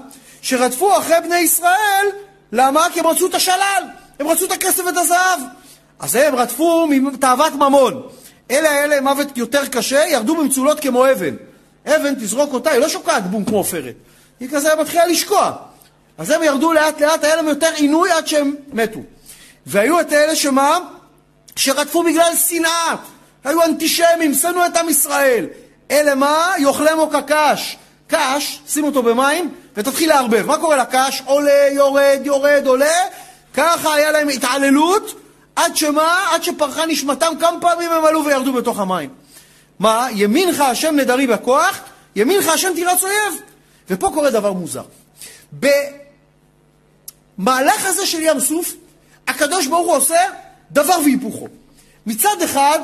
שרדפו 0.42 0.98
אחרי 0.98 1.16
בני 1.24 1.38
ישראל, 1.38 2.06
למה? 2.52 2.86
כי 2.92 3.00
הם 3.00 3.06
רצו 3.06 3.26
את 3.26 3.34
השלל, 3.34 3.82
הם 4.20 4.28
רצו 4.28 4.44
את 4.44 4.52
הכסף 4.52 4.82
ואת 4.86 4.96
הזהב. 4.96 5.40
אז 5.98 6.14
הם 6.14 6.34
רדפו 6.34 6.86
מתאוות 6.86 7.52
ממון. 7.52 8.02
אלה 8.50 8.70
האלה 8.70 9.00
מוות 9.00 9.36
יותר 9.36 9.66
קשה, 9.66 10.04
ירדו 10.08 10.36
במצולות 10.36 10.80
כמו 10.80 11.10
אבן. 11.10 11.34
אבן, 11.86 12.14
תזרוק 12.14 12.52
אותה, 12.52 12.70
היא 12.70 12.80
לא 12.80 12.88
שוקעת 12.88 13.30
בום 13.30 13.44
כמו 13.44 13.56
עופרת. 13.56 13.94
היא 14.40 14.48
כזה 14.52 14.74
מתחילה 14.80 15.06
לשקוע. 15.06 15.52
אז 16.18 16.30
הם 16.30 16.42
ירדו 16.42 16.72
לאט 16.72 17.00
לאט, 17.00 17.24
היה 17.24 17.36
להם 17.36 17.48
יותר 17.48 17.70
עינוי 17.74 18.10
עד 18.10 18.26
שהם 18.26 18.54
מתו. 18.72 19.00
והיו 19.66 20.00
את 20.00 20.12
אלה 20.12 20.36
שמה? 20.36 20.78
שרדפו 21.56 22.02
בגלל 22.02 22.36
שנאה. 22.36 22.94
היו 23.44 23.62
אנטישמים, 23.64 24.34
שנאו 24.34 24.66
את 24.66 24.76
עם 24.76 24.88
ישראל. 24.88 25.46
אלה 25.90 26.14
מה? 26.14 26.52
יאכלמו 26.58 27.10
כקש. 27.10 27.76
קש, 28.08 28.60
שים 28.68 28.84
אותו 28.84 29.02
במים 29.02 29.54
ותתחיל 29.76 30.08
לערבב. 30.08 30.46
מה 30.46 30.58
קורה 30.58 30.76
לקש? 30.76 31.22
עולה, 31.24 31.68
יורד, 31.72 32.18
יורד, 32.24 32.62
עולה. 32.66 32.94
ככה 33.54 33.94
היה 33.94 34.10
להם 34.10 34.28
התעללות, 34.28 35.20
עד 35.56 35.76
שמה? 35.76 36.28
עד 36.32 36.42
שפרחה 36.42 36.86
נשמתם, 36.86 37.32
כמה 37.40 37.60
פעמים 37.60 37.92
הם 37.92 38.04
עלו 38.04 38.24
וירדו 38.24 38.52
בתוך 38.52 38.80
המים. 38.80 39.10
מה? 39.78 40.06
ימינך 40.12 40.60
השם 40.60 40.96
נדרי 40.96 41.26
בכוח, 41.26 41.78
ימינך 42.16 42.48
השם 42.48 42.72
תירץ 42.74 43.02
אויב. 43.02 43.42
ופה 43.90 44.10
קורה 44.14 44.30
דבר 44.30 44.52
מוזר. 44.52 44.82
במהלך 47.38 47.86
הזה 47.86 48.06
של 48.06 48.18
ים 48.20 48.40
סוף, 48.40 48.74
הקדוש 49.28 49.66
ברוך 49.66 49.86
הוא 49.86 49.96
עושה 49.96 50.20
דבר 50.70 50.96
והיפוכו. 51.04 51.48
מצד 52.06 52.42
אחד, 52.44 52.78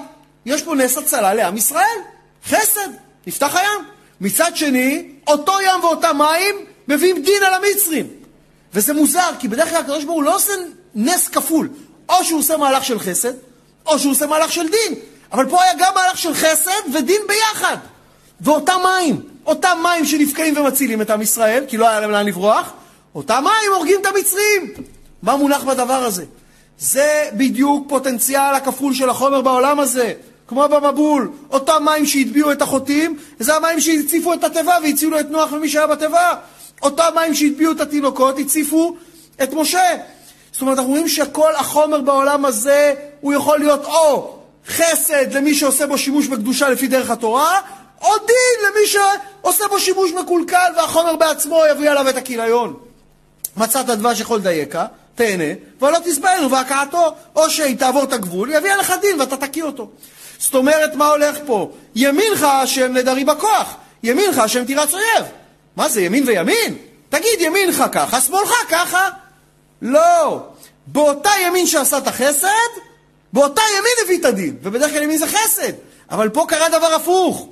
יש 0.47 0.63
פה 0.63 0.75
נס 0.75 0.99
הצלה 0.99 1.35
לעם 1.35 1.57
ישראל, 1.57 1.99
חסד, 2.47 2.89
נפתח 3.27 3.57
הים. 3.57 3.85
מצד 4.21 4.57
שני, 4.57 5.09
אותו 5.27 5.53
ים 5.61 5.85
ואותם 5.85 6.19
מים 6.19 6.55
מביאים 6.89 7.23
דין 7.23 7.43
על 7.43 7.55
המצרים. 7.55 8.07
וזה 8.75 8.93
מוזר, 8.93 9.31
כי 9.39 9.49
בדרך 9.49 9.69
כלל 9.69 9.81
הקדוש 9.81 10.05
ברוך 10.05 10.17
הוא 10.17 10.23
לא 10.23 10.37
עושה 10.37 10.53
נס 10.95 11.29
כפול. 11.29 11.69
או 12.09 12.25
שהוא 12.25 12.41
עושה 12.41 12.57
מהלך 12.57 12.85
של 12.85 12.99
חסד, 12.99 13.33
או 13.87 13.99
שהוא 13.99 14.13
עושה 14.13 14.27
מהלך 14.27 14.53
של 14.53 14.69
דין. 14.69 14.95
אבל 15.33 15.51
פה 15.51 15.63
היה 15.63 15.73
גם 15.79 15.95
מהלך 15.95 16.19
של 16.19 16.35
חסד 16.35 16.95
ודין 16.95 17.21
ביחד. 17.29 17.77
ואותם 18.41 18.81
מים, 18.85 19.21
אותם 19.47 19.79
מים 19.83 20.05
שנפקעים 20.05 20.57
ומצילים 20.57 21.03
את 21.03 21.11
עם 21.11 21.23
ישראל, 21.23 21.65
כי 21.69 21.77
לא 21.77 21.89
היה 21.89 22.01
להם 22.01 22.11
לאן 22.11 22.27
לברוח, 22.27 22.73
אותם 23.15 23.45
מים 23.45 23.73
הורגים 23.75 23.99
את 24.01 24.07
המצרים. 24.07 24.73
מה 25.23 25.37
מונח 25.37 25.65
בדבר 25.65 26.05
הזה? 26.05 26.25
זה 26.79 27.31
בדיוק 27.33 27.89
פוטנציאל 27.89 28.55
הכפול 28.55 28.95
של 28.95 29.11
החומר 29.11 29.41
בעולם 29.41 29.81
הזה. 29.81 30.13
כמו 30.47 30.69
במבול, 30.69 31.31
אותם 31.51 31.83
מים 31.85 32.07
שהטביעו 32.07 32.53
את 32.53 32.63
החוטאים, 32.63 33.19
זה 33.39 33.57
המים 33.57 33.81
שהציפו 33.81 34.35
את 34.35 34.45
התיבה 34.45 34.77
והצילו 34.83 35.21
את 35.21 35.31
נוח 35.31 35.53
ומי 35.53 35.69
שהיה 35.69 35.87
בתיבה. 35.87 36.35
אותם 36.83 37.09
מים 37.15 37.35
שהטביעו 37.35 37.73
את 37.73 37.81
התינוקות, 37.81 38.39
הציפו 38.39 38.97
את 39.43 39.53
משה. 39.53 39.97
זאת 40.53 40.61
אומרת, 40.61 40.79
אנחנו 40.79 40.91
רואים 40.91 41.09
שכל 41.09 41.55
החומר 41.57 42.01
בעולם 42.01 42.45
הזה, 42.45 42.95
הוא 43.21 43.33
יכול 43.33 43.59
להיות 43.59 43.85
או 43.85 44.39
חסד 44.69 45.33
למי 45.33 45.55
שעושה 45.55 45.87
בו 45.87 45.99
שימוש 45.99 46.27
בקדושה 46.27 46.69
לפי 46.69 46.87
דרך 46.87 47.11
התורה, 47.11 47.61
או 48.03 48.19
דין 48.19 48.67
למי 48.69 48.87
שעושה 48.87 49.69
בו 49.69 49.81
שימוש 49.81 50.13
מקולקל 50.13 50.73
והחומר 50.77 51.17
בעצמו 51.17 51.63
יביא 51.71 51.91
עליו 51.91 52.09
את 52.09 52.17
הכיליון. 52.17 52.77
מצאת 53.57 53.87
דבש 53.87 54.21
יכול 54.21 54.41
דייקה, 54.41 54.87
תהנה, 55.15 55.45
ולא 55.81 55.99
תסבלנו 56.05 56.51
והכאתו, 56.51 57.15
או 57.37 57.51
שהיא 57.51 57.77
תעבור 57.79 58.03
את 58.03 58.13
הגבול, 58.13 58.51
יביא 58.55 58.73
עליך 58.73 58.93
דין 59.01 59.21
ואתה 59.21 59.37
תקיא 59.37 59.63
אותו. 59.63 59.91
זאת 60.39 60.55
אומרת, 60.55 60.95
מה 60.95 61.07
הולך 61.07 61.39
פה? 61.47 61.71
ימינך 61.95 62.43
השם 62.43 62.93
נדרי 62.93 63.25
בכוח, 63.25 63.75
ימינך 64.03 64.39
השם 64.39 64.65
תירץ 64.65 64.95
אויב. 64.95 65.25
מה 65.77 65.89
זה, 65.89 66.03
ימין 66.03 66.25
וימין? 66.27 66.77
תגיד 67.09 67.41
ימינך 67.41 67.85
ככה, 67.93 68.21
שמאלך 68.21 68.53
ככה. 68.69 69.09
לא. 69.83 70.41
באותה 70.87 71.31
ימין 71.47 71.67
שעשה 71.67 71.99
את 71.99 72.07
החסד, 72.07 72.49
באותה 73.33 73.63
ימין 73.79 73.93
הביא 74.05 74.19
את 74.21 74.25
הדין. 74.25 74.57
ובדרך 74.63 74.91
כלל 74.91 75.03
ימין 75.03 75.19
זה 75.19 75.27
חסד. 75.27 75.73
אבל 76.11 76.29
פה 76.29 76.45
קרה 76.49 76.69
דבר 76.69 76.95
הפוך. 76.95 77.49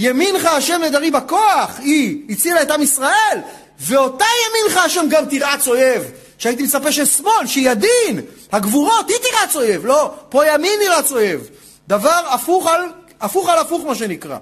ימינך 0.00 0.44
השם 0.44 0.80
נדרי 0.84 1.10
בכוח, 1.10 1.78
היא 1.78 2.22
הצילה 2.30 2.62
את 2.62 2.70
עם 2.70 2.82
ישראל, 2.82 3.38
ואותה 3.80 4.24
ימינך 4.46 4.76
השם 4.76 5.06
גם 5.10 5.24
תרעץ 5.24 5.68
אויב. 5.68 6.02
שהייתי 6.38 6.62
מצפה 6.62 6.92
ששמאל, 6.92 7.46
שהיא 7.46 7.70
הדין, 7.70 8.20
הגבורות, 8.52 9.08
היא 9.08 9.16
תרעץ 9.16 9.56
אויב. 9.56 9.86
לא, 9.86 10.10
פה 10.28 10.46
ימין 10.46 10.80
ירעץ 10.84 11.12
אויב. 11.12 11.48
דבר 11.88 12.20
הפוך 12.30 12.66
על, 12.66 12.80
הפוך 13.20 13.48
על 13.48 13.58
הפוך, 13.58 13.84
מה 13.84 13.94
שנקרא. 13.94 14.36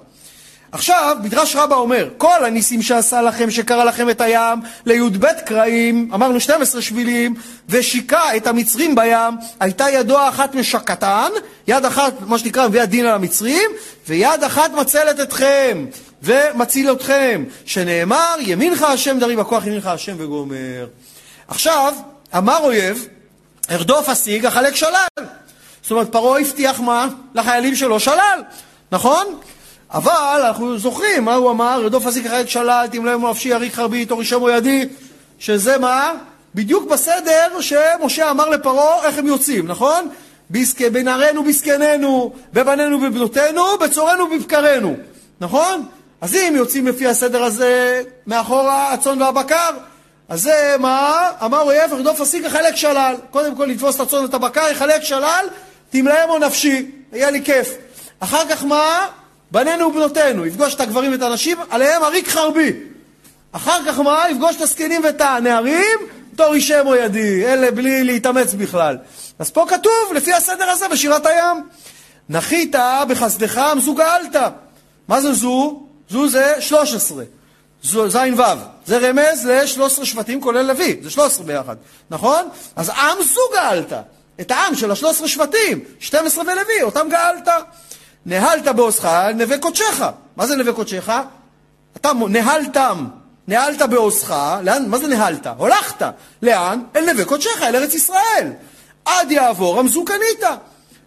עכשיו, 0.71 1.17
מדרש 1.23 1.55
רבה 1.55 1.75
אומר, 1.75 2.09
כל 2.17 2.45
הניסים 2.45 2.81
שעשה 2.81 3.21
לכם, 3.21 3.51
שקרא 3.51 3.83
לכם 3.83 4.09
את 4.09 4.21
הים, 4.21 4.59
לי"ב 4.85 5.25
קרעים, 5.45 6.09
אמרנו 6.13 6.39
12 6.39 6.81
שבילים, 6.81 7.35
ושיקע 7.69 8.35
את 8.37 8.47
המצרים 8.47 8.95
בים, 8.95 9.37
הייתה 9.59 9.89
ידו 9.89 10.17
האחת 10.17 10.55
משקתן, 10.55 11.29
יד 11.67 11.85
אחת, 11.85 12.13
מה 12.21 12.37
שנקרא, 12.37 12.67
מביאה 12.67 12.85
דין 12.85 13.05
על 13.05 13.15
המצרים, 13.15 13.71
ויד 14.07 14.43
אחת 14.43 14.71
מצלת 14.71 15.19
אתכם, 15.19 15.85
ומציל 16.23 16.91
אתכם, 16.91 17.43
שנאמר, 17.65 18.35
ימינך 18.39 18.83
השם 18.83 19.19
דרי 19.19 19.35
בכוח 19.35 19.65
ימינך 19.65 19.87
השם 19.87 20.15
וגומר. 20.17 20.87
עכשיו, 21.47 21.93
אמר 22.37 22.57
אויב, 22.57 23.07
ארדוף 23.71 24.09
השיג, 24.09 24.45
החלק 24.45 24.75
שלל. 24.75 25.25
זאת 25.81 25.91
אומרת, 25.91 26.11
פרעה 26.11 26.41
הבטיח 26.41 26.79
מה? 26.79 27.07
לחיילים 27.35 27.75
שלו 27.75 27.99
שלל, 27.99 28.43
נכון? 28.91 29.39
אבל 29.93 30.41
אנחנו 30.45 30.77
זוכרים 30.77 31.25
מה 31.25 31.35
הוא 31.35 31.51
אמר, 31.51 31.81
רדוף 31.85 32.07
אזיק 32.07 32.25
החלק 32.25 32.49
שלל, 32.49 32.87
תמלא 32.91 33.11
יום 33.11 33.29
נפשי, 33.29 33.49
יריק 33.49 33.73
חרבי, 33.73 34.05
תורישמו 34.05 34.49
ידי, 34.49 34.87
שזה 35.39 35.77
מה? 35.77 36.13
בדיוק 36.55 36.91
בסדר 36.91 37.61
שמשה 37.61 38.31
אמר 38.31 38.49
לפרעה 38.49 39.07
איך 39.07 39.17
הם 39.17 39.27
יוצאים, 39.27 39.67
נכון? 39.67 40.09
בנערינו 40.91 41.43
בזקנינו, 41.43 42.33
בבנינו 42.53 42.99
בבנותינו, 42.99 43.63
בצורנו 43.81 44.29
בבקרנו, 44.29 44.95
נכון? 45.41 45.85
אז 46.21 46.35
אם 46.35 46.53
יוצאים 46.55 46.87
לפי 46.87 47.07
הסדר 47.07 47.43
הזה 47.43 48.03
מאחורה 48.27 48.93
הצאן 48.93 49.21
והבקר, 49.21 49.69
אז 50.29 50.41
זה 50.41 50.75
מה? 50.79 51.29
אמר 51.45 51.61
אויב, 51.61 51.93
רדוף 51.93 52.21
אסיק 52.21 52.45
יחלק 52.45 52.75
שלל. 52.75 53.15
קודם 53.31 53.55
כל 53.55 53.65
לתפוס 53.65 53.95
את 53.95 53.99
הצאן 53.99 54.23
ואת 54.23 54.33
הבקר, 54.33 54.67
יחלק 54.71 55.03
שלל, 55.03 55.45
תמלאם 55.89 56.29
או 56.29 56.39
נפשי, 56.39 56.91
יהיה 57.13 57.31
לי 57.31 57.43
כיף. 57.43 57.69
אחר 58.19 58.49
כך 58.49 58.63
מה? 58.63 59.07
בנינו 59.51 59.85
ובנותינו, 59.87 60.45
יפגוש 60.45 60.75
את 60.75 60.81
הגברים 60.81 61.11
ואת 61.11 61.21
הנשים, 61.21 61.57
עליהם 61.69 62.03
אריק 62.03 62.27
חרבי. 62.27 62.73
אחר 63.51 63.79
כך 63.87 63.99
מה? 63.99 64.25
יפגוש 64.31 64.55
את 64.55 64.61
הזקנים 64.61 65.01
ואת 65.03 65.21
הנערים, 65.21 65.99
תור 66.35 66.53
אישם 66.53 66.83
או 66.85 66.95
ידי, 66.95 67.45
אלה 67.45 67.71
בלי 67.71 68.03
להתאמץ 68.03 68.53
בכלל. 68.53 68.97
אז 69.39 69.49
פה 69.49 69.65
כתוב, 69.69 70.13
לפי 70.15 70.33
הסדר 70.33 70.69
הזה, 70.69 70.87
בשירת 70.87 71.25
הים. 71.25 71.63
נחית 72.29 72.75
בחסדך 73.09 73.57
המסוגלת. 73.57 74.35
מה 75.07 75.21
זה 75.21 75.33
זו? 75.33 75.83
זו 76.09 76.29
זה 76.29 76.53
13. 76.59 77.23
זו 77.83 78.09
זין 78.09 78.33
וו. 78.33 78.43
זה 78.85 78.97
רמז 78.97 79.45
ל-13 79.45 80.05
שבטים 80.05 80.41
כולל 80.41 80.61
לוי, 80.61 80.97
זה 81.01 81.09
13 81.09 81.45
ביחד, 81.45 81.75
נכון? 82.09 82.49
אז 82.75 82.89
עם 82.89 83.23
זו 83.23 83.41
גאלת. 83.53 83.93
את 84.41 84.51
העם 84.51 84.75
של 84.75 84.91
ה-13 84.91 85.27
שבטים, 85.27 85.79
12 85.99 86.43
ולוי, 86.43 86.81
אותם 86.81 87.07
גאלת. 87.09 87.47
נהלת 88.27 88.67
בעוזך 88.67 89.27
נווה 89.35 89.57
קודשך. 89.57 90.05
מה 90.35 90.47
זה 90.47 90.55
נווה 90.55 90.73
קודשך? 90.73 91.11
אתה 91.97 92.11
נהלתם, 92.29 93.07
נהלת 93.47 93.81
בעוזך, 93.81 94.57
לאן, 94.63 94.89
מה 94.89 94.97
זה 94.97 95.07
נהלת? 95.07 95.47
הולכת. 95.57 96.05
לאן? 96.41 96.83
אל 96.95 97.11
נווה 97.11 97.25
קודשך, 97.25 97.61
אל 97.61 97.75
ארץ 97.75 97.93
ישראל. 97.93 98.53
עד 99.05 99.31
יעבור 99.31 99.79
רמזו 99.79 100.05
קנית. 100.05 100.59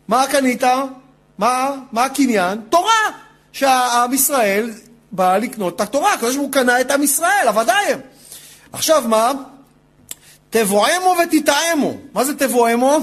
מה 0.08 0.26
קנית? 0.26 0.62
מה, 1.38 1.70
מה 1.92 2.04
הקניין? 2.04 2.60
תורה. 2.70 3.10
שעם 3.52 4.14
ישראל 4.14 4.70
בא 5.12 5.36
לקנות 5.36 5.76
את 5.76 5.80
התורה, 5.80 6.12
הקדוש 6.14 6.34
ברוך 6.34 6.46
הוא 6.46 6.52
קנה 6.52 6.80
את 6.80 6.90
עם 6.90 7.02
ישראל, 7.02 7.48
עבדיהם. 7.48 8.00
עכשיו 8.72 9.02
מה? 9.06 9.32
תבואמו 10.50 11.14
ותטעמו. 11.22 11.94
מה 12.12 12.24
זה 12.24 12.34
תבואמו? 12.34 12.98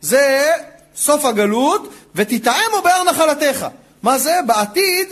זה 0.00 0.52
סוף 1.00 1.24
הגלות, 1.24 1.92
ותטעמו 2.14 2.82
באר 2.84 3.04
נחלתך. 3.04 3.66
מה 4.02 4.18
זה? 4.18 4.36
בעתיד 4.46 5.08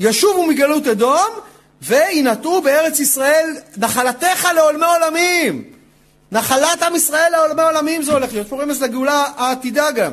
שישובו 0.00 0.46
מגלות 0.46 0.86
אדום 0.86 1.28
וינטעו 1.82 2.62
בארץ 2.62 3.00
ישראל 3.00 3.56
נחלתך 3.76 4.48
לעולמי 4.54 4.86
עולמים. 4.86 5.64
נחלת 6.32 6.82
עם 6.82 6.96
ישראל 6.96 7.32
לעולמי 7.32 7.62
עולמים 7.62 8.02
זה 8.02 8.12
הולך 8.12 8.32
להיות. 8.32 8.48
פה 8.48 8.62
רמז 8.62 8.82
לגאולה 8.82 9.24
העתידה 9.36 9.90
גם. 9.90 10.12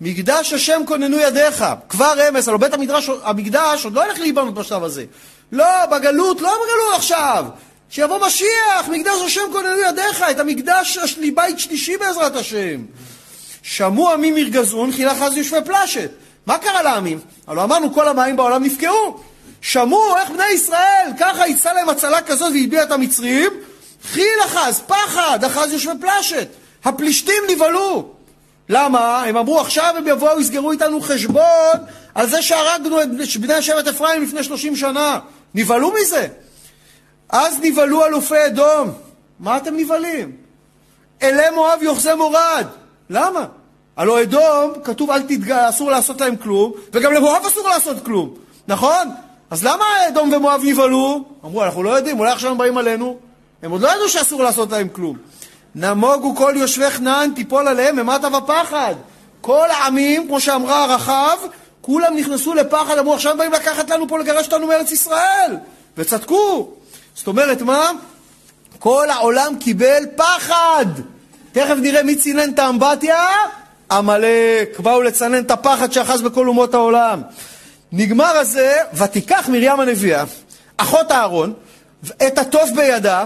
מקדש 0.00 0.52
השם 0.52 0.82
כוננו 0.86 1.18
ידיך. 1.18 1.64
כבר 1.88 2.14
רמז, 2.16 2.48
הלוא 2.48 2.60
בית 2.60 2.74
המדרש, 2.74 3.10
המקדש 3.22 3.84
עוד 3.84 3.94
לא 3.94 4.04
הולך 4.04 4.18
להיבנות 4.18 4.54
בשלב 4.54 4.84
הזה. 4.84 5.04
לא, 5.52 5.86
בגלות, 5.86 6.40
לא 6.40 6.50
בגלות 6.50 6.94
עכשיו. 6.96 7.44
שיבוא 7.90 8.26
משיח, 8.26 8.88
מקדש 8.90 9.22
השם 9.26 9.40
כוננו 9.52 9.80
ידיך, 9.88 10.22
את 10.30 10.40
המקדש 10.40 10.98
בית 11.34 11.58
שלישי 11.58 11.96
בעזרת 11.96 12.36
השם. 12.36 12.80
שמעו 13.70 14.10
עמים 14.12 14.36
ירגזון, 14.36 14.92
חילך 14.92 15.22
אז 15.22 15.36
יושבי 15.36 15.58
פלשת. 15.64 16.10
מה 16.46 16.58
קרה 16.58 16.82
לעמים? 16.82 17.20
הלוא 17.46 17.64
אמרנו 17.64 17.94
כל 17.94 18.08
המים 18.08 18.36
בעולם 18.36 18.64
נפקעו. 18.64 19.20
שמעו 19.60 20.16
איך 20.16 20.30
בני 20.30 20.46
ישראל, 20.54 21.10
ככה 21.20 21.48
יצא 21.48 21.72
להם 21.72 21.88
הצלה 21.88 22.22
כזאת 22.22 22.52
והטביע 22.52 22.82
את 22.82 22.90
המצרים, 22.90 23.50
חיל 24.04 24.38
אחז, 24.44 24.80
פחד, 24.86 25.44
אחז 25.44 25.72
יושבי 25.72 25.92
פלשת. 26.00 26.48
הפלישתים 26.84 27.42
נבהלו. 27.48 28.08
למה? 28.68 29.22
הם 29.22 29.36
אמרו 29.36 29.60
עכשיו 29.60 29.94
הם 29.96 30.08
יבואו, 30.08 30.40
יסגרו 30.40 30.72
איתנו 30.72 31.00
חשבון 31.00 31.76
על 32.14 32.26
זה 32.26 32.42
שהרגנו 32.42 33.02
את 33.02 33.08
בני 33.40 33.62
שבט 33.62 33.86
אפרים 33.88 34.22
לפני 34.22 34.44
שלושים 34.44 34.76
שנה. 34.76 35.18
נבהלו 35.54 35.92
מזה. 36.00 36.26
אז 37.28 37.56
נבהלו 37.62 38.06
אלופי 38.06 38.46
אדום. 38.46 38.92
מה 39.40 39.56
אתם 39.56 39.76
נבהלים? 39.76 40.32
אלי 41.22 41.50
מואב 41.54 41.78
יוחזי 41.82 42.14
מורד. 42.14 42.66
למה? 43.10 43.46
הלוא 43.98 44.22
אדום, 44.22 44.72
כתוב 44.84 45.10
אל 45.10 45.22
תתגע, 45.22 45.68
אסור 45.68 45.90
לעשות 45.90 46.20
להם 46.20 46.36
כלום, 46.36 46.72
וגם 46.92 47.12
למואב 47.12 47.42
אסור 47.46 47.68
לעשות 47.68 48.04
כלום, 48.04 48.34
נכון? 48.68 49.08
אז 49.50 49.64
למה 49.64 49.84
אדום 50.08 50.32
ומואב 50.32 50.60
נבהלו? 50.64 51.24
אמרו, 51.44 51.64
אנחנו 51.64 51.82
לא 51.82 51.90
יודעים, 51.90 52.18
אולי 52.18 52.32
עכשיו 52.32 52.50
הם 52.50 52.58
באים 52.58 52.78
עלינו. 52.78 53.18
הם 53.62 53.70
עוד 53.70 53.80
לא 53.80 53.88
ידעו 53.88 54.08
שאסור 54.08 54.42
לעשות 54.42 54.72
להם 54.72 54.88
כלום. 54.88 55.16
נמוגו 55.74 56.36
כל 56.36 56.54
יושבי 56.56 56.90
כנען 56.90 57.30
תיפול 57.34 57.68
עליהם 57.68 57.96
ממטה 57.96 58.28
ופחד. 58.36 58.94
כל 59.40 59.70
העמים, 59.70 60.26
כמו 60.26 60.40
שאמרה 60.40 60.84
הרחב, 60.84 61.36
כולם 61.80 62.16
נכנסו 62.16 62.54
לפחד, 62.54 62.98
אמרו 62.98 63.14
עכשיו 63.14 63.36
באים 63.38 63.52
לקחת 63.52 63.90
לנו 63.90 64.08
פה, 64.08 64.18
לגרש 64.18 64.46
אותנו 64.46 64.66
מארץ 64.66 64.92
ישראל. 64.92 65.56
וצדקו. 65.96 66.68
זאת 67.14 67.26
אומרת, 67.26 67.62
מה? 67.62 67.90
כל 68.78 69.10
העולם 69.10 69.58
קיבל 69.60 70.02
פחד. 70.16 70.86
תכף 71.52 71.76
נראה 71.80 72.02
מי 72.02 72.16
צינן 72.16 72.50
את 72.50 72.58
האמבטיה? 72.58 73.26
עמלק. 73.90 74.80
באו 74.80 75.02
לצנן 75.02 75.42
את 75.44 75.50
הפחד 75.50 75.92
שאחז 75.92 76.22
בכל 76.22 76.48
אומות 76.48 76.74
העולם. 76.74 77.22
נגמר 77.92 78.36
הזה, 78.36 78.76
ותיקח 78.94 79.48
מרים 79.48 79.80
הנביאה, 79.80 80.24
אחות 80.76 81.12
אהרון, 81.12 81.52
את 82.26 82.38
התוף 82.38 82.70
בידה. 82.70 83.24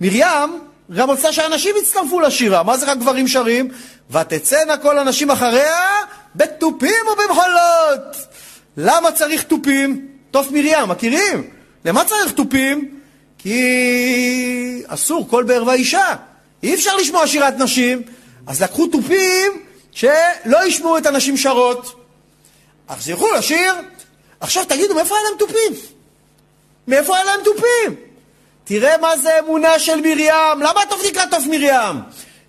מרים 0.00 0.58
גם 0.96 1.10
רוצה 1.10 1.32
שאנשים 1.32 1.74
יצטרפו 1.82 2.20
לשירה. 2.20 2.62
מה 2.62 2.76
זה 2.76 2.86
רק 2.86 2.98
גברים 2.98 3.28
שרים? 3.28 3.68
ותצאנה 4.10 4.76
כל 4.76 4.98
הנשים 4.98 5.30
אחריה 5.30 5.86
בתופים 6.36 7.04
ובמחולות. 7.12 8.16
למה 8.76 9.12
צריך 9.12 9.42
תופים? 9.42 10.08
תוף 10.30 10.50
מרים, 10.50 10.88
מכירים? 10.88 11.50
למה 11.84 12.04
צריך 12.04 12.32
תופים? 12.32 12.88
כי 13.38 14.82
אסור, 14.86 15.28
כל 15.30 15.44
בערווה 15.44 15.74
אישה. 15.74 16.14
אי 16.62 16.74
אפשר 16.74 16.96
לשמוע 16.96 17.26
שירת 17.26 17.58
נשים. 17.58 18.02
אז 18.46 18.62
לקחו 18.62 18.86
תופים 18.86 19.52
שלא 19.92 20.66
ישמעו 20.66 20.98
את 20.98 21.06
הנשים 21.06 21.36
שרות. 21.36 22.04
אז 22.88 23.08
ילכו 23.08 23.32
לשיר. 23.32 23.74
עכשיו 24.40 24.64
תגידו, 24.64 24.94
מאיפה 24.94 25.14
היה 25.14 25.24
להם 25.24 25.38
תופים? 25.38 25.90
מאיפה 26.88 27.16
היה 27.16 27.24
להם 27.24 27.40
תופים? 27.44 28.10
תראה 28.64 28.98
מה 28.98 29.16
זה 29.16 29.38
אמונה 29.38 29.78
של 29.78 30.00
מרים. 30.00 30.60
למה 30.60 30.82
התוף 30.82 31.02
נקרא 31.08 31.24
תוף 31.26 31.44
מרים? 31.46 32.00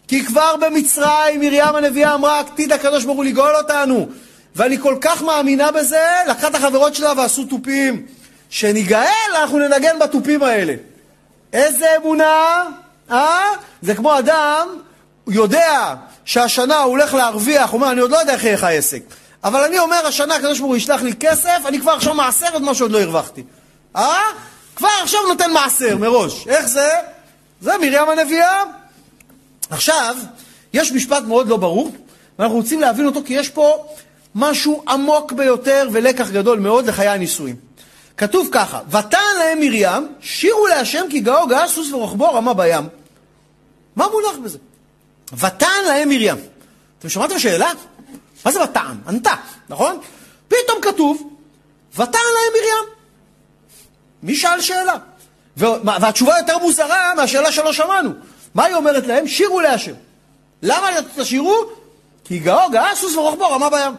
כי 0.07 0.25
כבר 0.25 0.55
במצרים 0.55 1.39
מרים 1.39 1.75
הנביאה 1.75 2.13
אמרה, 2.13 2.39
עתיד 2.39 2.71
הקדוש 2.71 3.05
ברוך 3.05 3.17
הוא 3.17 3.25
לגאול 3.25 3.55
אותנו. 3.55 4.07
ואני 4.55 4.77
כל 4.79 4.97
כך 5.01 5.21
מאמינה 5.21 5.71
בזה, 5.71 6.05
לקחה 6.27 6.47
את 6.47 6.55
החברות 6.55 6.95
שלה 6.95 7.13
ועשו 7.17 7.45
תופים. 7.45 8.05
שניגאל, 8.49 9.35
אנחנו 9.35 9.59
ננגן 9.59 9.99
בתופים 9.99 10.43
האלה. 10.43 10.73
איזה 11.53 11.85
אמונה, 11.97 12.63
אה? 13.11 13.49
זה 13.81 13.95
כמו 13.95 14.19
אדם, 14.19 14.67
הוא 15.23 15.33
יודע 15.33 15.95
שהשנה 16.25 16.79
הוא 16.79 16.91
הולך 16.91 17.13
להרוויח, 17.13 17.69
הוא 17.69 17.81
אומר, 17.81 17.91
אני 17.91 18.01
עוד 18.01 18.11
לא 18.11 18.17
יודע 18.17 18.33
איך 18.33 18.43
יהיה 18.43 18.53
לך 18.53 18.63
העסק. 18.63 19.01
אבל 19.43 19.63
אני 19.63 19.79
אומר, 19.79 20.07
השנה 20.07 20.35
הקדוש 20.35 20.59
ברוך 20.59 20.69
הוא 20.69 20.77
ישלח 20.77 21.01
לי 21.01 21.13
כסף, 21.19 21.59
אני 21.65 21.79
כבר 21.79 21.91
עכשיו 21.91 22.13
מעשר 22.13 22.47
את 22.57 22.61
מה 22.61 22.75
שעוד 22.75 22.91
לא 22.91 23.01
הרווחתי. 23.01 23.43
אה? 23.95 24.19
כבר 24.75 24.89
עכשיו 25.03 25.19
נותן 25.27 25.51
מעשר 25.51 25.97
מראש. 25.97 26.47
איך 26.47 26.65
זה? 26.67 26.89
זה 27.61 27.71
מרים 27.77 28.09
הנביאה. 28.09 28.63
עכשיו, 29.69 30.15
יש 30.73 30.91
משפט 30.91 31.23
מאוד 31.23 31.47
לא 31.47 31.57
ברור, 31.57 31.91
ואנחנו 32.39 32.57
רוצים 32.57 32.81
להבין 32.81 33.05
אותו 33.05 33.21
כי 33.25 33.33
יש 33.33 33.49
פה 33.49 33.85
משהו 34.35 34.83
עמוק 34.87 35.31
ביותר 35.31 35.87
ולקח 35.91 36.29
גדול 36.29 36.59
מאוד 36.59 36.87
לחיי 36.87 37.07
הנישואים. 37.07 37.55
כתוב 38.17 38.47
ככה, 38.51 38.79
ותן 38.89 39.17
להם 39.39 39.59
מרים, 39.59 40.07
שירו 40.21 40.67
להשם 40.67 41.05
כי 41.09 41.19
גאו 41.19 41.47
גאה 41.47 41.67
סוס 41.67 41.91
ורוחבו 41.91 42.33
רמה 42.33 42.53
בים. 42.53 42.83
מה 43.95 44.07
מונח 44.11 44.37
בזה? 44.43 44.57
ותן 45.37 45.83
להם 45.87 46.09
מרים. 46.09 46.37
אתם 46.99 47.09
שמעתם 47.09 47.39
שאלה? 47.39 47.71
מה 48.45 48.51
זה 48.51 48.63
ותען? 48.63 48.97
ענתה, 49.07 49.33
נכון? 49.69 49.99
פתאום 50.47 50.81
כתוב, 50.81 51.37
ותען 51.93 52.05
להם 52.05 52.53
מרים. 52.53 52.95
מי 54.23 54.35
שאל 54.35 54.61
שאלה? 54.61 54.95
והתשובה 55.57 56.33
יותר 56.37 56.57
מוזרה 56.57 57.13
מהשאלה 57.15 57.51
שלא 57.51 57.73
שמענו. 57.73 58.11
מה 58.53 58.65
היא 58.65 58.75
אומרת 58.75 59.07
להם? 59.07 59.27
שירו 59.27 59.59
להשם. 59.61 59.93
למה 60.61 60.87
תשירו? 61.15 61.55
כי 62.23 62.39
גאו 62.39 62.69
גאה 62.71 62.95
סוס 62.95 63.15
ורוחבו 63.15 63.51
רמה 63.51 63.69
בים. 63.69 63.95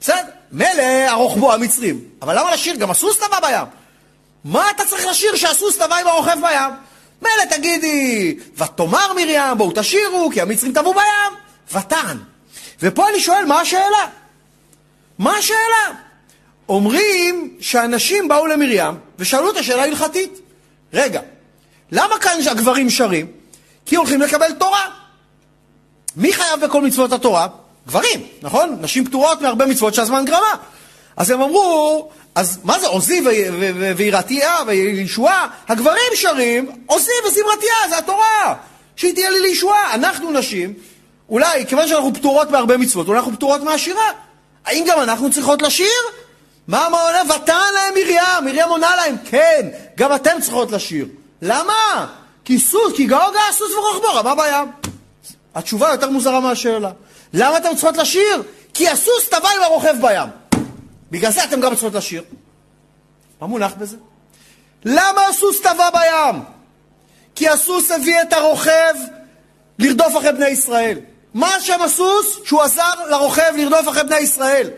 בסדר, 0.00 0.22
מילא 0.52 0.82
הרוחבו 1.08 1.52
המצרים, 1.52 2.00
אבל 2.22 2.38
למה 2.38 2.52
לשיר? 2.52 2.76
גם 2.76 2.90
הסוס 2.90 3.18
טבע 3.18 3.40
בים. 3.40 3.66
מה 4.44 4.70
אתה 4.70 4.84
צריך 4.84 5.06
לשיר 5.06 5.36
שהסוס 5.36 5.76
טבע 5.76 5.96
עם 5.96 6.06
הרוכב 6.06 6.36
בים? 6.40 6.70
מילא 7.22 7.56
תגידי, 7.56 8.38
ותאמר 8.56 9.12
מרים, 9.12 9.58
בואו 9.58 9.72
תשירו, 9.74 10.30
כי 10.32 10.40
המצרים 10.40 10.72
טבעו 10.72 10.94
בים. 10.94 11.42
ותען. 11.72 12.18
ופה 12.82 13.08
אני 13.08 13.20
שואל, 13.20 13.44
מה 13.44 13.60
השאלה? 13.60 14.06
מה 15.18 15.36
השאלה? 15.36 15.98
אומרים 16.68 17.56
שאנשים 17.60 18.28
באו 18.28 18.46
למרים 18.46 18.94
ושאלו 19.18 19.50
את 19.50 19.56
השאלה 19.56 19.82
ההלכתית. 19.82 20.40
רגע, 20.92 21.20
למה 21.92 22.18
כאן 22.18 22.38
הגברים 22.50 22.90
שרים? 22.90 23.26
כי 23.86 23.96
הולכים 23.96 24.20
לקבל 24.20 24.52
תורה. 24.52 24.88
מי 26.16 26.32
חייב 26.32 26.60
בכל 26.60 26.82
מצוות 26.82 27.12
התורה? 27.12 27.46
גברים, 27.86 28.26
נכון? 28.42 28.78
נשים 28.80 29.04
פטורות 29.04 29.40
מהרבה 29.40 29.66
מצוות 29.66 29.94
שהזמן 29.94 30.24
גרמה. 30.24 30.54
אז 31.16 31.30
הם 31.30 31.42
אמרו, 31.42 32.10
אז 32.34 32.58
מה 32.64 32.78
זה 32.80 32.86
עוזי 32.86 33.22
ויראתיה 33.96 34.56
וישועה? 34.66 35.48
הגברים 35.68 36.12
שרים, 36.14 36.70
עוזי 36.86 37.10
וזמרתיה, 37.26 37.74
זה 37.88 37.98
התורה. 37.98 38.54
שהיא 38.96 39.14
תהיה 39.14 39.30
לי 39.30 39.40
לישועה. 39.40 39.94
אנחנו 39.94 40.30
נשים, 40.30 40.74
אולי, 41.28 41.66
כיוון 41.66 41.88
שאנחנו 41.88 42.14
פטורות 42.14 42.50
מהרבה 42.50 42.76
מצוות, 42.76 43.08
אולי 43.08 43.18
אנחנו 43.18 43.32
פטורות 43.32 43.62
מהשירה. 43.62 44.10
האם 44.64 44.84
גם 44.88 45.00
אנחנו 45.00 45.30
צריכות 45.30 45.62
לשיר? 45.62 45.86
מה 46.68 46.86
עונה? 46.86 47.34
ותען 47.34 47.74
להם 47.74 47.94
מרים, 47.94 48.44
מרים 48.44 48.68
עונה 48.68 48.96
להם, 48.96 49.16
כן, 49.24 49.68
גם 49.96 50.14
אתם 50.14 50.36
צריכות 50.40 50.72
לשיר. 50.72 51.06
למה? 51.42 52.06
כי 52.44 52.58
סוס, 52.58 52.92
כי 52.96 53.04
גאו 53.06 53.32
גאה 53.32 53.52
סוס 53.52 53.72
ורוחבו, 53.72 54.14
רמה 54.14 54.34
בים. 54.34 54.90
התשובה 55.54 55.88
יותר 55.88 56.10
מוזרה 56.10 56.40
מהשאלה. 56.40 56.90
למה 57.32 57.56
אתם 57.56 57.68
צריכות 57.76 57.96
לשיר? 57.96 58.42
כי 58.74 58.88
הסוס 58.88 59.28
טבע 59.28 59.48
עם 59.56 59.62
הרוכב 59.62 59.94
בים. 60.00 60.41
בגלל 61.12 61.30
זה 61.32 61.44
אתם 61.44 61.60
גם 61.60 61.74
צריכות 61.74 61.94
לשיר. 61.94 62.24
מה 63.40 63.46
מונח 63.46 63.72
בזה? 63.78 63.96
למה 64.84 65.26
הסוס 65.30 65.60
טבע 65.60 65.90
בים? 65.90 66.42
כי 67.34 67.48
הסוס 67.48 67.90
הביא 67.90 68.22
את 68.22 68.32
הרוכב 68.32 68.94
לרדוף 69.78 70.16
אחרי 70.16 70.32
בני 70.32 70.48
ישראל. 70.48 70.98
מה 71.34 71.60
שם 71.60 71.82
הסוס? 71.82 72.38
שהוא 72.44 72.62
עזר 72.62 73.06
לרוכב 73.10 73.52
לרדוף 73.56 73.88
אחרי 73.88 74.04
בני 74.04 74.18
ישראל. 74.18 74.70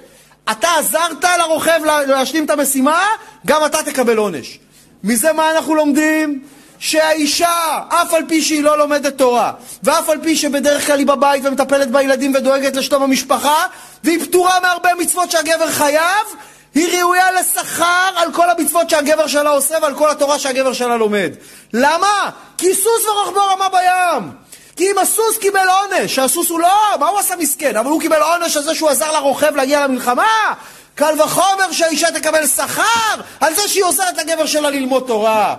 אתה 0.51 0.69
עזרת 0.78 1.24
לרוכב 1.39 1.81
להשלים 2.06 2.44
את 2.44 2.51
המשימה, 2.51 3.05
גם 3.47 3.66
אתה 3.66 3.82
תקבל 3.82 4.16
עונש. 4.16 4.59
מזה 5.05 5.32
מה 5.32 5.51
אנחנו 5.51 5.74
לומדים? 5.74 6.44
שהאישה, 6.78 7.78
אף 7.88 8.14
על 8.14 8.22
פי 8.28 8.42
שהיא 8.42 8.62
לא 8.62 8.78
לומדת 8.78 9.18
תורה, 9.18 9.52
ואף 9.82 10.09
על 10.09 10.18
פי 10.22 10.36
שבדרך 10.36 10.86
כלל 10.86 10.98
היא 10.98 11.06
בבית 11.06 11.44
ומטפלת 11.44 11.90
בילדים 11.90 12.34
ודואגת 12.34 12.76
לשלום 12.76 13.02
המשפחה, 13.02 13.62
והיא 14.05 14.24
פטורה 14.24 14.60
מהרבה 14.60 14.90
מצוות 14.98 15.30
שהגבר 15.30 15.70
חייב, 15.70 16.26
היא 16.74 16.98
ראויה 16.98 17.32
לשכר 17.32 18.10
על 18.16 18.32
כל 18.32 18.51
המצוות 18.51 18.90
שהגבר 18.90 19.26
שלה 19.26 19.51
עושה 19.51 19.74
ועל 19.82 19.94
כל 19.94 20.10
התורה 20.10 20.38
שהגבר 20.38 20.72
שלה 20.72 20.96
לומד. 20.96 21.32
למה? 21.72 22.30
כי 22.59 22.74
סוס 22.74 23.06
ורוחבו 23.06 23.40
רמה 23.40 23.68
בים. 23.68 24.30
כי 24.76 24.90
אם 24.90 24.98
הסוס 24.98 25.38
קיבל 25.40 25.66
עונש, 25.68 26.14
שהסוס 26.14 26.48
הוא 26.48 26.60
לא, 26.60 26.96
מה 27.01 27.09
הוא 27.09 27.18
עשה 27.18 27.36
מסכן? 27.36 27.76
אבל 27.76 27.90
הוא 27.90 28.01
קיבל 28.01 28.22
עונש 28.22 28.56
על 28.56 28.62
זה 28.62 28.74
שהוא 28.74 28.90
עזר 28.90 29.12
לרוכב 29.12 29.56
להגיע 29.56 29.84
למלחמה? 29.84 30.52
קל 30.94 31.20
וחומר 31.22 31.72
שהאישה 31.72 32.10
תקבל 32.10 32.46
שכר 32.46 33.20
על 33.40 33.55
זה 33.55 33.68
שהיא 33.68 33.84
עוזרת 33.84 34.18
לגבר 34.18 34.46
שלה 34.46 34.70
ללמוד 34.70 35.05
תורה. 35.06 35.55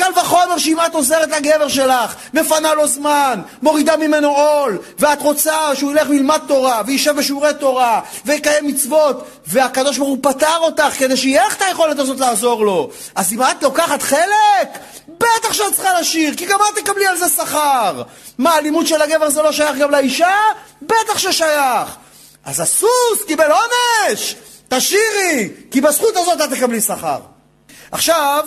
קל 0.00 0.20
וחומר 0.20 0.58
שאם 0.58 0.78
את 0.86 0.94
עוזרת 0.94 1.28
לגבר 1.28 1.68
שלך, 1.68 2.14
מפנה 2.34 2.74
לו 2.74 2.86
זמן, 2.86 3.40
מורידה 3.62 3.96
ממנו 3.96 4.28
עול, 4.28 4.78
ואת 4.98 5.22
רוצה 5.22 5.76
שהוא 5.76 5.92
ילך 5.92 6.08
וילמד 6.08 6.40
תורה, 6.48 6.82
וישב 6.86 7.16
בשיעורי 7.16 7.50
תורה, 7.60 8.00
ויקיים 8.24 8.66
מצוות, 8.66 9.24
והקדוש 9.46 9.98
ברוך 9.98 10.08
הוא 10.08 10.18
פטר 10.22 10.56
אותך 10.58 10.92
כדי 10.98 11.16
שיהיה 11.16 11.46
לך 11.46 11.56
את 11.56 11.62
היכולת 11.62 11.98
הזאת 11.98 12.20
לעזור 12.20 12.64
לו. 12.64 12.90
אז 13.14 13.32
אם 13.32 13.42
את 13.42 13.62
לוקחת 13.62 14.02
חלק, 14.02 14.78
בטח 15.08 15.52
שאת 15.52 15.72
צריכה 15.74 16.00
לשיר, 16.00 16.34
כי 16.34 16.46
גם 16.46 16.58
את 16.68 16.78
תקבלי 16.78 17.06
על 17.06 17.16
זה 17.16 17.28
שכר. 17.28 18.02
מה, 18.38 18.54
הלימוד 18.54 18.86
של 18.86 19.02
הגבר 19.02 19.30
זה 19.30 19.42
לא 19.42 19.52
שייך 19.52 19.76
גם 19.76 19.90
לאישה? 19.90 20.34
בטח 20.82 21.18
ששייך. 21.18 21.96
אז 22.44 22.60
הסוס 22.60 23.24
קיבל 23.26 23.50
עונש! 23.50 24.34
תשירי, 24.68 25.48
כי 25.70 25.80
בזכות 25.80 26.16
הזאת 26.16 26.40
את 26.40 26.50
תקבלי 26.50 26.80
שכר. 26.80 27.18
עכשיו, 27.92 28.44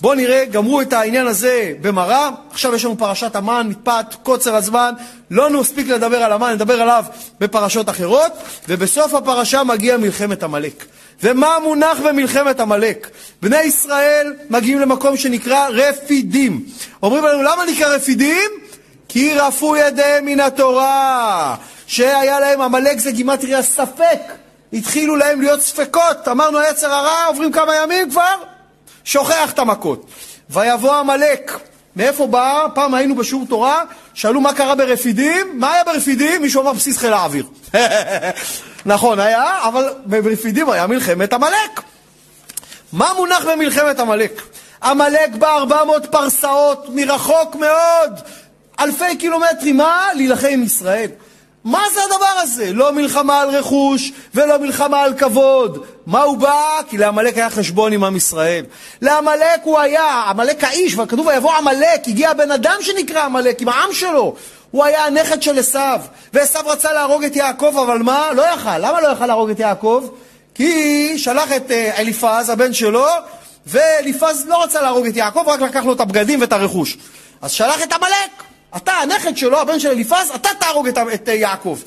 בואו 0.00 0.14
נראה, 0.14 0.44
גמרו 0.44 0.80
את 0.80 0.92
העניין 0.92 1.26
הזה 1.26 1.72
במראה, 1.80 2.30
עכשיו 2.50 2.74
יש 2.74 2.84
לנו 2.84 2.98
פרשת 2.98 3.36
המן, 3.36 3.66
מפאת 3.70 4.14
קוצר 4.22 4.56
הזמן, 4.56 4.94
לא 5.30 5.50
נספיק 5.50 5.88
לדבר 5.88 6.22
על 6.22 6.32
המן, 6.32 6.52
נדבר 6.52 6.82
עליו 6.82 7.04
בפרשות 7.40 7.88
אחרות, 7.88 8.32
ובסוף 8.68 9.14
הפרשה 9.14 9.64
מגיע 9.64 9.96
מלחמת 9.96 10.42
עמלק. 10.42 10.84
ומה 11.22 11.58
מונח 11.62 11.98
במלחמת 12.00 12.60
עמלק? 12.60 13.10
בני 13.42 13.62
ישראל 13.62 14.34
מגיעים 14.50 14.80
למקום 14.80 15.16
שנקרא 15.16 15.68
רפידים. 15.68 16.64
אומרים 17.02 17.24
לנו, 17.24 17.42
למה 17.42 17.64
נקרא 17.72 17.94
רפידים? 17.94 18.50
כי 19.08 19.34
רפו 19.34 19.76
ידיהם 19.76 20.24
מן 20.26 20.40
התורה. 20.40 21.56
שהיה 21.86 22.40
להם, 22.40 22.60
עמלק 22.60 22.98
זה 22.98 23.10
גימטריה 23.10 23.62
ספק. 23.62 24.20
התחילו 24.72 25.16
להם 25.16 25.40
להיות 25.40 25.60
ספקות. 25.60 26.28
אמרנו, 26.30 26.58
היצר 26.58 26.92
הרע, 26.92 27.24
עוברים 27.26 27.52
כמה 27.52 27.76
ימים 27.76 28.10
כבר, 28.10 28.34
שוכח 29.06 29.50
את 29.50 29.58
המכות. 29.58 30.06
ויבוא 30.50 30.94
עמלק. 30.94 31.58
מאיפה 31.96 32.26
בא? 32.26 32.66
פעם 32.74 32.94
היינו 32.94 33.14
בשיעור 33.14 33.44
תורה, 33.48 33.82
שאלו 34.14 34.40
מה 34.40 34.54
קרה 34.54 34.74
ברפידים, 34.74 35.58
מה 35.58 35.72
היה 35.72 35.84
ברפידים? 35.84 36.42
מישהו 36.42 36.62
אמר 36.62 36.72
בסיס 36.72 36.98
חיל 36.98 37.12
האוויר. 37.12 37.46
נכון, 38.86 39.20
היה, 39.20 39.68
אבל 39.68 39.94
ברפידים 40.06 40.70
היה 40.70 40.86
מלחמת 40.86 41.32
עמלק. 41.32 41.82
מה 42.92 43.12
מונח 43.16 43.44
במלחמת 43.44 44.00
עמלק? 44.00 44.42
עמלק 44.82 45.34
בא 45.38 45.56
400 45.56 46.06
פרסאות 46.06 46.86
מרחוק 46.88 47.54
מאוד, 47.54 48.20
אלפי 48.80 49.16
קילומטרים, 49.16 49.76
מה? 49.76 50.08
להילחם 50.14 50.48
עם 50.50 50.62
ישראל. 50.62 51.10
מה 51.66 51.82
זה 51.94 52.00
הדבר 52.04 52.40
הזה? 52.42 52.72
לא 52.72 52.92
מלחמה 52.92 53.40
על 53.40 53.48
רכוש 53.48 54.12
ולא 54.34 54.58
מלחמה 54.58 55.02
על 55.02 55.14
כבוד. 55.14 55.84
מה 56.06 56.22
הוא 56.22 56.36
בא? 56.36 56.80
כי 56.88 56.98
לעמלק 56.98 57.36
היה 57.36 57.50
חשבון 57.50 57.92
עם 57.92 58.04
עם 58.04 58.16
ישראל. 58.16 58.64
לעמלק 59.02 59.60
הוא 59.62 59.78
היה, 59.78 60.04
עמלק 60.28 60.64
האיש, 60.64 60.98
וכתוב 60.98 61.26
ויבוא 61.26 61.52
עמלק, 61.52 62.00
הגיע 62.06 62.30
הבן 62.30 62.50
אדם 62.50 62.76
שנקרא 62.80 63.22
עמלק 63.22 63.60
עם 63.60 63.68
העם 63.68 63.92
שלו. 63.92 64.34
הוא 64.70 64.84
היה 64.84 65.04
הנכד 65.04 65.42
של 65.42 65.58
עשיו, 65.58 66.00
ועשיו 66.32 66.62
רצה 66.66 66.92
להרוג 66.92 67.24
את 67.24 67.36
יעקב, 67.36 67.76
אבל 67.86 67.98
מה? 67.98 68.32
לא 68.32 68.42
יכל. 68.42 68.78
למה 68.78 69.00
לא 69.00 69.08
יכל 69.08 69.26
להרוג 69.26 69.50
את 69.50 69.60
יעקב? 69.60 70.08
כי 70.54 71.18
שלח 71.18 71.52
את 71.56 71.70
אה, 71.70 71.96
אליפז, 71.98 72.50
הבן 72.50 72.72
שלו, 72.72 73.06
ואליפז 73.66 74.46
לא 74.46 74.62
רצה 74.62 74.82
להרוג 74.82 75.06
את 75.06 75.16
יעקב, 75.16 75.44
רק 75.46 75.60
לקח 75.60 75.84
לו 75.84 75.92
את 75.92 76.00
הבגדים 76.00 76.40
ואת 76.40 76.52
הרכוש. 76.52 76.96
אז 77.42 77.50
שלח 77.50 77.82
את 77.82 77.92
עמלק. 77.92 78.45
אתה, 78.76 78.92
הנכד 78.92 79.36
שלו, 79.36 79.60
הבן 79.60 79.80
של 79.80 79.88
אליפז, 79.88 80.30
אתה 80.34 80.48
תהרוג 80.60 80.88
את, 80.88 80.98
את 81.14 81.28
יעקב. 81.28 81.78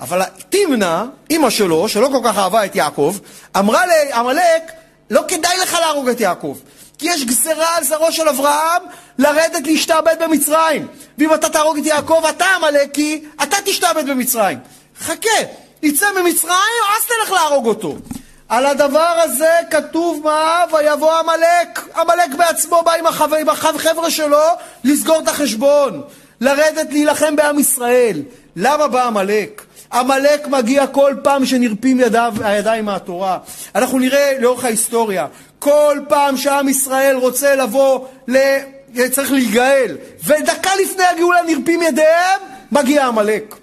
אבל 0.00 0.22
תמנע, 0.48 1.04
אימא 1.30 1.50
שלו, 1.50 1.88
שלא 1.88 2.08
כל 2.12 2.20
כך 2.24 2.38
אהבה 2.38 2.64
את 2.64 2.76
יעקב, 2.76 3.16
אמרה 3.58 3.82
לעמלק, 3.86 4.72
לא 5.10 5.22
כדאי 5.28 5.58
לך 5.58 5.78
להרוג 5.80 6.08
את 6.08 6.20
יעקב. 6.20 6.58
כי 6.98 7.06
יש 7.10 7.24
גזרה 7.24 7.76
על 7.76 7.84
זרעו 7.84 8.12
של 8.12 8.28
אברהם 8.28 8.82
לרדת 9.18 9.66
להשתעבד 9.66 10.16
במצרים. 10.20 10.86
ואם 11.18 11.34
אתה 11.34 11.48
תהרוג 11.48 11.78
את 11.78 11.86
יעקב, 11.86 12.22
אתה 12.28 12.46
עמלקי, 12.46 13.24
אתה 13.42 13.56
תשתעבד 13.64 14.10
במצרים. 14.10 14.58
חכה, 15.00 15.38
יצא 15.82 16.06
ממצרים, 16.20 16.82
אז 16.98 17.04
תלך 17.06 17.32
להרוג 17.32 17.66
אותו. 17.66 17.96
על 18.48 18.66
הדבר 18.66 19.20
הזה 19.24 19.50
כתוב 19.70 20.20
מה? 20.24 20.64
ויבוא 20.72 21.12
עמלק. 21.12 21.96
עמלק 21.96 22.34
בעצמו 22.36 22.82
בא 22.84 22.92
עם 23.40 23.48
החבר'ה 23.48 24.10
שלו 24.10 24.46
לסגור 24.84 25.18
את 25.18 25.28
החשבון. 25.28 26.02
לרדת 26.40 26.92
להילחם 26.92 27.36
בעם 27.36 27.58
ישראל. 27.58 28.22
למה 28.56 28.88
בא 28.88 29.06
עמלק? 29.06 29.62
עמלק 29.92 30.46
מגיע 30.46 30.86
כל 30.86 31.14
פעם 31.22 31.46
שנרפים 31.46 32.00
ידיו, 32.00 32.34
הידיים 32.40 32.84
מהתורה. 32.84 33.38
אנחנו 33.74 33.98
נראה 33.98 34.32
לאורך 34.40 34.64
ההיסטוריה, 34.64 35.26
כל 35.58 35.98
פעם 36.08 36.36
שעם 36.36 36.68
ישראל 36.68 37.16
רוצה 37.16 37.56
לבוא, 37.56 38.06
ל... 38.28 38.36
צריך 39.10 39.32
להיגאל, 39.32 39.96
ודקה 40.26 40.70
לפני 40.82 41.04
הגאולה 41.04 41.42
נרפים 41.42 41.82
ידיהם, 41.82 42.40
מגיע 42.72 43.06
עמלק. 43.06 43.54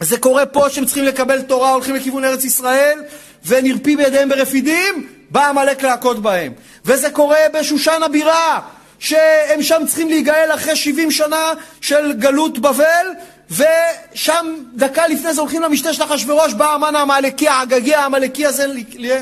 זה 0.00 0.18
קורה 0.18 0.46
פה 0.46 0.70
שהם 0.70 0.84
צריכים 0.84 1.04
לקבל 1.04 1.42
תורה, 1.42 1.72
הולכים 1.72 1.94
לכיוון 1.94 2.24
ארץ 2.24 2.44
ישראל, 2.44 3.02
ונרפים 3.46 4.00
ידיהם 4.00 4.28
ברפידים, 4.28 5.08
בא 5.30 5.48
עמלק 5.48 5.82
להכות 5.82 6.22
בהם. 6.22 6.52
וזה 6.84 7.10
קורה 7.10 7.38
בשושן 7.54 8.02
הבירה, 8.02 8.60
שהם 9.00 9.62
שם 9.62 9.82
צריכים 9.86 10.08
להיגאל 10.08 10.50
אחרי 10.54 10.76
70 10.76 11.10
שנה 11.10 11.52
של 11.80 12.12
גלות 12.12 12.58
בבל, 12.58 13.06
ושם 13.50 14.54
דקה 14.74 15.06
לפני 15.06 15.34
זה 15.34 15.40
הולכים 15.40 15.62
למשתה 15.62 15.92
של 15.92 16.02
אחשוורוש, 16.02 16.54
בא 16.54 16.74
המן 16.74 16.96
העמלקי, 16.96 17.48
האגגי 17.48 17.94
העמלקי 17.94 18.46
הזה, 18.46 18.66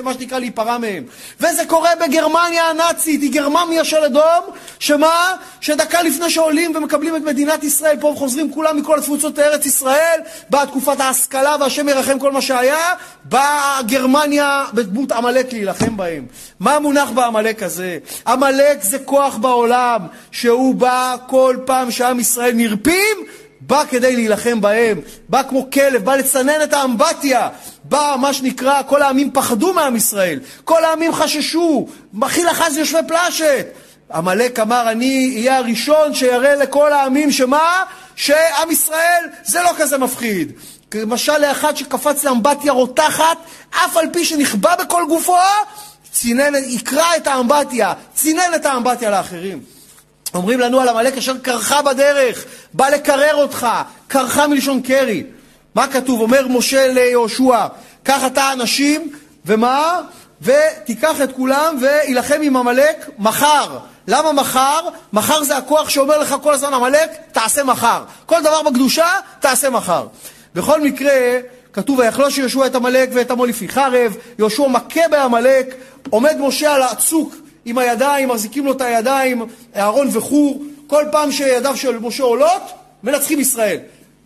מה 0.02 0.14
שנקרא 0.14 0.38
להיפרע 0.38 0.78
מהם. 0.78 1.04
וזה 1.40 1.64
קורה 1.66 1.90
בגרמניה 2.00 2.64
הנאצית, 2.64 3.22
היא 3.22 3.32
גרמניה 3.32 3.84
של 3.84 4.04
אדום, 4.04 4.44
שמה? 4.78 5.36
שדקה 5.60 6.02
לפני 6.02 6.30
שעולים 6.30 6.76
ומקבלים 6.76 7.16
את 7.16 7.22
מדינת 7.22 7.64
ישראל, 7.64 7.96
פה 8.00 8.14
חוזרים 8.16 8.52
כולם 8.52 8.76
מכל 8.76 8.98
התפוצות 8.98 9.38
לארץ 9.38 9.66
ישראל, 9.66 10.20
באה 10.50 10.66
תקופת 10.66 11.00
ההשכלה 11.00 11.56
והשם 11.60 11.88
ירחם 11.88 12.18
כל 12.18 12.32
מה 12.32 12.42
שהיה, 12.42 12.94
באה 13.24 13.80
גרמניה 13.86 14.64
בדמות 14.74 15.12
עמלק 15.12 15.52
להילחם 15.52 15.96
בהם. 15.96 16.26
מה 16.60 16.78
מונח 16.78 17.10
בעמלק 17.10 17.62
הזה? 17.62 17.98
עמלק 18.26 18.82
זה 18.82 18.98
כוח 18.98 19.36
בעולם, 19.36 20.00
שהוא 20.30 20.74
בא 20.74 21.16
כל 21.26 21.56
פעם 21.64 21.90
שעם 21.90 22.20
ישראל 22.20 22.52
נרפים, 22.52 23.16
בא 23.60 23.84
כדי 23.90 24.16
להילחם 24.16 24.60
בהם, 24.60 25.00
בא 25.28 25.42
כמו 25.48 25.70
כלב, 25.70 26.04
בא 26.04 26.16
לצנן 26.16 26.62
את 26.62 26.72
האמבטיה, 26.72 27.48
בא 27.84 28.16
מה 28.20 28.32
שנקרא, 28.32 28.82
כל 28.86 29.02
העמים 29.02 29.30
פחדו 29.30 29.74
מעם 29.74 29.96
ישראל, 29.96 30.40
כל 30.64 30.84
העמים 30.84 31.12
חששו, 31.12 31.88
מכיל 32.12 32.50
אחז 32.50 32.76
יושבי 32.76 33.00
פלשת. 33.08 33.66
עמלק 34.14 34.60
אמר, 34.60 34.90
אני 34.90 35.32
אהיה 35.36 35.56
הראשון 35.56 36.14
שיראה 36.14 36.54
לכל 36.54 36.92
העמים 36.92 37.30
שמה? 37.32 37.82
שעם 38.16 38.70
ישראל 38.70 39.24
זה 39.44 39.62
לא 39.62 39.70
כזה 39.76 39.98
מפחיד. 39.98 40.52
למשל 40.94 41.38
לאחד 41.38 41.76
שקפץ 41.76 42.24
לאמבטיה 42.24 42.72
רותחת, 42.72 43.36
אף 43.70 43.96
על 43.96 44.06
פי 44.12 44.24
שנכבה 44.24 44.76
בכל 44.76 45.04
גופו, 45.08 45.36
צינן, 46.12 46.54
יקרא 46.54 47.16
את 47.16 47.26
האמבטיה, 47.26 47.92
צינן 48.14 48.54
את 48.56 48.66
האמבטיה 48.66 49.10
לאחרים. 49.10 49.77
אומרים 50.34 50.60
לנו 50.60 50.80
על 50.80 50.88
עמלק 50.88 51.16
אשר 51.16 51.38
קרחה 51.38 51.82
בדרך, 51.82 52.44
בא 52.72 52.88
לקרר 52.88 53.34
אותך, 53.34 53.66
קרחה 54.08 54.46
מלשון 54.46 54.82
קרי. 54.82 55.24
מה 55.74 55.86
כתוב? 55.86 56.20
אומר 56.20 56.48
משה 56.48 56.88
ליהושע, 56.88 57.66
קח 58.02 58.26
אתה 58.26 58.52
אנשים, 58.52 59.12
ומה? 59.46 60.00
ותיקח 60.42 61.20
את 61.22 61.32
כולם 61.32 61.76
ויילחם 61.80 62.38
עם 62.42 62.56
עמלק 62.56 63.10
מחר. 63.18 63.78
למה 64.08 64.32
מחר? 64.32 64.80
מחר 65.12 65.42
זה 65.42 65.56
הכוח 65.56 65.88
שאומר 65.88 66.18
לך 66.18 66.34
כל 66.42 66.54
הזמן, 66.54 66.74
עמלק, 66.74 67.10
תעשה 67.32 67.64
מחר. 67.64 68.02
כל 68.26 68.40
דבר 68.40 68.62
בקדושה, 68.62 69.06
תעשה 69.40 69.70
מחר. 69.70 70.06
בכל 70.54 70.80
מקרה, 70.80 71.38
כתוב, 71.72 71.98
ויחלוש 71.98 72.38
יהושע 72.38 72.66
את 72.66 72.74
עמלק 72.74 73.08
ואת 73.12 73.30
עמו 73.30 73.46
לפי 73.46 73.68
חרב, 73.68 74.16
יהושע 74.38 74.68
מכה 74.68 75.08
בעמלק, 75.10 75.74
עומד 76.10 76.36
משה 76.40 76.74
על 76.74 76.82
הצוק 76.82 77.34
עם 77.68 77.78
הידיים, 77.78 78.28
מחזיקים 78.28 78.66
לו 78.66 78.72
את 78.72 78.80
הידיים, 78.80 79.46
אהרון 79.76 80.08
וחור, 80.12 80.62
כל 80.86 81.04
פעם 81.12 81.32
שידיו 81.32 81.76
של 81.76 81.98
משה 81.98 82.22
עולות, 82.22 82.62
מנצחים 83.02 83.40
ישראל. 83.40 83.78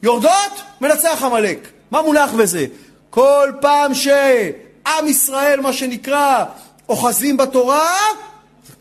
יורדות, 0.02 0.62
מנצח 0.80 1.22
עמלק. 1.22 1.68
מה 1.90 2.02
מונח 2.02 2.32
בזה? 2.32 2.66
כל 3.10 3.52
פעם 3.60 3.94
שעם 3.94 5.06
ישראל, 5.06 5.60
מה 5.60 5.72
שנקרא, 5.72 6.44
אוחזים 6.88 7.36
בתורה, 7.36 7.96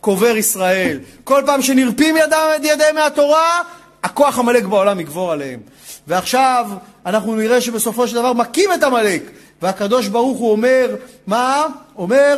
קובר 0.01 0.37
ישראל. 0.37 0.99
כל 1.23 1.43
פעם 1.45 1.61
שנרפים 1.61 2.17
ידיהם 2.17 2.63
ידיהם 2.63 2.95
מהתורה, 2.95 3.61
הכוח 4.03 4.39
עמלק 4.39 4.63
בעולם 4.63 4.99
יגבור 4.99 5.31
עליהם. 5.31 5.59
ועכשיו 6.07 6.67
אנחנו 7.05 7.35
נראה 7.35 7.61
שבסופו 7.61 8.07
של 8.07 8.15
דבר 8.15 8.33
מכים 8.33 8.73
את 8.73 8.83
עמלק. 8.83 9.23
והקדוש 9.61 10.07
ברוך 10.07 10.37
הוא 10.37 10.51
אומר, 10.51 10.95
מה? 11.27 11.65
אומר, 11.97 12.37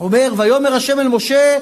אומר, 0.00 0.32
ויאמר 0.36 0.74
השם 0.74 1.00
אל 1.00 1.08
משה, 1.08 1.58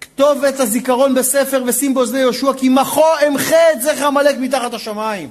כתוב 0.00 0.44
את 0.44 0.60
הזיכרון 0.60 1.14
בספר 1.14 1.62
ושים 1.66 1.94
באוזני 1.94 2.18
יהושע, 2.18 2.52
כי 2.56 2.68
מחו 2.68 3.04
אמחה 3.26 3.72
את 3.72 3.82
זכר 3.82 4.06
עמלק 4.06 4.36
מתחת 4.38 4.74
השמיים. 4.74 5.28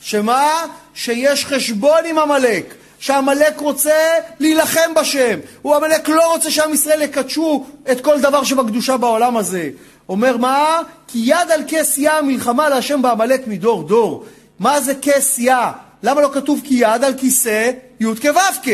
שמה? 0.00 0.50
שיש 0.94 1.44
חשבון 1.46 1.98
עם 2.04 2.18
עמלק. 2.18 2.74
שעמלק 2.98 3.60
רוצה 3.60 3.94
להילחם 4.40 4.94
בשם. 4.96 5.38
הוא 5.62 5.76
עמלק 5.76 6.08
לא 6.08 6.32
רוצה 6.32 6.50
שעם 6.50 6.74
ישראל 6.74 7.02
יקדשו 7.02 7.64
את 7.90 8.00
כל 8.00 8.20
דבר 8.20 8.44
שבקדושה 8.44 8.96
בעולם 8.96 9.36
הזה. 9.36 9.70
אומר 10.08 10.36
מה? 10.36 10.82
כי 11.08 11.18
יד 11.24 11.50
על 11.54 11.62
כס 11.68 11.98
יה 11.98 12.22
מלחמה 12.22 12.68
להשם 12.68 13.02
בעמלק 13.02 13.46
מדור 13.46 13.82
דור. 13.82 14.24
מה 14.58 14.80
זה 14.80 14.94
כס 15.02 15.38
יה? 15.38 15.72
למה 16.02 16.20
לא 16.20 16.30
כתוב 16.34 16.60
כי 16.64 16.74
יד 16.74 17.04
על 17.04 17.14
כיסא 17.14 17.70
י' 18.00 18.04
כו' 18.04 18.70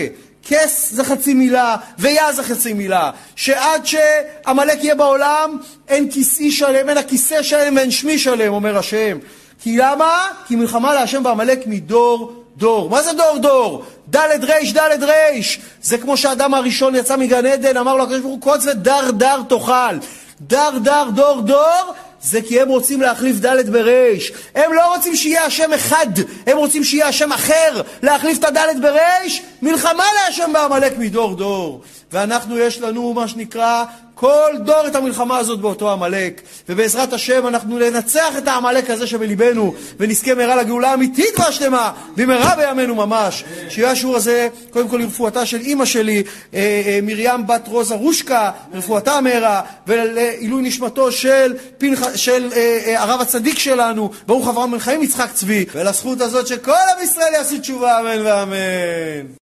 כס 0.48 0.88
זה 0.92 1.04
חצי 1.04 1.34
מילה, 1.34 1.76
ויה 1.98 2.32
זה 2.32 2.42
חצי 2.42 2.72
מילה. 2.72 3.10
שעד 3.36 3.86
שעמלק 3.86 4.84
יהיה 4.84 4.94
בעולם, 4.94 5.58
אין 5.88 6.10
כיסאי 6.10 6.50
שלם, 6.50 6.88
אין 6.88 6.98
הכיסא 6.98 7.42
שלם 7.42 7.76
ואין 7.76 7.90
שמי 7.90 8.18
שלם, 8.18 8.52
אומר 8.52 8.78
השם. 8.78 9.18
כי 9.62 9.76
למה? 9.76 10.26
כי 10.46 10.56
מלחמה 10.56 10.94
להשם 10.94 11.22
בעמלק 11.22 11.66
מדור 11.66 12.42
דור. 12.56 12.90
מה 12.90 13.02
זה 13.02 13.12
דור 13.12 13.38
דור? 13.38 13.84
דלת 14.08 14.44
ריש, 14.44 14.72
דלת 14.72 15.00
ריש. 15.02 15.60
זה 15.82 15.98
כמו 15.98 16.16
שהאדם 16.16 16.54
הראשון 16.54 16.94
יצא 16.94 17.16
מגן 17.16 17.46
עדן, 17.46 17.76
אמר 17.76 17.96
לו 17.96 18.02
הקדוש 18.02 18.20
ברוך 18.20 18.32
הוא, 18.32 18.40
קוץ 18.40 18.66
ודר 18.66 19.10
דר 19.10 19.42
תאכל. 19.48 19.96
דר 20.40 20.78
דר 20.82 21.10
דור 21.14 21.40
דור, 21.40 21.94
זה 22.22 22.42
כי 22.42 22.60
הם 22.60 22.68
רוצים 22.68 23.00
להחליף 23.00 23.36
דלת 23.36 23.68
בריש. 23.68 24.32
הם 24.54 24.72
לא 24.72 24.94
רוצים 24.94 25.16
שיהיה 25.16 25.44
השם 25.44 25.72
אחד, 25.72 26.06
הם 26.46 26.58
רוצים 26.58 26.84
שיהיה 26.84 27.08
השם 27.08 27.32
אחר. 27.32 27.82
להחליף 28.02 28.38
את 28.38 28.44
הדלת 28.44 28.80
בריש, 28.80 29.42
מלחמה 29.62 30.04
להשם 30.14 30.50
בעמלק 30.52 30.98
מדור 30.98 31.34
דור. 31.34 31.80
ואנחנו, 32.12 32.58
יש 32.58 32.80
לנו 32.80 33.12
מה 33.14 33.28
שנקרא 33.28 33.84
כל 34.14 34.50
דור 34.64 34.86
את 34.86 34.96
המלחמה 34.96 35.38
הזאת 35.38 35.60
באותו 35.60 35.92
עמלק. 35.92 36.40
ובעזרת 36.68 37.12
השם 37.12 37.46
אנחנו 37.46 37.78
ננצח 37.78 38.38
את 38.38 38.48
העמלק 38.48 38.90
הזה 38.90 39.06
שבליבנו, 39.06 39.74
ונזכה 40.00 40.34
מהרה 40.34 40.56
לגאולה 40.56 40.90
האמיתית 40.90 41.38
והשלמה, 41.38 41.92
במהרה 42.16 42.56
בימינו 42.56 42.94
ממש. 42.94 43.44
שיהיה 43.68 43.90
השיעור 43.90 44.16
הזה, 44.16 44.48
קודם 44.70 44.88
כל 44.88 44.96
לרפואתה 44.96 45.46
של 45.46 45.60
אימא 45.60 45.84
שלי, 45.84 46.22
אה, 46.54 46.82
אה, 46.86 46.98
מרים 47.02 47.46
בת 47.46 47.68
רוזה 47.68 47.94
רושקה, 47.94 48.50
רפואתה 48.74 49.20
מהרה, 49.20 49.60
ולעילוי 49.86 50.62
נשמתו 50.62 51.12
של, 51.12 51.54
פינח, 51.78 52.16
של 52.16 52.50
אה, 52.52 53.02
הרב 53.02 53.20
הצדיק 53.20 53.58
שלנו, 53.58 54.10
ברוך 54.26 54.48
אברהם 54.48 54.70
בן 54.70 54.78
חיים 54.78 55.02
יצחק 55.02 55.32
צבי, 55.32 55.64
ולזכות 55.74 56.20
הזאת 56.20 56.46
שכל 56.46 56.72
עם 56.72 57.04
ישראל 57.04 57.34
יעשו 57.34 57.58
תשובה, 57.58 58.00
אמן 58.00 58.26
ואמן. 58.26 59.32